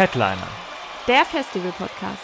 Headliner. 0.00 0.48
Der 1.06 1.26
Festival-Podcast. 1.26 2.22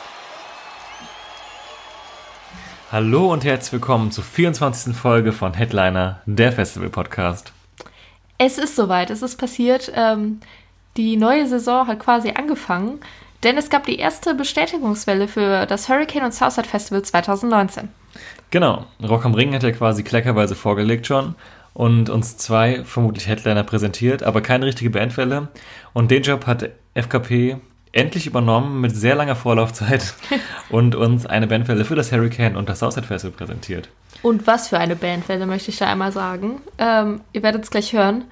Hallo 2.91 3.31
und 3.31 3.45
herzlich 3.45 3.73
willkommen 3.75 4.11
zur 4.11 4.25
24. 4.25 4.97
Folge 4.97 5.31
von 5.33 5.53
Headliner, 5.53 6.23
der 6.25 6.53
Festival 6.53 6.89
Podcast. 6.89 7.53
Es 8.39 8.57
ist 8.57 8.77
soweit, 8.77 9.11
es 9.11 9.21
ist 9.21 9.37
passiert. 9.37 9.93
Ähm, 9.95 10.41
die 10.97 11.19
neue 11.19 11.47
Saison 11.47 11.87
hat 11.87 11.99
quasi 11.99 12.31
angefangen, 12.31 12.99
denn 13.43 13.59
es 13.59 13.69
gab 13.69 13.85
die 13.85 13.99
erste 13.99 14.35
Bestätigungswelle 14.35 15.29
für 15.29 15.67
das 15.67 15.91
Hurricane 15.91 16.25
und 16.25 16.33
Southside 16.33 16.69
Festival 16.69 17.03
2019. 17.03 17.91
Genau, 18.51 18.87
Rock 19.07 19.27
am 19.27 19.35
Ring 19.35 19.53
hat 19.53 19.65
ja 19.65 19.73
quasi 19.73 20.03
kleckerweise 20.03 20.55
vorgelegt 20.55 21.07
schon 21.07 21.35
und 21.75 22.09
uns 22.09 22.39
zwei 22.39 22.85
vermutlich 22.85 23.29
Headliner 23.29 23.65
präsentiert, 23.65 24.23
aber 24.23 24.41
keine 24.41 24.65
richtige 24.65 24.89
Bandwelle. 24.89 25.49
Und 25.93 26.11
den 26.11 26.23
Job 26.23 26.47
hat 26.47 26.71
FKP 26.97 27.59
endlich 27.93 28.27
übernommen 28.27 28.81
mit 28.81 28.95
sehr 28.95 29.15
langer 29.15 29.37
Vorlaufzeit 29.37 30.15
und 30.71 30.95
uns 30.95 31.27
eine 31.27 31.47
Bandwelle 31.47 31.85
für 31.85 31.95
das 31.95 32.13
Hurricane 32.13 32.57
und 32.57 32.69
das 32.69 32.81
Southside 32.81 33.07
Festival 33.07 33.37
präsentiert. 33.37 33.89
Und 34.23 34.47
was 34.47 34.69
für 34.69 34.79
eine 34.79 34.97
Bandwelle, 34.97 35.47
möchte 35.47 35.71
ich 35.71 35.79
da 35.79 35.87
einmal 35.87 36.13
sagen. 36.13 36.61
Ähm, 36.79 37.21
ihr 37.33 37.43
werdet 37.43 37.65
es 37.65 37.71
gleich 37.71 37.93
hören. 37.93 38.25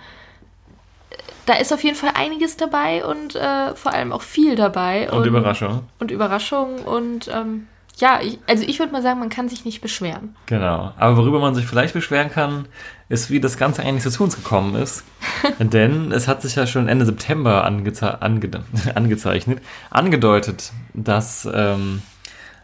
Da 1.47 1.55
ist 1.55 1.73
auf 1.73 1.85
jeden 1.85 1.97
Fall 1.97 2.11
einiges 2.15 2.57
dabei 2.57 3.05
und 3.05 3.37
äh, 3.37 3.75
vor 3.75 3.93
allem 3.93 4.13
auch 4.13 4.23
viel 4.23 4.57
dabei. 4.57 5.11
Und 5.11 5.27
Überraschung. 5.27 5.83
Und 5.99 6.11
Überraschung 6.11 6.79
und 6.81 7.31
ähm, 7.33 7.67
ja, 7.99 8.21
ich, 8.23 8.39
also 8.49 8.65
ich 8.67 8.79
würde 8.79 8.93
mal 8.93 9.03
sagen, 9.03 9.21
man 9.21 9.29
kann 9.29 9.49
sich 9.49 9.65
nicht 9.65 9.81
beschweren. 9.81 10.35
Genau. 10.47 10.93
Aber 10.97 11.17
worüber 11.17 11.39
man 11.39 11.55
sich 11.55 11.67
vielleicht 11.67 11.95
beschweren 11.95 12.31
kann, 12.31 12.67
ist, 13.15 13.31
wie 13.31 13.41
das 13.41 13.57
Ganze 13.57 13.83
eigentlich 13.83 14.03
so 14.03 14.11
zu 14.11 14.25
uns 14.25 14.37
gekommen 14.37 14.75
ist. 14.75 15.05
Denn 15.59 16.13
es 16.13 16.29
hat 16.29 16.43
sich 16.43 16.57
ja 16.57 16.67
schon 16.67 16.89
Ende 16.89 17.07
September 17.07 17.65
angeze 17.65 18.21
ange 18.21 18.51
angezeichnet, 18.95 19.63
angedeutet, 19.91 20.73
dass 20.93 21.49
ähm, 21.53 22.03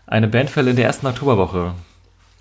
eine 0.06 0.28
Bandwelle 0.28 0.70
in 0.70 0.76
der 0.76 0.86
ersten 0.86 1.06
Oktoberwoche 1.06 1.74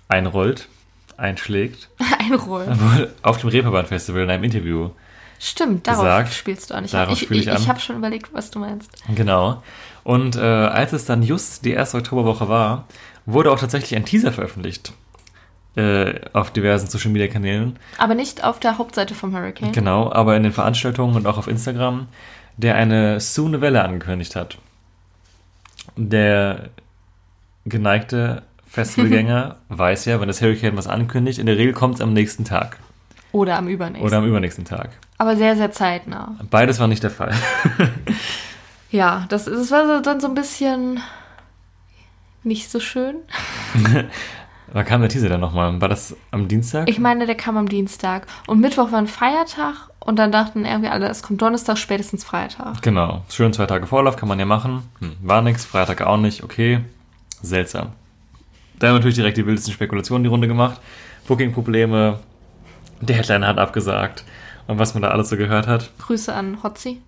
einrollt, 0.08 0.68
einschlägt. 1.16 1.88
Einrollen. 2.18 2.78
Auf 3.22 3.38
dem 3.38 3.48
Reeperbahn-Festival 3.48 4.22
in 4.22 4.30
einem 4.30 4.44
Interview. 4.44 4.90
Stimmt, 5.38 5.86
darauf 5.86 6.02
Gesagt. 6.02 6.34
spielst 6.34 6.70
du 6.70 6.74
an. 6.74 6.84
Ich, 6.84 6.90
Darauf 6.90 7.22
ich, 7.22 7.30
ich 7.30 7.46
ich, 7.46 7.48
ich 7.48 7.68
habe 7.68 7.80
schon 7.80 7.96
überlegt, 7.96 8.34
was 8.34 8.50
du 8.50 8.58
meinst. 8.58 8.90
Genau. 9.14 9.62
Und 10.04 10.36
äh, 10.36 10.40
als 10.40 10.92
es 10.92 11.06
dann 11.06 11.22
just 11.22 11.64
die 11.64 11.72
erste 11.72 11.96
Oktoberwoche 11.96 12.48
war, 12.48 12.86
wurde 13.24 13.50
auch 13.50 13.58
tatsächlich 13.58 13.96
ein 13.96 14.04
Teaser 14.04 14.32
veröffentlicht. 14.32 14.92
Äh, 15.76 16.20
auf 16.32 16.50
diversen 16.50 16.88
Social 16.88 17.10
Media 17.12 17.28
Kanälen. 17.28 17.78
Aber 17.96 18.14
nicht 18.16 18.42
auf 18.42 18.58
der 18.58 18.76
Hauptseite 18.78 19.14
vom 19.14 19.34
Hurricane. 19.36 19.70
Genau, 19.72 20.10
aber 20.12 20.36
in 20.36 20.42
den 20.42 20.52
Veranstaltungen 20.52 21.14
und 21.14 21.26
auch 21.28 21.38
auf 21.38 21.46
Instagram, 21.46 22.08
der 22.56 22.74
eine 22.74 23.20
Soon 23.20 23.60
Welle 23.60 23.82
angekündigt 23.84 24.34
hat. 24.34 24.58
Der 25.96 26.70
geneigte 27.66 28.42
Festivalgänger 28.66 29.56
weiß 29.68 30.06
ja, 30.06 30.20
wenn 30.20 30.26
das 30.28 30.40
Hurricane 30.42 30.76
was 30.76 30.86
ankündigt, 30.88 31.38
in 31.38 31.46
der 31.46 31.56
Regel 31.56 31.72
kommt 31.72 31.94
es 31.96 32.00
am 32.00 32.12
nächsten 32.12 32.44
Tag 32.44 32.78
Oder 33.32 33.56
am 33.56 33.68
übernächsten. 33.68 34.06
oder 34.06 34.18
am 34.18 34.26
übernächsten 34.26 34.64
Tag. 34.64 34.90
Aber 35.18 35.36
sehr, 35.36 35.54
sehr 35.56 35.70
zeitnah. 35.70 36.34
Beides 36.50 36.80
war 36.80 36.88
nicht 36.88 37.02
der 37.02 37.10
Fall. 37.10 37.32
Ja, 38.92 39.24
das, 39.28 39.44
das 39.44 39.70
war 39.70 39.86
so- 39.86 40.00
dann 40.02 40.18
so 40.20 40.26
ein 40.26 40.34
bisschen 40.34 40.98
nicht 42.42 42.68
so 42.72 42.80
schön. 42.80 43.18
Wann 44.72 44.84
kam 44.84 45.00
der 45.00 45.10
Teaser 45.10 45.28
dann 45.28 45.40
nochmal? 45.40 45.80
War 45.80 45.88
das 45.88 46.16
am 46.30 46.46
Dienstag? 46.48 46.88
Ich 46.88 46.98
meine, 46.98 47.26
der 47.26 47.34
kam 47.34 47.56
am 47.56 47.68
Dienstag. 47.68 48.26
Und 48.46 48.60
Mittwoch 48.60 48.92
war 48.92 48.98
ein 48.98 49.06
Feiertag. 49.06 49.90
Und 49.98 50.18
dann 50.18 50.32
dachten 50.32 50.64
irgendwie 50.64 50.88
alle, 50.88 51.08
es 51.08 51.22
kommt 51.22 51.42
Donnerstag, 51.42 51.76
spätestens 51.76 52.24
Freitag. 52.24 52.80
Genau. 52.82 53.22
Schön 53.28 53.52
zwei 53.52 53.66
Tage 53.66 53.86
Vorlauf 53.86 54.16
kann 54.16 54.28
man 54.28 54.38
ja 54.38 54.46
machen. 54.46 54.82
Hm, 55.00 55.16
war 55.22 55.42
nix, 55.42 55.64
Freitag 55.64 56.02
auch 56.02 56.16
nicht. 56.16 56.42
Okay. 56.42 56.80
Seltsam. 57.42 57.88
Da 58.78 58.88
haben 58.88 58.94
natürlich 58.94 59.16
direkt 59.16 59.36
die 59.36 59.46
wildesten 59.46 59.74
Spekulationen 59.74 60.22
die 60.22 60.30
Runde 60.30 60.48
gemacht. 60.48 60.80
Booking-Probleme. 61.26 62.18
Der 63.00 63.16
Headliner 63.16 63.48
hat 63.48 63.58
abgesagt. 63.58 64.24
Und 64.66 64.78
was 64.78 64.94
man 64.94 65.02
da 65.02 65.08
alles 65.08 65.28
so 65.28 65.36
gehört 65.36 65.66
hat. 65.66 65.90
Grüße 65.98 66.32
an 66.32 66.62
Hotzi. 66.62 67.02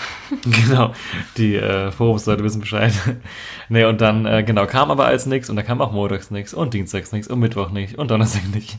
Genau. 0.42 0.92
Die 1.36 1.56
äh, 1.56 1.90
Forumsleute 1.90 2.44
wissen 2.44 2.60
Bescheid. 2.60 2.92
nee, 3.68 3.84
und 3.84 4.00
dann, 4.00 4.26
äh, 4.26 4.42
genau, 4.42 4.66
kam 4.66 4.90
aber 4.90 5.06
alles 5.06 5.26
nix. 5.26 5.48
Und 5.50 5.56
da 5.56 5.62
kam 5.62 5.80
auch 5.80 5.92
montags 5.92 6.30
nix. 6.30 6.54
Und 6.54 6.74
dienstags 6.74 7.12
nix. 7.12 7.28
Und 7.28 7.40
Mittwoch 7.40 7.70
nicht. 7.70 7.98
Und 7.98 8.10
Donnerstag 8.10 8.42
nicht. 8.54 8.78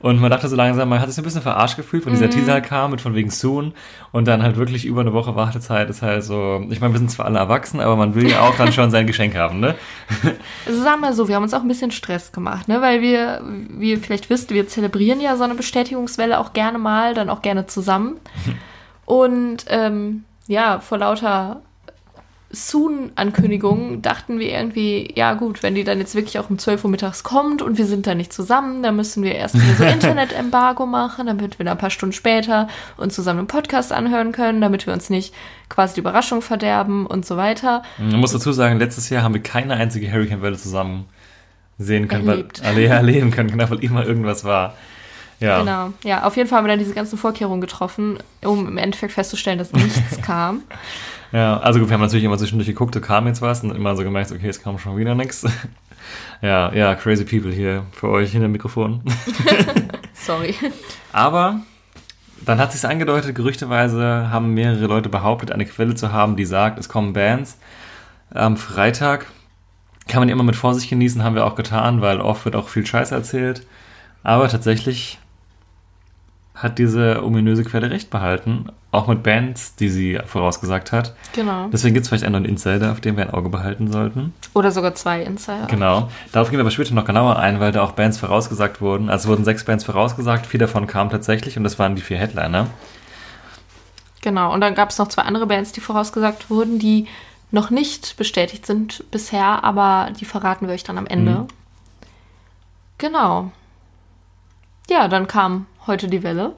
Und 0.00 0.20
man 0.20 0.30
dachte 0.30 0.46
so 0.46 0.54
langsam, 0.54 0.88
man 0.88 1.00
hat 1.00 1.08
sich 1.08 1.18
ein 1.18 1.24
bisschen 1.24 1.42
verarscht 1.42 1.76
gefühlt, 1.76 2.06
wenn 2.06 2.12
dieser 2.12 2.30
Teaser 2.30 2.60
kam 2.60 2.92
mit 2.92 3.00
von 3.00 3.16
wegen 3.16 3.30
Soon 3.30 3.72
und 4.12 4.28
dann 4.28 4.44
halt 4.44 4.56
wirklich 4.56 4.84
über 4.84 5.00
eine 5.00 5.12
Woche 5.12 5.34
Wartezeit 5.34 5.90
ist 5.90 6.02
halt 6.02 6.22
so, 6.22 6.64
ich 6.70 6.80
meine, 6.80 6.94
wir 6.94 6.98
sind 6.98 7.10
zwar 7.10 7.26
alle 7.26 7.40
erwachsen, 7.40 7.80
aber 7.80 7.96
man 7.96 8.14
will 8.14 8.30
ja 8.30 8.42
auch 8.42 8.56
dann 8.56 8.72
schon 8.72 8.92
sein 8.92 9.08
Geschenk 9.08 9.34
haben, 9.34 9.58
ne? 9.58 9.74
Also 10.66 10.82
sagen 10.84 11.00
wir 11.00 11.12
so, 11.14 11.26
wir 11.26 11.34
haben 11.34 11.42
uns 11.42 11.52
auch 11.52 11.62
ein 11.62 11.68
bisschen 11.68 11.90
Stress 11.90 12.30
gemacht, 12.30 12.68
ne? 12.68 12.80
Weil 12.80 13.02
wir, 13.02 13.42
wie 13.70 13.90
ihr 13.90 13.98
vielleicht 13.98 14.30
wisst, 14.30 14.50
wir 14.52 14.68
zelebrieren 14.68 15.20
ja 15.20 15.36
so 15.36 15.42
eine 15.42 15.56
Bestätigungswelle 15.56 16.38
auch 16.38 16.52
gerne 16.52 16.78
mal, 16.78 17.14
dann 17.14 17.28
auch 17.28 17.42
gerne 17.42 17.66
zusammen. 17.66 18.20
Und 19.04 19.64
ähm, 19.68 20.24
ja, 20.48 20.80
vor 20.80 20.98
lauter 20.98 21.62
Soon-Ankündigungen 22.50 24.00
dachten 24.00 24.38
wir 24.38 24.50
irgendwie, 24.50 25.12
ja 25.14 25.34
gut, 25.34 25.62
wenn 25.62 25.74
die 25.74 25.84
dann 25.84 25.98
jetzt 25.98 26.14
wirklich 26.14 26.38
auch 26.38 26.48
um 26.48 26.58
12 26.58 26.84
Uhr 26.84 26.90
mittags 26.90 27.22
kommt 27.22 27.60
und 27.60 27.76
wir 27.76 27.84
sind 27.84 28.06
da 28.06 28.14
nicht 28.14 28.32
zusammen, 28.32 28.82
dann 28.82 28.96
müssen 28.96 29.22
wir 29.22 29.34
erst 29.34 29.54
wieder 29.54 29.74
so 29.74 29.84
Internet-Embargo 29.92 30.86
machen, 30.86 31.26
damit 31.26 31.58
wir 31.58 31.66
dann 31.66 31.76
ein 31.76 31.80
paar 31.80 31.90
Stunden 31.90 32.14
später 32.14 32.68
uns 32.96 33.14
zusammen 33.14 33.40
einen 33.40 33.48
Podcast 33.48 33.92
anhören 33.92 34.32
können, 34.32 34.62
damit 34.62 34.86
wir 34.86 34.94
uns 34.94 35.10
nicht 35.10 35.34
quasi 35.68 35.94
die 35.94 36.00
Überraschung 36.00 36.40
verderben 36.40 37.06
und 37.06 37.26
so 37.26 37.36
weiter. 37.36 37.82
Man 37.98 38.20
muss 38.20 38.32
dazu 38.32 38.52
sagen, 38.52 38.78
letztes 38.78 39.10
Jahr 39.10 39.22
haben 39.22 39.34
wir 39.34 39.42
keine 39.42 39.74
einzige 39.74 40.10
Hurricane-Welle 40.10 40.56
zusammen 40.56 41.04
sehen 41.76 42.08
können, 42.08 42.28
Erlebt. 42.28 42.62
weil 42.62 42.70
alle 42.70 42.82
ja 42.82 42.94
erleben 42.94 43.30
können, 43.30 43.50
genau, 43.50 43.68
weil 43.68 43.84
immer 43.84 44.06
irgendwas 44.06 44.44
war. 44.44 44.74
Ja. 45.40 45.60
Genau. 45.60 45.92
Ja, 46.04 46.24
auf 46.24 46.36
jeden 46.36 46.48
Fall 46.48 46.58
haben 46.58 46.64
wir 46.66 46.70
dann 46.70 46.78
diese 46.78 46.94
ganzen 46.94 47.18
Vorkehrungen 47.18 47.60
getroffen, 47.60 48.18
um 48.44 48.66
im 48.66 48.78
Endeffekt 48.78 49.12
festzustellen, 49.12 49.58
dass 49.58 49.72
nichts 49.72 50.20
kam. 50.22 50.62
Ja, 51.32 51.58
also 51.58 51.78
gut, 51.78 51.88
wir 51.88 51.94
haben 51.94 52.00
natürlich 52.00 52.24
immer 52.24 52.38
zwischendurch 52.38 52.68
geguckt, 52.68 52.96
da 52.96 53.00
kam 53.00 53.26
jetzt 53.26 53.42
was 53.42 53.62
und 53.62 53.74
immer 53.74 53.94
so 53.96 54.02
gemerkt, 54.02 54.32
okay, 54.32 54.48
es 54.48 54.62
kam 54.62 54.78
schon 54.78 54.96
wieder 54.96 55.14
nichts. 55.14 55.46
Ja, 56.40 56.72
ja, 56.72 56.94
crazy 56.94 57.24
people 57.24 57.52
hier 57.52 57.84
für 57.92 58.08
euch 58.08 58.30
hinter 58.30 58.46
dem 58.46 58.52
Mikrofon. 58.52 59.02
Sorry. 60.14 60.54
Aber 61.12 61.60
dann 62.46 62.58
hat 62.58 62.72
sich 62.72 62.88
angedeutet, 62.88 63.34
gerüchteweise 63.34 64.30
haben 64.30 64.54
mehrere 64.54 64.86
Leute 64.86 65.08
behauptet, 65.08 65.50
eine 65.50 65.66
Quelle 65.66 65.96
zu 65.96 66.12
haben, 66.12 66.36
die 66.36 66.46
sagt, 66.46 66.78
es 66.78 66.88
kommen 66.88 67.12
Bands. 67.12 67.58
Am 68.30 68.56
Freitag 68.56 69.26
kann 70.06 70.20
man 70.20 70.28
immer 70.28 70.44
mit 70.44 70.56
Vorsicht 70.56 70.88
genießen, 70.88 71.22
haben 71.24 71.34
wir 71.34 71.44
auch 71.44 71.56
getan, 71.56 72.00
weil 72.00 72.20
oft 72.20 72.44
wird 72.44 72.56
auch 72.56 72.68
viel 72.68 72.86
Scheiß 72.86 73.10
erzählt. 73.10 73.66
Aber 74.22 74.48
tatsächlich 74.48 75.18
hat 76.58 76.78
diese 76.78 77.24
ominöse 77.24 77.62
Quelle 77.62 77.90
recht 77.90 78.10
behalten, 78.10 78.66
auch 78.90 79.06
mit 79.06 79.22
Bands, 79.22 79.76
die 79.76 79.88
sie 79.88 80.18
vorausgesagt 80.26 80.90
hat. 80.90 81.14
Genau. 81.32 81.68
Deswegen 81.68 81.94
gibt 81.94 82.02
es 82.02 82.08
vielleicht 82.08 82.24
einen 82.24 82.32
neuen 82.32 82.44
Insider, 82.44 82.90
auf 82.90 83.00
den 83.00 83.16
wir 83.16 83.24
ein 83.24 83.32
Auge 83.32 83.48
behalten 83.48 83.92
sollten. 83.92 84.34
Oder 84.54 84.72
sogar 84.72 84.94
zwei 84.94 85.22
Insider. 85.22 85.66
Genau. 85.68 86.08
Darauf 86.32 86.50
gehen 86.50 86.58
wir 86.58 86.62
aber 86.62 86.72
später 86.72 86.94
noch 86.94 87.04
genauer 87.04 87.36
ein, 87.36 87.60
weil 87.60 87.70
da 87.70 87.82
auch 87.82 87.92
Bands 87.92 88.18
vorausgesagt 88.18 88.80
wurden. 88.80 89.08
Also 89.08 89.28
wurden 89.28 89.44
sechs 89.44 89.64
Bands 89.64 89.84
vorausgesagt, 89.84 90.46
vier 90.46 90.58
davon 90.58 90.88
kamen 90.88 91.10
tatsächlich 91.10 91.56
und 91.56 91.64
das 91.64 91.78
waren 91.78 91.94
die 91.94 92.02
vier 92.02 92.18
Headliner. 92.18 92.66
Genau. 94.22 94.52
Und 94.52 94.60
dann 94.60 94.74
gab 94.74 94.90
es 94.90 94.98
noch 94.98 95.08
zwei 95.08 95.22
andere 95.22 95.46
Bands, 95.46 95.70
die 95.70 95.80
vorausgesagt 95.80 96.50
wurden, 96.50 96.80
die 96.80 97.06
noch 97.52 97.70
nicht 97.70 98.16
bestätigt 98.16 98.66
sind 98.66 99.04
bisher, 99.10 99.62
aber 99.64 100.10
die 100.18 100.24
verraten 100.24 100.66
wir 100.66 100.74
euch 100.74 100.84
dann 100.84 100.98
am 100.98 101.06
Ende. 101.06 101.32
Mhm. 101.32 101.48
Genau. 102.98 103.52
Ja, 104.90 105.06
dann 105.06 105.28
kam 105.28 105.66
heute 105.88 106.08
die 106.08 106.22
Welle. 106.22 106.54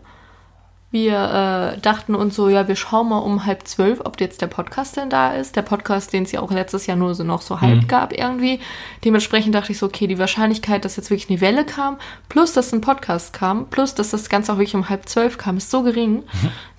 Wir 0.92 1.76
äh, 1.76 1.80
dachten 1.80 2.16
uns 2.16 2.34
so, 2.34 2.48
ja, 2.48 2.66
wir 2.66 2.74
schauen 2.74 3.10
mal 3.10 3.18
um 3.18 3.46
halb 3.46 3.68
zwölf, 3.68 4.00
ob 4.04 4.20
jetzt 4.20 4.42
der 4.42 4.48
Podcast 4.48 4.96
denn 4.96 5.08
da 5.08 5.34
ist. 5.34 5.54
Der 5.54 5.62
Podcast, 5.62 6.12
den 6.12 6.24
es 6.24 6.32
ja 6.32 6.40
auch 6.40 6.50
letztes 6.50 6.86
Jahr 6.86 6.96
nur 6.96 7.14
so 7.14 7.22
noch 7.22 7.42
so 7.42 7.60
halb 7.60 7.86
gab 7.86 8.12
irgendwie. 8.12 8.58
Dementsprechend 9.04 9.54
dachte 9.54 9.70
ich 9.70 9.78
so, 9.78 9.86
okay, 9.86 10.08
die 10.08 10.18
Wahrscheinlichkeit, 10.18 10.84
dass 10.84 10.96
jetzt 10.96 11.10
wirklich 11.10 11.30
eine 11.30 11.40
Welle 11.40 11.64
kam, 11.64 11.96
plus 12.28 12.54
dass 12.54 12.72
ein 12.72 12.80
Podcast 12.80 13.32
kam, 13.32 13.66
plus 13.66 13.94
dass 13.94 14.10
das 14.10 14.28
Ganze 14.28 14.52
auch 14.52 14.56
wirklich 14.56 14.74
um 14.74 14.88
halb 14.88 15.08
zwölf 15.08 15.38
kam, 15.38 15.58
ist 15.58 15.70
so 15.70 15.84
gering. 15.84 16.24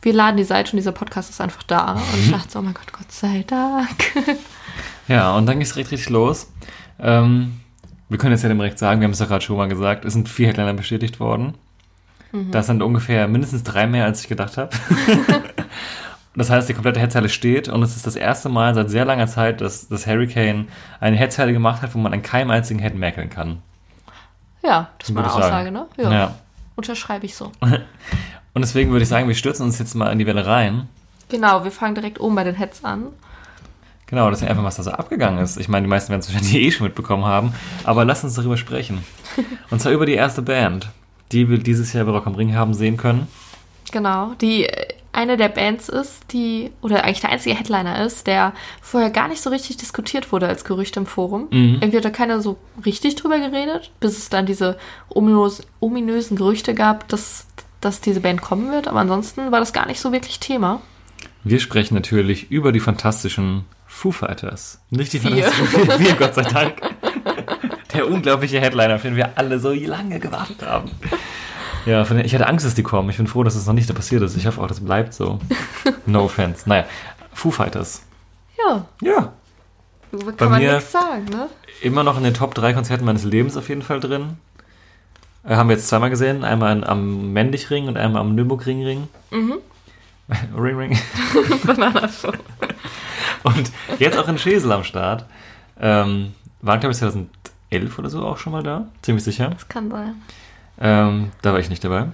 Wir 0.01 0.11
laden 0.11 0.35
die 0.35 0.43
Seite 0.43 0.73
und 0.73 0.77
dieser 0.77 0.91
Podcast 0.91 1.29
ist 1.29 1.39
einfach 1.39 1.63
da. 1.63 1.93
Und 1.93 2.19
ich 2.19 2.31
dachte 2.31 2.51
so, 2.51 2.59
oh 2.59 2.63
mein 2.63 2.73
Gott, 2.73 2.91
Gott 2.91 3.11
sei 3.11 3.45
Dank. 3.47 4.27
Ja, 5.07 5.35
und 5.35 5.45
dann 5.45 5.55
ging 5.55 5.63
es 5.63 5.75
richtig, 5.75 5.99
richtig 5.99 6.09
los. 6.09 6.51
Ähm, 6.99 7.59
wir 8.09 8.17
können 8.17 8.33
jetzt 8.33 8.43
ja 8.43 8.49
direkt 8.49 8.79
sagen, 8.79 9.01
wir 9.01 9.05
haben 9.05 9.11
es 9.13 9.19
ja 9.19 9.25
gerade 9.25 9.43
schon 9.43 9.57
mal 9.57 9.67
gesagt, 9.67 10.05
es 10.05 10.13
sind 10.13 10.29
vier 10.29 10.47
Headliner 10.47 10.73
bestätigt 10.73 11.19
worden. 11.19 11.55
Das 12.33 12.67
sind 12.67 12.81
ungefähr 12.81 13.27
mindestens 13.27 13.63
drei 13.63 13.87
mehr, 13.87 14.05
als 14.05 14.21
ich 14.21 14.29
gedacht 14.29 14.57
habe. 14.57 14.69
das 16.35 16.49
heißt, 16.49 16.69
die 16.69 16.73
komplette 16.73 16.99
Headzeile 16.99 17.29
steht 17.29 17.67
und 17.67 17.83
es 17.83 17.95
ist 17.95 18.07
das 18.07 18.15
erste 18.15 18.47
Mal 18.47 18.73
seit 18.73 18.89
sehr 18.89 19.03
langer 19.03 19.27
Zeit, 19.27 19.59
dass 19.59 19.89
das 19.89 20.07
Hurricane 20.07 20.67
eine 20.99 21.17
Headzeile 21.17 21.51
gemacht 21.51 21.81
hat, 21.81 21.93
wo 21.93 21.99
man 21.99 22.13
an 22.13 22.21
keinem 22.21 22.51
einzigen 22.51 22.79
Head 22.79 22.95
merkeln 22.95 23.29
kann. 23.29 23.61
Ja, 24.63 24.89
das 24.99 25.09
ist 25.09 25.15
mal 25.15 25.23
eine. 25.23 25.33
Aussage, 25.33 25.71
ne? 25.71 25.87
Ja. 25.97 26.35
Unterschreibe 26.75 27.25
ich 27.25 27.35
so. 27.35 27.51
Und 28.53 28.61
deswegen 28.61 28.91
würde 28.91 29.03
ich 29.03 29.09
sagen, 29.09 29.27
wir 29.27 29.35
stürzen 29.35 29.65
uns 29.65 29.79
jetzt 29.79 29.95
mal 29.95 30.11
in 30.11 30.19
die 30.19 30.25
Welle 30.25 30.45
rein. 30.45 30.87
Genau, 31.29 31.63
wir 31.63 31.71
fangen 31.71 31.95
direkt 31.95 32.19
oben 32.19 32.35
bei 32.35 32.43
den 32.43 32.55
Heads 32.55 32.83
an. 32.83 33.07
Genau, 34.07 34.29
das 34.29 34.41
ist 34.41 34.47
einfach, 34.49 34.65
was 34.65 34.75
da 34.75 34.83
so 34.83 34.91
abgegangen 34.91 35.39
ist. 35.39 35.55
Ich 35.57 35.69
meine, 35.69 35.85
die 35.85 35.89
meisten 35.89 36.09
werden 36.09 36.19
es 36.19 36.27
wahrscheinlich 36.27 36.55
eh 36.61 36.71
schon 36.71 36.85
mitbekommen 36.85 37.23
haben, 37.23 37.53
aber 37.85 38.03
lass 38.03 38.23
uns 38.25 38.33
darüber 38.33 38.57
sprechen. 38.57 39.03
Und 39.69 39.81
zwar 39.81 39.93
über 39.93 40.05
die 40.05 40.15
erste 40.15 40.41
Band, 40.41 40.89
die 41.31 41.49
wir 41.49 41.57
dieses 41.57 41.93
Jahr 41.93 42.05
bei 42.05 42.11
Rock 42.11 42.27
am 42.27 42.35
Ring 42.35 42.55
haben 42.55 42.73
sehen 42.73 42.97
können. 42.97 43.27
Genau, 43.91 44.33
die 44.39 44.65
äh, 44.65 44.93
eine 45.13 45.37
der 45.37 45.49
Bands 45.49 45.89
ist, 45.89 46.31
die, 46.31 46.71
oder 46.81 47.03
eigentlich 47.03 47.21
der 47.21 47.31
einzige 47.31 47.55
Headliner 47.55 48.05
ist, 48.05 48.27
der 48.27 48.53
vorher 48.81 49.09
gar 49.09 49.27
nicht 49.27 49.41
so 49.41 49.49
richtig 49.49 49.77
diskutiert 49.77 50.31
wurde 50.31 50.47
als 50.47 50.63
Gerücht 50.63 50.95
im 50.95 51.05
Forum. 51.05 51.47
Irgendwie 51.51 51.97
hat 51.97 52.05
da 52.05 52.09
keiner 52.09 52.41
so 52.41 52.57
richtig 52.85 53.15
drüber 53.15 53.37
geredet, 53.39 53.91
bis 53.99 54.17
es 54.17 54.29
dann 54.29 54.45
diese 54.45 54.77
ominös, 55.09 55.63
ominösen 55.81 56.37
Gerüchte 56.37 56.73
gab, 56.73 57.09
dass, 57.09 57.45
dass 57.81 57.99
diese 57.99 58.21
Band 58.21 58.41
kommen 58.41 58.71
wird. 58.71 58.87
Aber 58.87 59.01
ansonsten 59.01 59.51
war 59.51 59.59
das 59.59 59.73
gar 59.73 59.85
nicht 59.87 59.99
so 59.99 60.13
wirklich 60.13 60.39
Thema. 60.39 60.81
Wir 61.43 61.59
sprechen 61.59 61.95
natürlich 61.95 62.49
über 62.49 62.71
die 62.71 62.79
fantastischen 62.79 63.65
Foo 63.87 64.11
Fighters. 64.11 64.79
Nicht 64.91 65.11
die 65.11 65.19
Vier. 65.19 65.43
fantastischen 65.43 65.91
Vier, 65.99 66.13
Gott 66.13 66.35
sei 66.35 66.43
Dank. 66.43 66.75
Der 67.93 68.07
unglaubliche 68.09 68.59
Headliner, 68.59 68.95
auf 68.95 69.01
den 69.01 69.15
wir 69.15 69.37
alle 69.37 69.59
so 69.59 69.71
lange 69.71 70.19
gewartet 70.19 70.61
haben. 70.65 70.91
Ja, 71.85 72.05
von 72.05 72.19
ich 72.19 72.33
hatte 72.33 72.47
Angst, 72.47 72.65
dass 72.65 72.75
die 72.75 72.83
kommen. 72.83 73.09
Ich 73.09 73.17
bin 73.17 73.27
froh, 73.27 73.43
dass 73.43 73.55
es 73.55 73.65
noch 73.65 73.73
nicht 73.73 73.93
passiert 73.93 74.21
ist. 74.21 74.37
Ich 74.37 74.45
hoffe 74.45 74.61
auch, 74.61 74.67
das 74.67 74.79
bleibt 74.79 75.13
so. 75.13 75.39
No 76.05 76.25
offense. 76.25 76.69
Naja, 76.69 76.85
Foo 77.33 77.51
Fighters. 77.51 78.03
Ja, 78.57 78.85
Ja, 79.01 79.33
kann 80.11 80.35
Bei 80.37 80.45
man 80.49 80.61
nichts 80.61 80.91
sagen, 80.91 81.25
ne? 81.25 81.47
immer 81.81 82.03
noch 82.03 82.17
in 82.17 82.23
den 82.23 82.33
Top 82.33 82.53
3 82.53 82.73
Konzerten 82.73 83.05
meines 83.05 83.23
Lebens 83.23 83.57
auf 83.57 83.69
jeden 83.69 83.81
Fall 83.81 83.99
drin. 83.99 84.37
Äh, 85.43 85.55
haben 85.55 85.69
wir 85.69 85.75
jetzt 85.75 85.87
zweimal 85.87 86.09
gesehen. 86.09 86.43
Einmal 86.43 86.77
in, 86.77 86.83
am 86.83 87.31
Mendichring 87.33 87.87
und 87.87 87.97
einmal 87.97 88.21
am 88.21 88.35
Nürburgring-Ring. 88.35 89.07
Mhm. 89.31 89.55
Ring, 90.57 90.77
Ring. 90.77 90.99
und 93.43 93.71
jetzt 93.99 94.17
auch 94.17 94.27
in 94.27 94.37
Schesel 94.37 94.71
am 94.71 94.83
Start. 94.83 95.25
Ähm, 95.79 96.33
waren, 96.61 96.79
glaube 96.79 96.91
ich, 96.93 96.97
2011 97.71 97.99
oder 97.99 98.09
so 98.09 98.25
auch 98.25 98.37
schon 98.37 98.53
mal 98.53 98.63
da. 98.63 98.87
Ziemlich 99.01 99.23
sicher. 99.23 99.49
Das 99.49 99.67
kann 99.67 99.89
sein. 99.89 100.15
Ähm, 100.79 101.31
da 101.41 101.53
war 101.53 101.59
ich 101.59 101.69
nicht 101.69 101.83
dabei. 101.83 102.07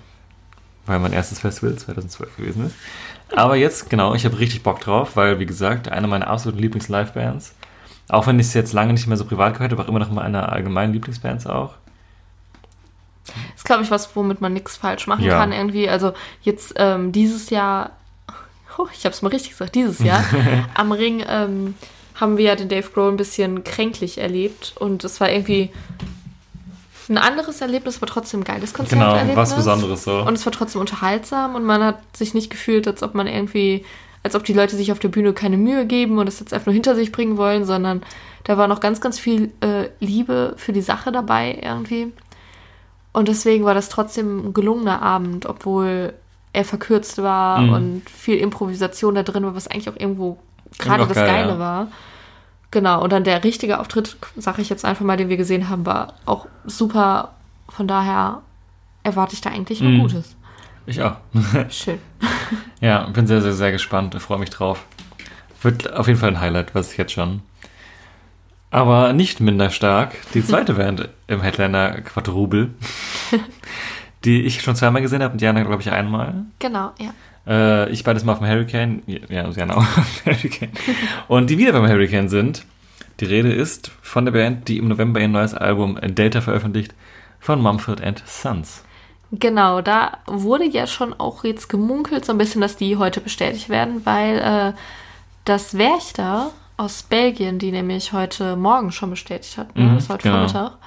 Weil 0.85 0.99
mein 0.99 1.13
erstes 1.13 1.39
Festival 1.39 1.75
2012 1.75 2.37
gewesen 2.37 2.67
ist. 2.67 2.75
Aber 3.35 3.55
jetzt, 3.57 3.89
genau, 3.89 4.13
ich 4.13 4.23
habe 4.23 4.39
richtig 4.39 4.63
Bock 4.63 4.79
drauf, 4.79 5.15
weil, 5.15 5.39
wie 5.39 5.45
gesagt, 5.45 5.89
eine 5.91 6.07
meiner 6.07 6.27
absoluten 6.27 6.61
Lieblings-Live-Bands. 6.61 7.55
Auch 8.09 8.25
wenn 8.27 8.39
ich 8.39 8.47
es 8.47 8.53
jetzt 8.53 8.71
lange 8.71 8.93
nicht 8.93 9.05
mehr 9.07 9.17
so 9.17 9.25
privat 9.25 9.55
gehört 9.55 9.71
habe, 9.73 9.83
auch 9.83 9.89
immer 9.89 9.99
noch 9.99 10.11
mal 10.11 10.21
eine 10.21 10.47
allgemeinen 10.49 10.93
Lieblingsbands 10.93 11.45
auch. 11.45 11.73
ist, 13.53 13.65
glaube 13.65 13.83
ich, 13.83 13.91
was, 13.91 14.15
womit 14.15 14.39
man 14.39 14.53
nichts 14.53 14.77
falsch 14.77 15.07
machen 15.07 15.25
Ja. 15.25 15.37
kann 15.39 15.51
irgendwie. 15.51 15.89
Also 15.89 16.13
jetzt 16.41 16.75
ähm, 16.77 17.11
dieses 17.11 17.49
Jahr, 17.49 17.91
oh, 18.77 18.87
ich 18.93 19.03
habe 19.03 19.13
es 19.13 19.21
mal 19.21 19.29
richtig 19.29 19.51
gesagt, 19.51 19.75
dieses 19.75 19.99
Jahr 19.99 20.23
am 20.73 20.93
Ring 20.93 21.21
ähm, 21.27 21.75
haben 22.19 22.37
wir 22.37 22.45
ja 22.45 22.55
den 22.55 22.67
Dave 22.69 22.89
Grohl 22.93 23.09
ein 23.11 23.17
bisschen 23.17 23.63
kränklich 23.63 24.17
erlebt 24.17 24.73
und 24.79 25.03
es 25.03 25.19
war 25.21 25.31
irgendwie 25.31 25.71
ein 27.09 27.17
anderes 27.17 27.61
Erlebnis, 27.61 27.97
aber 27.97 28.07
trotzdem 28.07 28.41
ein 28.41 28.43
geiles 28.43 28.73
Genau, 28.73 28.89
Konzerterlebnis. 28.89 29.37
was 29.37 29.55
Besonderes 29.55 30.03
so. 30.03 30.19
Und 30.23 30.33
es 30.33 30.45
war 30.45 30.51
trotzdem 30.51 30.81
unterhaltsam 30.81 31.55
und 31.55 31.63
man 31.63 31.81
hat 31.83 31.99
sich 32.17 32.33
nicht 32.33 32.49
gefühlt, 32.49 32.85
als 32.87 33.01
ob 33.01 33.15
man 33.15 33.27
irgendwie, 33.27 33.85
als 34.23 34.35
ob 34.35 34.43
die 34.43 34.53
Leute 34.53 34.75
sich 34.75 34.91
auf 34.91 34.99
der 34.99 35.07
Bühne 35.07 35.31
keine 35.31 35.55
Mühe 35.57 35.85
geben 35.85 36.17
und 36.19 36.27
es 36.27 36.39
jetzt 36.41 36.53
einfach 36.53 36.65
nur 36.67 36.73
hinter 36.73 36.95
sich 36.95 37.13
bringen 37.13 37.37
wollen, 37.37 37.63
sondern 37.65 38.01
da 38.43 38.57
war 38.57 38.67
noch 38.67 38.81
ganz, 38.81 38.99
ganz 38.99 39.19
viel 39.19 39.51
äh, 39.61 39.87
Liebe 40.01 40.53
für 40.57 40.73
die 40.73 40.81
Sache 40.81 41.11
dabei 41.13 41.57
irgendwie. 41.61 42.11
Und 43.13 43.29
deswegen 43.29 43.63
war 43.63 43.73
das 43.73 43.87
trotzdem 43.89 44.47
ein 44.49 44.53
gelungener 44.53 45.01
Abend, 45.01 45.45
obwohl 45.45 46.13
er 46.51 46.65
verkürzt 46.65 47.21
war 47.21 47.61
Mhm. 47.61 47.73
und 47.73 48.09
viel 48.09 48.37
Improvisation 48.37 49.15
da 49.15 49.23
drin 49.23 49.43
war, 49.43 49.55
was 49.55 49.67
eigentlich 49.67 49.89
auch 49.89 49.95
irgendwo 49.99 50.37
gerade 50.79 51.03
auch 51.03 51.07
das 51.07 51.17
geil, 51.17 51.27
Geile 51.27 51.53
ja. 51.53 51.59
war. 51.59 51.87
Genau, 52.71 53.01
und 53.01 53.11
dann 53.11 53.23
der 53.23 53.43
richtige 53.43 53.79
Auftritt, 53.79 54.17
sage 54.35 54.61
ich 54.61 54.69
jetzt 54.69 54.83
einfach 54.83 55.05
mal, 55.05 55.17
den 55.17 55.29
wir 55.29 55.37
gesehen 55.37 55.69
haben, 55.69 55.85
war 55.85 56.13
auch 56.25 56.47
super. 56.65 57.33
Von 57.69 57.87
daher 57.87 58.41
erwarte 59.03 59.33
ich 59.33 59.41
da 59.41 59.49
eigentlich 59.49 59.81
nur 59.81 59.91
Mhm. 59.91 60.01
Gutes. 60.01 60.35
Ich 60.85 61.01
auch. 61.01 61.15
Schön. 61.69 61.99
ja, 62.81 63.07
bin 63.07 63.27
sehr, 63.27 63.41
sehr, 63.41 63.53
sehr 63.53 63.71
gespannt. 63.71 64.15
Ich 64.15 64.21
freue 64.21 64.39
mich 64.39 64.49
drauf. 64.49 64.85
Wird 65.61 65.93
auf 65.93 66.07
jeden 66.07 66.19
Fall 66.19 66.29
ein 66.29 66.39
Highlight, 66.39 66.75
weiß 66.75 66.91
ich 66.91 66.97
jetzt 66.97 67.11
schon. 67.13 67.41
Aber 68.69 69.13
nicht 69.13 69.39
minder 69.39 69.69
stark, 69.69 70.15
die 70.33 70.45
zweite 70.45 70.73
Band 70.75 71.09
im 71.27 71.41
Headliner 71.41 72.01
Quadrubel, 72.01 72.73
die 74.25 74.41
ich 74.43 74.61
schon 74.61 74.75
zweimal 74.75 75.01
gesehen 75.01 75.23
habe 75.23 75.33
und 75.33 75.41
Jana, 75.41 75.63
glaube 75.63 75.81
ich, 75.81 75.91
einmal. 75.91 76.45
Genau, 76.59 76.91
ja. 76.99 77.13
Äh, 77.47 77.89
ich 77.91 78.03
beides 78.03 78.23
mal 78.23 78.33
auf 78.33 78.39
dem 78.39 78.47
Hurricane. 78.47 79.03
Ja, 79.05 79.43
dem 79.49 79.69
Hurricane. 80.25 80.71
Und 81.27 81.49
die 81.49 81.57
wieder 81.57 81.71
beim 81.71 81.87
Hurricane 81.87 82.29
sind. 82.29 82.65
Die 83.19 83.25
Rede 83.25 83.51
ist 83.51 83.91
von 84.01 84.25
der 84.25 84.31
Band, 84.31 84.67
die 84.67 84.77
im 84.77 84.87
November 84.87 85.19
ihr 85.19 85.27
neues 85.27 85.55
Album 85.55 85.97
Delta 86.01 86.41
veröffentlicht, 86.41 86.93
von 87.39 87.61
Mumford 87.61 88.01
and 88.01 88.21
Sons. 88.27 88.83
Genau, 89.31 89.81
da 89.81 90.19
wurde 90.27 90.65
ja 90.65 90.87
schon 90.87 91.13
auch 91.19 91.43
jetzt 91.43 91.67
gemunkelt, 91.67 92.25
so 92.25 92.31
ein 92.31 92.37
bisschen, 92.37 92.61
dass 92.61 92.77
die 92.77 92.97
heute 92.97 93.19
bestätigt 93.19 93.69
werden, 93.69 94.05
weil 94.05 94.37
äh, 94.37 94.73
das 95.45 95.77
Werchter 95.77 96.51
aus 96.77 97.03
Belgien, 97.03 97.59
die 97.59 97.71
nämlich 97.71 98.13
heute 98.13 98.55
Morgen 98.55 98.91
schon 98.91 99.09
bestätigt 99.09 99.57
hat, 99.57 99.75
ne? 99.75 99.83
Mhm, 99.83 99.95
das 99.95 100.09
heute 100.09 100.23
genau. 100.23 100.47
Vormittag. 100.47 100.77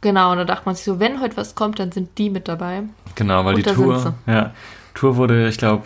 Genau, 0.00 0.32
und 0.32 0.38
da 0.38 0.44
dachte 0.44 0.62
man 0.66 0.74
sich 0.74 0.84
so, 0.84 0.98
wenn 0.98 1.20
heute 1.20 1.36
was 1.36 1.54
kommt, 1.54 1.78
dann 1.78 1.92
sind 1.92 2.18
die 2.18 2.28
mit 2.28 2.48
dabei. 2.48 2.82
Genau, 3.14 3.44
weil 3.44 3.54
Und 3.54 3.64
die 3.66 3.72
Tour, 3.72 4.14
ja, 4.26 4.52
Tour 4.94 5.16
wurde, 5.16 5.48
ich 5.48 5.58
glaube, 5.58 5.84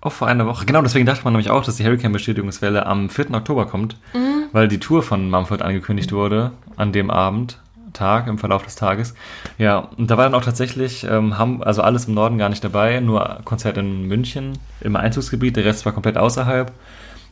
auch 0.00 0.12
vor 0.12 0.26
einer 0.28 0.46
Woche. 0.46 0.66
Genau, 0.66 0.82
deswegen 0.82 1.06
dachte 1.06 1.22
man 1.24 1.32
nämlich 1.32 1.50
auch, 1.50 1.64
dass 1.64 1.76
die 1.76 1.84
Hurricane-Bestätigungswelle 1.84 2.86
am 2.86 3.08
4. 3.08 3.30
Oktober 3.34 3.66
kommt, 3.66 3.96
Mhm. 4.14 4.44
weil 4.52 4.66
die 4.68 4.80
Tour 4.80 5.02
von 5.02 5.30
Mumford 5.30 5.62
angekündigt 5.62 6.12
wurde 6.12 6.52
an 6.76 6.92
dem 6.92 7.10
Abend, 7.10 7.58
Tag, 7.92 8.26
im 8.26 8.38
Verlauf 8.38 8.64
des 8.64 8.74
Tages. 8.74 9.14
Ja, 9.58 9.76
und 9.98 10.10
da 10.10 10.16
war 10.16 10.24
dann 10.24 10.34
auch 10.34 10.44
tatsächlich, 10.44 11.04
ähm, 11.04 11.36
haben, 11.38 11.62
also 11.62 11.82
alles 11.82 12.06
im 12.06 12.14
Norden 12.14 12.38
gar 12.38 12.48
nicht 12.48 12.64
dabei, 12.64 12.98
nur 13.00 13.40
Konzert 13.44 13.76
in 13.76 14.08
München 14.08 14.58
im 14.80 14.96
Einzugsgebiet, 14.96 15.56
der 15.56 15.66
Rest 15.66 15.84
war 15.84 15.92
komplett 15.92 16.16
außerhalb. 16.16 16.72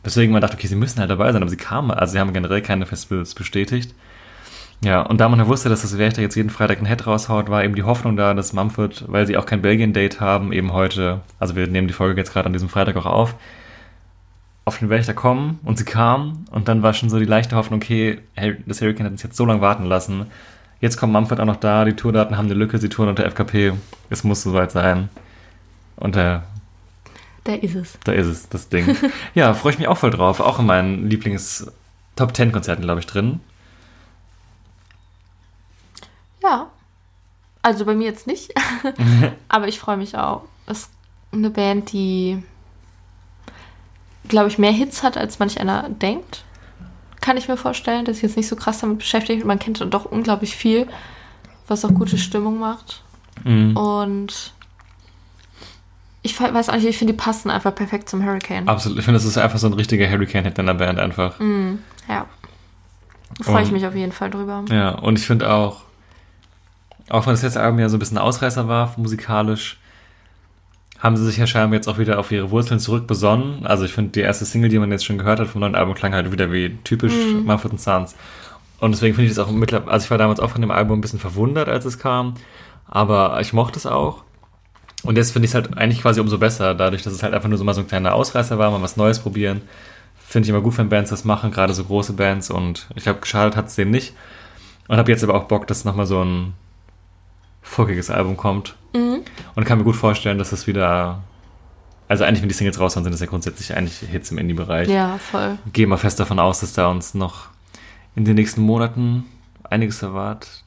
Deswegen 0.05 0.31
man 0.31 0.41
dachte, 0.41 0.55
okay, 0.57 0.67
sie 0.67 0.75
müssen 0.75 0.99
halt 0.99 1.09
dabei 1.09 1.31
sein, 1.33 1.41
aber 1.41 1.49
sie 1.49 1.57
kamen, 1.57 1.89
also 1.91 2.13
sie 2.13 2.19
haben 2.19 2.31
generell 2.31 2.61
keine 2.61 2.85
Festivals 2.85 3.33
bestätigt. 3.33 3.93
Ja, 4.83 5.01
und 5.01 5.21
da 5.21 5.29
man 5.29 5.39
ja 5.39 5.47
wusste, 5.47 5.69
dass 5.69 5.83
das 5.83 5.97
Werchter 5.99 6.23
jetzt 6.23 6.35
jeden 6.35 6.49
Freitag 6.49 6.79
ein 6.79 6.87
Head 6.87 7.05
raushaut, 7.05 7.49
war 7.49 7.63
eben 7.63 7.75
die 7.75 7.83
Hoffnung 7.83 8.17
da, 8.17 8.33
dass 8.33 8.53
Mumford, 8.53 9.05
weil 9.07 9.27
sie 9.27 9.37
auch 9.37 9.45
kein 9.45 9.61
Belgien-Date 9.61 10.19
haben, 10.19 10.51
eben 10.51 10.73
heute, 10.73 11.21
also 11.39 11.55
wir 11.55 11.67
nehmen 11.67 11.87
die 11.87 11.93
Folge 11.93 12.19
jetzt 12.19 12.33
gerade 12.33 12.47
an 12.47 12.53
diesem 12.53 12.67
Freitag 12.67 12.95
auch 12.95 13.05
auf, 13.05 13.35
auf 14.65 14.79
den 14.79 14.89
Wächter 14.89 15.13
kommen 15.13 15.59
und 15.63 15.77
sie 15.77 15.85
kamen 15.85 16.45
und 16.49 16.67
dann 16.67 16.81
war 16.81 16.93
schon 16.93 17.09
so 17.09 17.19
die 17.19 17.25
leichte 17.25 17.55
Hoffnung, 17.55 17.79
okay, 17.79 18.19
das 18.65 18.81
Hurricane 18.81 19.05
hat 19.05 19.11
uns 19.11 19.23
jetzt 19.23 19.37
so 19.37 19.45
lange 19.45 19.61
warten 19.61 19.85
lassen. 19.85 20.25
Jetzt 20.79 20.97
kommt 20.97 21.13
Mumford 21.13 21.39
auch 21.39 21.45
noch 21.45 21.57
da, 21.57 21.85
die 21.85 21.93
Tourdaten 21.93 22.35
haben 22.35 22.45
eine 22.45 22.55
Lücke, 22.55 22.79
sie 22.79 22.89
touren 22.89 23.09
unter 23.09 23.25
FKP, 23.25 23.73
es 24.09 24.23
muss 24.23 24.41
soweit 24.41 24.71
sein. 24.71 25.09
Und 25.95 26.15
äh, 26.15 26.39
Da 27.43 27.53
ist 27.53 27.75
es. 27.75 27.99
da 28.03 28.13
ist 28.13 28.25
es, 28.25 28.49
das 28.49 28.69
Ding. 28.69 28.95
ja, 29.35 29.53
freue 29.53 29.73
ich 29.73 29.79
mich 29.79 29.87
auch 29.87 29.97
voll 29.97 30.09
drauf. 30.09 30.39
Auch 30.39 30.57
in 30.57 30.65
meinen 30.65 31.07
Lieblings-Top 31.07 32.35
10 32.35 32.51
Konzerten, 32.51 32.81
glaube 32.81 32.99
ich, 32.99 33.05
drin. 33.05 33.41
Ja. 36.43 36.67
Also 37.61 37.85
bei 37.85 37.93
mir 37.93 38.05
jetzt 38.05 38.27
nicht. 38.27 38.53
Aber 39.49 39.67
ich 39.67 39.79
freue 39.79 39.97
mich 39.97 40.17
auch. 40.17 40.43
Es 40.65 40.79
ist 40.79 40.89
eine 41.31 41.49
Band, 41.49 41.91
die, 41.91 42.43
glaube 44.27 44.47
ich, 44.49 44.57
mehr 44.57 44.71
Hits 44.71 45.03
hat, 45.03 45.17
als 45.17 45.39
manch 45.39 45.59
einer 45.59 45.89
denkt. 45.89 46.43
Kann 47.21 47.37
ich 47.37 47.47
mir 47.47 47.57
vorstellen, 47.57 48.05
dass 48.05 48.17
ich 48.17 48.23
jetzt 48.23 48.37
nicht 48.37 48.47
so 48.47 48.55
krass 48.55 48.79
damit 48.79 48.97
beschäftigt. 48.99 49.45
Man 49.45 49.59
kennt 49.59 49.79
dann 49.79 49.91
doch 49.91 50.05
unglaublich 50.05 50.55
viel, 50.55 50.87
was 51.67 51.85
auch 51.85 51.93
gute 51.93 52.17
Stimmung 52.17 52.57
macht. 52.59 53.03
Mhm. 53.43 53.77
Und 53.77 54.53
Ich 56.23 56.39
weiß 56.39 56.69
auch 56.69 56.75
nicht, 56.75 56.85
ich 56.85 56.97
finde, 56.97 57.13
die 57.13 57.17
passen 57.17 57.49
einfach 57.49 57.73
perfekt 57.73 58.09
zum 58.09 58.23
Hurricane. 58.25 58.67
Absolut. 58.67 58.99
Ich 58.99 59.05
finde, 59.05 59.19
das 59.19 59.25
ist 59.25 59.37
einfach 59.37 59.57
so 59.59 59.67
ein 59.67 59.73
richtiger 59.73 60.09
Hurricane-Hit 60.09 60.57
in 60.59 60.65
der 60.65 60.73
Band 60.75 60.99
einfach. 60.99 61.39
Ja. 62.09 62.25
Freue 63.41 63.63
ich 63.63 63.71
mich 63.71 63.85
auf 63.87 63.95
jeden 63.95 64.11
Fall 64.11 64.29
drüber. 64.29 64.65
Ja, 64.69 64.89
und 64.91 65.17
ich 65.17 65.25
finde 65.25 65.51
auch, 65.51 65.81
auch 67.11 67.25
wenn 67.25 67.33
das 67.33 67.43
letzte 67.43 67.61
Album 67.61 67.79
ja 67.79 67.89
so 67.89 67.97
ein 67.97 67.99
bisschen 67.99 68.17
Ausreißer 68.17 68.67
war, 68.67 68.93
musikalisch, 68.97 69.77
haben 70.99 71.17
sie 71.17 71.25
sich 71.25 71.37
ja 71.37 71.47
scheinbar 71.47 71.75
jetzt 71.75 71.87
auch 71.87 71.97
wieder 71.97 72.19
auf 72.19 72.31
ihre 72.31 72.51
Wurzeln 72.51 72.79
zurückbesonnen. 72.79 73.65
Also 73.65 73.85
ich 73.85 73.91
finde, 73.91 74.11
die 74.11 74.21
erste 74.21 74.45
Single, 74.45 74.69
die 74.69 74.79
man 74.79 74.91
jetzt 74.91 75.03
schon 75.03 75.17
gehört 75.17 75.39
hat 75.39 75.47
vom 75.47 75.61
neuen 75.61 75.75
Album, 75.75 75.95
klang 75.95 76.13
halt 76.13 76.31
wieder 76.31 76.51
wie 76.51 76.77
typisch 76.83 77.13
Mumford 77.43 77.79
Sons. 77.79 78.15
Und 78.79 78.91
deswegen 78.91 79.15
finde 79.15 79.29
ich 79.29 79.35
das 79.35 79.45
auch 79.45 79.51
mittlerweile, 79.51 79.91
also 79.91 80.05
ich 80.05 80.11
war 80.11 80.17
damals 80.17 80.39
auch 80.39 80.51
von 80.51 80.61
dem 80.61 80.71
Album 80.71 80.99
ein 80.99 81.01
bisschen 81.01 81.19
verwundert, 81.19 81.69
als 81.69 81.85
es 81.85 81.99
kam, 81.99 82.35
aber 82.87 83.39
ich 83.41 83.51
mochte 83.51 83.77
es 83.77 83.85
auch. 83.85 84.23
Und 85.03 85.17
jetzt 85.17 85.31
finde 85.31 85.45
ich 85.45 85.51
es 85.51 85.55
halt 85.55 85.77
eigentlich 85.77 86.01
quasi 86.01 86.19
umso 86.19 86.37
besser, 86.37 86.75
dadurch, 86.75 87.01
dass 87.01 87.13
es 87.13 87.23
halt 87.23 87.33
einfach 87.33 87.49
nur 87.49 87.57
so 87.57 87.63
mal 87.63 87.73
so 87.73 87.81
ein 87.81 87.87
kleiner 87.87 88.13
Ausreißer 88.13 88.57
war, 88.57 88.71
mal 88.71 88.81
was 88.81 88.97
Neues 88.97 89.19
probieren. 89.19 89.61
Finde 90.15 90.45
ich 90.45 90.49
immer 90.49 90.61
gut, 90.61 90.77
wenn 90.77 90.89
Bands 90.89 91.09
das 91.09 91.25
machen, 91.25 91.51
gerade 91.51 91.73
so 91.73 91.83
große 91.83 92.13
Bands. 92.13 92.51
Und 92.51 92.87
ich 92.95 93.03
glaube, 93.03 93.19
geschadet 93.19 93.55
hat 93.55 93.67
es 93.67 93.75
dem 93.75 93.89
nicht. 93.89 94.13
Und 94.87 94.97
habe 94.97 95.11
jetzt 95.11 95.23
aber 95.23 95.33
auch 95.33 95.45
Bock, 95.45 95.67
dass 95.67 95.83
nochmal 95.83 96.05
so 96.05 96.23
ein 96.23 96.53
folkiges 97.61 98.09
Album 98.09 98.37
kommt. 98.37 98.75
Und 99.55 99.65
kann 99.65 99.77
mir 99.77 99.83
gut 99.83 99.95
vorstellen, 99.95 100.37
dass 100.37 100.49
das 100.49 100.67
wieder. 100.67 101.21
Also 102.07 102.25
eigentlich, 102.25 102.41
wenn 102.41 102.49
die 102.49 102.55
Singles 102.55 102.79
raus 102.79 102.93
sind, 102.93 103.03
sind 103.03 103.13
das 103.13 103.21
ja 103.21 103.27
grundsätzlich 103.27 103.75
eigentlich 103.75 103.99
Hits 103.99 104.31
im 104.31 104.37
Indie-Bereich. 104.37 104.89
Ja, 104.89 105.17
voll. 105.17 105.57
Gehe 105.71 105.87
mal 105.87 105.97
fest 105.97 106.19
davon 106.19 106.39
aus, 106.39 106.59
dass 106.59 106.73
da 106.73 106.87
uns 106.87 107.13
noch 107.13 107.47
in 108.15 108.25
den 108.25 108.35
nächsten 108.35 108.61
Monaten 108.61 109.25
einiges 109.69 110.01
erwartet. 110.03 110.63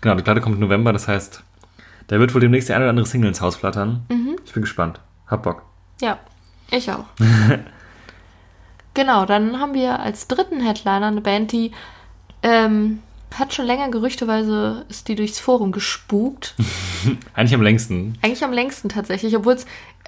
Genau, 0.00 0.16
die 0.16 0.22
Platte 0.22 0.40
kommt 0.40 0.56
im 0.56 0.60
November, 0.60 0.92
das 0.92 1.06
heißt, 1.06 1.44
da 2.08 2.18
wird 2.18 2.34
wohl 2.34 2.40
demnächst 2.40 2.68
die 2.68 2.72
eine 2.72 2.84
oder 2.84 2.90
andere 2.90 3.06
Single 3.06 3.28
ins 3.28 3.40
Haus 3.40 3.54
flattern. 3.54 4.06
Ich 4.44 4.52
bin 4.52 4.62
gespannt. 4.62 5.00
Hab 5.28 5.44
Bock. 5.44 5.62
Ja, 6.00 6.18
ich 6.70 6.90
auch. 6.90 7.04
genau, 8.94 9.24
dann 9.24 9.60
haben 9.60 9.74
wir 9.74 10.00
als 10.00 10.26
dritten 10.26 10.60
Headliner 10.60 11.06
eine 11.06 11.20
Band, 11.20 11.52
die 11.52 11.70
ähm, 12.42 13.00
hat 13.34 13.54
schon 13.54 13.66
länger 13.66 13.90
gerüchteweise 13.90 14.84
ist 14.88 15.08
die 15.08 15.14
durchs 15.14 15.38
Forum 15.38 15.72
gespukt. 15.72 16.54
Eigentlich 17.34 17.54
am 17.54 17.62
längsten. 17.62 18.18
Eigentlich 18.22 18.44
am 18.44 18.52
längsten 18.52 18.88
tatsächlich, 18.88 19.36
obwohl 19.36 19.54
es 19.54 19.66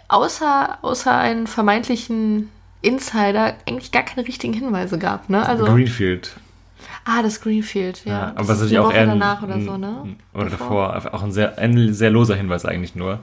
außer, 0.09 0.79
außer 0.83 1.17
einen 1.17 1.47
vermeintlichen 1.47 2.51
Insider 2.83 3.55
eigentlich 3.67 3.93
gar 3.93 4.03
keine 4.03 4.27
richtigen 4.27 4.55
Hinweise 4.55 4.99
gab. 4.99 5.29
Ne? 5.29 5.47
Also, 5.47 5.67
Greenfield. 5.67 6.35
ah, 7.05 7.23
das 7.23 7.41
Greenfield, 7.43 8.05
ja. 8.07 8.13
Ja, 8.13 8.27
Das 8.31 8.37
aber 8.37 8.49
das 8.49 8.59
ist 8.61 8.65
ist 8.67 8.73
ja 8.73 8.81
auch 8.81 8.87
Woche 8.87 8.97
eher 8.97 9.07
danach 9.07 9.43
oder 9.43 9.61
so, 9.61 9.77
ne? 9.77 10.17
Oder 10.33 10.49
Davor. 10.51 10.93
davor. 10.95 11.15
Auch 11.15 11.23
ein 11.23 11.33
sehr, 11.33 11.59
ein 11.59 11.93
sehr 11.93 12.11
loser 12.11 12.37
Hinweis 12.37 12.65
eigentlich 12.65 12.95
nur. 12.95 13.21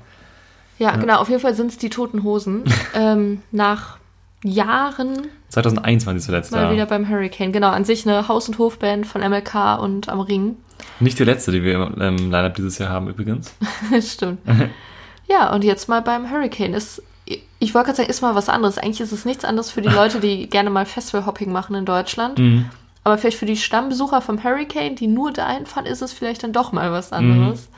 Ja, 0.80 0.96
genau, 0.96 1.20
auf 1.20 1.30
jeden 1.30 1.42
Fall 1.42 1.56
sind 1.56 1.72
es 1.72 1.77
die 1.80 1.89
Toten 1.89 2.22
Hosen. 2.24 2.63
ähm, 2.94 3.42
nach 3.51 3.98
Jahren 4.44 5.27
2001 5.50 6.06
waren 6.06 6.15
die 6.15 6.22
zuletzt 6.22 6.51
mal 6.51 6.65
da. 6.65 6.72
wieder 6.72 6.86
beim 6.86 7.10
Hurricane. 7.10 7.51
Genau, 7.51 7.70
an 7.70 7.86
sich 7.86 8.08
eine 8.08 8.27
Haus- 8.27 8.48
und 8.48 8.58
Hofband 8.58 9.08
von 9.08 9.22
MLK 9.22 9.79
und 9.79 10.10
am 10.10 10.20
Ring. 10.20 10.58
Nicht 11.00 11.17
die 11.20 11.24
letzte, 11.24 11.51
die 11.51 11.63
wir 11.63 11.75
im 11.75 12.01
ähm, 12.01 12.17
Line-Up 12.32 12.56
dieses 12.56 12.77
Jahr 12.77 12.89
haben 12.89 13.08
übrigens. 13.08 13.53
Stimmt. 14.01 14.39
ja, 15.27 15.53
und 15.53 15.63
jetzt 15.63 15.89
mal 15.89 16.01
beim 16.01 16.29
Hurricane. 16.29 16.74
Ist, 16.74 17.01
ich 17.25 17.74
wollte 17.74 17.88
gerade 17.88 17.98
sagen, 17.98 18.10
ist 18.10 18.22
mal 18.22 18.36
was 18.36 18.50
anderes. 18.50 18.77
Eigentlich 18.77 19.01
ist 19.01 19.12
es 19.12 19.25
nichts 19.25 19.46
anderes 19.46 19.72
für 19.72 19.82
die 19.82 19.89
Leute, 19.89 20.20
die 20.20 20.48
gerne 20.50 20.70
mal 20.70 20.86
Festival-Hopping 20.86 21.51
machen 21.51 21.75
in 21.75 21.86
Deutschland. 21.86 22.38
Mhm. 22.38 22.65
Aber 23.03 23.17
vielleicht 23.17 23.38
für 23.38 23.46
die 23.46 23.58
Stammbesucher 23.58 24.22
vom 24.22 24.44
Hurricane, 24.44 24.96
die 24.96 25.08
nur 25.08 25.32
da 25.32 25.46
einfahren, 25.46 25.86
ist 25.86 26.01
es 26.01 26.12
vielleicht 26.12 26.44
dann 26.44 26.51
doch 26.51 26.74
mal 26.74 26.91
was 26.91 27.13
anderes. 27.13 27.70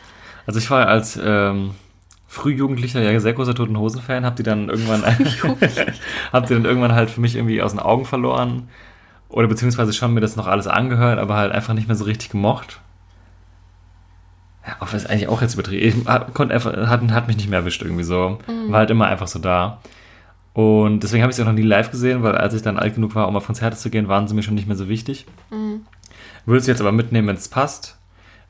Also 0.47 0.59
ich 0.59 0.71
war 0.71 0.87
als 0.87 1.19
ähm, 1.23 1.75
Frühjugendlicher 2.31 3.01
ja 3.01 3.19
sehr 3.19 3.33
großer 3.33 3.55
Toten 3.55 3.77
Hosen 3.77 4.01
Fan, 4.03 4.24
hab 4.24 4.36
die 4.36 4.43
dann 4.43 4.69
irgendwann 4.69 5.03
hab 6.31 6.45
die 6.48 6.53
dann 6.53 6.63
irgendwann 6.65 6.93
halt 6.93 7.09
für 7.09 7.19
mich 7.21 7.36
irgendwie 7.36 7.62
aus 7.62 7.71
den 7.71 7.79
Augen 7.79 8.05
verloren 8.05 8.69
oder 9.29 9.48
beziehungsweise 9.48 9.93
schon 9.93 10.13
mir 10.13 10.21
das 10.21 10.36
noch 10.36 10.45
alles 10.48 10.67
angehört, 10.67 11.17
aber 11.19 11.36
halt 11.36 11.51
einfach 11.51 11.74
nicht 11.74 11.88
mehr 11.88 11.98
so 11.98 12.05
richtig 12.05 12.29
gemocht. 12.29 12.79
Ja, 14.65 14.75
das 14.79 14.93
ist 14.93 15.09
eigentlich 15.09 15.27
auch 15.27 15.41
jetzt 15.41 15.55
übertrieben. 15.55 16.03
Hab- 16.07 16.33
konnte 16.36 16.53
einfach, 16.53 16.71
hat, 16.88 17.01
hat 17.12 17.27
mich 17.27 17.38
nicht 17.38 17.50
mehr 17.50 17.59
erwischt 17.59 17.81
irgendwie 17.81 18.03
so. 18.03 18.38
War 18.67 18.79
halt 18.79 18.91
immer 18.91 19.07
einfach 19.07 19.27
so 19.27 19.39
da. 19.39 19.79
Und 20.53 21.01
deswegen 21.01 21.24
habe 21.24 21.31
ich 21.31 21.36
sie 21.36 21.41
auch 21.41 21.48
noch 21.48 21.53
nie 21.53 21.62
live 21.63 21.89
gesehen, 21.91 22.21
weil 22.21 22.36
als 22.36 22.53
ich 22.53 22.62
dann 22.62 22.77
alt 22.77 22.95
genug 22.95 23.15
war, 23.15 23.27
um 23.27 23.36
auf 23.36 23.45
Konzerte 23.45 23.77
zu 23.77 23.89
gehen, 23.89 24.07
waren 24.07 24.27
sie 24.27 24.36
mir 24.36 24.43
schon 24.43 24.55
nicht 24.55 24.67
mehr 24.67 24.75
so 24.75 24.89
wichtig. 24.89 25.25
Würde 26.45 26.62
sie 26.62 26.69
jetzt 26.69 26.81
aber 26.81 26.91
mitnehmen, 26.91 27.27
wenn 27.27 27.36
es 27.38 27.48
passt. 27.48 27.98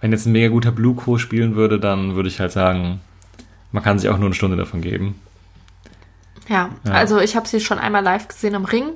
Wenn 0.01 0.12
jetzt 0.12 0.25
ein 0.25 0.31
mega 0.31 0.48
guter 0.50 0.71
Blue 0.71 0.95
Co. 0.95 1.17
spielen 1.17 1.55
würde, 1.55 1.79
dann 1.79 2.15
würde 2.15 2.29
ich 2.29 2.39
halt 2.39 2.51
sagen, 2.51 3.01
man 3.71 3.83
kann 3.83 3.99
sich 3.99 4.09
auch 4.09 4.17
nur 4.17 4.27
eine 4.27 4.35
Stunde 4.35 4.57
davon 4.57 4.81
geben. 4.81 5.19
Ja, 6.47 6.69
Ja. 6.83 6.91
also 6.93 7.19
ich 7.19 7.35
habe 7.35 7.47
sie 7.47 7.59
schon 7.59 7.77
einmal 7.79 8.03
live 8.03 8.27
gesehen 8.27 8.55
am 8.55 8.65
Ring. 8.65 8.89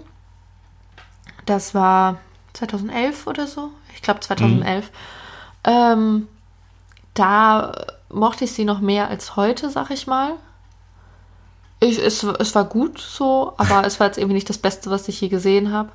Das 1.45 1.75
war 1.75 2.17
2011 2.53 3.27
oder 3.27 3.47
so. 3.47 3.69
Ich 3.95 4.01
glaube 4.01 4.21
2011. 4.21 4.89
Ähm, 5.65 6.27
da 7.13 7.73
mochte 8.09 8.45
ich 8.45 8.53
sie 8.53 8.65
noch 8.65 8.79
mehr 8.79 9.07
als 9.09 9.35
heute, 9.35 9.69
sag 9.69 9.91
ich 9.91 10.07
mal. 10.07 10.33
Ich, 11.79 11.99
es, 11.99 12.23
es 12.23 12.55
war 12.55 12.63
gut 12.65 12.97
so, 12.99 13.53
aber 13.57 13.83
es 13.85 13.99
war 13.99 14.07
jetzt 14.07 14.17
irgendwie 14.17 14.35
nicht 14.35 14.49
das 14.49 14.57
Beste, 14.57 14.89
was 14.89 15.07
ich 15.07 15.19
je 15.21 15.27
gesehen 15.27 15.71
habe. 15.71 15.89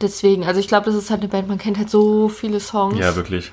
Deswegen, 0.00 0.44
also 0.44 0.60
ich 0.60 0.68
glaube, 0.68 0.86
das 0.86 0.94
ist 0.94 1.10
halt 1.10 1.20
eine 1.20 1.28
Band, 1.28 1.48
man 1.48 1.58
kennt 1.58 1.78
halt 1.78 1.88
so 1.90 2.28
viele 2.28 2.60
Songs, 2.60 2.98
Ja, 2.98 3.14
wirklich. 3.16 3.52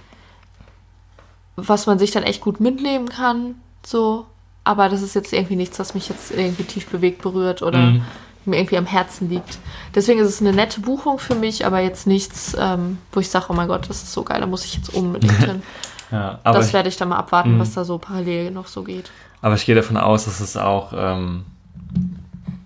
was 1.56 1.86
man 1.86 2.00
sich 2.00 2.12
dann 2.12 2.24
echt 2.24 2.42
gut 2.42 2.60
mitnehmen 2.60 3.10
kann. 3.10 3.56
So. 3.86 4.26
Aber 4.64 4.90
das 4.90 5.02
ist 5.02 5.16
jetzt 5.16 5.34
irgendwie 5.34 5.56
nichts, 5.56 5.80
was 5.80 5.96
mich 5.96 6.08
jetzt 6.10 6.30
irgendwie 6.32 6.64
tief 6.64 6.86
bewegt 6.88 7.22
berührt 7.24 7.64
oder 7.64 7.80
Mhm. 7.80 8.04
mir 8.46 8.58
irgendwie 8.58 8.78
am 8.78 8.86
Herzen 8.86 9.28
liegt. 9.30 9.58
Deswegen 9.96 10.20
ist 10.20 10.30
es 10.30 10.40
eine 10.42 10.54
nette 10.54 10.82
Buchung 10.82 11.18
für 11.18 11.34
mich, 11.36 11.66
aber 11.66 11.80
jetzt 11.80 12.06
nichts, 12.06 12.56
ähm, 12.60 13.00
wo 13.12 13.20
ich 13.20 13.30
sage, 13.30 13.48
oh 13.50 13.54
mein 13.54 13.68
Gott, 13.68 13.90
das 13.90 14.04
ist 14.04 14.14
so 14.14 14.24
geil, 14.24 14.40
da 14.40 14.46
muss 14.48 14.66
ich 14.66 14.76
jetzt 14.76 14.94
unbedingt 14.94 15.34
hin. 15.38 15.64
Ja, 16.12 16.40
das 16.44 16.68
ich, 16.68 16.74
werde 16.74 16.90
ich 16.90 16.98
dann 16.98 17.10
mal 17.10 17.18
abwarten, 17.18 17.56
Mhm. 17.56 17.60
was 17.60 17.74
da 17.74 17.84
so 17.86 17.98
parallel 17.98 18.52
noch 18.52 18.68
so 18.68 18.84
geht. 18.84 19.10
aber 19.42 19.56
ich 19.56 19.66
gehe 19.66 19.74
davon 19.76 19.98
aus, 19.98 20.26
dass 20.26 20.40
es 20.42 20.56
auch 20.58 20.94
ähm, 20.96 21.46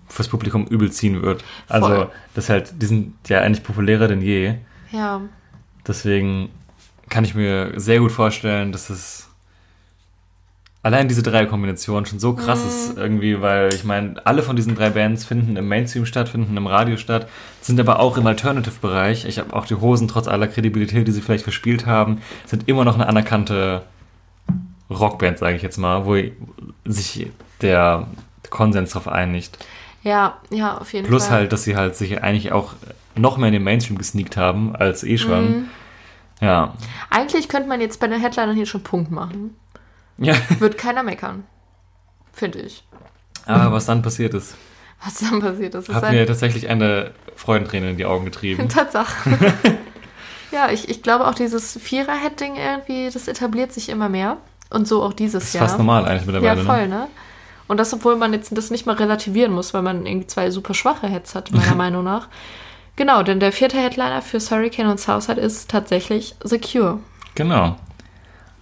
fürs 0.08 0.28
Publikum 0.28 0.66
übel 0.66 0.90
ziehen 0.92 1.22
wird. 1.22 1.44
Also, 1.68 1.86
Voll. 1.88 2.10
das 2.34 2.48
halt, 2.48 2.74
die 2.82 2.86
sind 2.86 3.14
ja 3.28 3.40
eigentlich 3.40 3.62
populärer 3.64 4.08
denn 4.08 4.20
je. 4.22 4.54
Ja, 4.92 5.20
Deswegen 5.86 6.50
kann 7.08 7.24
ich 7.24 7.34
mir 7.36 7.72
sehr 7.78 8.00
gut 8.00 8.10
vorstellen, 8.12 8.72
dass 8.72 8.90
es 8.90 9.25
allein 10.86 11.08
diese 11.08 11.24
drei 11.24 11.46
Kombinationen 11.46 12.06
schon 12.06 12.20
so 12.20 12.34
krass 12.34 12.64
ist 12.64 12.96
irgendwie, 12.96 13.40
weil 13.42 13.74
ich 13.74 13.82
meine, 13.82 14.24
alle 14.24 14.44
von 14.44 14.54
diesen 14.54 14.76
drei 14.76 14.90
Bands 14.90 15.24
finden 15.24 15.56
im 15.56 15.66
Mainstream 15.66 16.06
statt, 16.06 16.28
finden 16.28 16.56
im 16.56 16.68
Radio 16.68 16.96
statt, 16.96 17.26
sind 17.60 17.80
aber 17.80 17.98
auch 17.98 18.16
im 18.16 18.24
Alternative-Bereich. 18.24 19.24
Ich 19.24 19.40
habe 19.40 19.52
auch 19.52 19.66
die 19.66 19.74
Hosen, 19.74 20.06
trotz 20.06 20.28
aller 20.28 20.46
Kredibilität, 20.46 21.08
die 21.08 21.10
sie 21.10 21.22
vielleicht 21.22 21.42
verspielt 21.42 21.86
haben, 21.86 22.22
sind 22.44 22.68
immer 22.68 22.84
noch 22.84 22.94
eine 22.94 23.08
anerkannte 23.08 23.82
Rockband, 24.88 25.38
sage 25.38 25.56
ich 25.56 25.62
jetzt 25.62 25.76
mal, 25.76 26.06
wo 26.06 26.16
sich 26.84 27.32
der 27.62 28.06
Konsens 28.50 28.90
darauf 28.90 29.08
einigt. 29.08 29.58
ja, 30.04 30.36
ja, 30.50 30.78
auf 30.78 30.92
jeden 30.92 31.08
Plus 31.08 31.26
Fall. 31.26 31.38
halt, 31.38 31.52
dass 31.52 31.64
sie 31.64 31.74
halt 31.74 31.96
sich 31.96 32.22
eigentlich 32.22 32.52
auch 32.52 32.74
noch 33.16 33.38
mehr 33.38 33.48
in 33.48 33.54
den 33.54 33.64
Mainstream 33.64 33.98
gesneakt 33.98 34.36
haben 34.36 34.76
als 34.76 35.02
eh 35.02 35.18
schon. 35.18 35.50
Mhm. 35.50 35.64
Ja. 36.40 36.74
Eigentlich 37.10 37.48
könnte 37.48 37.68
man 37.68 37.80
jetzt 37.80 37.98
bei 37.98 38.06
den 38.06 38.20
Headlinern 38.20 38.54
hier 38.54 38.66
schon 38.66 38.84
Punkt 38.84 39.10
machen. 39.10 39.56
Ja. 40.18 40.34
Wird 40.58 40.78
keiner 40.78 41.02
meckern. 41.02 41.44
Finde 42.32 42.60
ich. 42.60 42.84
Aber 43.46 43.72
was 43.72 43.86
dann 43.86 44.02
passiert 44.02 44.34
ist, 44.34 44.56
Was 45.04 45.14
dann 45.18 45.40
passiert 45.40 45.74
ist, 45.74 45.88
ist 45.88 45.94
hat 45.94 46.04
ein 46.04 46.14
mir 46.14 46.26
tatsächlich 46.26 46.68
eine 46.68 47.12
Freudenträne 47.36 47.90
in 47.90 47.96
die 47.96 48.04
Augen 48.06 48.24
getrieben. 48.24 48.68
Tatsache. 48.68 49.30
ja, 50.52 50.70
ich, 50.70 50.88
ich 50.88 51.02
glaube 51.02 51.26
auch 51.26 51.34
dieses 51.34 51.78
Vierer-Head-Ding 51.80 52.56
irgendwie, 52.56 53.10
das 53.12 53.28
etabliert 53.28 53.72
sich 53.72 53.88
immer 53.88 54.08
mehr. 54.08 54.38
Und 54.70 54.88
so 54.88 55.02
auch 55.02 55.12
dieses 55.12 55.44
Das 55.44 55.48
ist 55.48 55.54
Jahr. 55.54 55.64
fast 55.68 55.78
normal 55.78 56.06
eigentlich 56.06 56.26
Ja, 56.26 56.32
mittlerweile. 56.32 56.64
voll, 56.64 56.88
Ne? 56.88 56.94
ne? 57.02 57.08
Und 57.68 57.78
das, 57.78 57.92
obwohl 57.92 58.16
man 58.16 58.32
jetzt 58.32 58.56
das 58.56 58.70
nicht 58.70 58.86
mal 58.86 58.94
relativieren 58.96 59.52
muss, 59.52 59.74
weil 59.74 59.82
man 59.82 60.06
irgendwie 60.06 60.26
zwei 60.26 60.50
super 60.50 60.72
schwache 60.74 61.08
Heads 61.08 61.34
hat, 61.34 61.50
meiner 61.52 61.74
Meinung 61.74 62.04
nach. 62.04 62.28
Genau, 62.96 63.22
denn 63.22 63.40
der 63.40 63.52
vierte 63.52 63.76
Headliner 63.76 64.22
für 64.22 64.38
Hurricane 64.38 64.86
und 64.88 64.98
Southside 65.00 65.40
ist 65.40 65.68
tatsächlich 65.70 66.34
The 66.44 66.58
Cure. 66.58 67.00
Genau. 67.34 67.76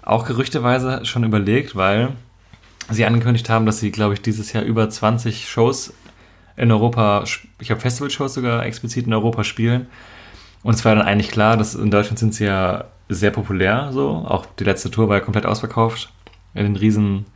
Auch 0.05 0.27
gerüchteweise 0.27 1.05
schon 1.05 1.25
überlegt, 1.25 1.77
weil 1.77 2.11
sie 2.91 3.07
angekündigt 3.07 3.49
haben, 3.49 3.65
dass 3.65 3.79
sie, 3.79 3.91
glaube 3.91 4.15
ich, 4.15 4.21
dieses 4.21 4.53
Jahr 4.53 4.65
über 4.65 4.89
20 4.91 5.49
Shows 5.49 5.95
in 6.57 6.71
Europa, 6.71 7.25
ich 7.59 7.71
habe 7.71 7.81
Festivalshows 7.81 8.35
sogar 8.35 8.65
explizit 8.65 9.07
in 9.07 9.15
Europa 9.15 9.45
spielen. 9.45 9.87
Und 10.63 10.75
es 10.75 10.85
war 10.85 10.95
dann 10.95 11.07
eigentlich 11.07 11.31
klar, 11.31 11.57
dass 11.57 11.75
in 11.75 11.91
Deutschland 11.91 12.19
sind 12.19 12.35
sie 12.35 12.45
ja 12.45 12.85
sehr 13.09 13.31
populär, 13.31 13.91
so. 13.93 14.09
Auch 14.27 14.47
die 14.59 14.65
letzte 14.65 14.91
Tour 14.91 15.09
war 15.09 15.17
ja 15.17 15.23
komplett 15.23 15.47
ausverkauft 15.47 16.11
in 16.55 16.65
den 16.65 16.77
riesen 16.77 17.27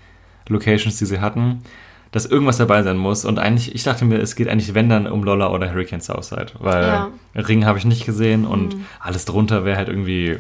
Locations, 0.49 0.97
die 0.97 1.05
sie 1.05 1.21
hatten, 1.21 1.63
dass 2.11 2.25
irgendwas 2.25 2.57
dabei 2.57 2.83
sein 2.83 2.97
muss. 2.97 3.25
Und 3.25 3.39
eigentlich, 3.39 3.75
ich 3.75 3.83
dachte 3.83 4.05
mir, 4.05 4.19
es 4.19 4.35
geht 4.37 4.49
eigentlich, 4.49 4.75
wenn 4.75 4.89
dann, 4.89 5.07
um 5.07 5.25
Lolla 5.25 5.51
oder 5.51 5.71
Hurricane 5.71 6.01
Southside, 6.01 6.53
weil 6.59 6.85
Ja. 6.85 7.11
Ring 7.35 7.67
habe 7.67 7.79
ich 7.79 7.85
nicht 7.85 8.07
gesehen 8.07 8.47
und 8.47 8.77
alles 9.01 9.25
drunter 9.25 9.65
wäre 9.65 9.77
halt 9.77 9.89
irgendwie, 9.89 10.39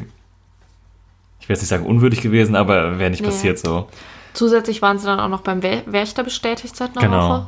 ich 1.48 1.50
will 1.50 1.54
jetzt 1.54 1.62
nicht 1.62 1.70
sagen 1.70 1.86
unwürdig 1.86 2.20
gewesen, 2.20 2.54
aber 2.54 2.98
wäre 2.98 3.08
nicht 3.10 3.22
Nee. 3.22 3.28
passiert 3.28 3.58
so. 3.58 3.88
Zusätzlich 4.34 4.82
waren 4.82 4.98
sie 4.98 5.06
dann 5.06 5.18
auch 5.18 5.28
noch 5.30 5.40
beim 5.40 5.60
Wä- 5.60 5.82
Wächter 5.86 6.22
bestätigt 6.22 6.76
seit 6.76 6.90
einer 6.96 7.06
Genau. 7.08 7.28
Woche. 7.30 7.46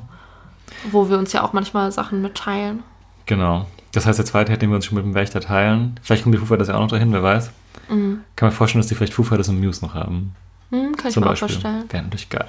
Wo 0.90 1.10
wir 1.10 1.18
uns 1.18 1.34
ja 1.34 1.42
auch 1.42 1.52
manchmal 1.52 1.92
Sachen 1.92 2.22
mitteilen. 2.22 2.82
Genau. 3.26 3.66
Das 3.92 4.06
heißt, 4.06 4.18
der 4.18 4.24
zweite 4.24 4.52
hätten 4.52 4.70
wir 4.70 4.76
uns 4.76 4.86
schon 4.86 4.96
mit 4.96 5.04
dem 5.04 5.14
Wächter 5.14 5.40
teilen. 5.40 6.00
Vielleicht 6.02 6.22
kommen 6.22 6.32
die 6.32 6.38
Foo 6.38 6.46
Fighters 6.46 6.68
ja 6.68 6.76
auch 6.76 6.80
noch 6.80 6.88
dahin, 6.88 7.12
wer 7.12 7.22
weiß. 7.22 7.50
Mhm. 7.90 8.20
Kann 8.36 8.48
mir 8.48 8.52
vorstellen, 8.52 8.80
dass 8.80 8.88
die 8.88 8.94
vielleicht 8.94 9.12
Foo 9.12 9.22
Fighters 9.22 9.50
und 9.50 9.60
Muse 9.60 9.84
noch 9.84 9.92
haben. 9.94 10.34
Hm, 10.70 10.96
kann 10.96 11.08
ich 11.08 11.12
Zum 11.14 11.20
mir 11.22 11.26
auch 11.26 11.32
Beispiel. 11.32 11.48
vorstellen. 11.50 11.84
Wäre 11.90 12.02
natürlich 12.04 12.30
geil. 12.30 12.48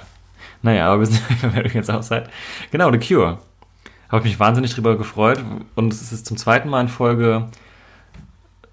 Naja, 0.62 0.86
aber 0.86 1.00
wir 1.00 1.06
sind 1.06 1.20
wenn 1.42 1.64
ihr 1.66 1.70
jetzt 1.70 1.90
auch 1.90 2.02
seid. 2.02 2.30
Genau, 2.70 2.90
The 2.90 2.98
Cure. 2.98 3.38
Habe 4.08 4.18
ich 4.20 4.24
mich 4.32 4.40
wahnsinnig 4.40 4.72
drüber 4.74 4.96
gefreut. 4.96 5.40
Und 5.74 5.92
es 5.92 6.10
ist 6.12 6.24
zum 6.24 6.38
zweiten 6.38 6.70
Mal 6.70 6.80
in 6.80 6.88
Folge 6.88 7.48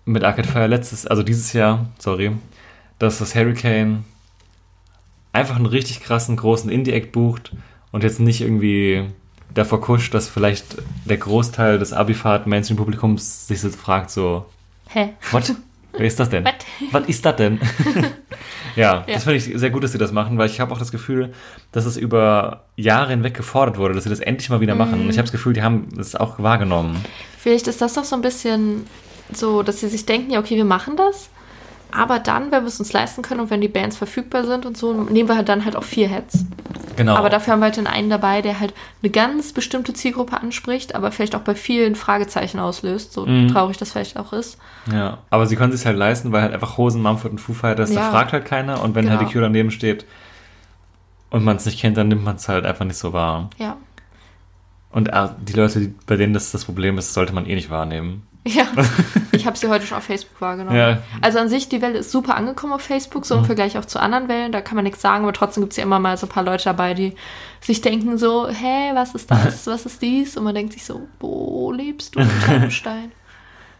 mit 0.06 0.24
Arcade 0.24 0.48
Fire 0.48 0.68
letztes, 0.68 1.06
also 1.06 1.22
dieses 1.24 1.54
Jahr, 1.54 1.86
sorry, 2.00 2.32
dass 3.00 3.20
das 3.20 3.36
Hurricane 3.36 4.04
einfach 5.34 5.56
einen 5.56 5.66
richtig 5.66 6.02
krassen 6.02 6.36
großen 6.36 6.70
Indie-Act 6.70 7.12
bucht 7.12 7.54
und 7.92 8.04
jetzt 8.04 8.20
nicht 8.20 8.42
irgendwie 8.42 9.06
davor 9.54 9.82
kuscht, 9.82 10.14
dass 10.14 10.28
vielleicht 10.28 10.78
der 11.06 11.18
Großteil 11.18 11.80
des 11.80 11.94
Abifahrt-Mainstream-Publikums 11.94 13.48
sich 13.48 13.62
so 13.62 13.70
fragt, 13.70 14.12
so, 14.12 14.46
Hä? 14.90 15.10
what? 15.32 15.54
Wer 15.92 16.06
ist 16.06 16.20
das 16.20 16.30
denn? 16.30 16.46
Was? 16.46 16.54
Was 16.92 17.08
ist 17.10 17.26
das 17.26 17.36
denn? 17.36 17.60
ja, 18.76 19.04
Ja. 19.08 19.14
das 19.14 19.24
finde 19.24 19.38
ich 19.38 19.46
sehr 19.56 19.70
gut, 19.72 19.84
dass 19.84 19.92
sie 19.92 19.98
das 19.98 20.12
machen, 20.12 20.38
weil 20.38 20.48
ich 20.48 20.60
habe 20.60 20.72
auch 20.72 20.78
das 20.78 20.92
Gefühl, 20.92 21.34
dass 21.72 21.86
es 21.86 21.98
über 21.98 22.66
Jahre 22.76 23.10
hinweg 23.10 23.34
gefordert 23.34 23.78
wurde, 23.78 23.96
dass 23.96 24.04
sie 24.04 24.10
das 24.10 24.20
endlich 24.20 24.50
mal 24.50 24.62
wieder 24.62 24.76
machen. 24.76 25.02
Und 25.02 25.10
ich 25.10 25.18
habe 25.18 25.24
das 25.26 25.32
Gefühl, 25.32 25.54
die 25.54 25.64
haben 25.64 25.88
es 26.00 26.16
auch 26.16 26.38
wahrgenommen. 26.40 27.04
Vielleicht 27.40 27.68
ist 27.68 27.82
das 27.82 27.96
doch 27.96 28.04
so 28.04 28.16
ein 28.16 28.22
bisschen 28.22 28.86
so, 29.34 29.64
dass 29.64 29.80
sie 29.80 29.90
sich 29.90 30.06
denken, 30.06 30.32
ja, 30.32 30.40
okay, 30.40 30.56
wir 30.58 30.66
machen 30.66 30.96
das. 30.96 31.30
Aber 31.92 32.20
dann, 32.20 32.52
wenn 32.52 32.64
wir 32.64 32.68
es 32.68 32.80
uns 32.80 32.94
leisten 32.94 33.22
können 33.24 33.40
und 33.40 33.50
wenn 33.50 33.62
die 33.62 33.68
Bands 33.68 33.98
verfügbar 33.98 34.46
sind 34.46 34.66
und 34.66 34.78
so, 34.78 34.94
nehmen 34.94 35.28
wir 35.28 35.36
halt 35.36 35.50
dann 35.50 35.66
halt 35.66 35.76
auch 35.76 35.84
vier 35.84 36.08
Heads. 36.08 36.46
Genau. 36.96 37.16
Aber 37.16 37.30
dafür 37.30 37.54
haben 37.54 37.62
wir 37.62 37.66
halt 37.66 37.78
den 37.78 37.88
einen 37.88 38.10
dabei, 38.10 38.42
der 38.42 38.60
halt 38.60 38.74
eine 39.02 39.10
ganz 39.10 39.54
bestimmte 39.54 39.94
Zielgruppe 39.94 40.40
anspricht, 40.40 40.94
aber 40.94 41.12
vielleicht 41.12 41.34
auch 41.36 41.40
bei 41.42 41.56
vielen 41.56 41.96
Fragezeichen 41.96 42.60
auslöst, 42.60 43.14
so 43.14 43.26
Mhm. 43.26 43.48
traurig 43.48 43.78
das 43.78 43.92
vielleicht 43.94 44.18
auch 44.18 44.34
ist. 44.34 44.58
ja, 44.92 45.20
aber 45.30 45.48
sie 45.48 45.56
können 45.56 45.72
es 45.74 45.80
sich 45.80 45.88
halt 45.88 45.98
leisten, 45.98 46.32
weil 46.32 46.42
halt 46.44 46.54
einfach 46.54 46.78
Hosen, 46.78 47.02
Mumford 47.02 47.32
und 47.32 47.40
Foo 47.40 47.54
Fighters, 47.54 47.92
da 47.94 48.02
Ja. 48.02 48.10
fragt 48.12 48.34
halt 48.34 48.46
keiner. 48.46 48.84
Und 48.84 48.94
wenn 48.96 49.10
halt 49.10 49.22
die 49.22 49.26
Genau. 49.26 49.32
Cure 49.34 49.44
daneben 49.46 49.72
steht 49.72 50.06
und 51.32 51.44
man 51.44 51.56
es 51.58 51.66
nicht 51.66 51.80
kennt, 51.80 51.96
dann 51.98 52.08
nimmt 52.10 52.24
man 52.24 52.36
es 52.36 52.48
halt 52.50 52.66
einfach 52.66 52.86
nicht 52.86 52.98
so 52.98 53.14
wahr. 53.14 53.50
Ja. 53.58 53.78
Und 54.92 55.08
äh, 55.10 55.30
die 55.42 55.54
Leute, 55.54 55.92
bei 56.08 56.16
denen 56.18 56.34
das 56.34 56.52
das 56.52 56.66
Problem 56.66 56.98
ist, 56.98 57.14
sollte 57.14 57.34
man 57.34 57.46
eh 57.46 57.56
nicht 57.56 57.70
wahrnehmen. 57.70 58.24
Ja, 58.48 58.66
ich 59.32 59.46
habe 59.46 59.58
sie 59.58 59.68
heute 59.68 59.86
schon 59.86 59.98
auf 59.98 60.06
Facebook 60.06 60.40
wahrgenommen. 60.40 60.78
Ja. 60.78 61.04
Also 61.22 61.40
an 61.40 61.50
sich, 61.50 61.70
die 61.70 61.82
Welle 61.82 62.00
ist 62.00 62.10
super 62.10 62.36
angekommen 62.36 62.74
auf 62.74 62.82
Facebook, 62.82 63.26
so 63.26 63.36
im 63.36 63.46
Vergleich 63.46 63.78
auch 63.78 63.86
zu 63.86 64.00
anderen 64.00 64.30
Wellen. 64.30 64.52
Da 64.52 64.62
kann 64.62 64.76
man 64.76 64.86
nichts 64.86 65.02
sagen, 65.02 65.24
aber 65.24 65.34
trotzdem 65.34 65.62
gibt 65.62 65.74
es 65.74 65.78
ja 65.78 65.84
immer 65.84 66.00
mal 66.00 66.18
so 66.18 66.26
ein 66.26 66.30
paar 66.30 66.44
Leute 66.44 66.64
dabei, 66.64 66.94
die 66.94 67.16
sich 67.60 67.82
denken 67.82 68.18
so, 68.18 68.48
hä, 68.48 68.92
was 68.94 69.14
ist 69.14 69.30
das, 69.30 69.68
was 69.68 69.86
ist 69.86 70.02
dies? 70.02 70.38
Und 70.38 70.46
man 70.46 70.56
denkt 70.56 70.74
sich 70.74 70.86
so, 70.86 71.08
wo 71.20 71.72
lebst 71.72 72.16
du, 72.16 72.22
Traumstein? 72.46 73.12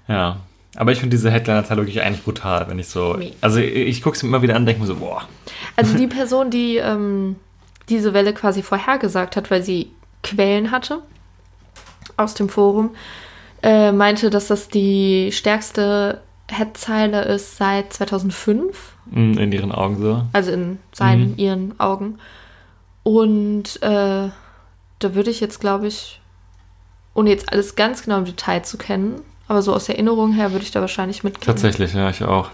Ja. 0.08 0.38
Aber 0.76 0.92
ich 0.92 1.00
finde 1.00 1.16
diese 1.16 1.32
Headliner-Zahl 1.32 1.78
wirklich 1.78 2.02
eigentlich 2.02 2.24
brutal, 2.24 2.68
wenn 2.68 2.78
ich 2.78 2.90
so. 2.90 3.16
Nee. 3.16 3.34
Also 3.42 3.60
ich, 3.60 3.74
ich 3.74 4.02
gucke 4.02 4.16
es 4.16 4.24
mir 4.24 4.30
immer 4.30 4.42
wieder 4.42 4.56
an 4.56 4.64
und 4.64 4.66
denke 4.68 4.82
mir 4.82 4.88
so, 4.88 4.98
boah. 4.98 5.24
Also 5.76 5.98
die 5.98 6.08
Person, 6.08 6.52
die 6.52 6.78
ähm, 6.78 7.38
diese 7.90 8.14
Welle 8.14 8.34
quasi 8.34 8.62
vorhergesagt 8.62 9.36
hat, 9.36 9.50
weil 9.50 9.64
sie 9.64 9.92
Quellen 10.22 10.72
hatte 10.72 11.02
aus 12.18 12.34
dem 12.34 12.50
Forum, 12.50 12.92
äh, 13.64 13.92
meinte, 13.92 14.30
dass 14.30 14.48
das 14.48 14.68
die 14.70 15.32
stärkste 15.32 16.22
Headzeile 16.50 17.24
ist 17.24 17.58
seit 17.58 17.94
2005. 17.94 18.94
mm, 19.12 19.38
In 19.38 19.52
ihren 19.52 19.72
Augen 19.72 19.98
so. 20.02 20.24
Also 20.34 20.52
in 20.52 20.80
seinen, 20.94 21.32
Mhm. 21.32 21.38
ihren 21.38 21.80
Augen. 21.80 22.18
Und 23.04 23.82
äh, 23.82 24.30
da 25.00 25.16
würde 25.16 25.30
ich 25.30 25.40
jetzt, 25.40 25.60
glaube 25.60 25.88
ich, 25.88 26.22
ohne 27.14 27.30
jetzt 27.30 27.52
alles 27.52 27.76
ganz 27.76 28.04
genau 28.04 28.18
im 28.18 28.26
Detail 28.26 28.62
zu 28.64 28.78
kennen, 28.78 29.22
aber 29.48 29.62
so 29.62 29.74
aus 29.74 29.90
Erinnerung 29.90 30.34
her 30.34 30.52
würde 30.52 30.64
ich 30.64 30.72
da 30.72 30.82
wahrscheinlich 30.82 31.24
mitgehen. 31.24 31.46
Tatsächlich, 31.46 31.94
ja, 31.94 32.10
ich 32.10 32.24
auch. 32.24 32.50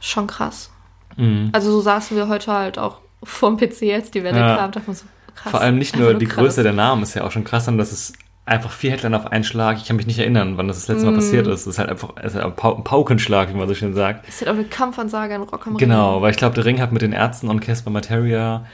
Schon 0.00 0.26
krass. 0.26 0.70
Mhm. 1.16 1.50
Also 1.52 1.70
so 1.72 1.80
saßen 1.80 2.16
wir 2.16 2.28
heute 2.28 2.52
halt 2.52 2.78
auch 2.78 2.98
vorm 3.22 3.56
PC, 3.56 3.92
als 3.94 4.10
die 4.10 4.22
Welle 4.22 4.38
Ja. 4.38 4.56
kam. 4.56 4.72
Dachte 4.72 4.86
man 4.86 4.96
so, 4.96 5.04
krass. 5.34 5.50
Vor 5.50 5.60
allem 5.60 5.78
nicht 5.78 5.94
Einfach 5.94 6.10
nur 6.10 6.18
die 6.18 6.26
krass. 6.26 6.36
Größe 6.44 6.62
der 6.62 6.72
Namen 6.72 7.02
ist 7.02 7.14
ja 7.14 7.24
auch 7.24 7.30
schon 7.32 7.44
krass, 7.44 7.64
sondern 7.64 7.78
dass 7.80 7.92
es 7.92 8.12
einfach 8.48 8.70
vier 8.70 8.90
Headliner 8.92 9.18
auf 9.18 9.26
einen 9.32 9.44
Schlag. 9.44 9.76
Ich 9.78 9.86
kann 9.86 9.96
mich 9.96 10.06
nicht 10.06 10.18
erinnern, 10.18 10.56
wann 10.56 10.68
das 10.68 10.78
das 10.78 10.88
letzte 10.88 11.04
Mal 11.06 11.12
Mhm. 11.12 11.16
passiert 11.16 11.46
ist. 11.46 11.60
Es 11.62 11.66
ist 11.66 11.78
halt 11.78 11.88
einfach 11.90 12.10
es 12.22 12.34
ist 12.34 12.40
ein 12.40 12.54
Pau- 12.56 12.76
ein 12.76 12.84
Paukenschlag, 12.84 13.48
wie 13.52 13.56
man 13.56 13.68
so 13.68 13.74
schön 13.74 13.94
sagt. 13.94 14.28
Ist 14.28 14.40
halt 14.40 14.50
auch 14.50 14.54
eine 14.54 14.64
Kampfansage 14.64 15.34
an 15.34 15.42
Rock 15.42 15.66
am 15.66 15.76
Genau, 15.76 16.14
Ring. 16.14 16.22
weil 16.22 16.30
ich 16.32 16.36
glaube, 16.36 16.54
der 16.54 16.64
Ring 16.64 16.80
hat 16.80 16.92
mit 16.92 17.02
den 17.02 17.12
Ärzten 17.12 17.48
und 17.48 17.60
Casper 17.60 17.90
Materia 17.90 18.64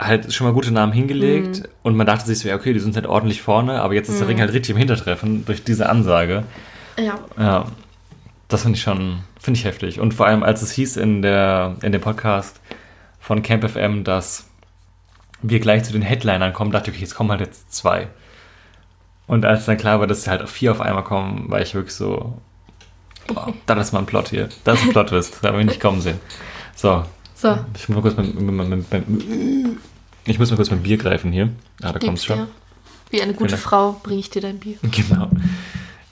halt 0.00 0.32
schon 0.34 0.46
mal 0.46 0.52
gute 0.52 0.72
Namen 0.72 0.92
hingelegt 0.92 1.60
Mhm. 1.60 1.64
und 1.82 1.96
man 1.96 2.06
dachte 2.06 2.26
sich 2.26 2.38
so, 2.38 2.48
ja, 2.48 2.56
okay, 2.56 2.72
die 2.72 2.80
sind 2.80 2.94
halt 2.96 3.06
ordentlich 3.06 3.40
vorne, 3.42 3.80
aber 3.80 3.94
jetzt 3.94 4.08
ist 4.08 4.16
Mhm. 4.16 4.18
der 4.20 4.28
Ring 4.28 4.40
halt 4.40 4.52
richtig 4.52 4.70
im 4.70 4.76
Hintertreffen 4.76 5.44
durch 5.46 5.64
diese 5.64 5.88
Ansage. 5.88 6.42
Ja. 6.98 7.14
Ja, 7.38 7.64
das 8.48 8.62
finde 8.62 8.76
ich 8.76 8.82
schon, 8.82 9.20
finde 9.40 9.58
ich 9.58 9.64
heftig. 9.64 10.00
Und 10.00 10.12
vor 10.14 10.26
allem, 10.26 10.42
als 10.42 10.60
es 10.62 10.70
hieß 10.72 10.96
in, 10.98 11.22
der, 11.22 11.76
in 11.82 11.92
dem 11.92 12.00
Podcast 12.00 12.60
von 13.20 13.42
Camp 13.42 13.68
FM, 13.68 14.04
dass 14.04 14.48
wir 15.42 15.60
gleich 15.60 15.84
zu 15.84 15.92
den 15.92 16.02
Headlinern 16.02 16.52
kommen, 16.52 16.70
dachte 16.72 16.90
ich, 16.90 16.96
okay, 16.96 17.02
jetzt 17.04 17.14
kommen 17.14 17.30
halt 17.30 17.40
jetzt 17.40 17.72
zwei. 17.74 18.08
Und 19.26 19.44
als 19.44 19.64
dann 19.66 19.76
klar 19.76 19.98
war, 20.00 20.06
dass 20.06 20.22
sie 20.24 20.30
halt 20.30 20.42
auf 20.42 20.50
vier 20.50 20.72
auf 20.72 20.80
einmal 20.80 21.04
kommen, 21.04 21.50
war 21.50 21.60
ich 21.60 21.74
wirklich 21.74 21.94
so, 21.94 22.40
boah, 23.26 23.52
das 23.66 23.88
ist 23.88 23.92
mal 23.92 24.00
ein 24.00 24.06
Plot 24.06 24.28
hier. 24.28 24.48
Das 24.64 24.78
ist 24.78 24.86
ein 24.86 24.92
Plot-Twist, 24.92 25.38
da 25.42 25.48
habe 25.48 25.60
ich 25.60 25.66
nicht 25.66 25.80
kommen 25.80 26.00
sehen. 26.00 26.20
So, 26.74 27.04
So, 27.34 27.58
ich 27.74 27.88
muss 27.88 27.96
mal 27.96 28.02
kurz 28.02 28.16
mit, 28.16 28.40
mit, 28.40 28.68
mit, 28.68 29.08
mit, 29.08 29.78
ich 30.24 30.38
muss 30.38 30.50
mal 30.50 30.56
kurz 30.56 30.70
mein 30.70 30.82
Bier 30.82 30.96
greifen 30.96 31.32
hier. 31.32 31.50
Ah, 31.82 31.92
da 31.92 31.98
kommt's 31.98 32.22
gib's 32.22 32.24
schon. 32.24 32.46
Wie 33.10 33.22
eine 33.22 33.34
gute 33.34 33.50
Dank. 33.52 33.62
Frau 33.62 34.00
bringe 34.02 34.20
ich 34.20 34.30
dir 34.30 34.42
dein 34.42 34.58
Bier. 34.58 34.78
Genau. 34.82 35.30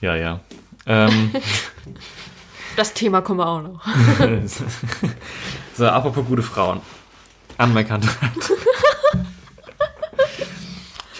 Ja, 0.01 0.17
ja. 0.17 0.41
Ähm, 0.87 1.31
Das 2.77 2.93
Thema 2.93 3.21
kommen 3.21 3.39
wir 3.39 3.47
auch 3.47 3.63
noch. 3.63 3.81
so, 5.77 5.87
apropos 5.87 6.27
gute 6.27 6.43
Frauen. 6.43 6.81
Anerkannt. 7.57 8.05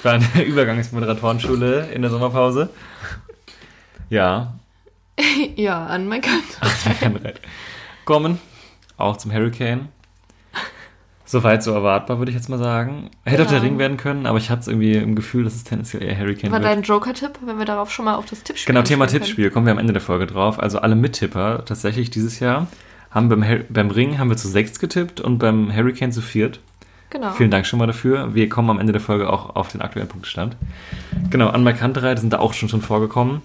ich 0.05 0.07
war 0.07 0.17
in 0.17 0.27
der 0.35 0.47
Übergangsmoderatorenschule 0.47 1.89
in 1.95 2.03
der 2.03 2.11
Sommerpause. 2.11 2.69
Ja, 4.11 4.53
ja, 5.57 5.87
an 5.87 6.09
mein 6.09 6.21
Kant. 6.21 6.45
Anerkannt. 7.01 7.41
Kommen, 8.05 8.39
auch 8.99 9.17
zum 9.17 9.33
Hurricane. 9.33 9.89
Soweit 11.25 11.63
so 11.63 11.73
erwartbar, 11.73 12.19
würde 12.19 12.31
ich 12.31 12.37
jetzt 12.37 12.51
mal 12.51 12.59
sagen. 12.59 13.11
Hätte 13.25 13.45
auch 13.45 13.49
der. 13.49 13.63
Ring 13.63 13.79
werden 13.79 13.97
können, 13.97 14.27
aber 14.27 14.37
ich 14.37 14.51
hatte 14.51 14.71
irgendwie 14.71 14.93
im 14.93 15.15
Gefühl, 15.15 15.45
dass 15.45 15.55
es 15.55 15.65
tendenziell 15.65 16.03
eher 16.03 16.19
Hurricane 16.19 16.53
War 16.53 16.61
wird. 16.61 16.71
dein 16.71 16.83
Joker-Tipp, 16.83 17.39
wenn 17.47 17.59
wir 17.59 17.65
darauf 17.65 17.91
schon 17.91 18.05
mal 18.05 18.17
auf 18.17 18.27
das 18.27 18.43
Tippspiel 18.43 18.75
Genau, 18.75 18.85
Thema 18.85 19.07
Tippspiel, 19.07 19.51
kommen 19.51 19.65
wir 19.65 19.73
am 19.73 19.79
Ende 19.79 19.95
der 19.95 20.03
Folge 20.03 20.27
drauf. 20.27 20.61
Also 20.61 20.81
alle 20.81 20.97
Mittipper 20.97 21.65
tatsächlich 21.65 22.11
dieses 22.11 22.41
Jahr 22.41 22.67
haben 23.11 23.31
beim, 23.31 23.43
beim 23.71 23.91
Ring 23.91 24.19
haben 24.19 24.29
wir 24.29 24.37
zu 24.37 24.49
sechs 24.49 24.79
getippt 24.79 25.23
und 25.23 25.39
beim 25.39 25.75
Hurricane 25.75 26.13
zu 26.13 26.21
viert. 26.21 26.61
Genau. 27.15 27.31
Vielen 27.31 27.53
Dank 27.53 27.65
schon 27.65 27.79
mal 27.79 27.87
dafür. 27.87 28.35
Wir 28.35 28.49
kommen 28.49 28.69
am 28.71 28.81
Ende 28.81 28.91
der 28.93 29.01
Folge 29.01 29.33
auch 29.33 29.55
auf 29.55 29.69
den 29.69 29.81
aktuellen 29.81 30.09
Punktestand. 30.09 30.57
Genau, 31.31 31.49
an 31.49 31.63
Markanterei 31.63 32.17
sind 32.17 32.33
da 32.33 32.41
auch 32.41 32.55
schon, 32.55 32.69
schon 32.69 32.83
vorgekommen. 32.83 33.41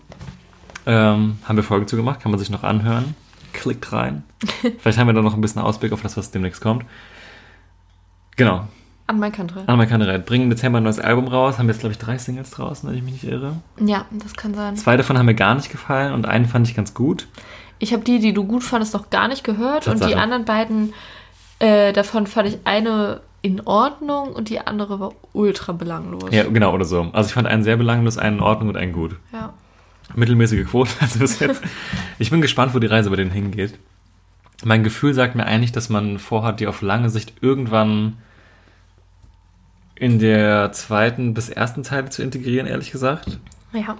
Ähm, 0.87 1.37
haben 1.45 1.55
wir 1.55 1.61
Folgen 1.63 1.87
zu 1.87 1.95
gemacht, 1.95 2.19
kann 2.19 2.31
man 2.31 2.39
sich 2.39 2.49
noch 2.49 2.63
anhören. 2.63 3.13
Klickt 3.53 3.93
rein. 3.93 4.23
Vielleicht 4.79 4.97
haben 4.97 5.05
wir 5.05 5.13
da 5.13 5.21
noch 5.21 5.35
ein 5.35 5.41
bisschen 5.41 5.61
Ausblick 5.61 5.91
auf 5.91 6.01
das, 6.01 6.17
was 6.17 6.31
demnächst 6.31 6.61
kommt. 6.61 6.83
Genau, 8.37 8.67
An 9.05 9.19
mein 9.19 9.31
Kant 9.31 9.55
rein. 9.55 9.67
an 9.67 9.77
Markanterei. 9.77 10.17
Bringen 10.17 10.45
im 10.45 10.49
Dezember 10.49 10.79
ein 10.79 10.83
neues 10.83 10.99
Album 10.99 11.27
raus. 11.27 11.59
Haben 11.59 11.67
jetzt, 11.67 11.81
glaube 11.81 11.91
ich, 11.93 11.99
drei 11.99 12.17
Singles 12.17 12.49
draußen, 12.49 12.89
wenn 12.89 12.97
ich 12.97 13.03
mich 13.03 13.13
nicht 13.13 13.25
irre. 13.25 13.57
Ja, 13.79 14.05
das 14.11 14.33
kann 14.33 14.55
sein. 14.55 14.77
Zwei 14.77 14.97
davon 14.97 15.15
haben 15.15 15.27
mir 15.27 15.35
gar 15.35 15.53
nicht 15.53 15.69
gefallen 15.69 16.13
und 16.13 16.25
einen 16.25 16.45
fand 16.47 16.67
ich 16.67 16.75
ganz 16.75 16.95
gut. 16.95 17.27
Ich 17.77 17.93
habe 17.93 18.01
die, 18.03 18.17
die 18.17 18.33
du 18.33 18.45
gut 18.45 18.63
fandest, 18.63 18.95
noch 18.95 19.11
gar 19.11 19.27
nicht 19.27 19.43
gehört. 19.43 19.87
Und 19.87 19.97
die 19.97 19.99
Tatsache. 19.99 20.19
anderen 20.19 20.45
beiden, 20.45 20.93
äh, 21.59 21.93
davon 21.93 22.25
fand 22.25 22.47
ich 22.49 22.57
eine 22.65 23.21
in 23.41 23.61
Ordnung 23.61 24.33
und 24.33 24.49
die 24.49 24.59
andere 24.59 24.99
war 24.99 25.13
ultra 25.33 25.71
belanglos. 25.71 26.29
Ja, 26.31 26.43
genau, 26.43 26.73
oder 26.73 26.85
so. 26.85 27.09
Also 27.13 27.27
ich 27.27 27.33
fand 27.33 27.47
einen 27.47 27.63
sehr 27.63 27.77
belanglos, 27.77 28.17
einen 28.17 28.37
in 28.37 28.43
Ordnung 28.43 28.69
und 28.69 28.77
einen 28.77 28.93
gut. 28.93 29.15
Ja. 29.31 29.53
Mittelmäßige 30.15 30.67
Quote, 30.67 30.91
also 30.99 31.19
bis 31.19 31.39
jetzt. 31.39 31.61
Ich 32.17 32.31
bin 32.31 32.41
gespannt, 32.41 32.73
wo 32.73 32.79
die 32.79 32.87
Reise 32.87 33.09
bei 33.09 33.15
denen 33.15 33.31
hingeht. 33.31 33.77
Mein 34.63 34.83
Gefühl 34.83 35.13
sagt 35.13 35.35
mir 35.35 35.45
eigentlich, 35.45 35.71
dass 35.71 35.89
man 35.89 36.19
vorhat, 36.19 36.59
die 36.59 36.67
auf 36.67 36.81
lange 36.81 37.09
Sicht 37.09 37.33
irgendwann 37.41 38.17
in 39.95 40.19
der 40.19 40.71
zweiten 40.71 41.33
bis 41.33 41.49
ersten 41.49 41.83
Teile 41.83 42.09
zu 42.09 42.23
integrieren, 42.23 42.67
ehrlich 42.67 42.91
gesagt. 42.91 43.39
Ja. 43.73 43.97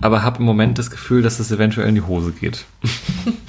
Aber 0.00 0.22
habe 0.22 0.38
im 0.38 0.44
Moment 0.44 0.78
das 0.78 0.90
Gefühl, 0.90 1.22
dass 1.22 1.38
es 1.38 1.50
eventuell 1.50 1.88
in 1.88 1.94
die 1.94 2.02
Hose 2.02 2.32
geht. 2.32 2.64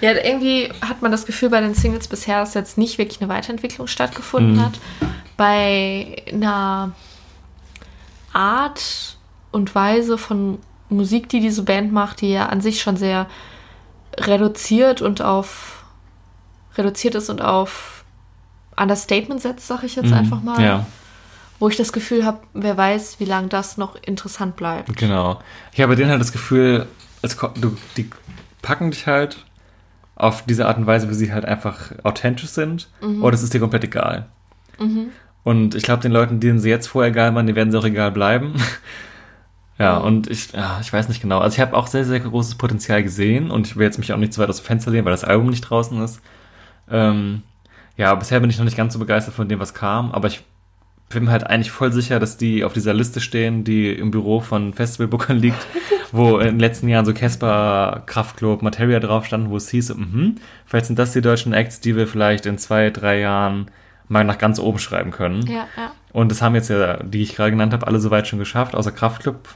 Ja, 0.00 0.12
irgendwie 0.12 0.70
hat 0.82 1.02
man 1.02 1.10
das 1.10 1.26
Gefühl 1.26 1.48
bei 1.50 1.60
den 1.60 1.74
Singles 1.74 2.08
bisher, 2.08 2.40
dass 2.40 2.54
jetzt 2.54 2.76
nicht 2.78 2.98
wirklich 2.98 3.20
eine 3.20 3.28
Weiterentwicklung 3.30 3.86
stattgefunden 3.86 4.56
Mhm. 4.56 4.64
hat. 4.64 4.72
Bei 5.36 6.16
einer 6.32 6.92
Art 8.32 9.16
und 9.52 9.74
Weise 9.74 10.18
von 10.18 10.58
Musik, 10.88 11.28
die 11.28 11.40
diese 11.40 11.62
Band 11.62 11.92
macht, 11.92 12.20
die 12.20 12.30
ja 12.32 12.46
an 12.46 12.60
sich 12.60 12.80
schon 12.80 12.96
sehr 12.96 13.26
reduziert 14.18 15.02
und 15.02 15.22
auf 15.22 15.84
reduziert 16.76 17.14
ist 17.14 17.30
und 17.30 17.40
auf 17.42 18.04
Understatement 18.76 19.40
setzt, 19.40 19.66
sag 19.66 19.82
ich 19.82 19.96
jetzt 19.96 20.12
einfach 20.12 20.42
mal. 20.42 20.58
Mhm. 20.58 20.64
Ja, 20.64 20.86
Wo 21.58 21.68
ich 21.68 21.76
das 21.76 21.92
Gefühl 21.92 22.24
habe, 22.26 22.40
wer 22.52 22.76
weiß, 22.76 23.18
wie 23.18 23.24
lange 23.24 23.48
das 23.48 23.78
noch 23.78 23.96
interessant 24.02 24.56
bleibt. 24.56 24.94
genau. 24.96 25.40
Ich 25.72 25.80
habe 25.80 25.92
bei 25.92 25.96
denen 25.96 26.10
halt 26.10 26.20
das 26.20 26.32
Gefühl, 26.32 26.86
es, 27.22 27.36
du, 27.54 27.76
die 27.96 28.10
packen 28.60 28.90
dich 28.90 29.06
halt 29.06 29.44
auf 30.16 30.44
diese 30.44 30.66
Art 30.66 30.78
und 30.78 30.86
Weise, 30.86 31.08
wie 31.08 31.14
sie 31.14 31.32
halt 31.32 31.44
einfach 31.44 31.92
authentisch 32.02 32.48
sind. 32.48 32.88
Oder 33.20 33.34
es 33.34 33.42
ist 33.42 33.54
dir 33.54 33.60
komplett 33.60 33.84
egal. 33.84 34.26
Und 35.46 35.76
ich 35.76 35.84
glaube, 35.84 36.02
den 36.02 36.10
Leuten, 36.10 36.40
denen 36.40 36.58
sie 36.58 36.68
jetzt 36.70 36.88
vorher 36.88 37.12
egal 37.12 37.32
waren, 37.36 37.46
die 37.46 37.54
werden 37.54 37.70
sie 37.70 37.78
auch 37.78 37.84
egal 37.84 38.10
bleiben. 38.10 38.54
ja, 39.78 39.96
und 39.96 40.28
ich, 40.28 40.50
ja, 40.50 40.78
ich 40.80 40.92
weiß 40.92 41.08
nicht 41.08 41.22
genau. 41.22 41.38
Also 41.38 41.54
ich 41.54 41.60
habe 41.60 41.76
auch 41.76 41.86
sehr, 41.86 42.04
sehr 42.04 42.18
großes 42.18 42.56
Potenzial 42.56 43.02
gesehen 43.04 43.52
und 43.52 43.66
ich 43.68 43.76
will 43.76 43.84
jetzt 43.84 43.98
mich 43.98 44.12
auch 44.12 44.16
nicht 44.16 44.32
zu 44.32 44.40
weit 44.40 44.48
aus 44.48 44.56
dem 44.56 44.66
Fenster 44.66 44.90
lehnen, 44.90 45.04
weil 45.04 45.12
das 45.12 45.22
Album 45.22 45.48
nicht 45.48 45.60
draußen 45.60 46.02
ist. 46.02 46.20
Ähm, 46.90 47.42
ja, 47.96 48.12
bisher 48.16 48.40
bin 48.40 48.50
ich 48.50 48.58
noch 48.58 48.64
nicht 48.64 48.76
ganz 48.76 48.92
so 48.92 48.98
begeistert 48.98 49.34
von 49.34 49.48
dem, 49.48 49.60
was 49.60 49.72
kam, 49.72 50.10
aber 50.10 50.26
ich 50.26 50.42
bin 51.08 51.24
mir 51.24 51.30
halt 51.30 51.46
eigentlich 51.46 51.70
voll 51.70 51.92
sicher, 51.92 52.18
dass 52.18 52.36
die 52.36 52.64
auf 52.64 52.72
dieser 52.72 52.92
Liste 52.92 53.20
stehen, 53.20 53.62
die 53.62 53.92
im 53.92 54.10
Büro 54.10 54.40
von 54.40 54.72
Festivalbookern 54.72 55.36
liegt, 55.38 55.64
wo 56.16 56.38
in 56.38 56.46
den 56.46 56.58
letzten 56.58 56.88
Jahren 56.88 57.04
so 57.04 57.12
Casper, 57.12 58.02
Kraftklub, 58.06 58.62
Materia 58.62 59.00
drauf 59.00 59.26
standen, 59.26 59.50
wo 59.50 59.56
es 59.56 59.68
hieß, 59.70 59.94
mhm, 59.94 60.36
vielleicht 60.64 60.86
sind 60.86 60.98
das 60.98 61.12
die 61.12 61.20
deutschen 61.20 61.52
Acts, 61.52 61.80
die 61.80 61.96
wir 61.96 62.06
vielleicht 62.06 62.46
in 62.46 62.58
zwei, 62.58 62.90
drei 62.90 63.20
Jahren 63.20 63.70
mal 64.08 64.24
nach 64.24 64.38
ganz 64.38 64.58
oben 64.58 64.78
schreiben 64.78 65.10
können. 65.10 65.46
Ja, 65.46 65.66
ja. 65.76 65.92
Und 66.12 66.30
das 66.30 66.42
haben 66.42 66.54
jetzt 66.54 66.70
ja, 66.70 67.02
die 67.02 67.22
ich 67.22 67.34
gerade 67.34 67.50
genannt 67.50 67.72
habe, 67.72 67.86
alle 67.86 68.00
soweit 68.00 68.26
schon 68.26 68.38
geschafft, 68.38 68.74
außer 68.74 68.92
Kraftclub. 68.92 69.48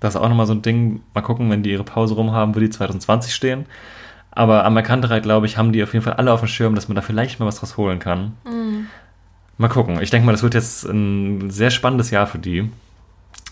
Das 0.00 0.14
ist 0.14 0.20
auch 0.20 0.28
nochmal 0.28 0.46
so 0.46 0.52
ein 0.52 0.62
Ding. 0.62 1.00
Mal 1.14 1.22
gucken, 1.22 1.50
wenn 1.50 1.62
die 1.62 1.70
ihre 1.70 1.84
Pause 1.84 2.14
rum 2.14 2.32
haben, 2.32 2.54
wo 2.54 2.60
die 2.60 2.70
2020 2.70 3.34
stehen. 3.34 3.66
Aber 4.30 4.64
am 4.64 4.76
Erkannterei, 4.76 5.20
glaube 5.20 5.46
ich, 5.46 5.56
haben 5.56 5.72
die 5.72 5.82
auf 5.82 5.94
jeden 5.94 6.04
Fall 6.04 6.14
alle 6.14 6.32
auf 6.32 6.40
dem 6.40 6.48
Schirm, 6.48 6.74
dass 6.74 6.88
man 6.88 6.94
da 6.94 7.00
vielleicht 7.00 7.40
mal 7.40 7.46
was 7.46 7.58
draus 7.58 7.78
holen 7.78 7.98
kann. 7.98 8.34
Mal 9.56 9.68
gucken. 9.68 10.00
Ich 10.02 10.10
denke 10.10 10.26
mal, 10.26 10.32
das 10.32 10.42
wird 10.42 10.52
jetzt 10.52 10.84
ein 10.84 11.50
sehr 11.50 11.70
spannendes 11.70 12.10
Jahr 12.10 12.26
für 12.26 12.38
die. 12.38 12.70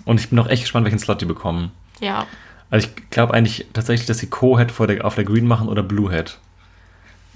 Und 0.05 0.21
ich 0.21 0.29
bin 0.29 0.38
auch 0.38 0.49
echt 0.49 0.62
gespannt, 0.62 0.85
welchen 0.85 0.99
Slot 0.99 1.23
die 1.23 1.27
bekommen. 1.27 1.73
Ja. 2.05 2.27
Also 2.71 2.88
ich 2.88 3.11
glaube 3.11 3.35
eigentlich 3.35 3.67
tatsächlich, 3.73 4.07
dass 4.07 4.19
sie 4.19 4.29
Co-Head 4.29 4.73
vor 4.73 4.87
der, 4.87 5.05
auf 5.05 5.14
der 5.14 5.25
Green 5.25 5.47
machen 5.47 5.69
oder 5.69 5.83
Blue-Head. 5.83 6.38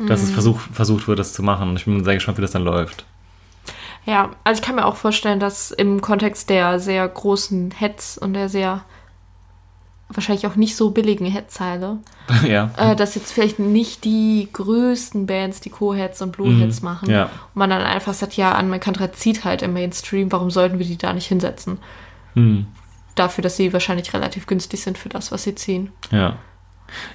Dass 0.06 0.22
es 0.22 0.30
versuch, 0.30 0.60
versucht 0.60 1.08
wird, 1.08 1.18
das 1.18 1.32
zu 1.32 1.42
machen. 1.42 1.74
Ich 1.74 1.84
bin 1.84 2.04
sehr 2.04 2.14
gespannt, 2.14 2.38
wie 2.38 2.42
das 2.42 2.52
dann 2.52 2.62
läuft. 2.62 3.04
Ja, 4.06 4.30
also 4.44 4.60
ich 4.60 4.64
kann 4.64 4.76
mir 4.76 4.86
auch 4.86 4.94
vorstellen, 4.94 5.40
dass 5.40 5.72
im 5.72 6.00
Kontext 6.00 6.50
der 6.50 6.78
sehr 6.78 7.06
großen 7.06 7.72
Heads 7.72 8.16
und 8.16 8.34
der 8.34 8.48
sehr 8.48 8.84
wahrscheinlich 10.08 10.46
auch 10.46 10.56
nicht 10.56 10.76
so 10.76 10.90
billigen 10.90 11.26
Headzeile, 11.26 11.98
ja. 12.46 12.70
äh, 12.76 12.96
dass 12.96 13.14
jetzt 13.14 13.32
vielleicht 13.32 13.58
nicht 13.58 14.04
die 14.04 14.48
größten 14.52 15.26
Bands 15.26 15.60
die 15.60 15.70
Co-Heads 15.70 16.22
und 16.22 16.32
Blue-Heads 16.32 16.80
machen. 16.82 17.10
ja. 17.10 17.24
Und 17.24 17.56
man 17.56 17.70
dann 17.70 17.82
einfach 17.82 18.14
sagt, 18.14 18.34
ja, 18.34 18.52
an 18.52 18.80
Kantra 18.80 19.12
zieht 19.12 19.44
halt 19.44 19.62
im 19.62 19.72
Mainstream, 19.72 20.32
warum 20.32 20.50
sollten 20.50 20.78
wir 20.78 20.86
die 20.86 20.96
da 20.96 21.12
nicht 21.12 21.26
hinsetzen? 21.26 21.78
Hm. 22.34 22.66
Dafür, 23.18 23.42
dass 23.42 23.56
sie 23.56 23.72
wahrscheinlich 23.72 24.12
relativ 24.14 24.46
günstig 24.46 24.80
sind 24.80 24.96
für 24.98 25.08
das, 25.08 25.32
was 25.32 25.42
sie 25.42 25.54
ziehen. 25.54 25.90
Ja. 26.10 26.36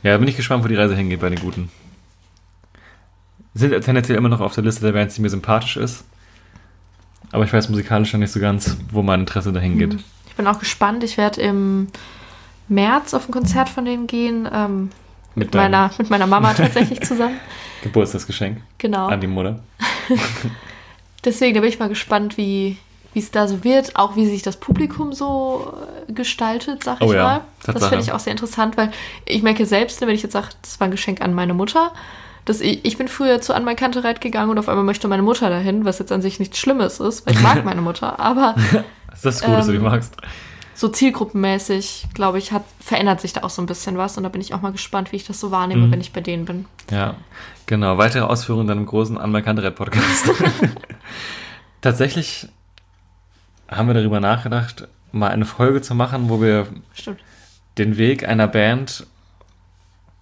Ja, 0.04 0.18
bin 0.18 0.28
ich 0.28 0.36
gespannt, 0.38 0.63
wo 0.63 0.68
die 0.68 0.76
Reise 0.76 0.96
hingeht 0.96 1.20
bei 1.22 1.30
den 1.30 1.39
Guten. 1.39 1.72
Sind 3.54 3.80
tendenziell 3.84 4.18
immer 4.18 4.30
noch 4.30 4.42
auf 4.42 4.54
der 4.56 4.63
Liste 4.63 4.84
der 4.86 4.94
Bands, 4.94 5.16
die 5.16 5.22
mir 5.22 5.30
sympathisch 5.30 5.78
ist. 5.78 6.04
Aber 7.32 7.46
ich 7.46 7.54
weiß 7.54 7.70
musikalisch 7.70 8.12
noch 8.13 8.20
nicht 8.20 8.32
so 8.32 8.39
ganz, 8.39 8.78
wo 8.92 9.02
mein 9.02 9.22
Interesse 9.22 9.52
dahin 9.54 9.78
geht. 9.80 9.98
Ich 10.28 10.36
bin 10.36 10.46
auch 10.48 10.60
gespannt. 10.60 11.04
Ich 11.04 11.18
werde 11.18 11.42
im 11.42 11.88
März 12.68 13.13
auf 13.13 13.28
ein 13.28 13.32
Konzert 13.32 13.70
von 13.70 13.86
denen 13.86 14.08
gehen. 14.08 14.48
Ähm, 14.52 14.89
Mit 15.36 15.48
mit, 15.48 15.54
meiner, 15.56 15.92
mit 15.98 16.10
meiner 16.10 16.28
Mama 16.28 16.54
tatsächlich 16.54 17.02
zusammen. 17.02 17.39
Geburtstagsgeschenk 17.84 18.62
Genau. 18.78 19.08
an 19.08 19.22
die 19.22 19.28
Mutter. 19.28 19.60
Deswegen, 21.26 21.54
da 21.56 21.62
bin 21.62 21.70
ich 21.70 21.80
mal 21.80 21.89
gespannt, 21.89 22.38
wie 22.38 22.78
wie 23.13 23.19
es 23.19 23.32
da 23.32 23.47
so 23.47 23.63
wird, 23.63 23.95
auch 23.95 24.15
wie 24.15 24.26
sich 24.28 24.41
das 24.41 24.58
Publikum 24.58 25.13
so 25.13 25.73
äh, 26.10 26.12
gestaltet, 26.13 26.84
sag 26.84 27.02
ich 27.02 27.08
Oh 27.08 27.13
ja, 27.13 27.23
mal. 27.23 27.41
Das 27.60 27.73
Tatsache. 27.76 27.89
finde 27.89 28.04
ich 28.06 28.12
auch 28.12 28.19
sehr 28.19 28.32
interessant, 28.32 28.76
weil 28.78 28.91
ich 29.26 29.41
merke 29.43 29.65
selbst, 29.65 30.02
wenn 30.02 30.10
ich 30.10 30.23
jetzt 30.23 30.34
sage, 30.34 30.47
das 30.62 30.80
war 30.80 30.88
ein 30.88 30.91
Geschenk 30.91 31.21
an 31.21 31.34
meine 31.34 31.54
Mutter, 31.54 31.91
dass 32.45 32.60
ich, 32.60 32.84
ich 32.84 32.97
bin 32.97 33.08
früher 33.08 33.39
zu 33.39 33.54
An 33.56 33.63
mein 33.63 33.76
Kantereit 33.78 34.19
gegangen 34.19 34.49
und 34.52 34.60
auf 34.60 34.67
einmal 34.67 34.84
möchte 34.84 35.08
meine 35.08 35.23
Mutter 35.23 35.49
dahin, 35.49 35.86
was 35.86 35.99
jetzt 35.99 36.12
an 36.12 36.21
sich 36.21 36.39
nichts 36.39 36.58
Schlimmes 36.60 36.99
ist, 36.99 37.26
weil 37.26 37.36
ich 37.36 37.41
mag 37.41 37.63
meine 37.65 37.82
Mutter, 37.82 38.19
aber 38.19 38.56
Das 39.12 39.23
ist 39.36 39.43
gut, 39.45 39.54
dass 39.56 39.65
du 39.67 39.71
die 39.71 39.78
Ähm, 39.78 39.84
magst. 39.84 40.15
so 40.76 40.89
zielgruppenmäßig, 40.89 42.08
glaube 42.13 42.39
ich, 42.39 42.52
hat, 42.52 42.63
verändert 42.82 43.21
sich 43.21 43.32
da 43.32 43.43
auch 43.43 43.49
so 43.49 43.62
ein 43.62 43.65
bisschen 43.67 43.97
was 43.97 44.17
und 44.17 44.23
da 44.23 44.30
bin 44.30 44.41
ich 44.41 44.54
auch 44.54 44.62
mal 44.62 44.71
gespannt, 44.73 45.12
wie 45.12 45.15
ich 45.17 45.26
das 45.26 45.39
so 45.39 45.52
wahrnehme, 45.52 45.88
Mhm. 45.88 45.91
wenn 45.91 46.02
ich 46.02 46.12
bei 46.12 46.19
denen 46.19 46.43
bin. 46.45 46.65
Ja, 46.91 47.15
genau. 47.67 47.97
Weitere 47.97 48.23
Ausführungen 48.26 48.67
dann 48.67 48.80
im 48.80 48.86
großen 48.88 49.17
Anmerkantereit-Podcast. 49.17 50.32
Tatsächlich 51.82 52.47
haben 53.76 53.88
wir 53.88 53.94
darüber 53.94 54.20
nachgedacht, 54.20 54.88
mal 55.12 55.30
eine 55.30 55.46
Folge 55.46 55.82
zu 55.82 55.96
machen, 55.96 56.30
wo 56.30 56.42
wir 56.42 56.68
Stimmt. 56.94 57.20
den 57.78 57.98
Weg 57.98 58.28
einer 58.28 58.48
Band 58.48 59.06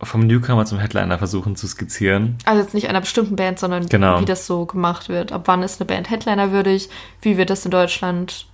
vom 0.04 0.22
Newcomer 0.26 0.66
zum 0.66 0.80
Headliner 0.80 1.18
versuchen 1.20 1.56
zu 1.56 1.68
skizzieren. 1.68 2.36
Also 2.46 2.62
jetzt 2.62 2.74
nicht 2.74 2.90
einer 2.90 3.02
bestimmten 3.02 3.36
Band, 3.36 3.60
sondern 3.60 3.86
Genau. 3.88 4.20
wie 4.20 4.26
das 4.26 4.48
so 4.48 4.66
gemacht 4.66 5.10
wird. 5.10 5.32
Ab 5.32 5.44
wann 5.46 5.62
ist 5.62 5.80
eine 5.80 5.86
Band 5.88 6.10
Headliner 6.10 6.52
würdig? 6.52 6.90
Wie 7.22 7.38
wird 7.38 7.50
das 7.52 7.64
in 7.66 7.72
Deutschland 7.72 8.48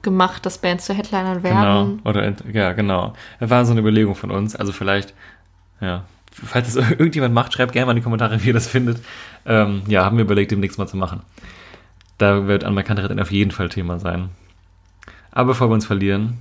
gemacht, 0.00 0.46
dass 0.46 0.58
Bands 0.58 0.86
zu 0.86 0.94
Headlinern 0.94 1.42
Genau. 1.42 1.54
werden? 1.54 2.00
Oder 2.04 2.32
ja, 2.52 2.72
genau. 2.72 3.12
Das 3.38 3.50
war 3.50 3.64
so 3.66 3.72
eine 3.72 3.80
Überlegung 3.80 4.14
von 4.14 4.30
uns. 4.30 4.56
Also 4.56 4.72
vielleicht, 4.72 5.12
ja, 5.82 6.04
falls 6.32 6.68
es 6.68 6.76
irgendjemand 6.90 7.34
macht, 7.34 7.52
schreibt 7.52 7.72
gerne 7.72 7.86
mal 7.86 7.92
in 7.92 7.96
die 7.96 8.02
Kommentare, 8.02 8.42
wie 8.42 8.46
ihr 8.48 8.54
das 8.54 8.66
findet. 8.66 9.02
Ähm, 9.44 9.82
ja, 9.88 10.04
haben 10.06 10.16
wir 10.16 10.24
überlegt, 10.24 10.52
demnächst 10.52 10.78
mal 10.78 10.86
zu 10.86 10.96
machen. 10.96 11.20
Da 12.18 12.46
wird 12.46 12.64
Anmerkantereit 12.64 13.18
auf 13.20 13.30
jeden 13.30 13.50
Fall 13.52 13.68
Thema 13.68 13.98
sein. 13.98 14.30
Aber 15.30 15.48
bevor 15.48 15.70
wir 15.70 15.74
uns 15.74 15.86
verlieren, 15.86 16.38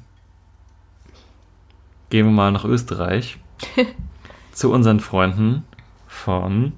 gehen 2.10 2.26
wir 2.26 2.32
mal 2.32 2.52
nach 2.52 2.66
Österreich 2.66 3.38
zu 4.52 4.72
unseren 4.72 5.00
Freunden 5.00 5.66
von 6.08 6.74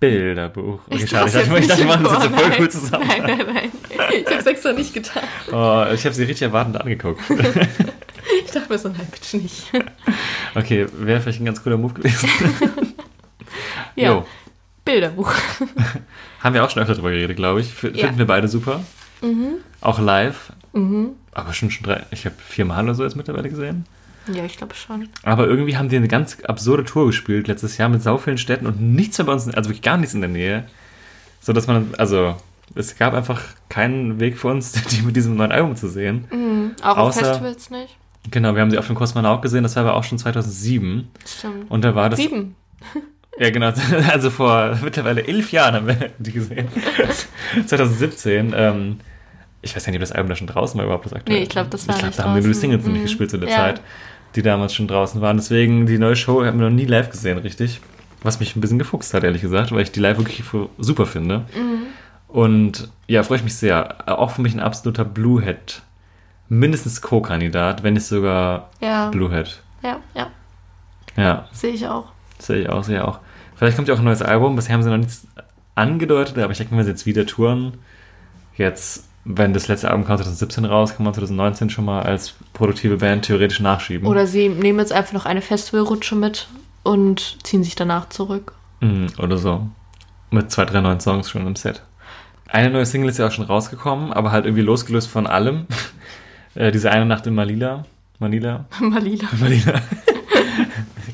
Bilderbuch. 0.00 0.80
Okay, 0.90 1.06
schade, 1.06 1.26
ich 1.28 1.32
dachte, 1.34 1.58
ich 1.60 1.66
dachte, 1.68 1.82
wir 1.82 1.86
machen 1.86 2.04
das 2.04 2.12
jetzt 2.14 2.22
so 2.24 2.28
voll 2.30 2.52
cool 2.58 2.70
zusammen. 2.70 3.06
Nein, 3.06 3.22
nein, 3.22 3.46
nein. 3.54 3.72
Ich 4.18 4.26
habe 4.26 4.38
es 4.38 4.46
extra 4.46 4.72
nicht 4.72 4.92
getan. 4.92 5.22
Oh, 5.52 5.84
ich 5.94 6.04
habe 6.04 6.14
sie 6.14 6.24
richtig 6.24 6.42
erwartend 6.42 6.80
angeguckt. 6.80 7.22
Ich 8.44 8.50
dachte 8.52 8.72
mir 8.72 8.78
so, 8.78 8.88
nein, 8.88 9.06
bitte 9.10 9.38
nicht. 9.38 9.72
Okay, 10.54 10.86
wäre 10.92 11.20
vielleicht 11.20 11.40
ein 11.40 11.44
ganz 11.44 11.62
cooler 11.62 11.76
Move 11.76 11.94
gewesen. 11.94 12.28
Ja, 13.96 14.12
Jo. 14.12 14.26
Bilderbuch. 14.84 15.32
Haben 16.40 16.54
wir 16.54 16.64
auch 16.64 16.70
schon 16.70 16.82
öfter 16.82 16.94
drüber 16.94 17.10
geredet, 17.10 17.36
glaube 17.36 17.60
ich. 17.60 17.70
F 17.70 17.84
Ja. 17.94 18.06
Finden 18.06 18.18
wir 18.18 18.26
beide 18.26 18.48
super. 18.48 18.80
Mhm. 19.20 19.54
Auch 19.80 19.98
live. 20.00 20.52
Aber 21.32 21.52
schon, 21.52 21.70
schon 21.70 21.84
drei, 21.84 22.02
ich 22.10 22.24
habe 22.24 22.34
viermal 22.38 22.82
oder 22.84 22.94
so 22.94 23.04
jetzt 23.04 23.14
mittlerweile 23.16 23.48
gesehen. 23.50 23.84
Ja, 24.32 24.44
ich 24.44 24.56
glaube 24.56 24.74
schon. 24.74 25.08
Aber 25.22 25.46
irgendwie 25.46 25.76
haben 25.76 25.88
die 25.88 25.96
eine 25.96 26.08
ganz 26.08 26.38
absurde 26.44 26.84
Tour 26.84 27.06
gespielt 27.06 27.46
letztes 27.48 27.76
Jahr 27.76 27.88
mit 27.88 28.02
sau 28.02 28.16
vielen 28.18 28.38
Städten 28.38 28.66
und 28.66 28.80
nichts 28.80 29.18
mehr 29.18 29.26
bei 29.26 29.32
uns, 29.32 29.46
also 29.48 29.68
wirklich 29.68 29.82
gar 29.82 29.96
nichts 29.98 30.14
in 30.14 30.20
der 30.22 30.30
Nähe. 30.30 30.64
So 31.40 31.52
dass 31.52 31.66
man, 31.66 31.88
also, 31.98 32.36
es 32.74 32.96
gab 32.96 33.14
einfach 33.14 33.42
keinen 33.68 34.18
Weg 34.20 34.38
für 34.38 34.48
uns, 34.48 34.72
die 34.90 35.02
mit 35.02 35.14
diesem 35.16 35.36
neuen 35.36 35.52
Album 35.52 35.76
zu 35.76 35.88
sehen. 35.88 36.74
Auch 36.82 36.96
auf 36.96 37.16
Außer- 37.16 37.24
Festivals 37.24 37.70
nicht? 37.70 37.96
Genau, 38.30 38.54
wir 38.54 38.62
haben 38.62 38.70
sie 38.70 38.78
auf 38.78 38.86
dem 38.86 38.94
Kosmonaut 38.94 39.42
gesehen, 39.42 39.64
das 39.64 39.74
war 39.76 39.82
aber 39.84 39.94
auch 39.94 40.04
schon 40.04 40.16
2007. 40.18 41.08
Stimmt. 41.26 41.70
Und 41.70 41.82
da 41.84 41.94
war 41.96 42.08
das. 42.08 42.20
Sieben. 42.20 42.54
Ja, 43.38 43.50
genau. 43.50 43.72
Also 44.12 44.30
vor 44.30 44.78
mittlerweile 44.82 45.26
elf 45.26 45.52
Jahren 45.52 45.74
haben 45.74 45.86
wir 45.86 46.10
die 46.18 46.32
gesehen. 46.32 46.68
2017. 47.66 48.52
Ähm, 48.56 48.98
ich 49.62 49.74
weiß 49.76 49.86
ja 49.86 49.90
nicht, 49.92 49.98
ob 49.98 50.02
das 50.02 50.12
Album 50.12 50.28
da 50.28 50.36
schon 50.36 50.46
draußen 50.46 50.76
war 50.78 50.84
überhaupt 50.84 51.06
das 51.06 51.12
aktuelle. 51.12 51.38
Nee, 51.38 51.44
ich 51.44 51.50
glaub, 51.50 51.70
das 51.70 51.86
war 51.88 51.94
Ich 51.94 52.00
glaube, 52.00 52.16
da 52.16 52.24
haben 52.24 52.34
wir 52.34 52.42
nur 52.42 52.52
die. 52.52 52.58
Singles 52.58 52.84
nämlich 52.84 53.02
Mhm. 53.02 53.06
gespielt 53.06 53.30
zu 53.30 53.38
der 53.38 53.48
Ja. 53.48 53.56
Zeit, 53.56 53.80
die 54.34 54.42
damals 54.42 54.74
schon 54.74 54.88
draußen 54.88 55.20
waren. 55.20 55.36
Deswegen, 55.36 55.86
die 55.86 55.98
neue 55.98 56.16
Show 56.16 56.44
haben 56.44 56.58
wir 56.58 56.68
noch 56.68 56.74
nie 56.74 56.84
live 56.86 57.10
gesehen, 57.10 57.38
richtig. 57.38 57.80
Was 58.22 58.38
mich 58.40 58.54
ein 58.54 58.60
bisschen 58.60 58.78
gefuchst 58.78 59.14
hat, 59.14 59.24
ehrlich 59.24 59.42
gesagt, 59.42 59.72
weil 59.72 59.80
ich 59.82 59.92
die 59.92 60.00
live 60.00 60.18
wirklich 60.18 60.42
super 60.78 61.06
finde. 61.06 61.38
Mhm. 61.56 61.82
Und 62.28 62.88
ja, 63.08 63.22
freue 63.22 63.38
ich 63.38 63.44
mich 63.44 63.56
sehr. 63.56 64.08
Auch 64.18 64.30
für 64.30 64.42
mich 64.42 64.54
ein 64.54 64.60
absoluter 64.60 65.04
Bluehead. 65.04 65.82
Mindestens 66.48 67.00
Co-Kandidat, 67.02 67.82
wenn 67.82 67.94
nicht 67.94 68.06
sogar 68.06 68.70
Ja. 68.80 69.08
Bluehead. 69.10 69.62
Ja, 69.82 69.98
ja, 70.14 70.30
Ja, 71.16 71.48
sehe 71.52 71.72
ich 71.72 71.86
auch. 71.88 72.11
Sehe 72.42 72.62
ich 72.62 72.68
auch, 72.68 72.84
sehe 72.84 72.96
ich 72.96 73.02
auch. 73.02 73.20
Vielleicht 73.54 73.76
kommt 73.76 73.88
ja 73.88 73.94
auch 73.94 73.98
ein 73.98 74.04
neues 74.04 74.22
Album. 74.22 74.56
Bisher 74.56 74.74
haben 74.74 74.82
sie 74.82 74.90
noch 74.90 74.96
nichts 74.96 75.26
angedeutet, 75.74 76.36
aber 76.38 76.52
ich 76.52 76.58
denke, 76.58 76.76
wenn 76.76 76.84
sie 76.84 76.90
jetzt 76.90 77.06
wieder 77.06 77.26
touren, 77.26 77.74
jetzt, 78.56 79.08
wenn 79.24 79.52
das 79.54 79.68
letzte 79.68 79.90
Album 79.90 80.04
kam 80.04 80.16
2017 80.16 80.64
raus, 80.64 80.96
kann 80.96 81.04
man 81.04 81.14
2019 81.14 81.70
schon 81.70 81.84
mal 81.84 82.02
als 82.02 82.34
produktive 82.52 82.98
Band 82.98 83.24
theoretisch 83.24 83.60
nachschieben. 83.60 84.08
Oder 84.08 84.26
sie 84.26 84.48
nehmen 84.48 84.78
jetzt 84.78 84.92
einfach 84.92 85.12
noch 85.12 85.26
eine 85.26 85.42
Festivalrutsche 85.42 86.16
mit 86.16 86.48
und 86.82 87.38
ziehen 87.44 87.62
sich 87.62 87.74
danach 87.74 88.08
zurück. 88.08 88.54
Mhm, 88.80 89.06
oder 89.18 89.38
so. 89.38 89.68
Mit 90.30 90.50
zwei, 90.50 90.64
drei 90.64 90.80
neuen 90.80 91.00
Songs 91.00 91.30
schon 91.30 91.46
im 91.46 91.56
Set. 91.56 91.82
Eine 92.48 92.70
neue 92.70 92.84
Single 92.84 93.08
ist 93.08 93.18
ja 93.18 93.28
auch 93.28 93.32
schon 93.32 93.44
rausgekommen, 93.44 94.12
aber 94.12 94.32
halt 94.32 94.44
irgendwie 94.44 94.62
losgelöst 94.62 95.08
von 95.08 95.26
allem. 95.26 95.66
äh, 96.54 96.72
diese 96.72 96.90
eine 96.90 97.06
Nacht 97.06 97.26
in 97.26 97.34
Manila. 97.34 97.84
Manila? 98.18 98.66
Malila. 98.80 99.28
Marlina. 99.38 99.80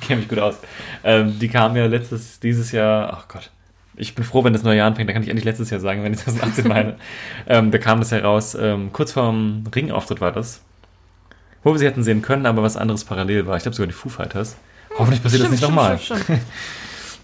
Ich 0.08 0.10
kenne 0.10 0.20
mich 0.20 0.28
gut 0.30 0.38
aus. 0.38 0.56
Ähm, 1.04 1.38
die 1.38 1.48
kam 1.48 1.76
ja 1.76 1.84
letztes, 1.84 2.40
dieses 2.40 2.72
Jahr, 2.72 3.12
ach 3.12 3.28
Gott, 3.28 3.50
Ich 3.96 4.14
bin 4.14 4.24
froh, 4.24 4.42
wenn 4.42 4.54
das 4.54 4.62
neue 4.62 4.78
Jahr 4.78 4.86
anfängt, 4.86 5.06
dann 5.08 5.14
kann 5.14 5.22
ich 5.22 5.28
endlich 5.28 5.44
letztes 5.44 5.68
Jahr 5.68 5.80
sagen, 5.80 6.02
wenn 6.02 6.14
ich 6.14 6.20
2018 6.20 6.66
meine. 6.68 6.96
ähm, 7.46 7.70
da 7.70 7.76
kam 7.78 7.98
das 7.98 8.10
heraus, 8.10 8.54
ähm, 8.54 8.90
kurz 8.92 9.12
vorm 9.12 9.64
Ringauftritt 9.74 10.22
war 10.22 10.32
das. 10.32 10.62
Wo 11.62 11.72
wir 11.72 11.78
sie 11.78 11.84
hätten 11.86 12.02
sehen 12.02 12.22
können, 12.22 12.46
aber 12.46 12.62
was 12.62 12.76
anderes 12.78 13.04
parallel 13.04 13.46
war. 13.46 13.56
Ich 13.56 13.64
glaube 13.64 13.76
sogar 13.76 13.88
die 13.88 13.92
Foo 13.92 14.08
Fighters. 14.08 14.56
Hoffentlich 14.96 15.22
passiert 15.22 15.42
das 15.42 15.50
nicht 15.50 15.62
nochmal. 15.62 15.98
Stimmt, 15.98 16.22
stimmt. 16.22 16.40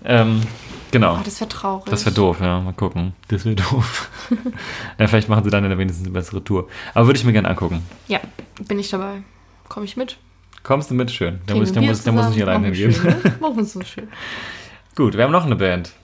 Ähm, 0.06 0.42
genau. 0.90 1.14
Oh, 1.14 1.22
das 1.24 1.40
wäre 1.40 1.48
traurig. 1.48 1.86
Das 1.88 2.04
wäre 2.04 2.14
doof, 2.14 2.36
ja. 2.38 2.60
Mal 2.60 2.74
gucken. 2.74 3.14
Das 3.28 3.46
wäre 3.46 3.56
doof. 3.56 4.10
ja, 4.98 5.06
vielleicht 5.06 5.30
machen 5.30 5.42
sie 5.44 5.48
dann 5.48 5.64
ja 5.64 5.78
wenigstens 5.78 6.04
eine 6.06 6.12
bessere 6.12 6.44
Tour. 6.44 6.68
Aber 6.92 7.06
würde 7.06 7.18
ich 7.18 7.24
mir 7.24 7.32
gerne 7.32 7.48
angucken. 7.48 7.82
Ja, 8.06 8.20
bin 8.68 8.78
ich 8.78 8.90
dabei. 8.90 9.22
Komme 9.70 9.86
ich 9.86 9.96
mit? 9.96 10.18
Kommst 10.64 10.90
du 10.90 10.94
mit? 10.94 11.11
Schön. 11.12 11.38
Da 11.46 11.55
muss, 11.55 11.68
muss, 11.68 11.77
muss 11.77 11.83
ich 11.85 11.88
nicht 11.88 11.96
zusammen. 12.03 12.18
allein 12.42 12.62
Machen 12.62 12.74
wir 12.74 12.88
hingehen. 12.90 13.20
ne? 13.22 13.35
Machen 13.40 13.57
wir 13.57 13.64
so 13.64 13.81
schön. 13.83 14.09
Gut, 14.96 15.16
wir 15.16 15.22
haben 15.24 15.31
noch 15.33 15.46
eine 15.46 15.55
Band. 15.57 15.92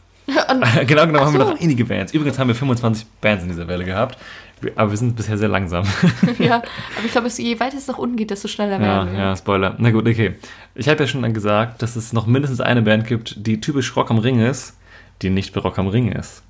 Genau 0.87 1.07
genommen 1.07 1.21
haben 1.27 1.33
wir 1.33 1.45
so. 1.45 1.51
noch 1.53 1.61
einige 1.61 1.85
Bands. 1.85 2.13
Übrigens 2.15 2.39
haben 2.39 2.47
wir 2.49 2.55
25 2.55 3.05
Bands 3.21 3.43
in 3.43 3.49
dieser 3.49 3.67
Welle 3.67 3.85
gehabt. 3.85 4.17
Wir- 4.61 4.73
Aber 4.77 4.91
wir 4.91 4.97
sind 4.97 5.17
bisher 5.17 5.37
sehr 5.39 5.49
langsam. 5.49 5.85
ja, 6.39 6.57
aber 6.59 7.05
ich 7.05 7.11
glaube, 7.11 7.29
je 7.29 7.59
weiter 7.59 7.77
es 7.79 7.89
nach 7.89 7.99
unten 7.99 8.15
geht, 8.17 8.31
desto 8.31 8.47
schneller 8.47 8.75
ja, 8.75 8.81
werden 8.81 9.13
wir. 9.13 9.19
ja, 9.19 9.37
Spoiler. 9.37 9.75
Na 9.79 9.91
gut, 9.91 10.07
okay. 10.07 10.35
Ich 10.77 10.89
habe 10.89 11.03
ja 11.03 11.07
schon 11.09 11.33
gesagt, 11.33 11.83
dass 11.83 11.97
es 11.97 12.13
noch 12.13 12.27
mindestens 12.27 12.61
eine 12.61 12.83
Band 12.83 13.07
gibt, 13.09 13.45
die 13.45 13.61
typisch 13.61 13.97
Rock 13.97 14.11
am 14.11 14.19
Ring 14.19 14.41
ist, 14.41 14.77
die 15.23 15.31
nicht 15.31 15.53
bei 15.53 15.61
Rock 15.63 15.79
am 15.79 15.89
Ring 15.89 16.13
ist. 16.13 16.43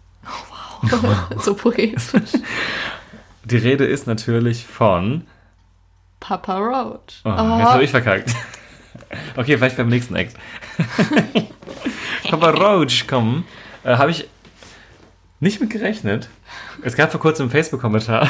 so 1.38 1.54
poetisch. 1.54 2.02
Die 3.44 3.56
Rede 3.56 3.84
ist 3.86 4.06
natürlich 4.06 4.66
von. 4.66 5.22
Papa 6.20 6.58
Roach. 6.58 7.22
Oh, 7.24 7.30
Jetzt 7.30 7.40
habe 7.40 7.84
ich 7.84 7.90
verkackt. 7.90 8.34
Okay, 9.36 9.56
vielleicht 9.56 9.76
beim 9.76 9.88
nächsten 9.88 10.14
Act. 10.14 10.36
Papa 12.30 12.50
Roach 12.50 13.08
kommen. 13.08 13.44
Äh, 13.82 13.96
habe 13.96 14.12
ich 14.12 14.28
nicht 15.40 15.60
mit 15.60 15.70
gerechnet. 15.70 16.28
Es 16.82 16.94
gab 16.94 17.10
vor 17.10 17.20
kurzem 17.20 17.44
einen 17.44 17.50
Facebook-Kommentar 17.50 18.28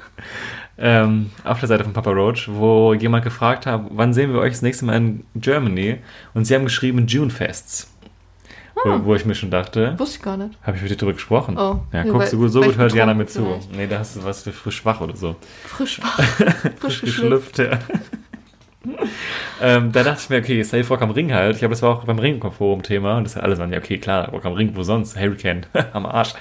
ähm, 0.78 1.30
auf 1.44 1.58
der 1.58 1.68
Seite 1.68 1.82
von 1.82 1.92
Papa 1.92 2.10
Roach, 2.10 2.48
wo 2.48 2.94
jemand 2.94 3.24
gefragt 3.24 3.66
hat, 3.66 3.82
wann 3.90 4.12
sehen 4.12 4.32
wir 4.32 4.40
euch 4.40 4.52
das 4.52 4.62
nächste 4.62 4.84
Mal 4.84 4.96
in 4.96 5.24
Germany? 5.34 5.98
Und 6.34 6.44
sie 6.44 6.54
haben 6.54 6.64
geschrieben 6.64 7.06
June 7.06 7.30
Fests. 7.30 7.95
Wo, 8.86 9.04
wo 9.04 9.14
ich 9.14 9.24
mir 9.24 9.34
schon 9.34 9.50
dachte, 9.50 9.98
Wusste 9.98 10.16
ich 10.18 10.22
gar 10.22 10.36
nicht. 10.36 10.56
habe 10.62 10.76
ich 10.76 10.82
mit 10.82 10.90
dir 10.90 10.96
drüber 10.96 11.12
gesprochen? 11.12 11.58
Oh, 11.58 11.80
ja, 11.92 12.04
guckst 12.04 12.32
du 12.32 12.38
gut, 12.38 12.50
so 12.50 12.60
gut 12.62 12.76
hört 12.76 12.94
Jana 12.94 13.14
mit 13.14 13.30
zu. 13.30 13.44
vielleicht. 13.44 13.76
Nee, 13.76 13.86
da 13.86 13.98
hast 13.98 14.16
du 14.16 14.24
was 14.24 14.42
für 14.42 14.52
frisch 14.52 14.84
wach 14.84 15.00
oder 15.00 15.16
so. 15.16 15.36
Frisch 15.66 16.00
wach. 16.02 16.18
Frisch 16.78 17.00
geschlüpft. 17.02 17.58
ja. 17.58 17.78
ähm, 19.60 19.90
da 19.92 20.02
dachte 20.02 20.20
ich 20.22 20.30
mir, 20.30 20.38
okay, 20.38 20.62
Safe 20.62 20.86
Rock 20.88 21.02
am 21.02 21.10
Ring 21.10 21.32
halt. 21.32 21.54
Ich 21.54 21.58
glaube, 21.58 21.72
das 21.72 21.82
war 21.82 21.90
auch 21.90 22.04
beim 22.04 22.18
Ring-Forum 22.18 22.82
Thema. 22.82 23.16
Und 23.16 23.24
das 23.24 23.36
alle 23.36 23.58
waren 23.58 23.72
ja, 23.72 23.78
okay, 23.78 23.98
klar, 23.98 24.28
Rock 24.30 24.44
am 24.44 24.52
Ring, 24.52 24.72
wo 24.74 24.82
sonst? 24.82 25.18
Hurricane, 25.18 25.66
am 25.92 26.06
Arsch. 26.06 26.34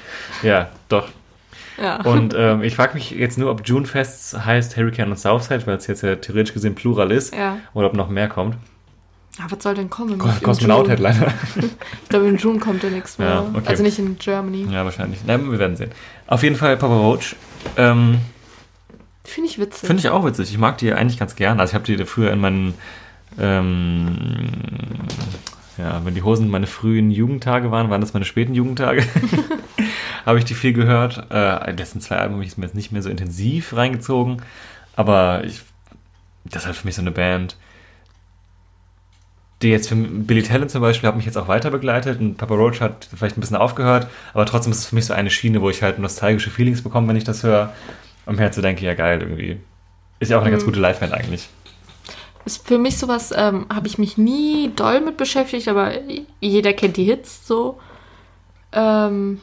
Ja, 0.43 0.69
doch. 0.89 1.09
Ja. 1.81 2.01
Und 2.03 2.33
ähm, 2.37 2.63
ich 2.63 2.75
frage 2.75 2.93
mich 2.93 3.11
jetzt 3.11 3.37
nur, 3.37 3.51
ob 3.51 3.67
June 3.67 3.85
Fests 3.85 4.45
heißt 4.45 4.77
Hurricane 4.77 5.09
und 5.09 5.19
Southside, 5.19 5.65
weil 5.67 5.75
es 5.75 5.87
jetzt 5.87 6.03
ja 6.03 6.15
theoretisch 6.15 6.53
gesehen 6.53 6.75
Plural 6.75 7.11
ist. 7.11 7.35
ja. 7.35 7.57
Oder 7.73 7.87
ob 7.87 7.93
noch 7.95 8.09
mehr 8.09 8.29
kommt. 8.29 8.55
Aber 9.41 9.51
was 9.51 9.63
soll 9.63 9.75
denn 9.75 9.89
kommen? 9.89 10.17
Ko- 10.17 10.29
Kosmonaut? 10.41 10.87
Headliner. 10.87 11.33
Ich 12.03 12.09
glaube, 12.09 12.27
in 12.27 12.37
June 12.37 12.59
kommt 12.59 12.83
ja 12.83 12.89
nichts 12.89 13.17
mehr. 13.17 13.27
Ja, 13.27 13.45
okay. 13.53 13.67
Also 13.67 13.83
nicht 13.83 13.99
in 13.99 14.17
Germany. 14.17 14.65
ja, 14.71 14.85
wahrscheinlich. 14.85 15.19
Na, 15.25 15.37
wir 15.37 15.59
werden 15.59 15.75
sehen. 15.75 15.91
Auf 16.27 16.41
jeden 16.43 16.55
Fall 16.55 16.77
Papa 16.77 16.95
Roach. 16.95 17.35
Ähm, 17.75 18.19
Finde 19.25 19.49
ich 19.49 19.59
witzig. 19.59 19.87
Finde 19.87 19.99
ich 20.01 20.09
auch 20.09 20.23
witzig. 20.25 20.51
Ich 20.51 20.57
mag 20.57 20.77
die 20.77 20.93
eigentlich 20.93 21.19
ganz 21.19 21.35
gern. 21.35 21.59
Also 21.59 21.71
ich 21.71 21.75
habe 21.75 21.83
die 21.85 22.05
früher 22.05 22.31
in 22.31 22.39
meinen, 22.39 22.73
ähm, 23.39 24.49
ja, 25.77 26.01
wenn 26.05 26.15
die 26.15 26.21
Hosen 26.23 26.49
meine 26.49 26.67
frühen 26.67 27.11
Jugendtage 27.11 27.71
waren, 27.71 27.89
waren 27.89 28.01
das 28.01 28.13
meine 28.13 28.25
späten 28.25 28.53
Jugendtage. 28.55 29.03
habe 30.25 30.39
ich 30.39 30.45
die 30.45 30.53
viel 30.53 30.73
gehört. 30.73 31.29
Äh, 31.29 31.73
die 31.73 31.77
letzten 31.81 32.01
zwei 32.01 32.17
Alben 32.17 32.35
habe 32.35 32.45
ich 32.45 32.57
mir 32.57 32.65
jetzt 32.65 32.75
nicht 32.75 32.91
mehr 32.91 33.01
so 33.01 33.09
intensiv 33.09 33.75
reingezogen. 33.75 34.41
Aber 34.95 35.43
ich, 35.43 35.61
das 36.45 36.63
ist 36.63 36.67
halt 36.67 36.77
für 36.77 36.87
mich 36.87 36.95
so 36.95 37.01
eine 37.01 37.11
Band, 37.11 37.57
die 39.65 39.71
jetzt 39.71 39.89
für 39.89 39.95
Billy 39.95 40.43
Talent 40.43 40.69
zum 40.71 40.81
Beispiel 40.81 41.07
hat 41.07 41.15
mich 41.15 41.25
jetzt 41.25 41.37
auch 41.37 41.47
weiter 41.47 41.71
begleitet 41.71 42.19
und 42.19 42.37
Papa 42.37 42.53
Roach 42.53 42.81
hat 42.81 43.07
vielleicht 43.15 43.35
ein 43.35 43.41
bisschen 43.41 43.57
aufgehört, 43.57 44.07
aber 44.33 44.45
trotzdem 44.45 44.71
ist 44.71 44.79
es 44.79 44.85
für 44.85 44.95
mich 44.95 45.05
so 45.05 45.13
eine 45.13 45.29
Schiene, 45.31 45.61
wo 45.61 45.69
ich 45.69 45.81
halt 45.81 45.97
nostalgische 45.99 46.49
Feelings 46.51 46.81
bekomme, 46.83 47.07
wenn 47.07 47.15
ich 47.15 47.23
das 47.23 47.43
höre 47.43 47.73
und 48.25 48.35
mir 48.37 48.43
halt 48.43 48.53
so 48.53 48.61
denke, 48.61 48.85
ja 48.85 48.93
geil, 48.93 49.21
irgendwie. 49.21 49.57
Ist 50.19 50.29
ja 50.31 50.37
auch 50.37 50.41
eine 50.41 50.51
ganz 50.51 50.63
Mhm. 50.63 50.67
gute 50.67 50.79
Liveband 50.79 51.13
eigentlich. 51.13 51.49
Ist 52.45 52.65
für 52.67 52.77
mich 52.77 52.97
sowas, 52.97 53.33
ähm, 53.35 53.65
habe 53.73 53.87
ich 53.87 53.97
mich 53.97 54.17
nie 54.17 54.71
doll 54.75 55.01
mit 55.01 55.17
beschäftigt, 55.17 55.67
aber 55.67 55.91
jeder 56.39 56.73
kennt 56.73 56.95
die 56.97 57.03
Hits 57.05 57.47
so. 57.47 57.79
Ähm, 58.71 59.41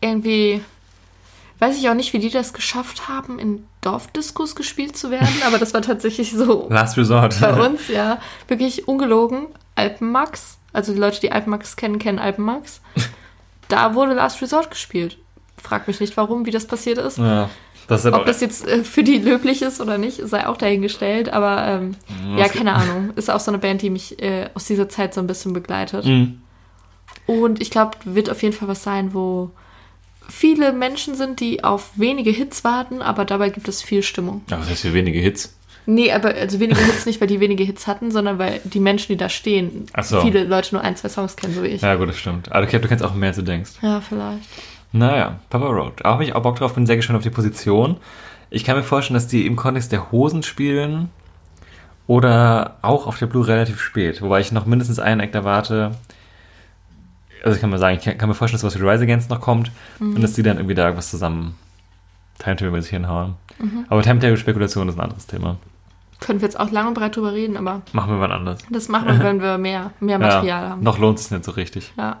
irgendwie 0.00 0.60
weiß 1.62 1.78
ich 1.78 1.88
auch 1.88 1.94
nicht, 1.94 2.12
wie 2.12 2.18
die 2.18 2.28
das 2.28 2.52
geschafft 2.52 3.08
haben, 3.08 3.38
in 3.38 3.64
Dorfdiskos 3.82 4.56
gespielt 4.56 4.96
zu 4.96 5.12
werden, 5.12 5.28
aber 5.46 5.58
das 5.58 5.72
war 5.72 5.80
tatsächlich 5.80 6.32
so 6.32 6.66
Last 6.70 6.98
Resort. 6.98 7.40
bei 7.40 7.52
uns, 7.66 7.86
ja. 7.86 8.18
Wirklich 8.48 8.88
ungelogen. 8.88 9.46
Alpenmax, 9.76 10.58
also 10.72 10.92
die 10.92 10.98
Leute, 10.98 11.20
die 11.20 11.30
Alpenmax 11.30 11.76
kennen, 11.76 11.98
kennen 11.98 12.18
Alpenmax. 12.18 12.82
Da 13.68 13.94
wurde 13.94 14.12
Last 14.12 14.42
Resort 14.42 14.70
gespielt. 14.70 15.16
Frag 15.56 15.88
mich 15.88 15.98
nicht, 15.98 16.14
warum, 16.18 16.44
wie 16.44 16.50
das 16.50 16.66
passiert 16.66 16.98
ist. 16.98 17.16
ja, 17.16 17.48
das 17.86 18.04
Ob 18.04 18.26
das 18.26 18.42
jetzt 18.42 18.66
äh, 18.68 18.84
für 18.84 19.02
die 19.02 19.16
löblich 19.16 19.62
ist 19.62 19.80
oder 19.80 19.96
nicht, 19.96 20.20
sei 20.28 20.46
auch 20.46 20.58
dahingestellt. 20.58 21.32
Aber 21.32 21.66
ähm, 21.66 21.96
ja, 22.36 22.48
keine 22.48 22.74
Ahnung. 22.74 23.14
Ist 23.16 23.30
auch 23.30 23.40
so 23.40 23.50
eine 23.50 23.56
Band, 23.56 23.80
die 23.80 23.88
mich 23.88 24.20
äh, 24.22 24.50
aus 24.52 24.66
dieser 24.66 24.90
Zeit 24.90 25.14
so 25.14 25.22
ein 25.22 25.26
bisschen 25.26 25.54
begleitet. 25.54 26.04
Mhm. 26.04 26.42
Und 27.24 27.62
ich 27.62 27.70
glaube, 27.70 27.92
wird 28.04 28.28
auf 28.28 28.42
jeden 28.42 28.54
Fall 28.54 28.68
was 28.68 28.82
sein, 28.82 29.14
wo 29.14 29.52
viele 30.32 30.72
Menschen 30.72 31.14
sind, 31.14 31.40
die 31.40 31.62
auf 31.62 31.90
wenige 31.96 32.30
Hits 32.30 32.64
warten, 32.64 33.02
aber 33.02 33.24
dabei 33.24 33.50
gibt 33.50 33.68
es 33.68 33.82
viel 33.82 34.02
Stimmung. 34.02 34.42
Ja, 34.50 34.58
was 34.58 34.70
heißt 34.70 34.82
für 34.82 34.94
wenige 34.94 35.18
Hits? 35.18 35.56
Nee, 35.84 36.12
aber 36.12 36.34
also 36.34 36.58
wenige 36.60 36.80
Hits 36.80 37.06
nicht, 37.06 37.20
weil 37.20 37.28
die 37.28 37.40
wenige 37.40 37.64
Hits 37.64 37.86
hatten, 37.86 38.10
sondern 38.10 38.38
weil 38.38 38.60
die 38.64 38.80
Menschen, 38.80 39.12
die 39.12 39.16
da 39.16 39.28
stehen, 39.28 39.86
so. 40.00 40.20
viele 40.20 40.44
Leute 40.44 40.74
nur 40.74 40.82
ein, 40.82 40.96
zwei 40.96 41.08
Songs 41.08 41.36
kennen, 41.36 41.54
so 41.54 41.62
wie 41.62 41.68
ich. 41.68 41.82
Ja, 41.82 41.96
gut, 41.96 42.08
das 42.08 42.18
stimmt. 42.18 42.50
Aber 42.50 42.64
ich 42.64 42.70
glaube, 42.70 42.84
du 42.84 42.88
kennst 42.88 43.04
auch 43.04 43.14
mehr, 43.14 43.28
als 43.28 43.36
du 43.36 43.42
denkst. 43.42 43.72
Ja, 43.82 44.00
vielleicht. 44.00 44.48
Naja, 44.92 45.40
Papa 45.50 45.66
Roach. 45.66 46.04
Auch 46.04 46.12
habe 46.12 46.24
ich 46.24 46.34
auch 46.34 46.42
Bock 46.42 46.56
drauf, 46.56 46.74
bin 46.74 46.86
sehr 46.86 46.96
gespannt 46.96 47.16
auf 47.16 47.22
die 47.22 47.30
Position. 47.30 47.96
Ich 48.50 48.64
kann 48.64 48.76
mir 48.76 48.82
vorstellen, 48.82 49.14
dass 49.14 49.26
die 49.26 49.46
im 49.46 49.56
Kontext 49.56 49.92
der 49.92 50.12
Hosen 50.12 50.42
spielen 50.42 51.10
oder 52.06 52.78
auch 52.82 53.06
auf 53.06 53.18
der 53.18 53.26
Blue 53.26 53.46
relativ 53.46 53.80
spät. 53.80 54.22
Wobei 54.22 54.40
ich 54.40 54.52
noch 54.52 54.66
mindestens 54.66 54.98
einen 54.98 55.20
Act 55.20 55.34
erwarte. 55.34 55.92
Also 57.42 57.54
ich 57.56 57.60
kann 57.60 57.70
mal 57.70 57.78
sagen, 57.78 57.96
ich 57.98 58.04
kann, 58.04 58.16
kann 58.18 58.28
mir 58.28 58.34
vorstellen, 58.34 58.60
dass 58.62 58.64
was 58.74 58.80
für 58.80 58.88
Rise 58.88 59.02
Against 59.04 59.30
noch 59.30 59.40
kommt 59.40 59.70
und 60.00 60.22
dass 60.22 60.34
die 60.34 60.42
dann 60.42 60.56
irgendwie 60.58 60.74
da 60.74 60.84
irgendwas 60.84 61.10
zusammen 61.10 61.56
Timetable-mäßig 62.38 62.90
hinhauen. 62.90 63.34
Aber 63.88 64.02
Timetable-Spekulation 64.02 64.88
ist 64.88 64.96
ein 64.96 65.00
anderes 65.00 65.26
Thema. 65.26 65.56
Können 66.20 66.40
wir 66.40 66.46
jetzt 66.46 66.58
auch 66.58 66.70
lang 66.70 66.88
und 66.88 66.94
breit 66.94 67.16
drüber 67.16 67.32
reden, 67.32 67.56
aber 67.56 67.82
Machen 67.92 68.12
wir 68.14 68.20
wann 68.20 68.30
anders. 68.32 68.60
das 68.70 68.88
machen 68.88 69.08
wir, 69.08 69.18
wenn 69.24 69.40
wir 69.42 69.58
mehr, 69.58 69.90
mehr 70.00 70.18
Material 70.18 70.62
ja, 70.64 70.70
haben. 70.70 70.82
Noch 70.82 70.98
lohnt 70.98 71.18
es 71.18 71.30
nicht 71.30 71.44
so 71.44 71.50
richtig. 71.52 71.92
Ja. 71.96 72.20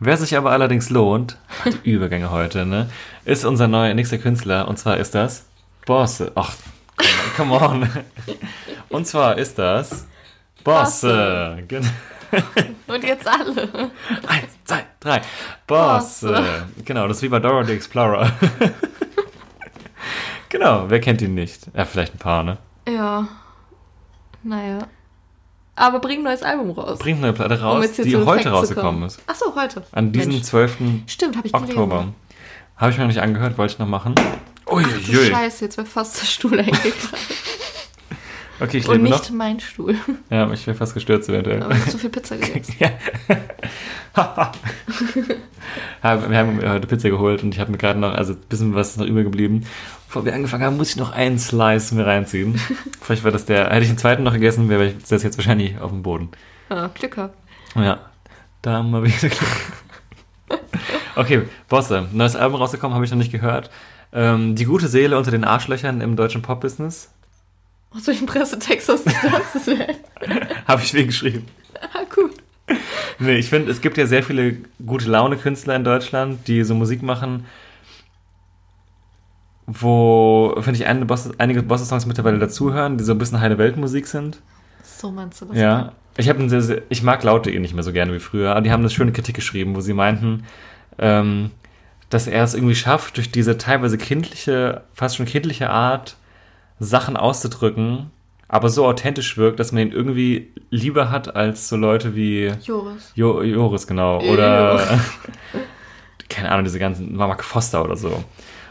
Wer 0.00 0.16
sich 0.16 0.36
aber 0.36 0.50
allerdings 0.50 0.90
lohnt, 0.90 1.36
die 1.84 1.90
Übergänge 1.92 2.30
heute, 2.30 2.64
ne, 2.66 2.88
ist 3.24 3.44
unser 3.44 3.68
neuer 3.68 3.92
nächster 3.94 4.18
Künstler. 4.18 4.66
Und 4.68 4.78
zwar 4.78 4.96
ist 4.96 5.14
das 5.14 5.44
Bosse. 5.86 6.32
Ach, 6.34 6.52
come 7.36 7.54
on. 7.60 7.88
Und 8.88 9.06
zwar 9.06 9.36
ist 9.38 9.58
das 9.58 10.06
Bosse. 10.64 11.58
Gen- 11.68 11.88
Und 12.86 13.04
jetzt 13.04 13.26
alle. 13.26 13.90
Eins, 14.26 14.52
zwei, 14.64 14.84
drei. 15.00 15.20
Bosse. 15.66 16.66
Genau, 16.84 17.08
das 17.08 17.18
ist 17.18 17.22
wie 17.22 17.28
bei 17.28 17.40
Dora 17.40 17.64
the 17.64 17.72
Explorer. 17.72 18.30
genau, 20.48 20.84
wer 20.88 21.00
kennt 21.00 21.22
ihn 21.22 21.34
nicht? 21.34 21.66
Ja, 21.74 21.84
vielleicht 21.84 22.14
ein 22.14 22.18
paar, 22.18 22.42
ne? 22.44 22.58
Ja. 22.88 23.28
Naja. 24.42 24.86
Aber 25.76 25.98
bring 25.98 26.20
ein 26.20 26.24
neues 26.24 26.42
Album 26.42 26.70
raus. 26.70 26.98
Bringt 26.98 27.22
eine 27.22 27.32
Platte 27.32 27.56
Um 27.56 27.62
raus, 27.62 27.86
hier 27.96 28.04
die 28.04 28.16
heute 28.16 28.50
rausgekommen 28.50 28.92
kommen. 28.92 29.06
ist. 29.06 29.20
Ach 29.26 29.34
so, 29.34 29.54
heute. 29.56 29.82
An 29.92 30.12
diesem 30.12 30.32
Mensch. 30.32 30.44
12. 30.44 30.76
Stimmt, 31.06 31.36
habe 31.36 31.48
ich 31.48 31.54
Oktober. 31.54 32.08
Habe 32.76 32.90
ich 32.90 32.96
mir 32.98 33.04
noch 33.04 33.08
nicht 33.08 33.22
angehört, 33.22 33.58
wollte 33.58 33.74
ich 33.74 33.78
noch 33.78 33.88
machen. 33.88 34.14
Du 34.14 34.22
Uiuiui. 34.72 35.30
Scheiße, 35.30 35.64
jetzt 35.64 35.76
wäre 35.76 35.86
fast 35.86 36.20
der 36.20 36.26
Stuhl 36.26 36.58
eingekratzt. 36.58 37.14
Okay, 38.60 38.78
ich 38.78 38.88
Und 38.88 38.96
lebe 38.96 39.08
noch. 39.10 39.18
nicht 39.20 39.32
mein 39.32 39.58
Stuhl. 39.60 39.96
Ja, 40.30 40.50
ich 40.52 40.66
wäre 40.66 40.76
fast 40.76 40.94
gestürzt 40.94 41.28
eventuell. 41.28 41.62
Aber 41.62 41.74
ich 41.74 41.86
zu 41.86 41.98
viel 41.98 42.10
Pizza 42.10 42.36
gegessen. 42.38 42.74
Ja. 42.78 42.90
Ja, 46.02 46.28
wir 46.30 46.36
haben 46.38 46.60
heute 46.68 46.86
Pizza 46.86 47.08
geholt 47.08 47.42
und 47.42 47.54
ich 47.54 47.60
habe 47.60 47.70
mir 47.72 47.78
gerade 47.78 47.98
noch, 47.98 48.12
also 48.14 48.34
ein 48.34 48.38
bisschen 48.48 48.74
was 48.74 48.90
ist 48.90 48.98
noch 48.98 49.06
übrig 49.06 49.24
geblieben. 49.24 49.64
Bevor 50.06 50.24
wir 50.24 50.34
angefangen 50.34 50.62
haben, 50.62 50.76
muss 50.76 50.90
ich 50.90 50.96
noch 50.96 51.12
einen 51.12 51.38
Slice 51.38 51.94
mir 51.94 52.06
reinziehen. 52.06 52.60
Vielleicht 53.00 53.24
war 53.24 53.30
das 53.32 53.46
der, 53.46 53.70
hätte 53.70 53.80
ich 53.80 53.88
den 53.88 53.98
zweiten 53.98 54.22
noch 54.22 54.34
gegessen, 54.34 54.68
wäre 54.68 54.88
ich 54.88 54.94
das 55.08 55.22
jetzt 55.22 55.38
wahrscheinlich 55.38 55.78
auf 55.80 55.90
dem 55.90 56.02
Boden. 56.02 56.28
Ah, 56.68 56.88
Glück 56.94 57.14
gehabt. 57.14 57.34
Ja, 57.74 57.98
da 58.62 58.72
haben 58.74 58.90
wir 58.90 59.02
wieder 59.02 59.16
Glück. 59.18 60.60
Okay, 61.16 61.42
Bosse, 61.68 62.06
neues 62.12 62.36
Album 62.36 62.60
rausgekommen, 62.60 62.94
habe 62.94 63.04
ich 63.04 63.10
noch 63.10 63.18
nicht 63.18 63.32
gehört. 63.32 63.70
Ähm, 64.12 64.54
die 64.54 64.66
gute 64.66 64.86
Seele 64.88 65.16
unter 65.16 65.30
den 65.30 65.44
Arschlöchern 65.44 66.00
im 66.02 66.14
deutschen 66.16 66.42
Pop-Business. 66.42 67.10
Aus 67.96 68.06
welchem 68.06 68.26
Pressetext 68.26 68.88
hast 68.88 69.06
du 69.06 69.10
das? 69.10 69.68
Habe 70.66 70.82
ich 70.82 70.92
wegen 70.94 71.08
geschrieben. 71.08 71.46
ah, 71.92 72.02
gut. 72.14 72.32
Nee, 73.18 73.36
ich 73.36 73.48
finde, 73.48 73.70
es 73.70 73.80
gibt 73.80 73.96
ja 73.98 74.06
sehr 74.06 74.22
viele 74.22 74.56
gute 74.84 75.08
Laune-Künstler 75.08 75.76
in 75.76 75.84
Deutschland, 75.84 76.48
die 76.48 76.64
so 76.64 76.74
Musik 76.74 77.02
machen, 77.02 77.44
wo, 79.66 80.54
finde 80.60 80.80
ich, 80.80 80.86
einige 80.86 81.06
Bosse- 81.06 81.34
einige 81.38 81.62
Bosse-Songs 81.62 82.06
mittlerweile 82.06 82.38
dazuhören, 82.38 82.98
die 82.98 83.04
so 83.04 83.12
ein 83.12 83.18
bisschen 83.18 83.40
heile 83.40 83.58
Weltmusik 83.58 84.06
sind. 84.06 84.40
So 84.82 85.10
meinst 85.10 85.40
du 85.40 85.46
das? 85.46 85.56
Ja. 85.56 85.92
Ich 86.16 86.26
sehr, 86.26 86.62
sehr, 86.62 86.82
ich 86.90 87.02
mag 87.02 87.22
Laute 87.24 87.50
eh 87.50 87.58
nicht 87.58 87.74
mehr 87.74 87.82
so 87.82 87.92
gerne 87.92 88.12
wie 88.14 88.20
früher, 88.20 88.50
aber 88.52 88.60
die 88.60 88.70
haben 88.70 88.80
eine 88.80 88.90
schöne 88.90 89.12
Kritik 89.12 89.34
geschrieben, 89.34 89.74
wo 89.74 89.80
sie 89.80 89.94
meinten, 89.94 90.44
ähm, 90.98 91.50
dass 92.08 92.26
er 92.28 92.44
es 92.44 92.54
irgendwie 92.54 92.76
schafft, 92.76 93.16
durch 93.16 93.30
diese 93.32 93.58
teilweise 93.58 93.98
kindliche, 93.98 94.82
fast 94.94 95.16
schon 95.16 95.26
kindliche 95.26 95.70
Art, 95.70 96.16
Sachen 96.84 97.16
auszudrücken, 97.16 98.10
aber 98.48 98.68
so 98.68 98.86
authentisch 98.86 99.36
wirkt, 99.36 99.58
dass 99.58 99.72
man 99.72 99.82
ihn 99.82 99.92
irgendwie 99.92 100.52
lieber 100.70 101.10
hat 101.10 101.34
als 101.34 101.68
so 101.68 101.76
Leute 101.76 102.14
wie 102.14 102.52
Joris. 102.62 103.12
jo 103.14 103.42
Joris, 103.42 103.86
genau. 103.86 104.20
Oder 104.20 105.00
keine 106.28 106.50
Ahnung, 106.50 106.64
diese 106.64 106.78
ganzen 106.78 107.16
Mark 107.16 107.44
Foster 107.44 107.84
oder 107.84 107.96
so. 107.96 108.22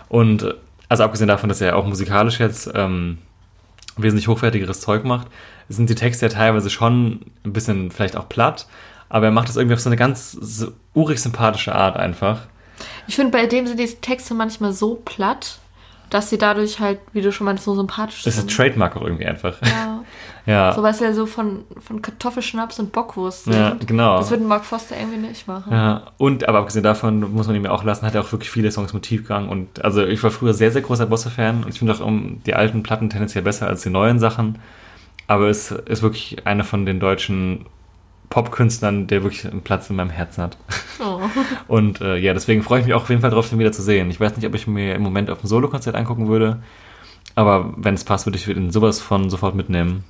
Und 0.10 0.56
also 0.90 1.04
abgesehen 1.04 1.28
davon, 1.28 1.50
dass 1.50 1.62
er 1.62 1.76
auch 1.76 1.86
musikalisch 1.86 2.40
jetzt 2.40 2.70
ähm, 2.76 3.18
wesentlich 3.98 4.28
hochwertigeres 4.28 4.82
Zeug 4.82 5.04
macht, 5.04 5.28
sind 5.70 5.90
die 5.90 5.96
Texte 5.96 6.26
ja 6.28 6.32
teilweise 6.32 6.70
schon 6.70 7.22
ein 7.44 7.54
bisschen 7.54 7.92
vielleicht 7.92 8.16
auch 8.16 8.30
platt, 8.30 8.68
aber 9.10 9.28
er 9.28 9.32
macht 9.32 9.50
das 9.50 9.56
irgendwie 9.56 9.76
auf 9.76 9.80
so 9.80 9.90
eine 9.90 9.96
ganz 9.96 10.32
so 10.32 10.72
urig 10.94 11.22
sympathische 11.22 11.74
Art 11.74 11.98
einfach. 11.98 12.42
Ich 13.08 13.16
finde, 13.16 13.32
bei 13.32 13.46
dem 13.46 13.68
sind 13.68 13.80
die 13.80 13.88
Texte 13.88 14.34
manchmal 14.34 14.74
so 14.74 14.96
platt, 15.04 15.60
dass 16.14 16.30
sie 16.30 16.38
dadurch 16.38 16.80
halt, 16.80 17.00
wie 17.12 17.22
du 17.22 17.32
schon 17.32 17.46
meinst, 17.46 17.64
so 17.64 17.74
sympathisch 17.76 18.24
Das 18.24 18.36
sind. 18.36 18.50
ist 18.50 18.56
Trademark 18.56 18.96
auch 18.96 19.02
irgendwie 19.02 19.26
einfach. 19.26 19.56
ja. 19.64 20.04
Ja, 20.46 20.74
So, 20.74 20.86
es 20.86 21.00
ja 21.00 21.14
so 21.14 21.26
von, 21.26 21.64
von 21.80 22.02
Kartoffelschnaps 22.02 22.78
und 22.78 22.92
Bockwurst 22.92 23.46
sind. 23.46 23.54
ja 23.54 23.78
genau. 23.88 24.18
Das 24.18 24.30
würde 24.30 24.44
Mark 24.44 24.66
Foster 24.66 24.94
irgendwie 25.00 25.26
nicht 25.30 25.48
machen. 25.48 25.72
Ja, 25.72 26.08
und 26.18 26.50
aber 26.50 26.60
abgesehen 26.60 26.84
davon 26.84 27.32
muss 27.34 27.48
man 27.48 27.56
ihm 27.56 27.64
ja 27.64 27.72
auch 27.72 27.86
lassen, 27.86 28.06
hat 28.06 28.14
er 28.14 28.20
auch 28.20 28.32
wirklich 28.34 28.52
viele 28.52 28.70
Songs 28.70 28.94
mit 28.94 29.04
Tiefgang 29.04 29.48
und 29.48 29.86
also 29.86 30.06
ich 30.06 30.22
war 30.22 30.32
früher 30.32 30.54
sehr, 30.54 30.70
sehr 30.72 30.82
großer 30.82 31.06
Bosse-Fan 31.06 31.64
und 31.64 31.70
ich 31.70 31.80
finde 31.80 31.94
auch 31.94 32.02
um, 32.02 32.42
die 32.46 32.56
alten 32.56 32.84
Platten 32.84 33.10
tendenziell 33.10 33.42
besser 33.42 33.68
als 33.68 33.84
die 33.84 33.90
neuen 33.90 34.20
Sachen, 34.20 34.60
aber 35.28 35.48
es 35.48 35.72
ist 35.72 36.02
wirklich 36.04 36.46
einer 36.46 36.66
von 36.66 36.86
den 36.86 37.00
deutschen 37.00 37.66
Popkünstlern, 38.34 39.06
der 39.06 39.22
wirklich 39.22 39.46
einen 39.46 39.62
Platz 39.62 39.92
in 39.92 39.96
meinem 39.96 40.10
Herzen 40.10 40.42
hat. 40.42 40.58
Oh. 41.00 41.20
Und 41.68 42.02
äh, 42.02 42.18
ja, 42.18 42.34
deswegen 42.34 42.64
freue 42.64 42.80
ich 42.80 42.88
mich 42.88 42.96
auch 42.96 43.04
auf 43.04 43.10
jeden 43.10 43.22
Fall 43.22 43.30
drauf, 43.30 43.48
den 43.48 43.60
wieder 43.60 43.72
zu 43.72 43.84
sehen. 43.84 44.10
Ich 44.10 44.20
weiß 44.20 44.36
nicht, 44.36 44.48
ob 44.48 44.56
ich 44.56 44.66
mir 44.66 44.96
im 44.96 45.04
Moment 45.04 45.30
auf 45.30 45.44
ein 45.44 45.48
Solo-Konzert 45.48 45.96
angucken 45.96 46.28
würde, 46.28 46.64
aber 47.36 47.76
wenn 47.78 47.94
es 47.94 48.04
passt, 48.04 48.26
würde 48.26 48.40
ich 48.40 48.48
ihn 48.48 48.72
sowas 48.72 49.00
von 49.00 49.30
sofort 49.30 49.54
mitnehmen. 49.54 50.04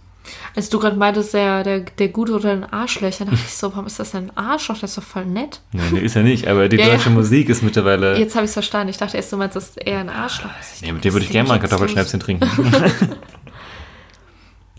Als 0.56 0.70
du 0.70 0.80
gerade 0.80 0.96
meintest, 0.96 1.34
der, 1.34 1.64
der, 1.66 1.82
der 1.82 2.08
Gute 2.08 2.32
oder 2.36 2.52
ein 2.52 2.64
Arschlöcher, 2.64 3.26
dachte 3.26 3.40
ich 3.44 3.54
so, 3.54 3.74
warum 3.74 3.88
ist 3.88 4.00
das 4.00 4.12
denn 4.12 4.30
ein 4.30 4.38
Arschloch? 4.38 4.78
Das 4.80 4.92
ist 4.92 4.98
doch 4.98 5.04
voll 5.04 5.26
nett. 5.26 5.60
Nee, 5.74 5.82
nee, 5.92 6.00
ist 6.00 6.16
er 6.16 6.24
nicht, 6.24 6.48
aber 6.48 6.70
die 6.70 6.78
Ja, 6.78 6.86
ja. 6.86 6.94
deutsche 6.94 7.10
Musik 7.10 7.50
ist 7.50 7.62
mittlerweile... 7.62 8.18
Jetzt 8.18 8.36
habe 8.36 8.46
ich 8.46 8.50
es 8.52 8.54
verstanden. 8.54 8.88
Ich 8.88 8.98
dachte 8.98 9.18
erst, 9.18 9.34
du 9.34 9.36
meinst, 9.38 9.58
das 9.58 9.72
ist 9.72 9.86
eher 9.86 10.00
ein 10.00 10.08
Arschloch. 10.08 10.50
nee, 10.82 10.94
mit 10.94 11.04
dem 11.04 11.12
würde 11.12 11.26
ich 11.26 11.32
gerne 11.34 11.50
mal 11.50 11.56
ein 11.56 11.60
Kartoffelschnäpschen 11.60 12.22
trinken. 12.22 12.50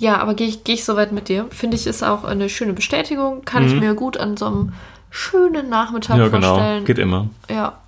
Ja, 0.05 0.19
aber 0.19 0.35
gehe 0.35 0.47
ich, 0.49 0.65
geh 0.65 0.75
ich 0.75 0.85
soweit 0.85 1.13
mit 1.13 1.29
dir. 1.31 1.47
Finde 1.51 1.77
ich, 1.77 1.87
ist 1.87 2.03
auch 2.03 2.25
eine 2.25 2.51
schöne 2.51 2.75
Bestätigung. 2.75 3.43
Kann 3.47 3.65
ich 3.67 3.73
Mhm. 3.73 3.81
mir 3.81 3.95
gut 3.95 4.19
an 4.19 4.37
so 4.37 4.45
einem 4.47 4.73
schönen 5.11 5.71
Nachmittag 5.71 6.19
ja, 6.19 6.29
genau. 6.29 6.49
vorstellen. 6.57 6.85
Geht 6.85 6.99
immer. 6.99 7.29
Ja. 7.49 7.79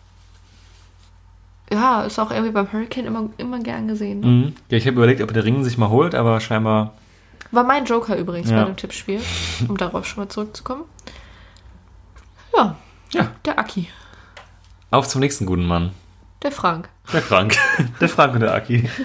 Ja, 1.71 2.03
ist 2.05 2.19
auch 2.19 2.31
irgendwie 2.31 2.53
beim 2.53 2.73
Hurricane 2.73 3.05
immer, 3.07 3.29
immer 3.37 3.59
gern 3.59 3.87
gesehen. 3.89 4.21
Ne? 4.21 4.27
Mhm. 4.27 4.55
Ja, 4.71 4.79
ich 4.79 4.87
habe 4.87 4.97
überlegt, 4.97 5.21
ob 5.21 5.35
der 5.35 5.45
Ring 5.45 5.63
sich 5.63 5.77
mal 5.77 5.91
holt, 5.91 6.15
aber 6.15 6.41
scheinbar. 6.41 6.95
War 7.51 7.65
mein 7.65 7.85
Joker 7.85 8.17
übrigens 8.17 8.49
Ja. 8.51 8.61
bei 8.61 8.65
dem 8.65 8.77
Tippspiel, 8.77 9.21
um 9.69 9.77
darauf 9.77 10.07
schon 10.07 10.25
mal 10.25 10.29
zurückzukommen. 10.31 10.85
Ja, 12.57 12.77
Ja. 13.13 13.31
der 13.45 13.59
Aki, 13.59 13.89
Auf 14.91 15.07
zum 15.09 15.21
nächsten 15.21 15.45
guten 15.45 15.67
Mann. 15.67 15.91
der 16.43 16.53
Frank. 16.53 16.89
Der 17.13 17.21
Frank. 17.21 17.57
der 18.01 18.09
Frank 18.09 18.33
und 18.35 18.41
der 18.41 18.55
Aki. 18.55 18.89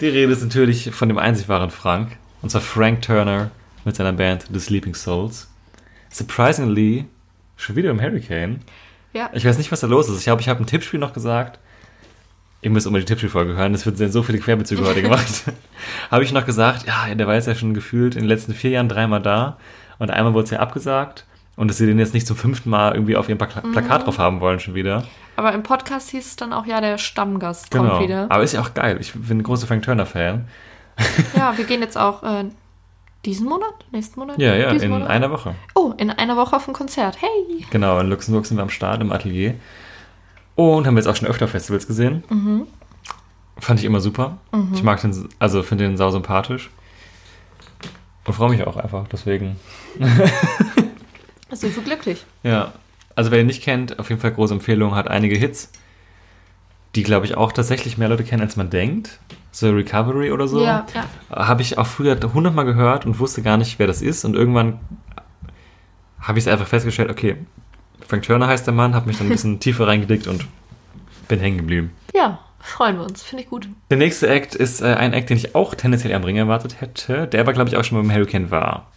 Die 0.00 0.08
Rede 0.08 0.32
ist 0.32 0.42
natürlich 0.42 0.90
von 0.92 1.08
dem 1.08 1.18
einzig 1.18 1.48
wahren 1.48 1.70
Frank. 1.70 2.16
Und 2.40 2.50
zwar 2.50 2.62
Frank 2.62 3.02
Turner 3.02 3.50
mit 3.84 3.96
seiner 3.96 4.14
Band 4.14 4.46
The 4.50 4.58
Sleeping 4.58 4.94
Souls. 4.94 5.50
Surprisingly, 6.08 7.04
schon 7.56 7.76
wieder 7.76 7.90
im 7.90 8.00
Hurricane. 8.00 8.60
Ja, 9.12 9.28
Ich 9.34 9.44
weiß 9.44 9.58
nicht, 9.58 9.70
was 9.70 9.80
da 9.80 9.86
los 9.86 10.08
ist. 10.08 10.18
Ich 10.18 10.24
glaube, 10.24 10.40
ich 10.40 10.48
habe 10.48 10.62
ein 10.62 10.66
Tippspiel 10.66 10.98
noch 10.98 11.12
gesagt. 11.12 11.58
Ihr 12.62 12.70
müsst 12.70 12.86
immer 12.86 12.98
die 12.98 13.04
Tippspielfolge 13.04 13.54
hören. 13.54 13.74
Es 13.74 13.84
wird 13.84 13.98
so 14.12 14.22
viele 14.22 14.38
Querbezüge 14.38 14.84
heute 14.84 15.02
gemacht. 15.02 15.44
habe 16.10 16.24
ich 16.24 16.32
noch 16.32 16.46
gesagt, 16.46 16.86
ja, 16.86 17.14
der 17.14 17.26
war 17.26 17.34
jetzt 17.34 17.46
ja 17.46 17.54
schon 17.54 17.74
gefühlt 17.74 18.14
in 18.14 18.22
den 18.22 18.28
letzten 18.28 18.54
vier 18.54 18.70
Jahren 18.70 18.88
dreimal 18.88 19.20
da. 19.20 19.58
Und 19.98 20.10
einmal 20.10 20.32
wurde 20.32 20.44
es 20.44 20.50
ja 20.50 20.60
abgesagt. 20.60 21.26
Und 21.56 21.68
dass 21.68 21.76
sie 21.76 21.86
den 21.86 21.98
jetzt 21.98 22.14
nicht 22.14 22.26
zum 22.26 22.36
fünften 22.36 22.70
Mal 22.70 22.94
irgendwie 22.94 23.16
auf 23.16 23.28
ihrem 23.28 23.36
Pla 23.36 23.46
Plakat 23.46 24.06
drauf 24.06 24.18
haben 24.18 24.40
wollen 24.40 24.60
schon 24.60 24.74
wieder. 24.74 25.04
Aber 25.40 25.54
im 25.54 25.62
Podcast 25.62 26.10
hieß 26.10 26.26
es 26.26 26.36
dann 26.36 26.52
auch, 26.52 26.66
ja, 26.66 26.82
der 26.82 26.98
Stammgast 26.98 27.70
kommt 27.70 27.88
Genau. 27.88 28.00
wieder. 28.02 28.26
Aber 28.28 28.42
ist 28.42 28.52
ja 28.52 28.60
auch 28.60 28.74
geil. 28.74 28.98
Ich 29.00 29.14
bin 29.14 29.38
ein 29.38 29.42
großer 29.42 29.66
Frank 29.66 29.82
Turner-Fan. 29.84 30.46
Ja, 31.34 31.56
wir 31.56 31.64
gehen 31.64 31.80
jetzt 31.80 31.96
auch 31.96 32.22
äh, 32.22 32.44
diesen 33.24 33.48
Monat, 33.48 33.72
nächsten 33.90 34.20
Monat? 34.20 34.38
Ja, 34.38 34.54
ja, 34.54 34.68
in 34.70 34.90
Monat? 34.90 35.08
einer 35.08 35.30
Woche. 35.30 35.54
Oh, 35.74 35.94
in 35.96 36.10
einer 36.10 36.36
Woche 36.36 36.56
auf 36.56 36.68
ein 36.68 36.74
Konzert. 36.74 37.22
Hey! 37.22 37.64
Genau, 37.70 37.98
in 38.00 38.08
Luxemburg 38.10 38.44
sind 38.44 38.58
wir 38.58 38.62
am 38.62 38.68
Start 38.68 39.00
im 39.00 39.12
Atelier. 39.12 39.54
Und 40.56 40.86
haben 40.86 40.96
jetzt 40.98 41.06
auch 41.06 41.16
schon 41.16 41.26
öfter 41.26 41.48
Festivals 41.48 41.86
gesehen. 41.86 42.22
Mhm. 42.28 42.66
Fand 43.56 43.80
ich 43.80 43.86
immer 43.86 44.00
super. 44.00 44.36
Ich 44.74 44.82
mag 44.82 45.00
den, 45.00 45.26
also 45.38 45.62
finde 45.62 45.84
den 45.84 45.96
sau 45.96 46.10
sympathisch. 46.10 46.68
Und 48.26 48.34
freue 48.34 48.50
mich 48.50 48.66
auch 48.66 48.76
einfach, 48.76 49.06
deswegen. 49.08 49.56
Sind 51.50 51.74
wir 51.76 51.82
glücklich. 51.82 52.24
Ja, 52.42 52.72
also 53.20 53.30
wer 53.32 53.40
ihn 53.40 53.46
nicht 53.48 53.62
kennt, 53.62 53.98
auf 53.98 54.08
jeden 54.08 54.18
Fall 54.18 54.32
große 54.32 54.54
Empfehlung, 54.54 54.94
hat 54.94 55.08
einige 55.08 55.36
Hits, 55.36 55.70
die, 56.94 57.02
glaube 57.02 57.26
ich, 57.26 57.36
auch 57.36 57.52
tatsächlich 57.52 57.98
mehr 57.98 58.08
Leute 58.08 58.24
kennen, 58.24 58.40
als 58.40 58.56
man 58.56 58.70
denkt. 58.70 59.20
So 59.52 59.70
Recovery 59.70 60.30
oder 60.30 60.48
so. 60.48 60.64
Ja, 60.64 60.86
ja. 60.94 61.04
Habe 61.28 61.60
ich 61.60 61.76
auch 61.76 61.86
früher 61.86 62.18
hundertmal 62.32 62.64
gehört 62.64 63.04
und 63.04 63.18
wusste 63.18 63.42
gar 63.42 63.58
nicht, 63.58 63.78
wer 63.78 63.86
das 63.86 64.00
ist. 64.00 64.24
Und 64.24 64.36
irgendwann 64.36 64.80
habe 66.18 66.38
ich 66.38 66.46
es 66.46 66.48
einfach 66.50 66.66
festgestellt, 66.66 67.10
okay, 67.10 67.36
Frank 68.08 68.22
Turner 68.22 68.46
heißt 68.46 68.66
der 68.66 68.72
Mann, 68.72 68.94
habe 68.94 69.08
mich 69.08 69.18
dann 69.18 69.26
ein 69.26 69.32
bisschen 69.32 69.60
tiefer 69.60 69.86
reingedickt 69.86 70.26
und 70.26 70.46
bin 71.28 71.40
hängen 71.40 71.58
geblieben. 71.58 71.90
Ja, 72.14 72.38
freuen 72.58 72.96
wir 72.96 73.04
uns. 73.04 73.22
Finde 73.22 73.44
ich 73.44 73.50
gut. 73.50 73.68
Der 73.90 73.98
nächste 73.98 74.28
Act 74.28 74.54
ist 74.54 74.80
äh, 74.80 74.94
ein 74.94 75.12
Act, 75.12 75.28
den 75.28 75.36
ich 75.36 75.54
auch 75.54 75.74
tendenziell 75.74 76.14
am 76.14 76.24
Ring 76.24 76.36
erwartet 76.36 76.80
hätte, 76.80 77.26
der 77.26 77.42
aber, 77.42 77.52
glaube 77.52 77.68
ich, 77.68 77.76
auch 77.76 77.84
schon 77.84 77.98
beim 77.98 78.10
Hurricane 78.10 78.50
war. 78.50 78.90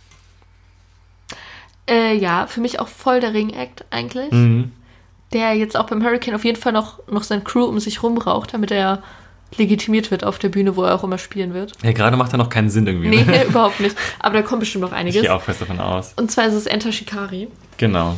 Äh, 1.89 2.15
ja, 2.15 2.47
für 2.47 2.61
mich 2.61 2.79
auch 2.79 2.87
voll 2.87 3.19
der 3.19 3.33
Ring-Act 3.33 3.85
eigentlich. 3.89 4.31
Mhm. 4.31 4.71
Der 5.33 5.53
jetzt 5.53 5.75
auch 5.75 5.87
beim 5.87 6.03
Hurricane 6.03 6.35
auf 6.35 6.45
jeden 6.45 6.59
Fall 6.59 6.71
noch, 6.73 6.99
noch 7.07 7.23
sein 7.23 7.43
Crew 7.43 7.65
um 7.65 7.79
sich 7.79 8.03
rum 8.03 8.15
braucht, 8.15 8.53
damit 8.53 8.71
er 8.71 9.01
legitimiert 9.57 10.11
wird 10.11 10.23
auf 10.23 10.39
der 10.39 10.49
Bühne, 10.49 10.75
wo 10.75 10.83
er 10.83 10.95
auch 10.95 11.03
immer 11.03 11.17
spielen 11.17 11.53
wird. 11.53 11.73
Ja, 11.83 11.91
gerade 11.91 12.17
macht 12.17 12.33
er 12.33 12.37
noch 12.37 12.49
keinen 12.49 12.69
Sinn 12.69 12.87
irgendwie. 12.87 13.09
Nee, 13.09 13.23
ne? 13.23 13.43
überhaupt 13.47 13.79
nicht. 13.79 13.95
Aber 14.19 14.35
da 14.35 14.41
kommt 14.41 14.61
bestimmt 14.61 14.83
noch 14.83 14.91
Ich 14.91 14.97
einiges. 14.97 15.21
gehe 15.21 15.33
auch 15.33 15.41
fest 15.41 15.61
davon 15.61 15.79
aus. 15.79 16.13
Und 16.15 16.31
zwar 16.31 16.45
ist 16.45 16.53
es 16.53 16.65
Enter 16.65 16.91
Shikari. 16.91 17.47
Genau. 17.77 18.17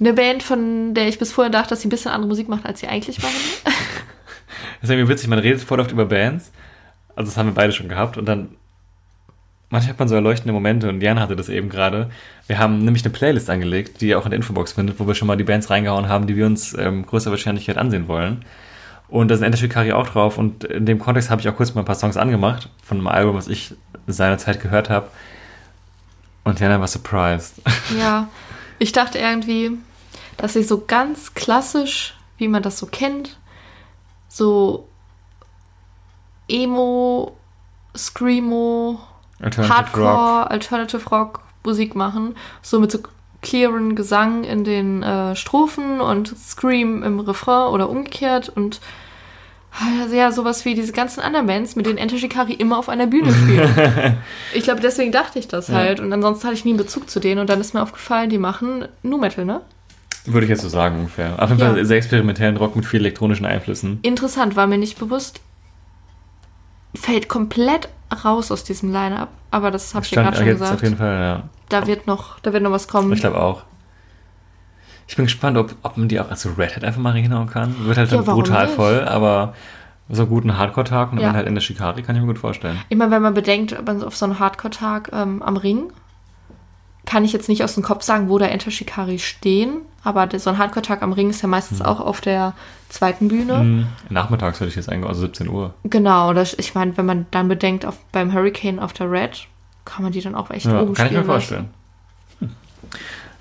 Eine 0.00 0.12
Band, 0.12 0.42
von 0.42 0.94
der 0.94 1.08
ich 1.08 1.18
bis 1.18 1.32
vorhin 1.32 1.52
dachte, 1.52 1.70
dass 1.70 1.80
sie 1.80 1.88
ein 1.88 1.90
bisschen 1.90 2.12
andere 2.12 2.28
Musik 2.28 2.48
macht, 2.48 2.66
als 2.66 2.80
sie 2.80 2.88
eigentlich 2.88 3.20
machen. 3.22 3.34
Das 4.80 4.88
ist 4.90 4.94
irgendwie 4.94 5.12
witzig, 5.12 5.28
man 5.28 5.40
redet 5.40 5.60
voll 5.60 5.80
oft 5.80 5.90
über 5.90 6.04
Bands. 6.04 6.52
Also 7.16 7.30
das 7.30 7.36
haben 7.36 7.46
wir 7.46 7.54
beide 7.54 7.72
schon 7.72 7.88
gehabt. 7.88 8.16
Und 8.16 8.26
dann 8.26 8.54
manchmal 9.70 9.92
hat 9.92 9.98
man 9.98 10.08
so 10.08 10.14
erleuchtende 10.14 10.52
Momente 10.52 10.88
und 10.88 11.02
Jan 11.02 11.20
hatte 11.20 11.36
das 11.36 11.48
eben 11.48 11.68
gerade. 11.68 12.10
Wir 12.46 12.58
haben 12.58 12.84
nämlich 12.84 13.04
eine 13.04 13.12
Playlist 13.12 13.50
angelegt, 13.50 14.00
die 14.00 14.08
ihr 14.08 14.18
auch 14.18 14.24
in 14.24 14.30
der 14.30 14.38
Infobox 14.38 14.72
findet, 14.72 14.98
wo 14.98 15.06
wir 15.06 15.14
schon 15.14 15.28
mal 15.28 15.36
die 15.36 15.44
Bands 15.44 15.70
reingehauen 15.70 16.08
haben, 16.08 16.26
die 16.26 16.36
wir 16.36 16.46
uns 16.46 16.76
ähm, 16.76 17.04
größer 17.04 17.30
Wahrscheinlichkeit 17.30 17.76
ansehen 17.76 18.08
wollen. 18.08 18.44
Und 19.08 19.28
da 19.28 19.36
sind 19.36 19.44
Enter 19.44 19.58
Shikari 19.58 19.92
auch 19.92 20.08
drauf. 20.08 20.38
Und 20.38 20.64
in 20.64 20.86
dem 20.86 20.98
Kontext 20.98 21.30
habe 21.30 21.40
ich 21.40 21.48
auch 21.48 21.56
kurz 21.56 21.74
mal 21.74 21.82
ein 21.82 21.86
paar 21.86 21.94
Songs 21.94 22.16
angemacht 22.16 22.68
von 22.82 22.98
einem 22.98 23.06
Album, 23.08 23.36
was 23.36 23.48
ich 23.48 23.74
seinerzeit 24.06 24.60
gehört 24.60 24.90
habe. 24.90 25.08
Und 26.44 26.60
Jana 26.60 26.80
war 26.80 26.88
surprised. 26.88 27.54
Ja, 27.98 28.28
ich 28.78 28.92
dachte 28.92 29.18
irgendwie, 29.18 29.72
dass 30.36 30.52
sie 30.52 30.62
so 30.62 30.84
ganz 30.86 31.34
klassisch, 31.34 32.14
wie 32.36 32.48
man 32.48 32.62
das 32.62 32.78
so 32.78 32.86
kennt, 32.86 33.38
so 34.28 34.86
Emo, 36.48 37.36
Screamo, 37.96 39.00
Alternative 39.40 39.76
Hardcore, 39.76 40.50
Alternative 40.50 41.08
Rock 41.10 41.40
Musik 41.64 41.94
machen, 41.94 42.34
so 42.62 42.80
mit 42.80 42.90
so 42.90 42.98
clearen 43.42 43.94
Gesang 43.94 44.44
in 44.44 44.64
den 44.64 45.02
äh, 45.02 45.36
Strophen 45.36 46.00
und 46.00 46.36
Scream 46.36 47.02
im 47.02 47.20
Refrain 47.20 47.72
oder 47.72 47.88
umgekehrt 47.88 48.48
und 48.48 48.80
äh, 50.10 50.16
ja, 50.16 50.32
sowas 50.32 50.64
wie 50.64 50.74
diese 50.74 50.92
ganzen 50.92 51.20
anderen 51.20 51.46
Bands, 51.46 51.76
mit 51.76 51.86
denen 51.86 51.98
Enter 51.98 52.18
Shikari 52.18 52.54
immer 52.54 52.78
auf 52.78 52.88
einer 52.88 53.06
Bühne 53.06 53.32
spielen. 53.32 54.16
ich 54.54 54.64
glaube, 54.64 54.80
deswegen 54.80 55.12
dachte 55.12 55.38
ich 55.38 55.46
das 55.46 55.68
halt 55.68 56.00
und 56.00 56.12
ansonsten 56.12 56.46
hatte 56.46 56.54
ich 56.56 56.64
nie 56.64 56.72
einen 56.72 56.78
Bezug 56.78 57.08
zu 57.08 57.20
denen 57.20 57.40
und 57.40 57.48
dann 57.48 57.60
ist 57.60 57.74
mir 57.74 57.82
aufgefallen, 57.82 58.30
die 58.30 58.38
machen 58.38 58.86
Nu 59.02 59.18
Metal, 59.18 59.44
ne? 59.44 59.60
Würde 60.24 60.44
ich 60.44 60.50
jetzt 60.50 60.62
so 60.62 60.68
sagen 60.68 60.98
ungefähr. 60.98 61.40
Auf 61.40 61.48
jeden 61.50 61.60
Fall 61.60 61.78
Ja. 61.78 61.84
sehr 61.84 61.96
experimentellen 61.96 62.56
Rock 62.56 62.76
mit 62.76 62.84
viel 62.86 63.00
elektronischen 63.00 63.46
Einflüssen. 63.46 64.00
Interessant, 64.02 64.56
war 64.56 64.66
mir 64.66 64.78
nicht 64.78 64.98
bewusst. 64.98 65.40
Fällt 67.00 67.28
komplett 67.28 67.88
raus 68.24 68.50
aus 68.50 68.64
diesem 68.64 68.92
Line-Up, 68.92 69.28
aber 69.50 69.70
das 69.70 69.94
habe 69.94 70.04
ich 70.04 70.10
ja 70.12 70.22
gerade 70.22 70.36
schon 70.36 70.46
gesagt. 70.46 70.74
auf 70.74 70.82
jeden 70.82 70.96
Fall, 70.96 71.20
ja. 71.20 71.42
da 71.68 71.86
wird 71.86 72.06
noch, 72.06 72.38
da 72.40 72.52
wird 72.52 72.62
noch 72.62 72.70
was 72.72 72.88
kommen. 72.88 73.12
Ich 73.12 73.20
glaube 73.20 73.40
auch. 73.40 73.62
Ich 75.06 75.16
bin 75.16 75.24
gespannt, 75.24 75.56
ob, 75.56 75.74
ob 75.82 75.96
man 75.96 76.08
die 76.08 76.20
auch 76.20 76.30
als 76.30 76.42
so 76.42 76.50
Redhead 76.56 76.84
einfach 76.84 77.00
mal 77.00 77.12
reinhauen 77.12 77.48
kann. 77.48 77.74
Wird 77.86 77.96
halt 77.96 78.10
Ja, 78.10 78.16
dann 78.18 78.26
brutal 78.26 78.66
nicht? 78.66 78.76
voll, 78.76 79.04
aber 79.04 79.54
so 80.10 80.26
guten 80.26 80.56
Hardcore-Tag 80.58 81.12
und 81.12 81.18
Ja. 81.18 81.28
dann 81.28 81.36
halt 81.36 81.46
in 81.46 81.54
der 81.54 81.60
Shikari 81.62 82.02
kann 82.02 82.14
ich 82.16 82.20
mir 82.22 82.28
gut 82.28 82.38
vorstellen. 82.38 82.78
Ich 82.88 82.96
meine, 82.96 83.10
wenn 83.10 83.22
man 83.22 83.34
bedenkt, 83.34 83.76
man 83.86 84.02
auf 84.02 84.16
so 84.16 84.24
einen 84.26 84.38
Hardcore-Tag 84.38 85.10
ähm, 85.12 85.42
am 85.42 85.56
Ring, 85.56 85.92
kann 87.08 87.24
ich 87.24 87.32
jetzt 87.32 87.48
nicht 87.48 87.64
aus 87.64 87.72
dem 87.72 87.82
Kopf 87.82 88.02
sagen, 88.02 88.28
wo 88.28 88.36
da 88.36 88.44
Enter 88.44 88.70
Shikari 88.70 89.18
stehen, 89.18 89.78
aber 90.04 90.28
so 90.38 90.50
ein 90.50 90.58
Hardcore-Tag 90.58 91.00
am 91.00 91.14
Ring 91.14 91.30
ist 91.30 91.40
ja 91.40 91.48
meistens 91.48 91.80
auch 91.80 92.00
auf 92.00 92.20
der 92.20 92.52
zweiten 92.90 93.28
Bühne. 93.28 93.54
Mhm. 93.60 93.86
Nachmittags 94.10 94.60
würde 94.60 94.68
ich 94.68 94.76
jetzt 94.76 94.90
eigentlich, 94.90 95.08
also 95.08 95.22
17 95.22 95.48
Uhr. 95.48 95.72
Genau, 95.84 96.34
das, 96.34 96.52
ich 96.58 96.74
meine, 96.74 96.98
wenn 96.98 97.06
man 97.06 97.24
dann 97.30 97.48
bedenkt, 97.48 97.86
auf, 97.86 97.98
beim 98.12 98.34
Hurricane 98.34 98.78
auf 98.78 98.92
der 98.92 99.10
Red, 99.10 99.46
kann 99.86 100.02
man 100.02 100.12
die 100.12 100.20
dann 100.20 100.34
auch 100.34 100.50
echt 100.50 100.66
Ja, 100.66 100.82
oben 100.82 100.92
kann 100.92 101.06
ich 101.06 101.12
mir 101.14 101.24
vorstellen. 101.24 101.70
Hm. 102.40 102.50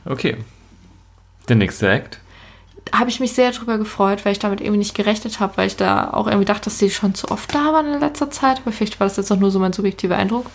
Okay. 0.05 0.37
Der 1.49 1.57
nächste 1.57 1.89
Act. 1.89 2.21
Habe 2.93 3.09
ich 3.09 3.19
mich 3.19 3.33
sehr 3.33 3.51
drüber 3.51 3.77
gefreut, 3.77 4.23
weil 4.23 4.31
ich 4.31 4.39
damit 4.39 4.61
irgendwie 4.61 4.77
nicht 4.77 4.95
gerechnet 4.95 5.41
habe, 5.41 5.57
weil 5.57 5.67
ich 5.67 5.75
da 5.75 6.11
auch 6.11 6.27
irgendwie 6.27 6.45
dachte, 6.45 6.65
dass 6.65 6.77
die 6.77 6.89
schon 6.89 7.15
zu 7.15 7.29
oft 7.29 7.53
da 7.53 7.73
waren 7.73 7.93
in 7.93 7.99
letzter 7.99 8.31
Zeit. 8.31 8.61
Aber 8.61 8.71
vielleicht 8.71 9.01
war 9.01 9.07
das 9.07 9.17
jetzt 9.17 9.29
auch 9.29 9.39
nur 9.39 9.51
so 9.51 9.59
mein 9.59 9.73
subjektiver 9.73 10.15
Eindruck. 10.15 10.45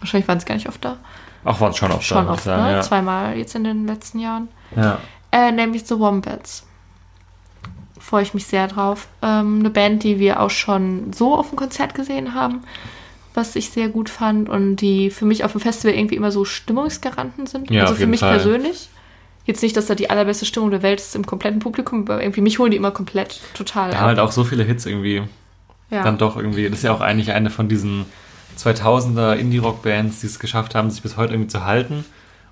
Wahrscheinlich 0.00 0.26
waren 0.26 0.38
es 0.38 0.46
gar 0.46 0.56
nicht 0.56 0.68
oft 0.68 0.84
da. 0.84 0.96
Auch 1.44 1.60
waren 1.60 1.70
es 1.70 1.76
schon 1.78 1.90
oft 1.90 2.04
Schon 2.04 2.28
oft, 2.28 2.44
sagen. 2.44 2.62
ne? 2.64 2.72
Ja. 2.72 2.80
Zweimal 2.82 3.36
jetzt 3.36 3.54
in 3.54 3.64
den 3.64 3.86
letzten 3.86 4.18
Jahren. 4.18 4.48
Ja. 4.76 4.98
Äh, 5.32 5.52
nämlich 5.52 5.84
The 5.86 5.98
Wombats. 5.98 6.66
Freue 7.98 8.22
ich 8.22 8.34
mich 8.34 8.46
sehr 8.46 8.66
drauf. 8.66 9.08
Ähm, 9.22 9.60
eine 9.60 9.70
Band, 9.70 10.02
die 10.02 10.18
wir 10.18 10.40
auch 10.40 10.50
schon 10.50 11.12
so 11.12 11.34
auf 11.34 11.48
dem 11.50 11.56
Konzert 11.56 11.94
gesehen 11.94 12.34
haben, 12.34 12.62
was 13.34 13.54
ich 13.56 13.70
sehr 13.70 13.88
gut 13.88 14.08
fand 14.08 14.48
und 14.48 14.76
die 14.76 15.10
für 15.10 15.24
mich 15.24 15.44
auf 15.44 15.52
dem 15.52 15.60
Festival 15.60 15.94
irgendwie 15.96 16.16
immer 16.16 16.32
so 16.32 16.44
Stimmungsgaranten 16.44 17.46
sind. 17.46 17.70
Ja, 17.70 17.82
also 17.82 17.92
auf 17.92 17.96
für 17.98 18.02
jeden 18.02 18.10
mich 18.10 18.20
Fall. 18.20 18.32
persönlich. 18.34 18.88
Jetzt 19.46 19.62
nicht, 19.62 19.76
dass 19.76 19.86
da 19.86 19.94
die 19.94 20.10
allerbeste 20.10 20.44
Stimmung 20.44 20.70
der 20.70 20.82
Welt 20.82 21.00
ist 21.00 21.14
im 21.16 21.24
kompletten 21.26 21.60
Publikum, 21.60 22.02
aber 22.02 22.22
irgendwie 22.22 22.40
mich 22.40 22.58
holen 22.58 22.70
die 22.70 22.76
immer 22.76 22.90
komplett 22.90 23.40
total 23.54 23.90
Wir 23.90 23.98
ab. 23.98 24.04
halt 24.06 24.18
auch 24.18 24.32
so 24.32 24.44
viele 24.44 24.64
Hits 24.64 24.86
irgendwie. 24.86 25.22
ja. 25.90 26.02
Dann 26.02 26.18
doch 26.18 26.36
irgendwie. 26.36 26.68
Das 26.68 26.78
ist 26.78 26.84
ja 26.84 26.92
auch 26.92 27.00
eigentlich 27.00 27.32
eine 27.32 27.50
von 27.50 27.68
diesen 27.68 28.04
2000er 28.58 29.34
Indie-Rock-Bands, 29.36 30.20
die 30.20 30.26
es 30.26 30.38
geschafft 30.38 30.74
haben, 30.74 30.90
sich 30.90 31.02
bis 31.02 31.16
heute 31.16 31.32
irgendwie 31.34 31.48
zu 31.48 31.64
halten, 31.64 32.04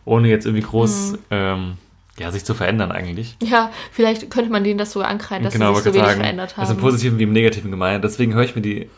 ohne 0.05 0.29
jetzt 0.29 0.47
irgendwie 0.47 0.65
groß 0.67 1.13
Mhm. 1.13 1.19
ähm, 1.31 1.73
ja, 2.19 2.33
sich 2.33 2.45
zu 2.45 2.55
verändern 2.55 2.91
eigentlich. 2.91 3.37
ja, 3.43 3.71
vielleicht 3.93 4.31
könnte 4.31 4.51
man 4.51 4.65
denen 4.65 4.79
das 4.79 4.93
sogar 4.93 5.09
ankreiden, 5.09 5.45
dass 5.45 5.53
genau, 5.55 5.75
sie 5.75 5.83
sich 5.83 5.85
so 5.85 5.95
wenig 5.95 6.09
sagen, 6.09 6.21
verändert 6.21 6.55
das 6.57 6.65
ist 6.65 6.71
im 6.71 6.77
haben. 6.77 6.83
Positiven 6.83 7.19
wie 7.19 7.23
im 7.25 7.33
Negativen 7.33 7.71
gemeint. 7.71 8.03
Deswegen 8.03 8.35
höre 8.35 8.43
ich 8.43 8.57
mir 8.57 8.63
die. 8.63 8.91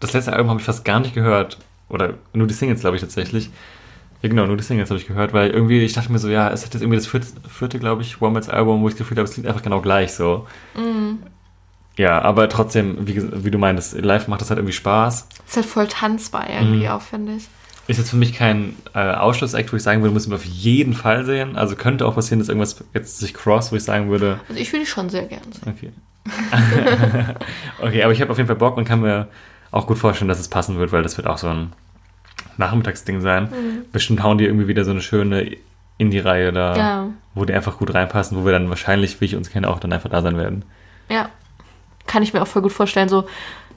Das 0.00 0.12
letzte 0.12 0.32
Album 0.32 0.48
habe 0.50 0.60
ich 0.60 0.66
fast 0.66 0.84
gar 0.84 1.00
nicht 1.00 1.14
gehört. 1.14 1.58
Oder 1.90 2.14
nur 2.32 2.46
die 2.46 2.54
Singles, 2.54 2.80
glaube 2.80 2.96
ich, 2.96 3.02
tatsächlich. 3.02 3.50
Ja, 4.22 4.30
genau, 4.30 4.46
nur 4.46 4.56
die 4.56 4.62
Singles 4.62 4.88
habe 4.88 4.98
ich 4.98 5.06
gehört, 5.06 5.34
weil 5.34 5.50
irgendwie, 5.50 5.80
ich 5.80 5.92
dachte 5.92 6.10
mir 6.10 6.18
so, 6.18 6.28
ja, 6.30 6.48
es 6.50 6.64
hat 6.64 6.72
jetzt 6.72 6.82
irgendwie 6.82 6.96
das 6.96 7.06
vierte, 7.06 7.26
vierte 7.48 7.78
glaube 7.78 8.00
ich, 8.00 8.22
Wombats 8.22 8.48
Album, 8.48 8.80
wo 8.80 8.88
ich 8.88 8.94
das 8.94 8.98
Gefühl 9.00 9.18
habe, 9.18 9.28
es 9.28 9.34
klingt 9.34 9.46
einfach 9.46 9.62
genau 9.62 9.82
gleich 9.82 10.14
so. 10.14 10.46
Mhm. 10.74 11.18
Ja, 11.96 12.20
aber 12.22 12.48
trotzdem, 12.48 13.06
wie, 13.06 13.44
wie 13.44 13.50
du 13.50 13.58
meintest, 13.58 13.94
live 14.00 14.26
macht 14.28 14.40
das 14.40 14.50
halt 14.50 14.58
irgendwie 14.58 14.72
Spaß. 14.72 15.28
ist 15.46 15.56
halt 15.56 15.66
voll 15.66 15.86
tanzbar 15.86 16.48
irgendwie 16.50 16.84
Mhm. 16.86 16.90
auch, 16.90 17.02
finde 17.02 17.34
ich. 17.36 17.48
Ist 17.86 17.98
jetzt 17.98 18.10
für 18.10 18.16
mich 18.16 18.32
kein 18.32 18.74
äh, 18.94 18.98
Ausschlussakt, 19.12 19.70
wo 19.72 19.76
ich 19.76 19.82
sagen 19.82 20.00
würde, 20.02 20.14
müssen 20.14 20.30
wir 20.30 20.36
auf 20.36 20.44
jeden 20.44 20.94
Fall 20.94 21.24
sehen. 21.26 21.56
Also 21.56 21.76
könnte 21.76 22.06
auch 22.06 22.14
passieren, 22.14 22.38
dass 22.38 22.48
irgendwas 22.48 22.82
jetzt 22.94 23.18
sich 23.18 23.34
cross, 23.34 23.70
wo 23.72 23.76
ich 23.76 23.84
sagen 23.84 24.08
würde, 24.10 24.40
Also 24.48 24.60
ich 24.60 24.72
die 24.72 24.86
schon 24.86 25.10
sehr 25.10 25.24
gern 25.26 25.42
sehen. 25.52 25.62
okay. 25.70 25.92
okay, 27.80 28.02
aber 28.02 28.12
ich 28.12 28.20
habe 28.20 28.30
auf 28.30 28.38
jeden 28.38 28.46
Fall 28.46 28.56
Bock 28.56 28.76
und 28.76 28.84
kann 28.84 29.00
mir 29.00 29.28
auch 29.70 29.86
gut 29.86 29.98
vorstellen, 29.98 30.28
dass 30.28 30.38
es 30.40 30.48
passen 30.48 30.78
wird, 30.78 30.92
weil 30.92 31.02
das 31.02 31.16
wird 31.16 31.26
auch 31.26 31.38
so 31.38 31.48
ein 31.48 31.72
Nachmittagsding 32.56 33.20
sein. 33.20 33.44
Mhm. 33.44 33.84
Bestimmt 33.92 34.22
hauen 34.22 34.38
die 34.38 34.44
irgendwie 34.46 34.68
wieder 34.68 34.84
so 34.84 34.90
eine 34.92 35.00
schöne 35.02 35.56
Indie-Reihe 35.98 36.52
da, 36.52 36.76
Ja. 36.76 37.06
wo 37.34 37.44
die 37.44 37.52
einfach 37.52 37.78
gut 37.78 37.92
reinpassen, 37.94 38.36
wo 38.40 38.44
wir 38.44 38.52
dann 38.52 38.68
wahrscheinlich, 38.68 39.20
wie 39.20 39.26
ich 39.26 39.36
uns 39.36 39.50
kenne, 39.50 39.68
auch 39.68 39.78
dann 39.78 39.92
einfach 39.92 40.10
da 40.10 40.22
sein 40.22 40.36
werden. 40.36 40.64
Ja. 41.08 41.28
Kann 42.14 42.22
ich 42.22 42.32
mir 42.32 42.40
auch 42.42 42.46
voll 42.46 42.62
gut 42.62 42.70
vorstellen, 42.72 43.08
so, 43.08 43.24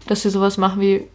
dass 0.06 0.22
sie 0.22 0.30
sowas 0.30 0.58
machen 0.60 0.80
wie 0.80 1.08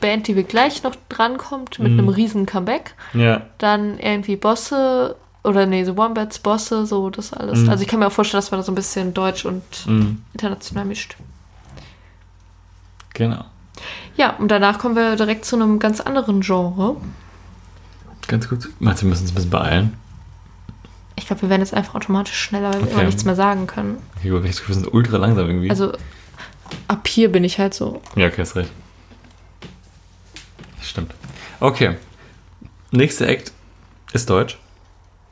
Band, 0.00 0.26
die 0.26 0.34
wir 0.34 0.42
gleich 0.42 0.82
noch 0.82 0.96
drankommt, 1.08 1.78
mit 1.78 1.92
Mhm. 1.92 1.98
einem 2.00 2.08
riesen 2.08 2.44
Comeback. 2.44 2.94
Ja, 3.12 3.42
Dann 3.58 4.00
irgendwie 4.00 4.34
Bosse 4.34 5.14
oder 5.44 5.64
nee, 5.66 5.84
so 5.84 5.96
Wombats, 5.96 6.40
Bosse, 6.40 6.86
so 6.86 7.08
das 7.08 7.32
alles. 7.32 7.60
Mhm. 7.60 7.68
Also 7.70 7.82
ich 7.82 7.88
kann 7.88 8.00
mir 8.00 8.08
auch 8.08 8.12
vorstellen, 8.12 8.40
dass 8.40 8.50
man 8.50 8.58
da 8.58 8.64
so 8.64 8.72
ein 8.72 8.74
bisschen 8.74 9.14
deutsch 9.14 9.44
und 9.44 9.62
mhm. 9.86 10.22
international 10.32 10.86
mischt. 10.86 11.14
genau. 13.14 13.44
Ja, 14.16 14.34
und 14.38 14.48
danach 14.48 14.80
kommen 14.80 14.96
wir 14.96 15.14
direkt 15.14 15.44
zu 15.44 15.54
einem 15.54 15.78
ganz 15.78 16.00
anderen 16.00 16.40
Genre. 16.40 16.96
Ganz 18.26 18.48
gut. 18.48 18.68
Meinst 18.80 19.02
du, 19.02 19.06
wir 19.06 19.10
müssen 19.10 19.22
uns 19.22 19.30
ein 19.32 19.34
bisschen 19.36 19.50
beeilen? 19.50 19.92
Ich 21.16 21.26
glaube, 21.26 21.42
wir 21.42 21.48
werden 21.50 21.60
jetzt 21.62 21.74
einfach 21.74 21.94
automatisch 21.94 22.34
schneller, 22.38 22.68
weil 22.72 22.80
wir 22.80 22.82
Okay. 22.86 22.92
immer 22.94 23.04
nichts 23.04 23.24
mehr 23.24 23.36
sagen 23.36 23.66
können. 23.66 23.98
Okay, 24.16 24.30
gut, 24.30 24.44
ich- 24.44 24.66
wir 24.66 24.74
sind 24.74 24.92
ultra 24.92 25.16
langsam 25.18 25.46
irgendwie. 25.46 25.70
Also 25.70 25.92
ab 26.88 27.06
hier 27.06 27.30
bin 27.30 27.44
ich 27.44 27.58
halt 27.58 27.72
so. 27.74 28.02
Ja, 28.16 28.26
okay, 28.26 28.40
hast 28.42 28.56
recht. 28.56 28.70
Stimmt. 30.82 31.14
Okay. 31.60 31.96
Nächster 32.90 33.28
Act 33.28 33.52
ist 34.12 34.28
Deutsch. 34.30 34.58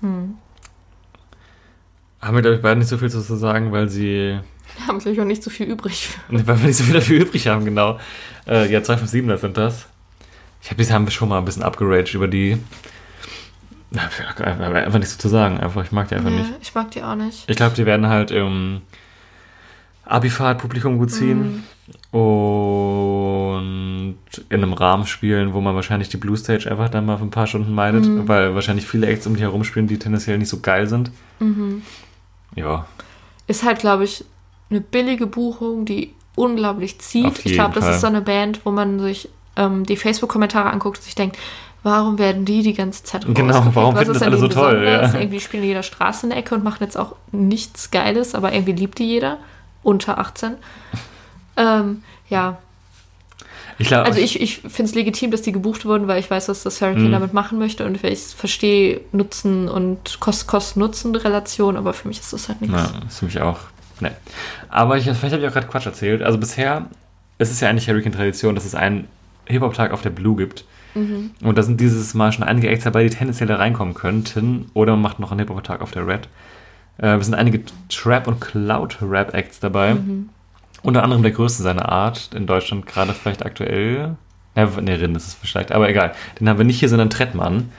Hm. 0.01 0.35
Haben 2.20 2.35
wir, 2.37 2.43
glaube 2.43 2.57
ich, 2.57 2.62
beide 2.62 2.78
nicht 2.78 2.89
so 2.89 2.99
viel 2.99 3.11
zu 3.11 3.20
sagen, 3.20 3.72
weil 3.72 3.89
sie. 3.89 4.39
Wir 4.76 4.87
haben, 4.87 4.99
glaube 5.01 5.11
ich, 5.12 5.20
auch 5.20 5.24
nicht 5.24 5.43
so 5.43 5.51
viel 5.51 5.66
übrig. 5.66 6.09
Weil 6.28 6.47
wir 6.47 6.66
nicht 6.68 6.76
so 6.76 6.85
viel 6.85 6.95
dafür 6.95 7.20
übrig 7.20 7.47
haben, 7.49 7.64
genau. 7.64 7.99
Äh, 8.47 8.72
ja, 8.72 8.80
257er 8.80 9.37
sind 9.37 9.57
das. 9.57 9.87
Ich 10.62 10.70
habe 10.70 10.83
die 10.83 10.93
haben 10.93 11.05
wir 11.07 11.11
schon 11.11 11.28
mal 11.28 11.39
ein 11.39 11.45
bisschen 11.45 11.62
abgeraged 11.64 12.14
über 12.14 12.28
die. 12.28 12.59
Einfach 13.97 14.40
einfach 14.40 14.99
nichts 14.99 15.18
zu 15.18 15.28
sagen, 15.28 15.61
einfach. 15.61 15.84
Ich 15.84 15.93
mag 15.93 16.09
die 16.09 16.14
einfach 16.14 16.30
Nee, 16.30 16.38
nicht. 16.38 16.51
ich 16.62 16.74
mag 16.74 16.90
die 16.90 17.03
auch 17.03 17.14
nicht. 17.14 17.45
Ich 17.49 17.57
glaube, 17.57 17.74
die 17.76 17.84
werden 17.86 18.09
halt 18.09 18.30
im 18.30 18.80
Abifahrt-Publikum 20.05 20.99
gut 20.99 21.11
ziehen 21.11 21.64
und 22.11 24.16
in 24.49 24.62
einem 24.62 24.72
Rahmen 24.72 25.07
spielen, 25.07 25.53
wo 25.53 25.61
man 25.61 25.74
wahrscheinlich 25.74 26.09
die 26.09 26.16
Blue 26.16 26.36
Stage 26.36 26.70
einfach 26.70 26.88
dann 26.88 27.07
mal 27.07 27.18
für 27.18 27.24
ein 27.24 27.30
paar 27.30 27.47
Stunden 27.47 27.74
meidet, 27.74 28.07
weil 28.28 28.55
wahrscheinlich 28.55 28.86
viele 28.86 29.07
Acts 29.07 29.26
um 29.26 29.36
die 29.36 29.43
herum 29.43 29.64
spielen, 29.64 29.86
die 29.86 29.99
tendenziell 29.99 30.38
nicht 30.38 30.49
so 30.49 30.61
geil 30.61 30.86
sind. 30.86 31.11
Ja, 32.55 32.86
Ist 33.47 33.64
halt, 33.64 33.80
glaube 33.80 34.05
ich, 34.05 34.24
eine 34.70 34.80
billige 34.80 35.26
Buchung, 35.26 35.84
die 35.84 36.14
unglaublich 36.34 36.99
zieht. 37.01 37.26
Auf 37.26 37.45
Ich 37.45 37.53
glaube, 37.53 37.74
das 37.74 37.88
ist 37.88 38.01
so 38.01 38.07
eine 38.07 38.22
Band, 38.22 38.64
wo 38.64 38.70
man 38.70 39.01
sich 39.01 39.28
ähm, 39.57 39.84
die 39.84 39.97
Facebook-Kommentare 39.97 40.70
anguckt 40.70 40.99
und 40.99 41.05
sich 41.05 41.14
denkt, 41.14 41.36
warum 41.83 42.18
werden 42.18 42.45
die 42.45 42.62
die 42.62 42.74
ganze 42.74 43.05
Zeit 43.05 43.24
Genau, 43.26 43.64
warum 43.74 43.95
Was 43.95 44.01
finden 44.05 44.14
ist 44.14 44.20
das 44.20 44.28
alle 44.28 44.39
so 44.39 44.49
toll, 44.49 44.80
besonders? 44.80 45.12
ja. 45.14 45.20
Irgendwie 45.20 45.41
spielen 45.41 45.64
jeder 45.64 45.83
Straße 45.83 46.26
in 46.26 46.30
der 46.30 46.39
Ecke 46.39 46.55
und 46.55 46.62
machen 46.64 46.78
jetzt 46.85 46.97
auch 46.97 47.16
nichts 47.33 47.91
Geiles, 47.91 48.35
aber 48.35 48.53
irgendwie 48.53 48.72
liebt 48.72 48.99
die 48.99 49.05
jeder. 49.07 49.39
Unter 49.83 50.18
18. 50.18 50.53
ähm, 51.57 52.03
ja, 52.28 52.59
ich 53.78 53.89
glaube, 53.89 54.05
also 54.05 54.20
ich, 54.20 54.41
ich 54.41 54.59
finde 54.59 54.85
es 54.85 54.95
legitim, 54.95 55.30
dass 55.33 55.43
die 55.43 55.51
gebucht 55.51 55.85
wurden, 55.87 56.07
weil 56.07 56.20
ich 56.20 56.30
weiß, 56.30 56.49
was 56.49 56.62
das 56.62 56.80
Hurricane 56.80 57.09
Mhm. 57.09 57.12
damit 57.12 57.33
machen 57.33 57.59
möchte 57.59 57.85
und 57.85 58.03
ich 58.05 58.20
verstehe 58.37 59.01
Nutzen 59.12 59.68
und 59.68 60.20
Kost-Kost-Nutzen-Relation, 60.20 61.76
aber 61.76 61.93
für 61.93 62.09
mich 62.09 62.20
ist 62.20 62.33
das 62.33 62.49
halt 62.49 62.61
nichts. 62.61 62.76
Das 62.76 62.93
ist 63.12 63.18
für 63.18 63.24
mich 63.24 63.41
auch. 63.41 63.59
Ne. 64.01 64.12
Aber 64.68 64.97
ich, 64.99 65.05
vielleicht 65.05 65.22
habe 65.33 65.39
ich 65.43 65.49
auch 65.49 65.53
gerade 65.53 65.66
Quatsch 65.66 65.87
erzählt. 65.87 66.22
Also 66.22 66.39
bisher 66.39 66.87
ist 67.39 67.51
es 67.51 67.61
ja 67.61 67.68
eigentlich 67.68 67.89
Hurricane-Tradition, 67.89 68.55
dass 68.55 68.64
es 68.64 68.74
einen 68.74 69.09
Hip-Hop-Tag 69.47 69.93
auf 69.93 70.03
der 70.03 70.11
Blue 70.11 70.37
gibt. 70.37 70.64
Und 70.95 71.59
da 71.59 71.62
sind 71.62 71.80
dieses 71.80 72.14
Mal 72.14 72.32
schon 72.32 72.45
einige 72.45 72.68
Acts 72.68 72.84
dabei, 72.84 73.05
die 73.05 73.11
tendenziell 73.11 73.49
da 73.49 73.57
reinkommen 73.57 73.95
könnten. 73.95 74.70
Oder 74.74 74.93
man 74.93 75.03
macht 75.03 75.20
noch 75.20 75.30
einen 75.30 75.40
Hip-Hop-Tag 75.40 75.80
auf 75.80 75.90
der 75.90 76.07
Red. 76.07 76.28
Äh, 76.99 77.16
es 77.16 77.26
sind 77.26 77.34
einige 77.34 77.62
Trap- 77.88 78.26
und 78.26 78.40
Cloud-Rap-Acts 78.40 79.61
dabei. 79.61 79.97
Unter 80.82 81.03
anderem 81.03 81.22
der 81.22 81.32
größte 81.32 81.62
seiner 81.62 81.90
Art 81.90 82.30
in 82.34 82.47
Deutschland, 82.47 82.86
gerade 82.86 83.12
vielleicht 83.12 83.45
aktuell. 83.45 84.16
Ja, 84.55 84.66
ne, 84.80 85.01
Rind 85.01 85.16
ist 85.16 85.28
es 85.28 85.34
vielleicht, 85.34 85.72
aber 85.72 85.88
egal. 85.88 86.12
Den 86.38 86.49
haben 86.49 86.59
wir 86.59 86.64
nicht 86.64 86.80
hier, 86.80 86.88
sondern 86.88 87.09
Trettmann. 87.09 87.70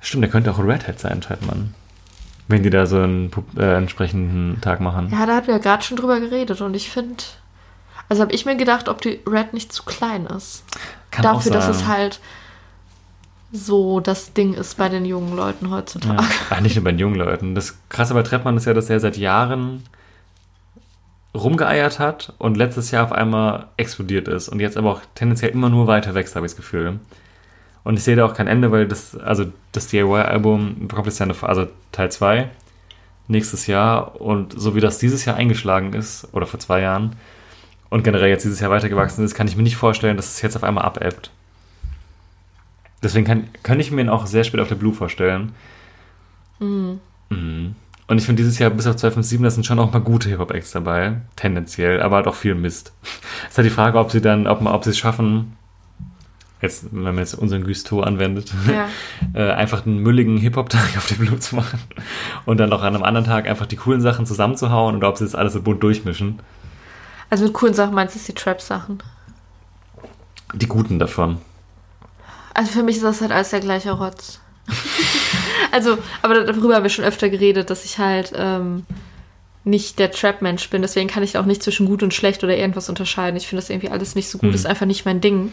Stimmt, 0.00 0.24
der 0.24 0.30
könnte 0.30 0.50
auch 0.50 0.58
ein 0.58 0.68
Red 0.70 0.88
Hat 0.88 0.98
sein, 0.98 1.20
Trettmann. 1.20 1.74
Wenn 2.48 2.62
die 2.62 2.70
da 2.70 2.86
so 2.86 2.98
einen 2.98 3.30
äh, 3.56 3.76
entsprechenden 3.76 4.60
Tag 4.60 4.80
machen. 4.80 5.08
Ja, 5.10 5.24
da 5.24 5.36
hatten 5.36 5.46
wir 5.46 5.54
ja 5.54 5.60
gerade 5.60 5.82
schon 5.82 5.96
drüber 5.96 6.20
geredet 6.20 6.60
und 6.60 6.74
ich 6.74 6.90
finde, 6.90 7.22
also 8.08 8.22
habe 8.22 8.32
ich 8.32 8.46
mir 8.46 8.56
gedacht, 8.56 8.88
ob 8.88 9.00
die 9.00 9.20
Red 9.26 9.54
nicht 9.54 9.72
zu 9.72 9.82
klein 9.84 10.26
ist. 10.26 10.64
Kann 11.10 11.26
auch 11.26 11.34
Dafür, 11.34 11.52
dass 11.52 11.68
es 11.68 11.86
halt 11.86 12.20
so 13.52 14.00
das 14.00 14.32
Ding 14.32 14.54
ist 14.54 14.76
bei 14.76 14.88
den 14.88 15.04
jungen 15.04 15.36
Leuten 15.36 15.70
heutzutage. 15.70 16.22
Ja. 16.22 16.28
Ach, 16.50 16.60
nicht 16.60 16.74
nur 16.76 16.84
bei 16.84 16.90
den 16.90 16.98
jungen 16.98 17.16
Leuten. 17.16 17.54
Das 17.54 17.78
Krasse 17.88 18.14
bei 18.14 18.22
Trettmann 18.22 18.56
ist 18.56 18.66
ja, 18.66 18.74
dass 18.74 18.90
er 18.90 18.98
seit 19.00 19.16
Jahren 19.16 19.84
rumgeeiert 21.34 21.98
hat 21.98 22.32
und 22.38 22.56
letztes 22.56 22.90
Jahr 22.90 23.04
auf 23.04 23.12
einmal 23.12 23.68
explodiert 23.76 24.28
ist 24.28 24.48
und 24.48 24.60
jetzt 24.60 24.76
aber 24.76 24.92
auch 24.92 25.00
tendenziell 25.14 25.50
immer 25.50 25.68
nur 25.68 25.86
weiter 25.86 26.14
wächst, 26.14 26.36
habe 26.36 26.46
ich 26.46 26.52
das 26.52 26.56
Gefühl. 26.56 27.00
Und 27.82 27.98
ich 27.98 28.04
sehe 28.04 28.16
da 28.16 28.24
auch 28.24 28.34
kein 28.34 28.46
Ende, 28.46 28.70
weil 28.70 28.86
das, 28.86 29.16
also 29.16 29.46
das 29.72 29.88
DIY-Album 29.88 30.88
bekommt 30.88 31.06
jetzt 31.06 31.18
ja 31.18 31.24
eine, 31.24 31.34
also 31.42 31.66
Teil 31.92 32.10
2 32.10 32.48
nächstes 33.28 33.66
Jahr 33.66 34.20
und 34.20 34.58
so 34.58 34.74
wie 34.74 34.80
das 34.80 34.98
dieses 34.98 35.24
Jahr 35.24 35.36
eingeschlagen 35.36 35.92
ist, 35.94 36.28
oder 36.32 36.46
vor 36.46 36.60
zwei 36.60 36.80
Jahren, 36.80 37.16
und 37.90 38.04
generell 38.04 38.28
jetzt 38.28 38.44
dieses 38.44 38.60
Jahr 38.60 38.70
weitergewachsen 38.70 39.24
ist, 39.24 39.34
kann 39.34 39.46
ich 39.46 39.56
mir 39.56 39.62
nicht 39.62 39.76
vorstellen, 39.76 40.16
dass 40.16 40.34
es 40.34 40.42
jetzt 40.42 40.56
auf 40.56 40.64
einmal 40.64 40.84
abebbt. 40.84 41.30
Deswegen 43.02 43.26
kann, 43.26 43.48
kann 43.62 43.80
ich 43.80 43.90
mir 43.90 44.00
ihn 44.00 44.08
auch 44.08 44.26
sehr 44.26 44.44
spät 44.44 44.60
auf 44.60 44.68
der 44.68 44.74
Blue 44.76 44.94
vorstellen. 44.94 45.52
Mhm. 46.58 47.74
Und 48.06 48.18
ich 48.18 48.24
finde 48.26 48.42
dieses 48.42 48.58
Jahr 48.58 48.70
bis 48.70 48.86
auf 48.86 48.96
257, 48.96 49.42
da 49.42 49.50
sind 49.50 49.64
schon 49.64 49.78
auch 49.78 49.90
paar 49.90 50.00
gute 50.00 50.28
Hip-Hop-Acts 50.28 50.72
dabei, 50.72 51.16
tendenziell, 51.36 52.02
aber 52.02 52.16
halt 52.16 52.26
auch 52.26 52.34
viel 52.34 52.54
Mist. 52.54 52.92
Es 53.02 53.50
ist 53.50 53.58
halt 53.58 53.66
die 53.66 53.70
Frage, 53.70 53.98
ob 53.98 54.10
sie 54.10 54.20
dann, 54.20 54.46
ob, 54.46 54.64
ob 54.64 54.84
sie 54.84 54.90
es 54.90 54.98
schaffen, 54.98 55.56
jetzt, 56.60 56.86
wenn 56.92 57.02
man 57.02 57.18
jetzt 57.18 57.34
unseren 57.34 57.64
Gusto 57.64 58.00
anwendet, 58.00 58.52
Ja. 58.68 58.88
äh, 59.34 59.52
einfach 59.52 59.86
einen 59.86 59.98
mülligen 59.98 60.36
Hip-Hop-Tag 60.36 60.96
auf 60.96 61.06
der 61.06 61.16
Blue 61.16 61.38
zu 61.38 61.56
machen 61.56 61.80
und 62.44 62.58
dann 62.58 62.72
auch 62.72 62.82
an 62.82 62.94
einem 62.94 63.04
anderen 63.04 63.26
Tag 63.26 63.48
einfach 63.48 63.66
die 63.66 63.76
coolen 63.76 64.00
Sachen 64.00 64.26
zusammenzuhauen 64.26 64.96
oder 64.96 65.08
ob 65.08 65.16
sie 65.16 65.24
das 65.24 65.34
alles 65.34 65.54
so 65.54 65.62
bunt 65.62 65.82
durchmischen. 65.82 66.40
Also 67.34 67.46
mit 67.46 67.54
coolen 67.54 67.74
Sachen 67.74 67.96
meinst 67.96 68.14
du 68.14 68.20
die 68.24 68.32
Trap-Sachen? 68.32 69.02
Die 70.54 70.68
guten 70.68 71.00
davon. 71.00 71.38
Also 72.54 72.70
für 72.70 72.84
mich 72.84 72.94
ist 72.94 73.02
das 73.02 73.20
halt 73.20 73.32
alles 73.32 73.50
der 73.50 73.58
gleiche 73.58 73.90
Rotz. 73.90 74.38
also, 75.72 75.98
aber 76.22 76.44
darüber 76.44 76.76
haben 76.76 76.84
wir 76.84 76.90
schon 76.90 77.04
öfter 77.04 77.28
geredet, 77.28 77.70
dass 77.70 77.84
ich 77.84 77.98
halt 77.98 78.30
ähm, 78.36 78.86
nicht 79.64 79.98
der 79.98 80.12
Trap-Mensch 80.12 80.70
bin. 80.70 80.82
Deswegen 80.82 81.08
kann 81.08 81.24
ich 81.24 81.36
auch 81.36 81.44
nicht 81.44 81.64
zwischen 81.64 81.86
gut 81.86 82.04
und 82.04 82.14
schlecht 82.14 82.44
oder 82.44 82.56
irgendwas 82.56 82.88
unterscheiden. 82.88 83.36
Ich 83.36 83.48
finde 83.48 83.62
das 83.62 83.68
irgendwie 83.70 83.90
alles 83.90 84.14
nicht 84.14 84.30
so 84.30 84.38
gut. 84.38 84.50
Hm. 84.50 84.54
ist 84.54 84.66
einfach 84.66 84.86
nicht 84.86 85.04
mein 85.04 85.20
Ding. 85.20 85.52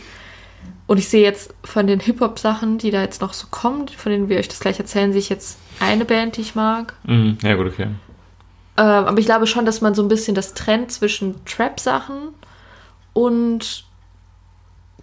Und 0.86 0.99
ich 0.99 1.09
sehe 1.09 1.23
jetzt 1.23 1.51
von 1.63 1.88
den 1.88 1.99
Hip-Hop-Sachen, 1.99 2.77
die 2.77 2.91
da 2.91 3.01
jetzt 3.01 3.21
noch 3.21 3.34
so 3.34 3.47
kommen, 3.49 3.88
von 3.88 4.11
denen 4.11 4.29
wir 4.29 4.38
euch 4.38 4.49
das 4.49 4.59
gleich 4.59 4.77
erzählen, 4.77 5.13
sehe 5.13 5.19
ich 5.21 5.29
jetzt 5.29 5.57
eine 5.79 6.05
Band, 6.05 6.38
die 6.38 6.41
ich 6.41 6.53
mag. 6.53 6.93
Mhm. 7.05 7.39
Ja, 7.41 7.55
gut, 7.55 7.65
okay. 7.65 7.88
Ähm, 8.82 9.05
aber 9.05 9.19
ich 9.19 9.25
glaube 9.25 9.45
schon, 9.45 9.65
dass 9.65 9.82
man 9.82 9.93
so 9.93 10.01
ein 10.01 10.07
bisschen 10.07 10.34
das 10.34 10.53
Trend 10.55 10.91
zwischen 10.91 11.36
Trap-Sachen 11.45 12.29
und 13.13 13.86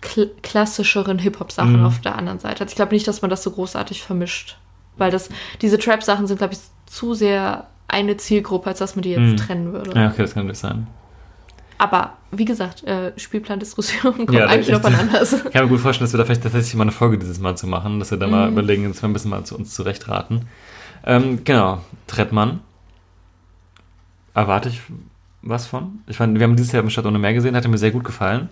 kl 0.00 0.30
klassischeren 0.42 1.18
Hip-Hop-Sachen 1.18 1.80
Mhm. 1.80 1.86
auf 1.86 2.00
der 2.00 2.16
anderen 2.16 2.38
Seite 2.40 2.60
hat. 2.60 2.68
Ich 2.70 2.76
glaube 2.76 2.94
nicht, 2.94 3.06
dass 3.06 3.22
man 3.22 3.30
das 3.30 3.42
so 3.42 3.50
großartig 3.50 4.02
vermischt. 4.02 4.56
Weil 4.96 5.10
das, 5.12 5.28
diese 5.62 5.78
Trap-Sachen 5.78 6.26
sind, 6.26 6.38
glaube 6.38 6.54
ich, 6.54 6.60
zu 6.86 7.14
sehr 7.14 7.66
eine 7.86 8.16
Zielgruppe, 8.16 8.68
als 8.70 8.80
dass 8.80 8.96
man 8.96 9.02
die 9.02 9.10
jetzt 9.10 9.20
Mhm. 9.32 9.36
trennen 9.36 9.72
würde. 9.72 9.92
Ja, 9.98 10.08
okay, 10.08 10.22
das 10.22 10.34
kann 10.34 10.44
natürlich 10.44 10.58
sein. 10.58 10.86
Aber 11.78 12.14
wie 12.32 12.44
gesagt, 12.44 12.82
äh, 12.84 13.12
Spielplandiskussionen 13.16 14.18
kommen 14.26 14.38
Ja, 14.38 14.46
eigentlich 14.46 14.70
noch 14.76 14.82
an 14.84 14.94
anders. 14.96 15.32
Ich 15.32 15.52
kann 15.52 15.64
mir 15.64 15.68
gut 15.68 15.80
vorstellen, 15.80 16.06
dass 16.06 16.12
wir 16.14 16.18
da 16.18 16.24
vielleicht 16.24 16.42
tatsächlich 16.42 16.74
mal 16.74 16.82
eine 16.82 16.92
Folge 16.92 17.18
dieses 17.18 17.38
Mal 17.38 17.56
zu 17.56 17.68
machen, 17.68 18.00
dass 18.00 18.10
wir 18.10 18.18
da 18.18 18.26
mal 18.26 18.46
Mhm. 18.46 18.52
überlegen, 18.54 18.88
dass 18.88 19.00
wir 19.02 19.08
ein 19.08 19.12
bisschen 19.12 19.30
mal 19.30 19.44
zu 19.44 19.56
uns 19.56 19.72
zurechtraten. 19.74 20.48
Ähm, 21.06 21.44
genau, 21.44 21.80
Trettmann. 22.08 22.60
Erwarte 24.38 24.68
ich 24.68 24.80
was 25.42 25.66
von? 25.66 26.00
Ich 26.06 26.16
fand, 26.16 26.38
wir 26.38 26.44
haben 26.44 26.56
dieses 26.56 26.72
Jahr 26.72 26.82
im 26.82 26.90
Stadt 26.90 27.06
ohne 27.06 27.18
Meer 27.18 27.34
gesehen, 27.34 27.54
hat 27.56 27.66
mir 27.66 27.78
sehr 27.78 27.90
gut 27.90 28.04
gefallen. 28.04 28.48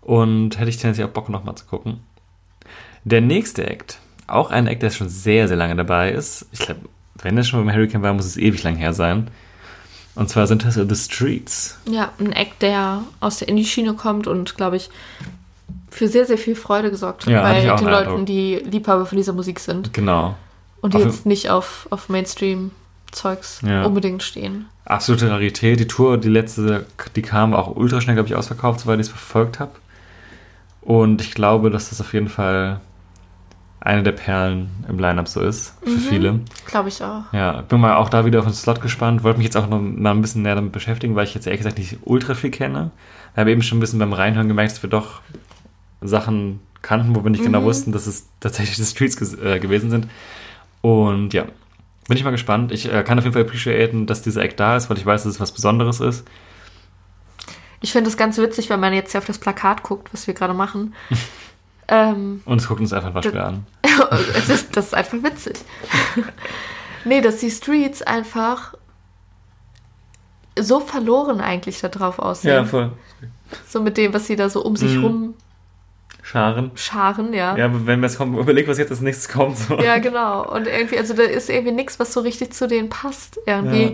Und 0.00 0.58
hätte 0.58 0.70
ich 0.70 0.78
tendenziell 0.78 1.06
auch 1.08 1.12
Bock, 1.12 1.28
nochmal 1.28 1.54
zu 1.56 1.66
gucken. 1.66 2.00
Der 3.04 3.20
nächste 3.20 3.66
Act, 3.68 3.98
auch 4.26 4.50
ein 4.50 4.66
Act, 4.66 4.82
der 4.82 4.90
schon 4.90 5.08
sehr, 5.08 5.48
sehr 5.48 5.56
lange 5.56 5.76
dabei 5.76 6.10
ist. 6.10 6.46
Ich 6.52 6.60
glaube, 6.60 6.80
wenn 7.22 7.36
er 7.36 7.44
schon 7.44 7.64
beim 7.64 7.74
Hurricane 7.74 8.02
war, 8.02 8.12
muss 8.14 8.24
es 8.24 8.36
ewig 8.36 8.62
lang 8.62 8.76
her 8.76 8.92
sein. 8.92 9.28
Und 10.14 10.28
zwar 10.28 10.46
sind 10.46 10.64
das 10.64 10.74
The 10.74 10.96
Streets. 10.96 11.78
Ja, 11.88 12.12
ein 12.18 12.32
Act, 12.32 12.62
der 12.62 13.02
aus 13.20 13.38
der 13.38 13.48
Indie-Schiene 13.48 13.94
kommt 13.94 14.26
und, 14.26 14.56
glaube 14.56 14.76
ich, 14.76 14.90
für 15.90 16.08
sehr, 16.08 16.26
sehr 16.26 16.38
viel 16.38 16.54
Freude 16.56 16.90
gesorgt 16.90 17.26
hat 17.26 17.32
Ja, 17.32 17.42
hatte 17.42 17.54
bei 17.66 17.76
den 17.76 17.84
Leuten, 17.86 18.08
Eindruck. 18.10 18.26
die 18.26 18.56
Liebhaber 18.56 19.06
von 19.06 19.16
dieser 19.16 19.32
Musik 19.32 19.60
sind. 19.60 19.92
Genau. 19.92 20.36
Und 20.80 20.94
die 20.94 20.98
Auf- 20.98 21.04
jetzt 21.04 21.26
nicht 21.26 21.50
auf, 21.50 21.86
auf 21.90 22.08
Mainstream-Zeugs 23.14 23.60
Ja. 23.62 23.84
unbedingt 23.84 24.22
stehen. 24.22 24.66
absolute 24.84 25.30
Rarität. 25.30 25.78
Die 25.78 25.86
Tour, 25.86 26.18
die 26.18 26.28
letzte, 26.28 26.86
die 27.14 27.22
kam, 27.22 27.54
auch 27.54 27.76
ultra 27.76 28.00
schnell, 28.00 28.14
glaube 28.16 28.28
ich, 28.28 28.34
ausverkauft, 28.34 28.80
soweit 28.80 28.96
ich 28.98 29.06
es 29.06 29.08
verfolgt 29.08 29.60
habe. 29.60 29.72
Und 30.80 31.20
ich 31.20 31.32
glaube, 31.32 31.70
dass 31.70 31.90
das 31.90 32.00
auf 32.00 32.12
jeden 32.12 32.28
Fall 32.28 32.80
eine 33.80 34.02
der 34.02 34.12
Perlen 34.12 34.68
im 34.88 34.98
Line-Up 34.98 35.28
so 35.28 35.40
ist, 35.40 35.74
für 35.84 35.90
viele. 35.98 36.40
Glaube 36.66 36.88
ich 36.88 37.02
auch. 37.04 37.22
Ja, 37.32 37.62
bin 37.62 37.80
mal 37.80 37.96
auch 37.96 38.08
da 38.08 38.24
wieder 38.26 38.40
auf 38.40 38.44
den 38.46 38.52
Slot 38.54 38.80
gespannt. 38.80 39.22
Wollte 39.22 39.38
mich 39.38 39.44
jetzt 39.46 39.56
auch 39.56 39.68
noch 39.68 39.80
mal 39.80 40.10
ein 40.10 40.20
bisschen 40.22 40.42
näher 40.42 40.56
damit 40.56 40.72
beschäftigen, 40.72 41.14
weil 41.14 41.24
ich 41.24 41.34
jetzt 41.34 41.46
ehrlich 41.46 41.60
gesagt 41.60 41.78
nicht 41.78 41.98
ultra 42.04 42.34
viel 42.34 42.50
kenne. 42.50 42.90
Wir 43.34 43.42
haben 43.42 43.48
eben 43.48 43.62
schon 43.62 43.78
ein 43.78 43.80
bisschen 43.80 43.98
beim 44.00 44.12
Reinhören 44.12 44.48
gemerkt, 44.48 44.72
dass 44.72 44.82
wir 44.82 44.90
doch 44.90 45.20
Sachen 46.02 46.60
kannten, 46.82 47.14
wo 47.14 47.22
wir 47.22 47.30
nicht 47.30 47.44
genau 47.44 47.62
wussten, 47.62 47.92
dass 47.92 48.06
es 48.06 48.26
tatsächlich 48.40 48.76
die 48.76 48.82
Streets 48.84 49.16
ges- 49.18 49.40
äh, 49.42 49.60
gewesen 49.60 49.90
sind. 49.90 50.08
Und 50.82 51.32
ja, 51.32 51.44
bin 52.10 52.18
ich 52.18 52.24
mal 52.24 52.30
gespannt. 52.32 52.72
Ich 52.72 52.92
äh, 52.92 53.02
kann 53.04 53.18
auf 53.18 53.24
jeden 53.24 53.32
Fall 53.34 53.42
appreciaten, 53.42 54.06
dass 54.06 54.20
dieser 54.20 54.42
Act 54.42 54.58
da 54.60 54.76
ist, 54.76 54.90
weil 54.90 54.98
ich 54.98 55.06
weiß, 55.06 55.22
dass 55.22 55.34
es 55.34 55.40
was 55.40 55.52
Besonderes 55.52 56.00
ist. 56.00 56.26
Ich 57.80 57.92
finde 57.92 58.10
es 58.10 58.16
ganz 58.16 58.36
witzig, 58.36 58.68
wenn 58.68 58.80
man 58.80 58.92
jetzt 58.92 59.12
hier 59.12 59.18
auf 59.18 59.26
das 59.26 59.38
Plakat 59.38 59.84
guckt, 59.84 60.12
was 60.12 60.26
wir 60.26 60.34
gerade 60.34 60.52
machen. 60.52 60.92
ähm, 61.88 62.42
Und 62.44 62.58
es 62.60 62.66
guckt 62.68 62.80
uns 62.80 62.92
einfach 62.92 63.10
ein 63.10 63.14
Waschbär 63.14 63.46
an. 63.46 63.66
das, 64.10 64.48
ist, 64.48 64.76
das 64.76 64.86
ist 64.88 64.94
einfach 64.94 65.22
witzig. 65.22 65.56
nee, 67.04 67.20
dass 67.20 67.38
die 67.38 67.50
Streets 67.50 68.02
einfach 68.02 68.74
so 70.58 70.80
verloren 70.80 71.40
eigentlich 71.40 71.80
da 71.80 71.88
drauf 71.88 72.18
aussehen. 72.18 72.66
voll. 72.66 72.92
So 73.68 73.80
mit 73.80 73.96
dem, 73.96 74.12
was 74.12 74.26
sie 74.26 74.34
da 74.36 74.50
so 74.50 74.64
um 74.64 74.74
sich 74.76 74.96
Mhm. 74.96 75.04
rumscharen, 75.04 75.34
Scharen. 76.30 77.32
ja. 77.32 77.56
Ja, 77.56 77.64
aber 77.66 77.86
wenn 77.86 78.00
wir 78.00 78.06
jetzt 78.08 78.18
kommen, 78.18 78.38
überleg, 78.38 78.68
was 78.68 78.78
jetzt 78.78 78.90
als 78.90 79.00
nächstes 79.00 79.28
kommt. 79.28 79.58
So. 79.58 79.78
Ja, 79.80 79.98
genau. 79.98 80.48
Und 80.50 80.66
irgendwie, 80.66 80.98
also 80.98 81.14
da 81.14 81.22
ist 81.22 81.50
irgendwie 81.50 81.72
nichts, 81.72 81.98
was 81.98 82.12
so 82.12 82.20
richtig 82.20 82.52
zu 82.52 82.68
denen 82.68 82.88
passt. 82.88 83.38
Irgendwie, 83.46 83.82
Ja. 83.82 83.90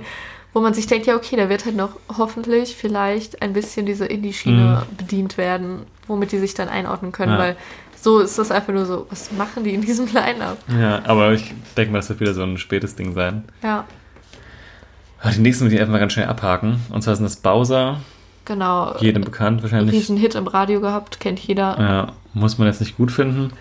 wo 0.52 0.60
man 0.60 0.74
sich 0.74 0.86
denkt, 0.86 1.06
ja, 1.06 1.16
okay, 1.16 1.36
da 1.36 1.48
wird 1.48 1.64
halt 1.64 1.76
noch 1.76 1.90
hoffentlich 2.18 2.76
vielleicht 2.76 3.42
ein 3.42 3.52
bisschen 3.52 3.86
diese 3.86 4.06
Indie-Schiene 4.06 4.82
bedient 4.96 5.38
werden, 5.38 5.82
womit 6.06 6.32
die 6.32 6.38
sich 6.38 6.54
dann 6.54 6.68
einordnen 6.68 7.12
können, 7.12 7.32
Mhm. 7.32 7.38
Ja. 7.38 7.44
weil 7.44 7.56
so 7.98 8.20
ist 8.20 8.38
das 8.38 8.50
einfach 8.50 8.72
nur 8.72 8.84
so, 8.86 9.06
was 9.10 9.32
machen 9.32 9.64
die 9.64 9.74
in 9.74 9.80
diesem 9.80 10.06
Line-Up? 10.12 10.58
ja, 10.78 11.00
aber 11.06 11.32
ich 11.32 11.52
denke 11.76 11.92
mal, 11.92 11.98
das 11.98 12.08
wird 12.10 12.20
wieder 12.20 12.34
so 12.34 12.42
ein 12.42 12.58
spätes 12.58 12.94
Ding 12.96 13.14
sein. 13.14 13.44
Ja, 13.62 13.84
Die 15.34 15.40
nächsten 15.40 15.64
will 15.64 15.72
ich 15.72 15.80
einfach 15.80 15.92
mal 15.92 15.98
ganz 15.98 16.12
schnell 16.12 16.26
abhaken. 16.28 16.80
Und 16.90 17.02
zwar 17.02 17.16
sind 17.16 17.24
das 17.24 17.36
Bowser, 17.36 18.00
genau. 18.44 18.94
jedem 19.00 19.24
bekannt 19.24 19.62
wahrscheinlich. 19.62 19.94
Riesen 19.94 20.16
Hit 20.16 20.34
im 20.36 20.46
Radio 20.46 20.80
gehabt, 20.80 21.18
kennt 21.20 21.38
jeder. 21.40 21.76
Ja, 21.78 22.12
muss 22.36 22.58
man 22.58 22.68
jetzt 22.68 22.80
nicht 22.80 22.96
gut 22.96 23.10
finden. 23.10 23.52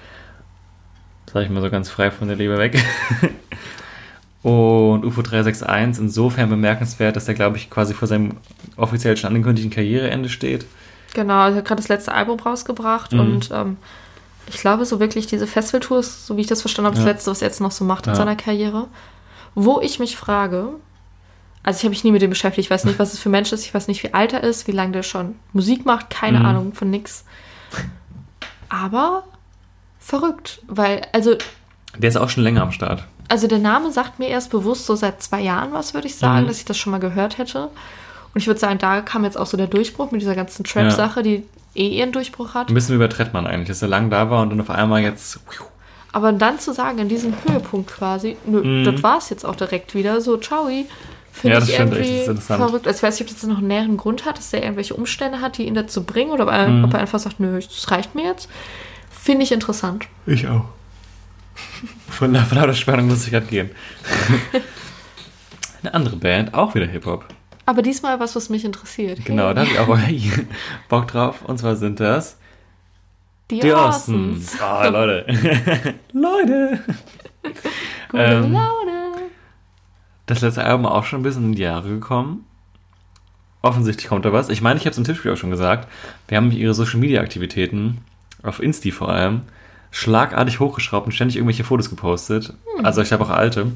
Sag 1.31 1.43
ich 1.43 1.49
mal 1.49 1.61
so 1.61 1.69
ganz 1.69 1.89
frei 1.89 2.11
von 2.11 2.27
der 2.27 2.37
Leber 2.37 2.57
weg. 2.57 2.81
Und 4.43 5.03
UFO 5.05 5.21
361 5.23 6.03
insofern 6.03 6.49
bemerkenswert, 6.49 7.15
dass 7.15 7.27
er, 7.27 7.33
glaube 7.33 7.57
ich, 7.57 7.69
quasi 7.69 7.93
vor 7.95 8.07
seinem 8.07 8.37
offiziell 8.77 9.17
schon 9.17 9.29
angekündigten 9.29 9.71
Karriereende 9.71 10.29
steht. 10.29 10.65
Genau, 11.15 11.47
er 11.47 11.55
hat 11.55 11.65
gerade 11.65 11.81
das 11.81 11.87
letzte 11.87 12.13
Album 12.13 12.39
rausgebracht 12.39 13.13
Mhm. 13.13 13.19
und 13.19 13.49
ähm, 13.51 13.77
ich 14.47 14.57
glaube, 14.57 14.85
so 14.85 14.99
wirklich 14.99 15.25
diese 15.25 15.47
Festivaltour 15.47 15.99
ist, 15.99 16.27
so 16.27 16.37
wie 16.37 16.41
ich 16.41 16.47
das 16.47 16.61
verstanden 16.61 16.87
habe, 16.87 16.95
das 16.97 17.05
Ja. 17.05 17.11
letzte, 17.11 17.31
was 17.31 17.41
er 17.41 17.47
jetzt 17.47 17.61
noch 17.61 17.71
so 17.71 17.85
macht 17.85 18.05
in 18.05 18.11
Ja. 18.13 18.17
seiner 18.17 18.35
Karriere. 18.35 18.87
Wo 19.55 19.81
ich 19.81 19.97
mich 19.99 20.15
frage, 20.15 20.67
also 21.63 21.77
ich 21.77 21.83
habe 21.83 21.89
mich 21.91 22.03
nie 22.03 22.11
mit 22.11 22.21
dem 22.21 22.29
beschäftigt, 22.29 22.65
ich 22.67 22.69
weiß 22.69 22.83
nicht, 22.85 22.99
was 22.99 23.13
es 23.13 23.19
für 23.19 23.29
ein 23.29 23.31
Mensch 23.31 23.51
ist, 23.51 23.65
ich 23.65 23.73
weiß 23.73 23.87
nicht, 23.87 24.03
wie 24.03 24.13
alt 24.13 24.33
er 24.33 24.43
ist, 24.43 24.67
wie 24.67 24.73
lange 24.73 24.91
der 24.91 25.01
schon 25.03 25.35
Musik 25.53 25.85
macht, 25.87 26.11
keine 26.11 26.41
Mhm. 26.41 26.45
Ahnung 26.45 26.73
von 26.73 26.91
nix. 26.91 27.23
Aber 28.83 29.23
verrückt, 29.99 30.61
weil, 30.67 31.01
also, 31.13 31.35
Der 31.97 32.09
ist 32.09 32.17
auch 32.17 32.29
schon 32.29 32.43
länger 32.43 32.61
am 32.61 32.71
Start. 32.71 33.05
also 33.29 33.47
der 33.47 33.59
Name 33.59 33.91
sagt 33.91 34.19
mir 34.19 34.27
erst 34.27 34.51
bewusst 34.51 34.85
so 34.85 34.95
seit 34.95 35.21
zwei 35.21 35.41
Jahren 35.41 35.71
was, 35.73 35.93
würde 35.93 36.07
ich 36.07 36.15
sagen, 36.15 36.43
Mhm. 36.43 36.47
dass 36.47 36.57
ich 36.57 36.65
das 36.65 36.77
schon 36.77 36.91
mal 36.91 36.99
gehört 36.99 37.37
hätte. 37.37 37.65
Und 38.33 38.41
ich 38.41 38.47
würde 38.47 38.59
sagen, 38.59 38.77
da 38.79 39.01
kam 39.01 39.23
jetzt 39.23 39.37
auch 39.37 39.45
so 39.45 39.55
der 39.55 39.67
Durchbruch 39.67 40.11
mit 40.11 40.21
dieser 40.21 40.35
ganzen 40.35 40.63
Trap-Sache, 40.65 41.23
die 41.23 41.43
eh 41.73 41.87
ihren 41.87 42.11
Durchbruch 42.11 42.53
hat. 42.53 42.67
Ein 42.69 42.73
bisschen 42.73 42.95
über 42.95 43.07
Trettmann 43.09 43.47
eigentlich, 43.47 43.69
dass 43.69 43.81
er 43.81 43.87
lang 43.87 44.09
da 44.09 44.29
war 44.29 44.41
und 44.41 44.49
dann 44.49 44.59
auf 44.61 44.69
einmal 44.69 45.01
jetzt. 45.01 45.39
Aber 46.11 46.31
dann 46.33 46.59
zu 46.59 46.73
sagen, 46.73 46.97
in 46.99 47.07
diesem 47.09 47.33
Höhepunkt 47.47 47.91
quasi, 47.91 48.35
nö, 48.45 48.61
Mhm. 48.61 48.83
das 48.85 49.03
war 49.03 49.17
es 49.17 49.29
jetzt 49.29 49.45
auch 49.45 49.55
direkt 49.55 49.93
wieder, 49.95 50.19
so, 50.21 50.37
ciao, 50.37 50.67
finde 51.35 51.57
Ja, 51.57 51.63
ich 51.63 51.67
das 51.67 51.73
stimmt, 51.75 51.91
echt, 51.93 52.01
irgendwie 52.01 52.21
ist 52.21 52.27
interessant. 52.29 52.63
verrückt. 52.63 52.87
Also 52.87 52.97
ich 52.97 53.03
weiß 53.03 53.19
nicht, 53.19 53.29
ob 53.29 53.35
das 53.39 53.47
noch 53.49 53.57
einen 53.59 53.67
näheren 53.67 53.97
Grund 53.97 54.25
hat, 54.25 54.37
dass 54.37 54.51
der 54.51 54.63
irgendwelche 54.63 54.93
Umstände 54.95 55.41
hat, 55.41 55.57
die 55.57 55.65
ihn 55.67 55.75
dazu 55.75 56.03
bringen, 56.03 56.31
oder 56.31 56.45
ob 56.45 56.51
er, 56.51 56.67
Mhm. 56.67 56.85
ob 56.85 56.93
er 56.93 56.99
einfach 57.01 57.19
sagt, 57.19 57.39
nö, 57.39 57.59
das 57.59 57.91
reicht 57.91 58.15
mir 58.15 58.23
jetzt. 58.25 58.49
Finde 59.09 59.43
ich 59.43 59.51
interessant. 59.51 60.05
Ich 60.25 60.47
auch. 60.47 60.65
Von, 62.09 62.33
la- 62.33 62.43
von 62.43 62.57
lauter 62.57 62.73
Spannung 62.73 63.07
muss 63.07 63.25
ich 63.25 63.31
gerade 63.31 63.45
gehen. 63.47 63.69
Eine 65.83 65.93
andere 65.93 66.15
Band, 66.15 66.53
auch 66.53 66.73
wieder 66.75 66.85
Hip-Hop. 66.87 67.25
Aber 67.67 67.81
diesmal 67.81 68.19
was, 68.19 68.35
was 68.35 68.49
mich 68.49 68.63
interessiert. 68.65 69.23
Genau, 69.25 69.53
da 69.53 69.61
habe 69.61 70.11
ich 70.11 70.29
auch 70.37 70.37
Bock 70.89 71.07
drauf. 71.07 71.41
Und 71.45 71.57
zwar 71.59 71.75
sind 71.75 71.99
das 71.99 72.37
die, 73.51 73.59
die 73.59 73.71
Orsons. 73.71 74.59
Ah, 74.61 74.87
Leute. 74.87 75.25
Leute. 76.13 76.79
Gute 78.09 78.23
Ähm, 78.23 78.53
Laune. 78.53 79.04
Das 80.25 80.41
letzte 80.41 80.63
Album 80.63 80.85
auch 80.85 81.03
schon 81.03 81.19
ein 81.19 81.23
bisschen 81.23 81.45
in 81.45 81.55
die 81.55 81.61
Jahre 81.61 81.89
gekommen. 81.89 82.45
Offensichtlich 83.61 84.07
kommt 84.07 84.25
da 84.25 84.33
was. 84.33 84.49
Ich 84.49 84.61
meine, 84.61 84.79
ich 84.79 84.85
habe 84.85 84.91
es 84.91 84.97
im 84.97 85.03
Tippspiel 85.03 85.31
auch 85.31 85.37
schon 85.37 85.51
gesagt. 85.51 85.87
Wir 86.27 86.37
haben 86.37 86.51
ihre 86.51 86.73
Social 86.73 86.99
Media 86.99 87.21
Aktivitäten, 87.21 87.99
auf 88.43 88.61
Insti 88.61 88.91
vor 88.91 89.09
allem, 89.09 89.41
schlagartig 89.91 90.59
hochgeschraubt 90.59 91.07
und 91.07 91.13
ständig 91.13 91.37
irgendwelche 91.37 91.63
Fotos 91.63 91.89
gepostet. 91.89 92.53
Also 92.83 93.01
ich 93.01 93.11
habe 93.11 93.23
auch 93.23 93.29
alte, 93.29 93.71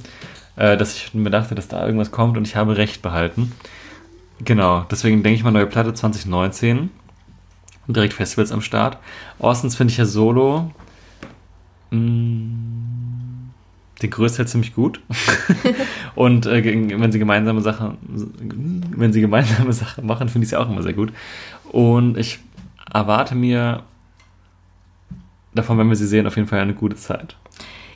äh, 0.56 0.78
dass 0.78 0.96
ich 0.96 1.14
mir 1.14 1.30
dachte, 1.30 1.56
dass 1.56 1.68
da 1.68 1.86
irgendwas 1.86 2.12
kommt 2.12 2.38
und 2.38 2.48
ich 2.48 2.56
habe 2.56 2.78
recht 2.78 3.02
behalten. 3.02 3.52
Genau, 4.44 4.86
deswegen 4.92 5.24
denke 5.24 5.38
ich 5.38 5.44
mal 5.44 5.52
neue 5.52 5.68
Platte 5.68 5.94
2019. 5.94 6.92
Und 7.88 7.96
direkt 7.96 8.14
Festivals 8.14 8.52
am 8.52 8.62
Start. 8.62 9.00
Orsons 9.40 9.76
finde 9.76 9.92
ich 9.92 9.98
ja 9.98 10.06
solo 10.06 10.72
Mm, 11.92 12.79
Die 14.02 14.10
größte 14.10 14.40
halt 14.40 14.50
ziemlich 14.50 14.74
gut. 14.74 15.02
Und 16.16 16.46
äh, 16.46 16.64
wenn 16.64 17.12
sie 17.12 17.20
gemeinsame 17.20 17.62
Sachen, 17.62 17.98
wenn 18.96 19.12
sie 19.12 19.22
gemeinsame 19.22 19.74
Sachen 19.74 20.06
machen, 20.06 20.30
finde 20.30 20.46
ich 20.46 20.50
sie 20.50 20.56
auch 20.58 20.70
immer 20.70 20.84
sehr 20.84 20.94
gut. 20.94 21.12
Und 21.72 22.18
ich 22.18 22.40
erwarte 22.94 23.36
mir 23.36 23.84
davon, 25.54 25.78
wenn 25.78 25.90
wir 25.90 25.96
sie 25.96 26.08
sehen, 26.08 26.28
auf 26.28 26.36
jeden 26.36 26.48
Fall 26.48 26.60
eine 26.60 26.74
gute 26.74 26.96
Zeit. 26.96 27.36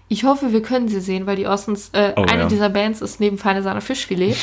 Ich 0.10 0.26
hoffe, 0.26 0.52
wir 0.52 0.62
können 0.62 0.88
sie 0.90 1.00
sehen, 1.00 1.26
weil 1.26 1.38
die 1.38 1.48
Orsons, 1.48 1.90
äh, 1.94 2.14
Oh, 2.16 2.24
eine 2.24 2.44
ja. 2.44 2.48
dieser 2.48 2.70
Bands 2.70 3.02
ist 3.02 3.20
neben 3.20 3.38
Feine 3.38 3.64
Sahne 3.64 3.82
Fischfilet, 3.82 4.36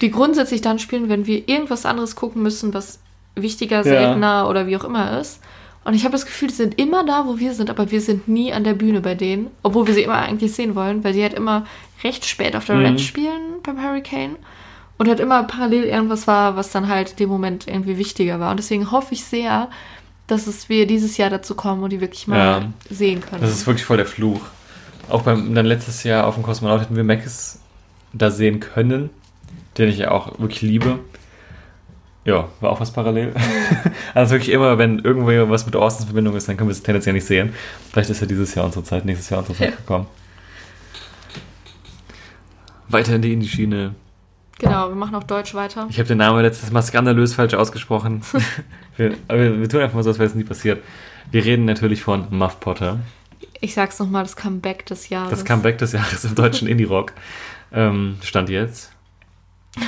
die 0.00 0.10
grundsätzlich 0.10 0.60
dann 0.60 0.78
spielen, 0.78 1.08
wenn 1.08 1.26
wir 1.26 1.48
irgendwas 1.48 1.84
anderes 1.84 2.16
gucken 2.16 2.42
müssen, 2.42 2.72
was 2.72 3.00
wichtiger, 3.34 3.82
seltener 3.82 4.48
oder 4.48 4.66
wie 4.66 4.76
auch 4.76 4.84
immer 4.84 5.20
ist. 5.20 5.40
Und 5.86 5.94
ich 5.94 6.02
habe 6.04 6.12
das 6.12 6.26
Gefühl, 6.26 6.48
die 6.48 6.54
sind 6.54 6.78
immer 6.80 7.04
da, 7.06 7.26
wo 7.26 7.38
wir 7.38 7.54
sind, 7.54 7.70
aber 7.70 7.90
wir 7.92 8.00
sind 8.00 8.26
nie 8.26 8.52
an 8.52 8.64
der 8.64 8.74
Bühne 8.74 9.00
bei 9.00 9.14
denen, 9.14 9.46
obwohl 9.62 9.86
wir 9.86 9.94
sie 9.94 10.02
immer 10.02 10.16
eigentlich 10.18 10.52
sehen 10.52 10.74
wollen, 10.74 11.04
weil 11.04 11.12
die 11.12 11.22
halt 11.22 11.34
immer 11.34 11.64
recht 12.02 12.24
spät 12.26 12.56
auf 12.56 12.64
der 12.66 12.74
Mhm. 12.76 12.86
Red 12.86 13.00
spielen 13.00 13.40
beim 13.62 13.80
Hurricane 13.80 14.34
und 14.98 15.08
halt 15.08 15.20
immer 15.20 15.44
parallel 15.44 15.84
irgendwas 15.84 16.26
war, 16.26 16.56
was 16.56 16.72
dann 16.72 16.88
halt 16.88 17.20
dem 17.20 17.28
Moment 17.28 17.68
irgendwie 17.68 17.98
wichtiger 17.98 18.40
war. 18.40 18.50
Und 18.50 18.56
deswegen 18.58 18.90
hoffe 18.90 19.14
ich 19.14 19.24
sehr, 19.24 19.70
dass 20.26 20.48
es 20.48 20.68
wir 20.68 20.88
dieses 20.88 21.16
Jahr 21.18 21.30
dazu 21.30 21.54
kommen 21.54 21.84
und 21.84 21.90
die 21.90 22.00
wirklich 22.00 22.26
mal 22.26 22.36
Ja. 22.38 22.72
sehen 22.90 23.20
können. 23.20 23.42
Das 23.42 23.52
ist 23.52 23.64
wirklich 23.66 23.84
voll 23.84 23.96
der 23.96 24.06
Fluch. 24.06 24.40
Auch 25.08 25.22
beim 25.22 25.54
dann 25.54 25.66
letztes 25.66 26.02
Jahr 26.02 26.26
auf 26.26 26.34
dem 26.34 26.42
Kosmonaut 26.42 26.80
hätten 26.80 26.96
wir 26.96 27.04
Mackes 27.04 27.60
da 28.12 28.32
sehen 28.32 28.58
können, 28.58 29.10
den 29.78 29.88
ich 29.88 29.98
ja 29.98 30.10
auch 30.10 30.40
wirklich 30.40 30.62
liebe. 30.62 30.98
Ja, 32.26 32.48
war 32.60 32.70
auch 32.70 32.80
was 32.80 32.92
parallel. 32.92 33.32
also 34.14 34.32
wirklich 34.34 34.50
immer, 34.50 34.76
wenn 34.78 34.98
irgendwo 34.98 35.28
was 35.48 35.64
mit 35.64 35.76
Austins 35.76 36.06
Verbindung 36.06 36.34
ist, 36.36 36.48
dann 36.48 36.56
können 36.56 36.68
wir 36.68 36.72
es 36.72 36.82
tendenziell 36.82 37.12
nicht 37.12 37.24
sehen. 37.24 37.54
Vielleicht 37.92 38.10
ist 38.10 38.20
ja 38.20 38.26
dieses 38.26 38.54
Jahr 38.54 38.64
unsere 38.66 38.84
Zeit, 38.84 39.04
nächstes 39.04 39.30
Jahr 39.30 39.38
unsere 39.40 39.56
Zeit 39.56 39.70
Ja. 39.70 39.76
gekommen. 39.76 40.06
Weiter 42.88 43.14
in 43.14 43.22
die 43.22 43.32
Indie-Schiene. 43.32 43.94
Genau, 44.58 44.88
wir 44.88 44.94
machen 44.96 45.14
auch 45.14 45.24
Deutsch 45.24 45.54
weiter. 45.54 45.86
Ich 45.90 45.98
habe 45.98 46.08
den 46.08 46.18
Namen 46.18 46.40
letztes 46.42 46.70
Mal 46.70 46.82
skandalös 46.82 47.34
falsch 47.34 47.54
ausgesprochen. 47.54 48.22
wir, 48.96 49.14
aber 49.28 49.38
wir, 49.38 49.60
wir 49.60 49.68
tun 49.68 49.80
einfach 49.80 49.94
mal 49.94 50.02
so, 50.02 50.10
als 50.10 50.18
wäre 50.18 50.28
es 50.28 50.34
nie 50.34 50.44
passiert. 50.44 50.82
Wir 51.30 51.44
reden 51.44 51.64
natürlich 51.64 52.02
von 52.02 52.26
Muff 52.30 52.58
Potter. 52.60 52.98
Ich 53.60 53.74
sag's 53.74 53.98
nochmal, 53.98 54.22
das 54.22 54.34
Comeback 54.36 54.86
des 54.86 55.08
Jahres. 55.08 55.30
Das 55.30 55.44
Comeback 55.44 55.78
des 55.78 55.92
Jahres 55.92 56.24
im 56.24 56.34
deutschen 56.34 56.68
Indie-Rock. 56.68 57.12
Ähm, 57.72 58.16
stand 58.22 58.48
jetzt. 58.48 58.92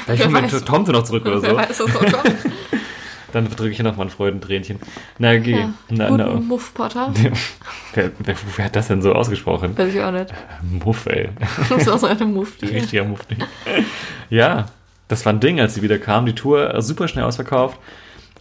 Vielleicht 0.05 0.31
Wer 0.33 0.43
kommt. 0.43 0.67
Tom 0.67 0.83
noch 0.85 1.05
zurück 1.05 1.27
oder 1.27 1.43
Wer 1.43 1.51
so. 1.51 1.57
weiß, 1.57 1.81
was 1.81 1.93
kommt. 2.13 2.37
Dann 3.33 3.45
drücke 3.51 3.69
ich 3.71 3.77
hier 3.77 3.85
nochmal 3.85 4.07
ein 4.07 4.11
Freudentränchen. 4.11 4.79
Na, 5.19 5.33
okay. 5.33 5.61
Ja, 5.61 5.75
Na, 5.91 6.11
na. 6.11 6.27
Muff 6.35 6.73
Potter. 6.73 7.13
Wer, 7.95 8.11
wer, 8.19 8.35
wer 8.57 8.65
hat 8.65 8.77
das 8.77 8.89
denn 8.89 9.03
so 9.03 9.13
ausgesprochen? 9.13 9.77
Weiß 9.77 9.95
ich 9.95 10.01
auch 10.01 10.13
nicht. 10.13 10.33
Muff, 10.85 11.07
ey. 11.07 11.29
Das 11.69 11.83
ist 11.83 11.89
auch 11.89 11.99
so 11.99 12.07
eine 12.07 12.25
Mufti. 12.25 12.67
Richtiger 12.67 13.05
Mufti. 13.05 13.37
Ja, 14.31 14.67
das 15.09 15.25
war 15.27 15.33
ein 15.33 15.41
Ding, 15.41 15.61
als 15.61 15.75
sie 15.75 15.83
wieder 15.83 15.99
kam. 15.99 16.27
Die 16.27 16.35
Tour 16.35 16.75
äh, 16.75 16.81
super 16.81 17.09
schnell 17.09 17.25
ausverkauft. 17.25 17.79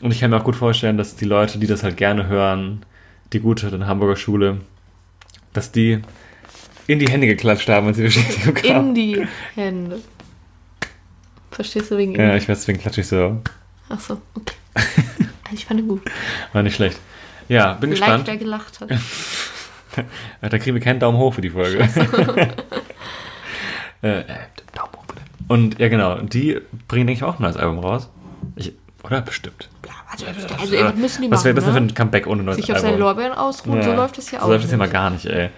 Und 0.02 0.12
ich 0.12 0.20
kann 0.20 0.30
mir 0.30 0.38
auch 0.38 0.43
gut 0.43 0.56
vorstellen, 0.56 0.98
dass 0.98 1.16
die 1.16 1.26
Leute, 1.26 1.60
die 1.60 1.68
das 1.68 1.84
halt 1.84 1.98
gerne 1.98 2.28
hören, 2.28 2.86
die 3.34 3.39
gute 3.39 3.68
in 3.68 3.88
Hamburger 3.88 4.16
Schule, 4.16 4.58
dass 5.54 5.72
die 5.72 6.02
in 6.86 7.00
die 7.00 7.10
Hände 7.10 7.28
geklatscht 7.28 7.68
haben, 7.68 7.88
als 7.88 7.98
sie 7.98 8.04
Bestätigung 8.04 8.54
kam. 8.54 8.88
In 8.89 8.95
die 8.95 9.28
Hände. 9.56 10.00
Verstehst 11.58 11.89
du 11.89 11.97
wegen 11.97 12.14
Ja, 12.14 12.32
in? 12.34 12.38
ich 12.38 12.47
weiß, 12.47 12.60
deswegen 12.60 12.80
klatsche 12.80 13.01
ich 13.01 13.08
so. 13.08 13.41
Achso, 13.89 14.22
okay. 14.36 14.53
Also 14.76 14.93
ich 15.53 15.66
fand 15.66 15.80
ihn 15.80 15.88
gut. 15.88 16.03
War 16.53 16.62
nicht 16.62 16.76
schlecht. 16.76 16.99
Ja, 17.49 17.74
bin 17.74 17.89
Leicht, 17.89 18.01
gespannt. 18.03 18.28
wer 18.28 18.38
gelacht 18.38 18.80
hat. 18.80 18.89
Da 20.41 20.60
kriegen 20.60 20.76
wir 20.76 20.82
keinen 20.84 20.99
Daumen 20.99 21.18
hoch 21.18 21.34
für 21.34 21.41
die 21.41 21.49
Folge. 21.49 21.80
äh, 24.03 24.20
äh, 24.20 24.24
Daumen 24.76 24.93
hoch 24.95 25.05
bitte. 25.08 25.22
Und 25.47 25.80
ja, 25.80 25.89
genau. 25.89 26.20
Die 26.20 26.62
bringen, 26.88 27.08
denke 27.08 27.14
ich, 27.14 27.24
auch 27.24 27.39
ein 27.39 27.41
neues 27.41 27.58
Album 27.58 27.80
raus. 27.80 28.08
Ich, 28.55 28.74
oder? 29.03 29.22
Bestimmt. 29.22 29.70
Also 30.12 30.76
irgendwas 30.76 30.95
müssen 30.99 31.22
die 31.24 31.32
Was 31.32 31.43
wäre 31.43 31.55
machen, 31.55 31.55
das 31.55 31.64
denn 31.66 31.74
für 31.74 31.80
ne? 31.82 31.88
ein 31.88 31.95
Comeback 31.95 32.28
ohne 32.28 32.43
neues 32.43 32.58
Sich 32.58 32.72
auf 32.72 32.78
Album? 32.78 32.91
seinen 32.91 32.99
Lorbeeren 32.99 33.34
ausruhen, 33.34 33.82
so 33.82 33.93
läuft 33.93 34.20
es 34.20 34.30
ja 34.30 34.39
auch. 34.39 34.45
So 34.45 34.51
läuft 34.51 34.66
es 34.66 34.72
ja 34.72 34.78
mal 34.78 34.89
gar 34.89 35.10
nicht, 35.10 35.26
ey. 35.26 35.49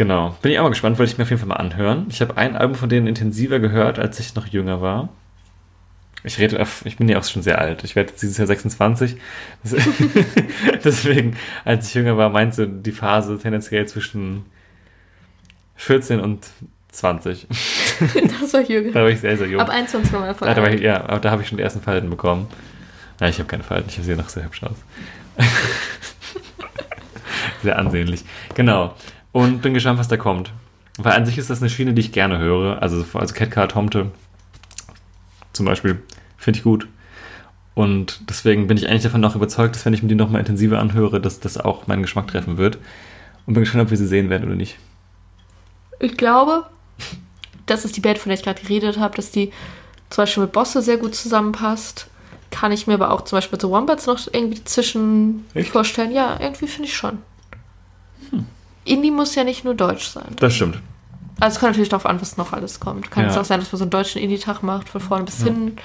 Genau. 0.00 0.34
Bin 0.40 0.50
ich 0.50 0.58
auch 0.58 0.62
mal 0.62 0.70
gespannt, 0.70 0.98
wollte 0.98 1.12
ich 1.12 1.18
mir 1.18 1.24
auf 1.24 1.28
jeden 1.28 1.40
Fall 1.40 1.48
mal 1.48 1.56
anhören. 1.56 2.06
Ich 2.08 2.22
habe 2.22 2.34
ein 2.38 2.56
Album 2.56 2.74
von 2.74 2.88
denen 2.88 3.06
intensiver 3.06 3.58
gehört, 3.58 3.98
als 3.98 4.18
ich 4.18 4.34
noch 4.34 4.46
jünger 4.46 4.80
war. 4.80 5.10
Ich 6.24 6.38
rede, 6.38 6.66
ich 6.84 6.96
bin 6.96 7.06
ja 7.06 7.18
auch 7.18 7.24
schon 7.24 7.42
sehr 7.42 7.58
alt. 7.60 7.84
Ich 7.84 7.96
werde 7.96 8.10
dieses 8.18 8.38
Jahr 8.38 8.46
26. 8.46 9.16
Das- 9.62 9.74
Deswegen, 10.84 11.36
als 11.66 11.88
ich 11.88 11.92
jünger 11.94 12.16
war, 12.16 12.30
meinte 12.30 12.66
die 12.66 12.92
Phase 12.92 13.38
tendenziell 13.38 13.86
zwischen 13.88 14.46
14 15.76 16.20
und 16.20 16.46
20. 16.92 17.46
Das 18.40 18.54
war 18.54 18.62
Jürgen. 18.62 18.94
Da 18.94 19.02
war 19.02 19.10
ich 19.10 19.20
sehr, 19.20 19.36
sehr 19.36 19.48
jung. 19.48 19.60
Ab 19.60 19.68
21 19.68 20.10
war 20.14 20.20
mein 20.20 20.28
Ja, 20.30 20.54
da, 20.54 20.62
war 20.62 20.68
ich, 20.72 20.80
Erfolg. 20.80 20.80
ja, 20.82 21.04
aber 21.04 21.18
da 21.20 21.30
habe 21.30 21.42
ich 21.42 21.48
schon 21.48 21.58
die 21.58 21.62
ersten 21.62 21.82
Falten 21.82 22.08
bekommen. 22.08 22.48
Nein, 23.18 23.28
ich 23.28 23.38
habe 23.38 23.48
keine 23.50 23.64
Falten, 23.64 23.90
ich 23.90 24.02
sehe 24.02 24.16
noch 24.16 24.30
sehr 24.30 24.44
hübsch 24.44 24.62
aus. 24.62 24.76
sehr 27.62 27.78
ansehnlich. 27.78 28.24
Genau. 28.54 28.94
Und 29.32 29.62
bin 29.62 29.74
gespannt, 29.74 29.98
was 29.98 30.08
da 30.08 30.16
kommt. 30.16 30.52
Weil 30.98 31.12
an 31.12 31.26
sich 31.26 31.38
ist 31.38 31.50
das 31.50 31.60
eine 31.60 31.70
Schiene, 31.70 31.94
die 31.94 32.00
ich 32.00 32.12
gerne 32.12 32.38
höre. 32.38 32.82
Also, 32.82 33.04
also 33.14 33.34
Catcar 33.34 33.68
Tomte 33.68 34.10
zum 35.52 35.66
Beispiel 35.66 36.02
finde 36.36 36.58
ich 36.58 36.64
gut. 36.64 36.88
Und 37.74 38.20
deswegen 38.28 38.66
bin 38.66 38.76
ich 38.76 38.88
eigentlich 38.88 39.04
davon 39.04 39.20
noch 39.20 39.36
überzeugt, 39.36 39.74
dass 39.74 39.86
wenn 39.86 39.94
ich 39.94 40.02
mir 40.02 40.08
die 40.08 40.14
nochmal 40.14 40.40
intensiver 40.40 40.78
anhöre, 40.78 41.20
dass 41.20 41.40
das 41.40 41.56
auch 41.56 41.86
meinen 41.86 42.02
Geschmack 42.02 42.28
treffen 42.28 42.58
wird. 42.58 42.78
Und 43.46 43.54
bin 43.54 43.62
gespannt, 43.62 43.84
ob 43.84 43.90
wir 43.90 43.96
sie 43.96 44.06
sehen 44.06 44.30
werden 44.30 44.44
oder 44.44 44.56
nicht. 44.56 44.78
Ich 45.98 46.16
glaube, 46.16 46.66
das 47.66 47.84
ist 47.84 47.96
die 47.96 48.00
Band, 48.00 48.18
von 48.18 48.30
der 48.30 48.38
ich 48.38 48.44
gerade 48.44 48.60
geredet 48.60 48.98
habe, 48.98 49.16
dass 49.16 49.30
die 49.30 49.52
zum 50.10 50.22
Beispiel 50.22 50.42
mit 50.42 50.52
Bosse 50.52 50.82
sehr 50.82 50.96
gut 50.98 51.14
zusammenpasst. 51.14 52.08
Kann 52.50 52.72
ich 52.72 52.86
mir 52.86 52.94
aber 52.94 53.12
auch 53.12 53.22
zum 53.22 53.36
Beispiel 53.36 53.56
mit 53.56 53.62
The 53.62 53.68
Wombats 53.68 54.06
noch 54.06 54.18
irgendwie 54.32 54.58
dazwischen 54.58 55.44
Echt? 55.54 55.70
vorstellen. 55.70 56.10
Ja, 56.10 56.38
irgendwie 56.40 56.66
finde 56.66 56.88
ich 56.88 56.96
schon. 56.96 57.18
Indie 58.84 59.10
muss 59.10 59.34
ja 59.34 59.44
nicht 59.44 59.64
nur 59.64 59.74
deutsch 59.74 60.08
sein. 60.08 60.34
Das 60.36 60.54
stimmt. 60.54 60.78
Also 61.38 61.54
es 61.54 61.60
kommt 61.60 61.72
natürlich 61.72 61.88
darauf 61.88 62.06
an, 62.06 62.20
was 62.20 62.36
noch 62.36 62.52
alles 62.52 62.80
kommt. 62.80 63.10
Kann 63.10 63.24
Ja. 63.24 63.30
es 63.30 63.36
auch 63.36 63.44
sein, 63.44 63.60
dass 63.60 63.72
man 63.72 63.78
so 63.78 63.84
einen 63.84 63.90
deutschen 63.90 64.20
Indie-Tag 64.20 64.62
macht, 64.62 64.88
von 64.88 65.00
vorne 65.00 65.24
bis 65.24 65.42
hin. 65.42 65.76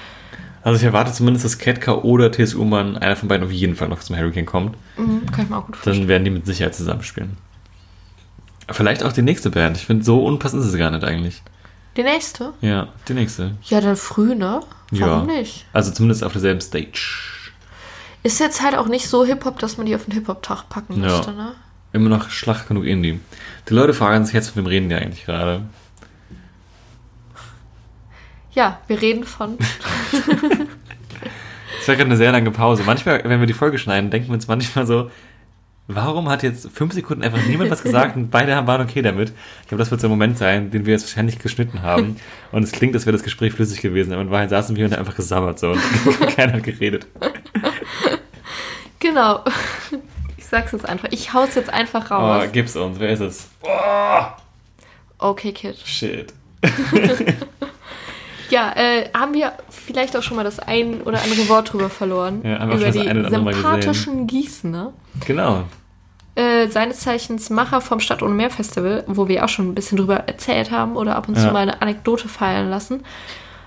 Also 0.64 0.78
ich 0.80 0.84
erwarte 0.84 1.12
zumindest, 1.14 1.46
dass 1.46 1.58
Ketka 1.60 1.94
oder 1.94 2.32
TSU 2.32 2.64
Mann, 2.66 2.98
einer 2.98 3.16
von 3.16 3.30
beiden 3.30 3.46
auf 3.46 3.52
jeden 3.52 3.76
Fall 3.76 3.88
noch 3.88 4.00
zum 4.00 4.18
Hurricane 4.18 4.46
kommt. 4.46 4.76
Mhm, 4.98 5.26
kann 5.32 5.46
ich 5.46 5.50
mir 5.50 5.58
auch 5.58 5.66
gut 5.66 5.76
vorstellen. 5.76 6.00
Dann 6.00 6.08
werden 6.08 6.26
die 6.26 6.32
mit 6.32 6.46
Sicherheit 6.46 6.76
zusammenspielen. 6.76 7.38
Vielleicht 8.72 9.04
auch 9.04 9.14
die 9.14 9.22
nächste 9.22 9.52
Band. 9.52 9.78
Ich 9.78 9.86
finde, 9.86 10.04
so 10.04 10.26
unpassend 10.26 10.64
ist 10.64 10.70
es 10.70 10.78
gar 10.78 10.90
nicht 10.90 11.04
eigentlich. 11.04 11.44
Die 11.98 12.04
nächste? 12.04 12.54
Ja, 12.62 12.88
die 13.08 13.14
nächste. 13.14 13.56
Ja, 13.66 13.80
dann 13.80 13.96
früh, 13.96 14.34
ne? 14.36 14.62
Warum 14.92 15.30
ja. 15.30 15.36
nicht? 15.36 15.66
Also 15.72 15.92
zumindest 15.92 16.24
auf 16.24 16.32
derselben 16.34 16.62
Stage. 16.62 17.22
Ist 18.24 18.40
jetzt 18.40 18.62
halt 18.64 18.76
auch 18.76 18.88
nicht 18.88 19.08
so 19.08 19.24
Hip-Hop, 19.24 19.60
dass 19.60 19.78
man 19.78 19.86
die 19.86 19.96
auf 19.96 20.06
den 20.06 20.14
Hip-Hop-Tag 20.16 20.68
packen 20.68 20.94
Ja. 21.02 21.16
müsste, 21.16 21.32
ne? 21.32 21.54
Immer 21.96 22.10
noch 22.10 22.30
schlag 22.30 22.68
genug 22.68 22.84
Indie. 22.84 23.22
Die 23.70 23.74
Leute 23.74 23.94
fragen 23.94 24.26
sich 24.26 24.34
jetzt, 24.34 24.50
von 24.50 24.64
wem 24.64 24.68
reden 24.68 24.90
die 24.90 24.96
eigentlich 24.96 25.24
gerade? 25.26 25.62
Ja, 28.52 28.80
wir 28.88 29.02
reden 29.02 29.24
von. 29.24 29.58
Es 31.82 31.90
war 31.90 31.98
gerade 31.98 32.08
eine 32.08 32.18
sehr 32.18 32.32
lange 32.32 32.50
Pause. 32.50 32.82
Manchmal, 32.84 33.22
wenn 33.26 33.40
wir 33.40 33.46
die 33.46 33.54
Folge 33.54 33.78
schneiden, 33.78 34.10
denken 34.10 34.30
wir 34.30 34.34
uns 34.34 34.48
manchmal 34.48 34.88
so, 34.88 35.12
warum 35.88 36.30
hat 36.30 36.42
jetzt 36.42 36.68
fünf 36.72 36.94
Sekunden 36.94 37.22
einfach 37.22 37.38
niemand 37.46 37.70
was 37.70 37.84
gesagt 37.84 38.16
und 38.16 38.32
beide 38.32 38.54
waren 38.66 38.82
okay 38.82 39.04
damit? 39.04 39.34
Ich 39.62 39.68
glaube, 39.68 39.84
das 39.84 39.92
wird 39.92 40.02
so 40.02 40.08
ein 40.08 40.10
Moment 40.10 40.36
sein, 40.36 40.72
den 40.72 40.88
wir 40.88 40.94
jetzt 40.94 41.04
wahrscheinlich 41.04 41.38
geschnitten 41.38 41.84
haben. 41.84 42.16
Und 42.52 42.64
es 42.64 42.72
klingt, 42.72 42.96
als 42.96 43.06
wäre 43.06 43.16
das 43.16 43.22
Gespräch 43.22 43.54
flüssig 43.54 43.82
gewesen. 43.82 44.14
Aber 44.14 44.24
in 44.24 44.32
Wahrheit 44.32 44.50
saßen 44.50 44.76
wir 44.76 44.86
und 44.86 44.94
haben 44.94 45.00
einfach 45.00 45.16
gesammert 45.16 45.60
so 45.60 45.74
und 45.74 45.80
keiner 46.36 46.54
hat 46.54 46.64
geredet. 46.64 47.06
genau. 49.00 49.44
Ich 50.46 50.52
sag's 50.52 50.72
jetzt 50.74 50.88
einfach. 50.88 51.08
Ich 51.10 51.34
hau's 51.34 51.56
jetzt 51.56 51.72
einfach 51.74 52.12
Oh, 52.12 52.14
raus. 52.14 52.44
gib's 52.52 52.76
uns. 52.76 53.00
Wer 53.00 53.10
ist 53.10 53.20
es? 53.22 53.48
Okay, 55.18 55.52
Kid. 55.52 55.76
Shit. 55.84 56.34
Ja, 58.52 58.74
äh, 58.76 59.10
haben 59.12 59.34
wir 59.34 59.54
vielleicht 59.72 60.16
auch 60.16 60.22
schon 60.22 60.38
mal 60.38 60.44
das 60.44 60.60
ein 60.60 61.02
oder 61.02 61.20
andere 61.24 61.50
Wort 61.50 61.74
drüber 61.74 61.90
verloren. 61.90 62.42
Ja, 62.44 62.60
haben 62.60 62.70
wir 62.70 62.78
über 62.78 62.94
schon 62.94 63.02
die 63.02 63.10
eine 63.10 63.28
sympathischen 63.28 64.28
Gießener. 64.28 64.94
Genau. 65.26 65.64
Äh, 66.36 66.68
seines 66.68 67.00
Zeichens 67.00 67.50
Macher 67.50 67.82
vom 67.82 68.00
Stadt 68.00 68.22
ohne 68.22 68.36
Meer 68.36 68.52
Festival, 68.52 69.04
wo 69.08 69.28
wir 69.28 69.44
auch 69.44 69.50
schon 69.50 69.70
ein 69.70 69.74
bisschen 69.76 69.98
drüber 69.98 70.18
erzählt 70.28 70.70
haben 70.70 70.96
oder 70.96 71.16
ab 71.16 71.28
und 71.28 71.38
zu 71.40 71.48
Ja. 71.48 71.54
mal 71.54 71.62
eine 71.64 71.82
Anekdote 71.82 72.28
fallen 72.30 72.70
lassen. 72.70 73.04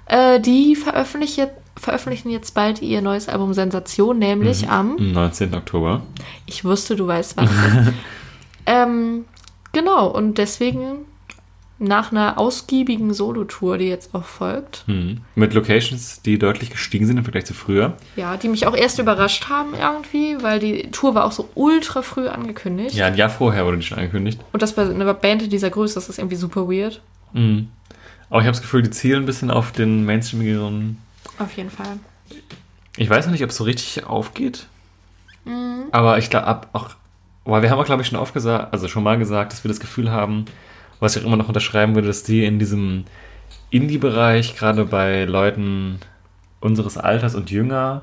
Äh, 0.07 0.39
die 0.39 0.77
veröffentlichen, 0.77 1.49
veröffentlichen 1.79 2.31
jetzt 2.31 2.55
bald 2.55 2.83
ihr 2.83 3.01
neues 3.03 3.29
Album 3.29 3.55
Sensation, 3.55 4.19
nämlich 4.19 4.63
Mhm. 4.63 4.71
am 4.71 4.97
Am 4.99 5.13
19. 5.13 5.55
Oktober. 5.55 6.03
Ich 6.47 6.65
wusste, 6.65 6.97
du 6.97 7.07
weißt, 7.07 7.41
ist. 7.41 7.51
ähm, 8.67 9.25
genau, 9.73 10.09
und 10.09 10.39
deswegen 10.39 11.05
nach 11.81 12.11
einer 12.11 12.39
ausgiebigen 12.39 13.15
Solotour, 13.15 13.79
die 13.79 13.85
jetzt 13.85 14.13
auch 14.13 14.25
folgt. 14.25 14.83
Hm. 14.87 15.21
Mit 15.37 15.55
Locations, 15.55 16.23
die 16.23 16.37
deutlich 16.37 16.71
gestiegen 16.71 17.07
sind 17.07 17.19
im 17.19 17.23
Vergleich 17.23 17.47
zu 17.47 17.55
früher. 17.55 17.97
Ja, 18.17 18.37
die 18.37 18.49
mich 18.49 18.67
auch 18.67 18.75
erst 18.75 18.99
überrascht 18.99 19.49
haben 19.49 19.75
irgendwie, 19.75 20.43
weil 20.43 20.59
die 20.59 20.91
Tour 20.91 21.15
war 21.15 21.25
auch 21.25 21.31
so 21.31 21.49
ultra 21.55 22.03
früh 22.03 22.27
angekündigt. 22.27 22.97
Ja, 22.97 23.07
ein 23.07 23.15
Jahr 23.17 23.31
vorher 23.31 23.65
wurde 23.65 23.77
die 23.77 23.85
schon 23.85 23.97
angekündigt. 23.99 24.41
Und 24.53 24.63
das 24.63 24.73
bei 24.73 24.83
einer 24.83 25.15
Band 25.15 25.53
dieser 25.53 25.71
Größe, 25.71 25.95
das 25.95 26.09
ist 26.09 26.19
irgendwie 26.19 26.35
super 26.35 26.69
weird. 26.69 27.01
Mhm. 27.33 27.69
Aber 28.29 28.41
ich 28.41 28.47
habe 28.47 28.53
das 28.57 28.61
Gefühl, 28.63 28.83
die 28.83 28.91
zielen 28.91 29.23
ein 29.23 29.27
bisschen 29.27 29.51
auf 29.53 29.71
den 29.71 30.05
mainstreamigeren. 30.05 30.99
Auf 31.39 31.53
jeden 31.57 31.71
Fall. 31.71 31.99
Ich 32.97 33.09
weiß 33.09 33.27
noch 33.27 33.33
nicht, 33.33 33.45
ob 33.45 33.51
es 33.51 33.57
so 33.57 33.65
richtig 33.65 34.05
aufgeht. 34.05 34.67
Mhm. 35.45 35.85
Aber 35.93 36.19
ich 36.19 36.31
glaube, 36.31 36.67
auch. 36.73 36.91
Weil 37.45 37.63
wir 37.63 37.71
haben 37.71 37.79
auch, 37.79 37.87
glaube 37.87 38.03
ich, 38.03 38.09
schon 38.09 38.19
oft 38.19 38.35
gesagt, 38.35 38.75
also 38.75 38.89
schon 38.89 39.03
mal 39.03 39.17
gesagt, 39.17 39.53
dass 39.53 39.65
wir 39.65 39.71
das 39.71 39.81
Gefühl 39.81 40.11
haben, 40.11 40.45
was 41.01 41.17
ich 41.17 41.23
auch 41.23 41.27
immer 41.27 41.39
noch 41.39 41.49
unterschreiben 41.49 41.95
würde, 41.95 42.09
dass 42.09 42.23
die 42.23 42.45
in 42.45 42.59
diesem 42.59 43.05
Indie-Bereich, 43.71 44.55
gerade 44.55 44.85
bei 44.85 45.25
Leuten 45.25 45.99
unseres 46.61 46.99
Alters 46.99 47.35
und 47.35 47.51
jünger, 47.51 48.03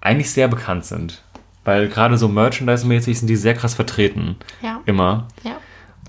eigentlich 0.00 0.30
sehr 0.30 0.48
bekannt 0.48 0.86
sind. 0.86 1.22
Weil 1.64 1.88
gerade 1.88 2.16
so 2.16 2.28
Merchandise-mäßig 2.28 3.18
sind 3.18 3.28
die 3.28 3.36
sehr 3.36 3.54
krass 3.54 3.74
vertreten. 3.74 4.36
Ja. 4.62 4.80
Immer. 4.86 5.28
Ja. 5.42 5.58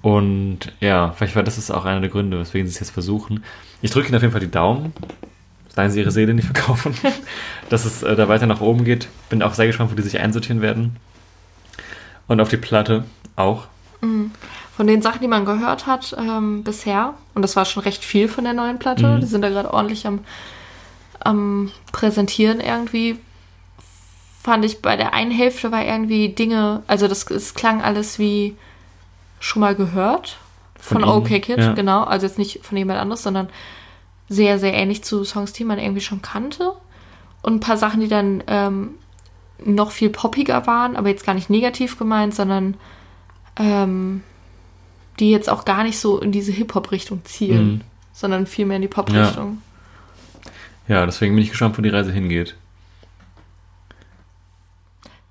Und 0.01 0.73
ja, 0.79 1.11
vielleicht 1.11 1.35
war 1.35 1.43
das 1.43 1.57
ist 1.57 1.71
auch 1.71 1.85
einer 1.85 2.01
der 2.01 2.09
Gründe, 2.09 2.39
weswegen 2.39 2.67
sie 2.67 2.73
es 2.73 2.79
jetzt 2.79 2.91
versuchen. 2.91 3.43
Ich 3.81 3.91
drücke 3.91 4.07
ihnen 4.07 4.15
auf 4.15 4.21
jeden 4.21 4.31
Fall 4.31 4.41
die 4.41 4.51
Daumen. 4.51 4.93
Seien 5.75 5.91
sie 5.91 5.99
ihre 6.01 6.11
Seele 6.11 6.33
nicht 6.33 6.45
verkaufen. 6.45 6.95
dass 7.69 7.85
es 7.85 8.03
äh, 8.03 8.15
da 8.15 8.27
weiter 8.27 8.45
nach 8.45 8.61
oben 8.61 8.83
geht. 8.83 9.07
Bin 9.29 9.41
auch 9.41 9.53
sehr 9.53 9.67
gespannt, 9.67 9.91
wo 9.91 9.95
die 9.95 10.01
sich 10.03 10.19
einsortieren 10.19 10.61
werden. 10.61 10.95
Und 12.27 12.39
auf 12.39 12.49
die 12.49 12.57
Platte 12.57 13.03
auch. 13.35 13.65
Von 14.01 14.87
den 14.87 15.01
Sachen, 15.01 15.21
die 15.21 15.27
man 15.27 15.45
gehört 15.45 15.87
hat 15.87 16.15
ähm, 16.19 16.63
bisher, 16.63 17.13
und 17.35 17.41
das 17.41 17.55
war 17.55 17.63
schon 17.65 17.83
recht 17.83 18.03
viel 18.03 18.27
von 18.27 18.43
der 18.43 18.53
neuen 18.53 18.79
Platte, 18.79 19.07
Mhm. 19.07 19.19
die 19.21 19.27
sind 19.27 19.41
da 19.41 19.49
gerade 19.49 19.73
ordentlich 19.73 20.05
am, 20.05 20.19
am 21.19 21.71
Präsentieren 21.91 22.59
irgendwie, 22.59 23.17
fand 24.43 24.65
ich 24.65 24.81
bei 24.81 24.97
der 24.97 25.13
einen 25.13 25.31
Hälfte 25.31 25.71
war 25.71 25.85
irgendwie 25.85 26.29
Dinge, 26.29 26.83
also 26.87 27.07
das 27.07 27.29
es 27.31 27.53
klang 27.53 27.81
alles 27.81 28.19
wie 28.19 28.55
schon 29.39 29.61
mal 29.61 29.73
gehört 29.75 30.37
Von 30.79 31.01
von, 31.01 31.09
OK 31.09 31.27
Kid, 31.41 31.59
ja. 31.59 31.73
genau, 31.73 32.03
also 32.03 32.25
jetzt 32.25 32.37
nicht 32.37 32.59
von 32.65 32.77
jemand 32.77 32.99
anderes, 32.99 33.23
sondern 33.23 33.47
sehr, 34.29 34.59
sehr 34.59 34.73
ähnlich 34.73 35.03
zu 35.03 35.23
Songs, 35.23 35.53
die 35.53 35.63
man 35.65 35.79
irgendwie 35.79 36.01
schon 36.01 36.21
kannte. 36.21 36.73
Und 37.41 37.55
ein 37.55 37.59
paar 37.59 37.77
Sachen, 37.77 37.99
die 37.99 38.07
dann 38.07 38.43
ähm, 38.47 38.91
noch 39.63 39.91
viel 39.91 40.09
poppiger 40.09 40.65
waren, 40.67 40.95
aber 40.95 41.09
jetzt 41.09 41.25
gar 41.25 41.33
nicht 41.35 41.49
negativ 41.49 41.97
gemeint, 41.97 42.33
sondern 42.33 42.75
ähm, 43.57 44.23
die 45.19 45.29
jetzt 45.31 45.49
auch 45.49 45.65
gar 45.65 45.83
nicht 45.83 45.99
so 45.99 46.19
in 46.19 46.31
diese 46.31 46.51
Hip-Hop-Richtung 46.51 47.23
zielen, 47.25 47.67
Mhm. 47.75 47.81
sondern 48.13 48.47
vielmehr 48.47 48.77
in 48.77 48.81
die 48.81 48.87
Pop-Richtung. 48.87 49.61
Ja, 50.87 51.05
deswegen 51.05 51.35
bin 51.35 51.43
ich 51.43 51.49
gespannt, 51.51 51.77
wo 51.77 51.81
die 51.81 51.89
Reise 51.89 52.11
hingeht. 52.11 52.55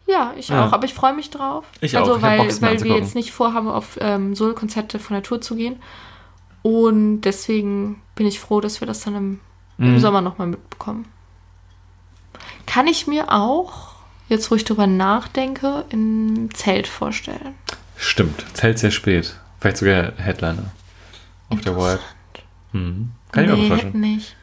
Ja. 0.07 0.32
ich 0.36 0.49
Ja. 0.49 0.66
auch, 0.66 0.72
aber 0.72 0.84
ich 0.84 0.95
freue 0.95 1.14
mich 1.14 1.30
drauf. 1.30 1.64
Ich 1.80 1.97
auch, 1.97 2.01
also, 2.03 2.16
ich 2.16 2.22
hab 2.22 2.38
weil, 2.38 2.61
weil 2.62 2.82
wir 2.84 2.97
jetzt 2.97 3.14
nicht 3.14 3.32
vorhaben, 3.32 3.68
auf 3.68 3.99
ähm, 4.01 4.34
Solo-Konzerte 4.34 4.99
von 4.99 5.14
der 5.14 5.22
Tour 5.22 5.40
zu 5.40 5.57
gehen. 5.57 5.76
Und 6.62 7.22
deswegen 7.22 8.00
bin 8.14 8.26
ich 8.26 8.38
froh, 8.40 8.60
dass 8.60 8.80
wir 8.80 8.86
das 8.86 9.00
dann 9.00 9.14
im, 9.16 9.40
im 9.78 9.94
Mhm. 9.94 9.98
Sommer 9.98 10.20
nochmal 10.20 10.46
mitbekommen. 10.46 11.06
Kann 12.66 12.86
ich 12.86 13.06
mir 13.06 13.32
auch, 13.32 13.94
jetzt 14.28 14.50
wo 14.50 14.54
ich 14.54 14.64
drüber 14.64 14.86
nachdenke, 14.86 15.84
im 15.90 16.48
Zelt 16.54 16.86
vorstellen. 16.86 17.54
Stimmt, 17.96 18.44
zählt 18.54 18.78
sehr 18.78 18.90
spät. 18.90 19.34
Vielleicht 19.60 19.78
sogar 19.78 20.12
Headliner. 20.16 20.70
Auf 21.48 21.60
der 21.60 21.76
Wild. 21.76 22.00
Mhm. 22.72 23.10
Kann 23.32 23.44
ich 23.44 23.50
mir 23.50 23.56
auch 23.56 23.60
nee, 23.60 23.68
vorstellen. 23.68 24.00
nicht. 24.00 24.36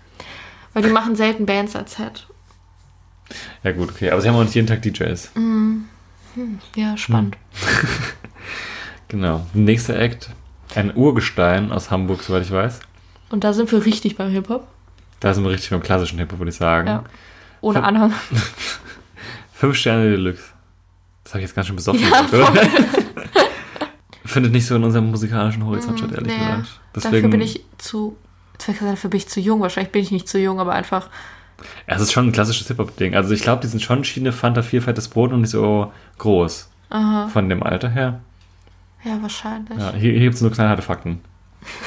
Weil 0.73 0.83
die 0.83 0.89
machen 0.89 1.15
selten 1.15 1.45
Bands 1.45 1.75
als 1.75 1.95
Set. 1.95 2.27
Ja, 3.63 3.71
gut, 3.71 3.89
okay. 3.91 4.11
Aber 4.11 4.21
sie 4.21 4.27
haben 4.29 4.35
auch 4.35 4.43
nicht 4.43 4.55
jeden 4.55 4.67
Tag 4.67 4.81
DJs. 4.81 5.31
Ja, 6.75 6.97
spannend. 6.97 7.37
Genau. 9.09 9.43
Nächster 9.53 9.97
Act. 9.99 10.29
Ein 10.75 10.95
Urgestein 10.95 11.71
aus 11.71 11.89
Hamburg, 11.91 12.21
soweit 12.23 12.43
ich 12.43 12.51
weiß. 12.51 12.79
Und 13.29 13.43
da 13.43 13.53
sind 13.53 13.71
wir 13.71 13.85
richtig 13.85 14.15
beim 14.17 14.29
Hip-Hop. 14.29 14.67
Da 15.19 15.33
sind 15.33 15.43
wir 15.43 15.51
richtig 15.51 15.69
beim 15.71 15.81
klassischen 15.81 16.17
Hip-Hop, 16.19 16.39
würde 16.39 16.51
ich 16.51 16.57
sagen. 16.57 16.87
Ja. 16.87 17.03
Ohne 17.61 17.79
Ver- 17.79 17.87
Anhang. 17.87 18.13
Fünf 19.53 19.75
Sterne 19.75 20.09
Deluxe. 20.11 20.43
Das 21.23 21.33
habe 21.33 21.41
ich 21.41 21.47
jetzt 21.49 21.55
ganz 21.55 21.67
schön 21.67 21.75
besoffen 21.75 22.01
Ja? 22.01 22.25
Findet 24.25 24.51
nicht 24.51 24.65
so 24.67 24.75
in 24.75 24.83
unserem 24.83 25.09
musikalischen 25.09 25.65
Horizont 25.65 25.97
statt, 25.99 26.11
ehrlich 26.11 26.31
Nee. 26.33 26.39
gesagt. 26.39 26.79
Dafür 26.93 27.27
bin 27.29 27.41
ich 27.41 27.63
zu. 27.79 28.15
Dafür 28.65 29.09
bin 29.09 29.17
ich 29.17 29.27
zu 29.27 29.39
jung. 29.39 29.61
Wahrscheinlich 29.61 29.91
bin 29.91 30.01
ich 30.03 30.11
nicht 30.11 30.27
zu 30.27 30.37
jung, 30.39 30.59
aber 30.59 30.73
einfach. 30.73 31.09
Ja, 31.87 31.95
es 31.95 32.01
ist 32.01 32.11
schon 32.11 32.27
ein 32.27 32.31
klassisches 32.31 32.67
Hip-Hop-Ding. 32.67 33.15
Also 33.15 33.33
ich 33.33 33.41
glaube, 33.41 33.61
die 33.61 33.67
sind 33.67 33.81
schon 33.81 34.03
Schiene 34.03 34.31
Fanta 34.31 34.61
4 34.61 34.83
fettes 34.83 35.07
Brot 35.07 35.33
und 35.33 35.41
nicht 35.41 35.49
so 35.49 35.91
groß. 36.19 36.69
Aha. 36.91 37.27
Von 37.27 37.49
dem 37.49 37.63
Alter 37.63 37.89
her. 37.89 38.19
Ja, 39.03 39.21
wahrscheinlich. 39.21 39.77
Ja, 39.77 39.93
hier, 39.93 40.11
hier 40.11 40.21
gibt 40.21 40.35
es 40.35 40.41
nur 40.41 40.51
knallharte 40.51 40.81
Fakten. 40.81 41.21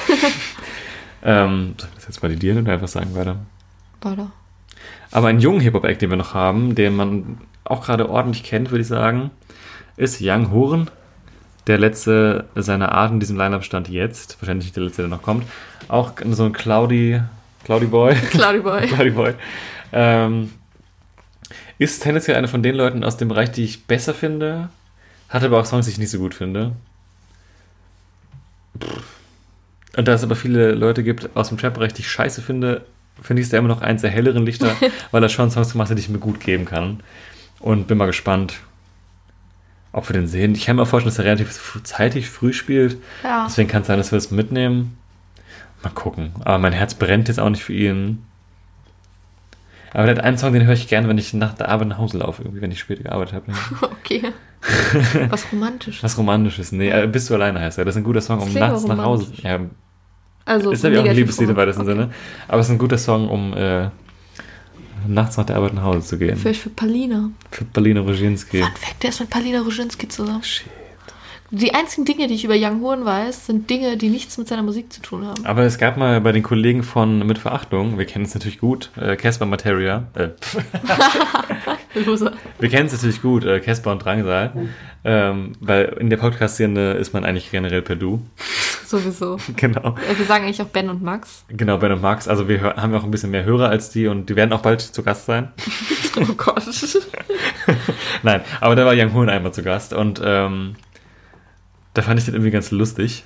ähm, 1.23 1.75
soll 1.77 1.89
ich 1.89 1.95
das 1.95 2.07
jetzt 2.07 2.23
validieren 2.23 2.59
oder 2.63 2.73
einfach 2.73 2.87
sagen 2.87 3.15
weiter? 3.15 3.37
Beide. 3.99 4.27
Aber 5.11 5.27
einen 5.27 5.39
jungen 5.39 5.59
Hip-Hop-Act, 5.59 6.01
den 6.01 6.09
wir 6.09 6.17
noch 6.17 6.33
haben, 6.33 6.75
den 6.75 6.95
man 6.95 7.37
auch 7.63 7.85
gerade 7.85 8.09
ordentlich 8.09 8.43
kennt, 8.43 8.71
würde 8.71 8.81
ich 8.81 8.87
sagen, 8.87 9.31
ist 9.95 10.19
Young 10.21 10.51
Huren. 10.51 10.89
Der 11.67 11.77
letzte 11.77 12.45
seiner 12.55 12.91
Art 12.91 13.11
in 13.11 13.19
diesem 13.19 13.37
Line-Up 13.37 13.63
stand 13.63 13.87
jetzt. 13.87 14.41
Wahrscheinlich 14.41 14.65
nicht 14.65 14.75
der 14.75 14.83
letzte, 14.83 15.03
der 15.03 15.09
noch 15.09 15.21
kommt. 15.21 15.45
Auch 15.87 16.13
so 16.31 16.45
ein 16.45 16.51
Cloudy, 16.51 17.21
Cloudy 17.63 17.85
Boy. 17.85 18.15
Cloudy 18.31 18.59
Boy. 18.59 18.81
Cloudy 18.87 19.11
Boy. 19.11 19.33
Ähm, 19.93 20.51
ist 21.77 22.03
tendenziell 22.03 22.35
einer 22.35 22.47
von 22.47 22.63
den 22.63 22.75
Leuten 22.75 23.03
aus 23.03 23.17
dem 23.17 23.29
Bereich, 23.29 23.51
die 23.51 23.63
ich 23.63 23.85
besser 23.85 24.13
finde. 24.13 24.69
Hat 25.29 25.43
aber 25.43 25.59
auch 25.59 25.65
Songs, 25.65 25.85
die 25.85 25.91
ich 25.91 25.97
nicht 25.97 26.11
so 26.11 26.19
gut 26.19 26.33
finde. 26.33 26.73
Und 29.95 30.07
da 30.07 30.13
es 30.13 30.23
aber 30.23 30.35
viele 30.35 30.71
Leute 30.71 31.03
gibt 31.03 31.35
aus 31.35 31.49
dem 31.49 31.57
Trap-Bereich, 31.57 31.93
die 31.93 32.01
ich 32.01 32.09
scheiße 32.09 32.41
finde, 32.41 32.85
finde 33.21 33.41
ich 33.41 33.47
es 33.47 33.51
da 33.51 33.57
immer 33.57 33.67
noch 33.67 33.81
eins 33.81 34.01
der 34.01 34.09
helleren 34.09 34.45
Lichter, 34.45 34.75
weil 35.11 35.23
er 35.23 35.29
schon 35.29 35.51
Songs 35.51 35.71
gemacht 35.71 35.89
hat, 35.89 35.97
die 35.97 36.01
ich 36.01 36.09
mir 36.09 36.19
gut 36.19 36.39
geben 36.39 36.65
kann. 36.65 37.01
Und 37.59 37.87
bin 37.87 37.97
mal 37.97 38.07
gespannt, 38.07 38.55
ob 39.93 40.09
wir 40.09 40.13
den 40.13 40.27
sehen. 40.27 40.55
Ich 40.55 40.65
kann 40.65 40.75
mir 40.75 40.85
vorstellen, 40.85 41.11
dass 41.11 41.19
er 41.19 41.25
relativ 41.25 41.79
zeitig 41.83 42.29
früh 42.29 42.51
spielt. 42.51 42.97
Ja. 43.23 43.45
Deswegen 43.47 43.69
kann 43.69 43.81
es 43.81 43.87
sein, 43.87 43.97
dass 43.97 44.11
wir 44.11 44.17
es 44.17 44.31
mitnehmen. 44.31 44.97
Mal 45.83 45.91
gucken. 45.91 46.33
Aber 46.43 46.57
mein 46.57 46.73
Herz 46.73 46.95
brennt 46.95 47.27
jetzt 47.27 47.39
auch 47.39 47.49
nicht 47.49 47.63
für 47.63 47.73
ihn. 47.73 48.25
Aber 49.93 50.07
der 50.07 50.15
hat 50.15 50.23
einen 50.23 50.37
Song, 50.37 50.53
den 50.53 50.65
höre 50.65 50.73
ich 50.73 50.87
gerne, 50.87 51.07
wenn 51.07 51.19
ich 51.19 51.33
nach 51.33 51.53
der 51.53 51.69
Arbeit 51.69 51.89
nach 51.89 51.99
Hause 51.99 52.17
laufe, 52.17 52.41
irgendwie, 52.41 52.61
wenn 52.61 52.71
ich 52.71 52.79
später 52.79 53.03
gearbeitet 53.03 53.35
habe. 53.35 53.53
Okay. 53.81 54.33
Was 55.29 55.51
romantisch. 55.51 56.01
Was 56.03 56.17
Romantisches. 56.17 56.71
Nee, 56.71 56.89
äh, 56.89 57.07
bist 57.07 57.29
du 57.29 57.33
alleine 57.33 57.59
heißt 57.59 57.77
er. 57.77 57.85
Das 57.85 57.95
ist 57.95 58.01
ein 58.01 58.03
guter 58.03 58.21
Song, 58.21 58.39
um 58.39 58.53
Das 58.53 58.55
nachts 58.55 58.87
nach 58.87 58.97
Hause. 59.03 59.31
Ja, 59.41 59.59
Also 60.45 60.71
ist 60.71 60.83
ja 60.83 61.01
auch 61.01 61.05
ein 61.05 61.15
Liebeslied 61.15 61.49
im 61.49 61.55
weitesten 61.55 61.85
Sinne. 61.85 62.09
Aber 62.47 62.59
es 62.59 62.67
ist 62.67 62.71
ein 62.71 62.77
guter 62.77 62.97
Song, 62.97 63.29
um 63.29 63.53
äh, 63.53 63.89
nachts 65.07 65.37
nach 65.37 65.45
der 65.45 65.57
Arbeit 65.57 65.73
nach 65.73 65.83
Hause 65.83 66.07
zu 66.07 66.17
gehen. 66.17 66.37
Vielleicht 66.37 66.61
für 66.61 66.69
Palina. 66.69 67.29
Für 67.51 67.65
Palina 67.65 68.01
Roginski. 68.01 68.59
Fun 68.59 68.69
Fact, 68.75 69.03
der 69.03 69.09
ist 69.09 69.19
mit 69.19 69.29
Palina 69.29 69.61
Roginski 69.61 70.07
zusammen. 70.07 70.43
Shit. 70.43 70.67
Die 71.55 71.71
einzigen 71.75 72.03
Dinge, 72.03 72.25
die 72.25 72.33
ich 72.33 72.43
über 72.45 72.55
Young 72.57 72.81
Horn 72.81 73.05
weiß, 73.05 73.45
sind 73.45 73.69
Dinge, 73.69 73.95
die 73.95 74.09
nichts 74.09 74.39
mit 74.39 74.47
seiner 74.47 74.63
Musik 74.63 74.91
zu 74.91 75.03
tun 75.03 75.23
haben. 75.23 75.45
Aber 75.45 75.61
es 75.61 75.77
gab 75.77 75.97
mal 75.97 76.19
bei 76.19 76.31
den 76.31 76.41
Kollegen 76.41 76.81
von 76.81 77.19
Mit 77.27 77.37
Verachtung, 77.37 77.99
wir 77.99 78.05
kennen 78.05 78.25
es 78.25 78.33
natürlich 78.33 78.57
gut, 78.57 78.89
äh, 78.99 79.15
Casper 79.15 79.45
Materia, 79.45 80.07
äh, 80.15 80.29
Loser. 81.95 82.33
wir 82.59 82.69
kennen 82.69 82.87
es 82.87 82.93
natürlich 82.93 83.21
gut, 83.21 83.45
äh, 83.45 83.59
Casper 83.59 83.91
und 83.91 84.03
Drangsal, 84.03 84.51
ähm, 85.03 85.53
weil 85.59 85.95
in 85.99 86.09
der 86.09 86.17
Podcast-Szene 86.17 86.93
ist 86.93 87.13
man 87.13 87.23
eigentlich 87.25 87.51
generell 87.51 87.81
per 87.81 87.95
Du. 87.95 88.21
Sowieso. 88.85 89.37
genau. 89.55 89.95
Wir 90.15 90.25
sagen 90.25 90.45
eigentlich 90.45 90.61
auch 90.61 90.67
Ben 90.67 90.89
und 90.89 91.01
Max. 91.01 91.45
Genau, 91.49 91.77
Ben 91.77 91.91
und 91.91 92.01
Max, 92.01 92.27
also 92.27 92.47
wir 92.47 92.61
haben 92.61 92.91
ja 92.93 92.99
auch 92.99 93.03
ein 93.03 93.11
bisschen 93.11 93.31
mehr 93.31 93.43
Hörer 93.43 93.69
als 93.69 93.89
die 93.89 94.07
und 94.07 94.29
die 94.29 94.35
werden 94.35 94.53
auch 94.53 94.61
bald 94.61 94.81
zu 94.81 95.03
Gast 95.03 95.25
sein. 95.25 95.51
Oh 96.15 96.33
Gott. 96.37 96.63
Nein, 98.23 98.41
aber 98.61 98.75
da 98.75 98.85
war 98.85 98.93
Young 98.95 99.15
Hoon 99.15 99.29
einmal 99.29 99.51
zu 99.51 99.63
Gast 99.63 99.93
und 99.93 100.21
ähm, 100.23 100.75
da 101.95 102.03
fand 102.03 102.19
ich 102.19 102.25
den 102.25 102.35
irgendwie 102.35 102.51
ganz 102.51 102.69
lustig. 102.69 103.23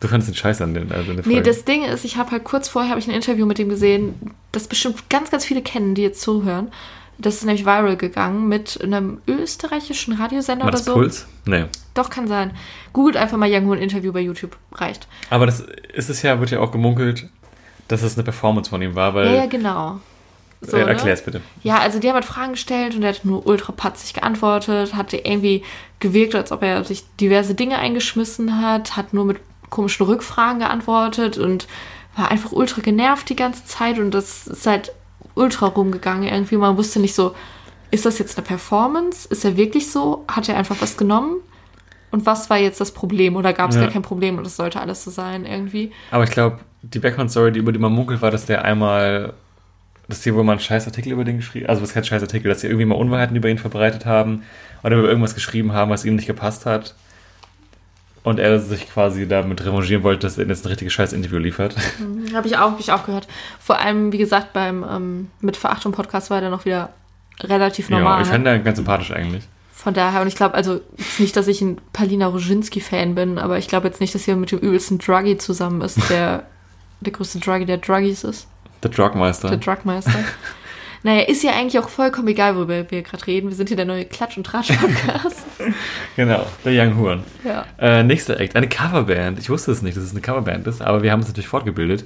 Du 0.00 0.08
fandest 0.08 0.30
den 0.30 0.36
scheiße 0.36 0.64
an 0.64 0.72
den, 0.72 0.90
also 0.90 1.12
Nee, 1.12 1.22
Folge. 1.22 1.42
das 1.42 1.66
Ding 1.66 1.84
ist, 1.84 2.04
ich 2.06 2.16
habe 2.16 2.30
halt 2.30 2.44
kurz 2.44 2.68
vorher 2.68 2.90
habe 2.90 3.00
ich 3.00 3.08
ein 3.08 3.14
Interview 3.14 3.44
mit 3.44 3.58
dem 3.58 3.68
gesehen, 3.68 4.14
das 4.52 4.68
bestimmt 4.68 5.10
ganz, 5.10 5.30
ganz 5.30 5.44
viele 5.44 5.60
kennen, 5.60 5.94
die 5.94 6.02
jetzt 6.02 6.22
zuhören. 6.22 6.68
Das 7.18 7.34
ist 7.34 7.44
nämlich 7.44 7.64
viral 7.64 7.96
gegangen 7.96 8.48
mit 8.48 8.80
einem 8.82 9.20
österreichischen 9.26 10.14
Radiosender 10.14 10.64
War 10.64 10.68
oder 10.68 10.78
das 10.78 10.84
so. 10.84 10.94
Puls? 10.94 11.26
Nee. 11.46 11.64
Doch, 11.94 12.10
kann 12.10 12.28
sein. 12.28 12.52
Googelt 12.92 13.16
einfach 13.16 13.36
mal 13.36 13.50
Young 13.52 13.66
Horn 13.66 13.78
Interview 13.78 14.12
bei 14.12 14.20
YouTube. 14.20 14.56
Reicht. 14.72 15.08
Aber 15.30 15.46
das 15.46 15.64
ist 15.92 16.10
es 16.10 16.22
ja, 16.22 16.38
wird 16.38 16.50
ja 16.50 16.60
auch 16.60 16.70
gemunkelt, 16.70 17.28
dass 17.88 18.02
es 18.02 18.16
eine 18.16 18.22
Performance 18.22 18.70
von 18.70 18.80
ihm 18.82 18.94
war, 18.94 19.14
weil. 19.14 19.26
Ja, 19.26 19.34
ja, 19.34 19.46
genau. 19.46 20.00
So, 20.60 20.76
äh, 20.76 20.84
ne? 20.84 20.90
erklär's 20.90 21.24
bitte. 21.24 21.40
Ja, 21.62 21.78
also 21.78 21.98
die 21.98 22.08
haben 22.08 22.14
halt 22.14 22.24
Fragen 22.24 22.52
gestellt 22.52 22.94
und 22.94 23.02
er 23.02 23.10
hat 23.10 23.24
nur 23.24 23.46
ultra 23.46 23.72
patzig 23.72 24.14
geantwortet, 24.14 24.94
hat 24.94 25.12
irgendwie 25.12 25.62
gewirkt, 26.00 26.34
als 26.34 26.52
ob 26.52 26.62
er 26.62 26.84
sich 26.84 27.04
diverse 27.20 27.54
Dinge 27.54 27.78
eingeschmissen 27.78 28.60
hat, 28.60 28.96
hat 28.96 29.12
nur 29.12 29.24
mit 29.24 29.38
komischen 29.70 30.06
Rückfragen 30.06 30.60
geantwortet 30.60 31.38
und 31.38 31.68
war 32.16 32.30
einfach 32.30 32.52
ultra 32.52 32.80
genervt 32.80 33.28
die 33.28 33.36
ganze 33.36 33.64
Zeit 33.64 33.98
und 33.98 34.12
das 34.12 34.46
ist 34.46 34.66
halt 34.66 34.92
ultra 35.38 35.66
rumgegangen 35.66 36.24
irgendwie. 36.28 36.56
Man 36.56 36.76
wusste 36.76 37.00
nicht 37.00 37.14
so, 37.14 37.34
ist 37.90 38.04
das 38.04 38.18
jetzt 38.18 38.36
eine 38.36 38.46
Performance? 38.46 39.26
Ist 39.30 39.44
er 39.44 39.56
wirklich 39.56 39.90
so? 39.90 40.24
Hat 40.28 40.48
er 40.48 40.56
einfach 40.56 40.76
was 40.80 40.96
genommen? 40.96 41.36
Und 42.10 42.26
was 42.26 42.50
war 42.50 42.58
jetzt 42.58 42.80
das 42.80 42.92
Problem? 42.92 43.36
Oder 43.36 43.52
gab 43.52 43.70
es 43.70 43.76
Ja. 43.76 43.82
gar 43.82 43.90
kein 43.90 44.02
Problem 44.02 44.38
und 44.38 44.46
es 44.46 44.56
sollte 44.56 44.80
alles 44.80 45.04
so 45.04 45.10
sein 45.10 45.44
irgendwie? 45.46 45.92
Aber 46.10 46.24
ich 46.24 46.30
glaube, 46.30 46.58
die 46.82 46.98
Background-Story, 46.98 47.52
die 47.52 47.58
über 47.58 47.72
die 47.72 47.78
man 47.78 47.92
munkelt, 47.92 48.22
war, 48.22 48.30
dass 48.30 48.46
der 48.46 48.64
einmal, 48.64 49.34
dass 50.08 50.22
die 50.22 50.34
wohl 50.34 50.44
mal 50.44 50.52
einen 50.52 50.60
scheiß 50.60 50.86
Artikel 50.86 51.12
über 51.12 51.24
den 51.24 51.36
geschrieben 51.38 51.66
also 51.66 51.82
was 51.82 51.92
kein 51.92 52.04
scheiß 52.04 52.22
Artikel, 52.22 52.48
dass 52.48 52.60
sie 52.60 52.66
irgendwie 52.66 52.86
mal 52.86 52.94
Unwahrheiten 52.94 53.36
über 53.36 53.48
ihn 53.48 53.58
verbreitet 53.58 54.06
haben 54.06 54.42
oder 54.82 54.96
über 54.96 55.08
irgendwas 55.08 55.34
geschrieben 55.34 55.72
haben, 55.72 55.90
was 55.90 56.04
ihm 56.04 56.16
nicht 56.16 56.26
gepasst 56.26 56.64
hat. 56.66 56.94
Und 58.28 58.38
er 58.38 58.60
sich 58.60 58.90
quasi 58.90 59.26
damit 59.26 59.64
revanchieren 59.64 60.02
wollte, 60.02 60.26
dass 60.26 60.36
er 60.36 60.46
jetzt 60.46 60.66
ein 60.66 60.68
richtiges 60.68 60.92
scheiß 60.92 61.14
Interview 61.14 61.38
liefert. 61.38 61.74
Habe 62.34 62.46
ich 62.46 62.58
auch, 62.58 62.72
hab 62.72 62.78
ich 62.78 62.92
auch 62.92 63.06
gehört. 63.06 63.26
Vor 63.58 63.78
allem, 63.78 64.12
wie 64.12 64.18
gesagt, 64.18 64.52
beim 64.52 64.84
ähm, 64.84 65.30
mit 65.40 65.56
Verachtung 65.56 65.92
Podcast 65.92 66.28
war 66.28 66.42
der 66.42 66.50
noch 66.50 66.66
wieder 66.66 66.90
relativ 67.40 67.88
normal. 67.88 68.18
Ja, 68.18 68.22
ich 68.22 68.28
fand 68.28 68.46
den 68.46 68.62
ganz 68.64 68.76
sympathisch 68.76 69.12
eigentlich. 69.12 69.44
Von 69.72 69.94
daher, 69.94 70.20
und 70.20 70.28
ich 70.28 70.36
glaube, 70.36 70.54
also 70.54 70.82
nicht, 71.16 71.36
dass 71.36 71.48
ich 71.48 71.62
ein 71.62 71.80
Palina 71.94 72.26
Roginski-Fan 72.26 73.14
bin, 73.14 73.38
aber 73.38 73.56
ich 73.56 73.66
glaube 73.66 73.86
jetzt 73.86 74.00
nicht, 74.02 74.14
dass 74.14 74.28
er 74.28 74.36
mit 74.36 74.52
dem 74.52 74.58
übelsten 74.58 74.98
Druggy 74.98 75.38
zusammen 75.38 75.80
ist, 75.80 76.10
der 76.10 76.42
der 77.00 77.12
größte 77.14 77.38
Druggy 77.38 77.64
der 77.64 77.78
Druggies 77.78 78.24
ist. 78.24 78.46
Der 78.82 78.90
Drugmeister. 78.90 79.48
Der 79.48 79.56
Drugmeister. 79.56 80.12
naja, 81.02 81.22
ist 81.22 81.42
ja 81.42 81.52
eigentlich 81.52 81.78
auch 81.78 81.88
vollkommen 81.88 82.28
egal, 82.28 82.56
worüber 82.56 82.90
wir 82.90 83.02
gerade 83.02 83.26
reden. 83.26 83.48
Wir 83.48 83.56
sind 83.56 83.68
hier 83.68 83.76
der 83.76 83.86
neue 83.86 84.04
Klatsch- 84.04 84.36
und 84.36 84.44
Tratsch-Podcast. 84.44 85.36
genau, 86.16 86.44
der 86.64 86.72
Young 86.86 86.96
Horn. 86.96 87.22
ja. 87.44 87.64
Äh, 87.78 88.02
nächster 88.02 88.38
Act, 88.40 88.56
eine 88.56 88.68
Coverband. 88.68 89.38
Ich 89.38 89.50
wusste 89.50 89.70
es 89.72 89.82
nicht, 89.82 89.96
dass 89.96 90.04
es 90.04 90.12
eine 90.12 90.20
Coverband 90.20 90.66
ist, 90.66 90.82
aber 90.82 91.02
wir 91.02 91.12
haben 91.12 91.20
uns 91.20 91.28
natürlich 91.28 91.48
fortgebildet. 91.48 92.04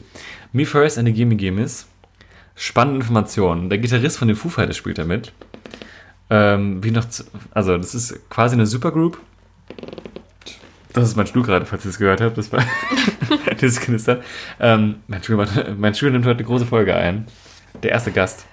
Me 0.53 0.67
First 0.67 0.99
and 0.99 1.07
the 1.09 1.15
Gimme 1.15 1.37
Gimmes. 1.37 1.87
Spannende 2.55 3.01
Informationen. 3.01 3.71
Der 3.71 3.79
Gitarrist 3.79 4.19
von 4.19 4.29
den 4.29 4.37
Foo 4.37 4.49
Fighters 4.51 4.77
spielt 4.77 4.99
da 4.99 5.05
mit. 5.05 5.33
Ähm, 6.29 6.83
wie 6.85 6.91
noch, 6.91 7.07
zu, 7.09 7.25
also 7.53 7.77
das 7.79 7.95
ist 7.95 8.29
quasi 8.31 8.55
eine 8.57 8.67
Supergroup. 8.67 9.19
Das 10.93 11.05
ist 11.09 11.17
mein 11.17 11.27
Stuhl 11.27 11.43
gerade, 11.43 11.65
falls 11.65 11.85
ihr 11.87 11.91
es 11.91 11.99
gehört 11.99 12.21
habt. 12.21 12.37
Das 12.37 12.53
war 12.53 12.63
dieses 13.61 13.81
Knistern. 13.81 14.21
Ähm, 14.61 14.97
mein, 15.09 15.23
Stuhl, 15.23 15.37
macht- 15.37 15.79
mein 15.79 15.95
Stuhl 15.95 16.11
nimmt 16.11 16.27
heute 16.27 16.39
eine 16.39 16.47
große 16.47 16.67
Folge 16.67 16.95
ein. 16.95 17.27
Der 17.83 17.93
erste 17.93 18.13
Gast 18.13 18.45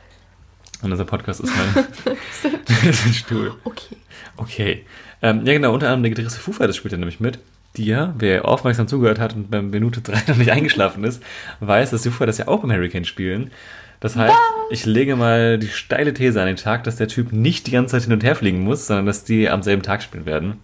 an 0.81 0.91
unserem 0.91 1.07
Podcast 1.07 1.41
ist 1.41 1.51
mein, 1.55 1.85
ist 2.89 3.05
mein 3.05 3.13
Stuhl. 3.13 3.53
Okay. 3.63 3.95
Okay. 4.37 4.85
Ähm, 5.21 5.45
ja, 5.45 5.53
genau, 5.53 5.73
unter 5.73 5.87
anderem 5.87 6.03
der 6.03 6.11
Gitarrist 6.11 6.37
Foo 6.37 6.51
Fighters 6.51 6.77
spielt 6.77 6.93
er 6.93 6.99
nämlich 6.99 7.19
mit. 7.19 7.39
Die 7.75 7.85
ja, 7.85 8.13
wer 8.17 8.47
aufmerksam 8.47 8.87
zugehört 8.87 9.19
hat 9.19 9.35
und 9.35 9.51
beim 9.51 9.69
Minute 9.69 10.01
3 10.01 10.23
noch 10.27 10.37
nicht 10.37 10.51
eingeschlafen 10.51 11.03
ist, 11.03 11.21
weiß, 11.59 11.91
dass 11.91 12.01
die 12.01 12.09
Foo 12.09 12.19
Fighters 12.19 12.37
ja 12.37 12.47
auch 12.47 12.61
beim 12.61 12.71
Hurricane 12.71 13.05
spielen. 13.05 13.51
Das 13.99 14.15
heißt, 14.15 14.33
ich 14.69 14.85
lege 14.85 15.17
mal 15.17 15.59
die 15.59 15.67
steile 15.67 16.13
These 16.13 16.39
an 16.39 16.47
den 16.47 16.55
Tag, 16.55 16.85
dass 16.85 16.95
der 16.95 17.09
Typ 17.09 17.33
nicht 17.33 17.67
die 17.67 17.71
ganze 17.71 17.91
Zeit 17.91 18.03
hin 18.03 18.13
und 18.13 18.23
her 18.23 18.35
fliegen 18.35 18.61
muss, 18.61 18.87
sondern 18.87 19.05
dass 19.05 19.25
die 19.25 19.49
am 19.49 19.61
selben 19.61 19.81
Tag 19.81 20.01
spielen 20.01 20.25
werden. 20.25 20.61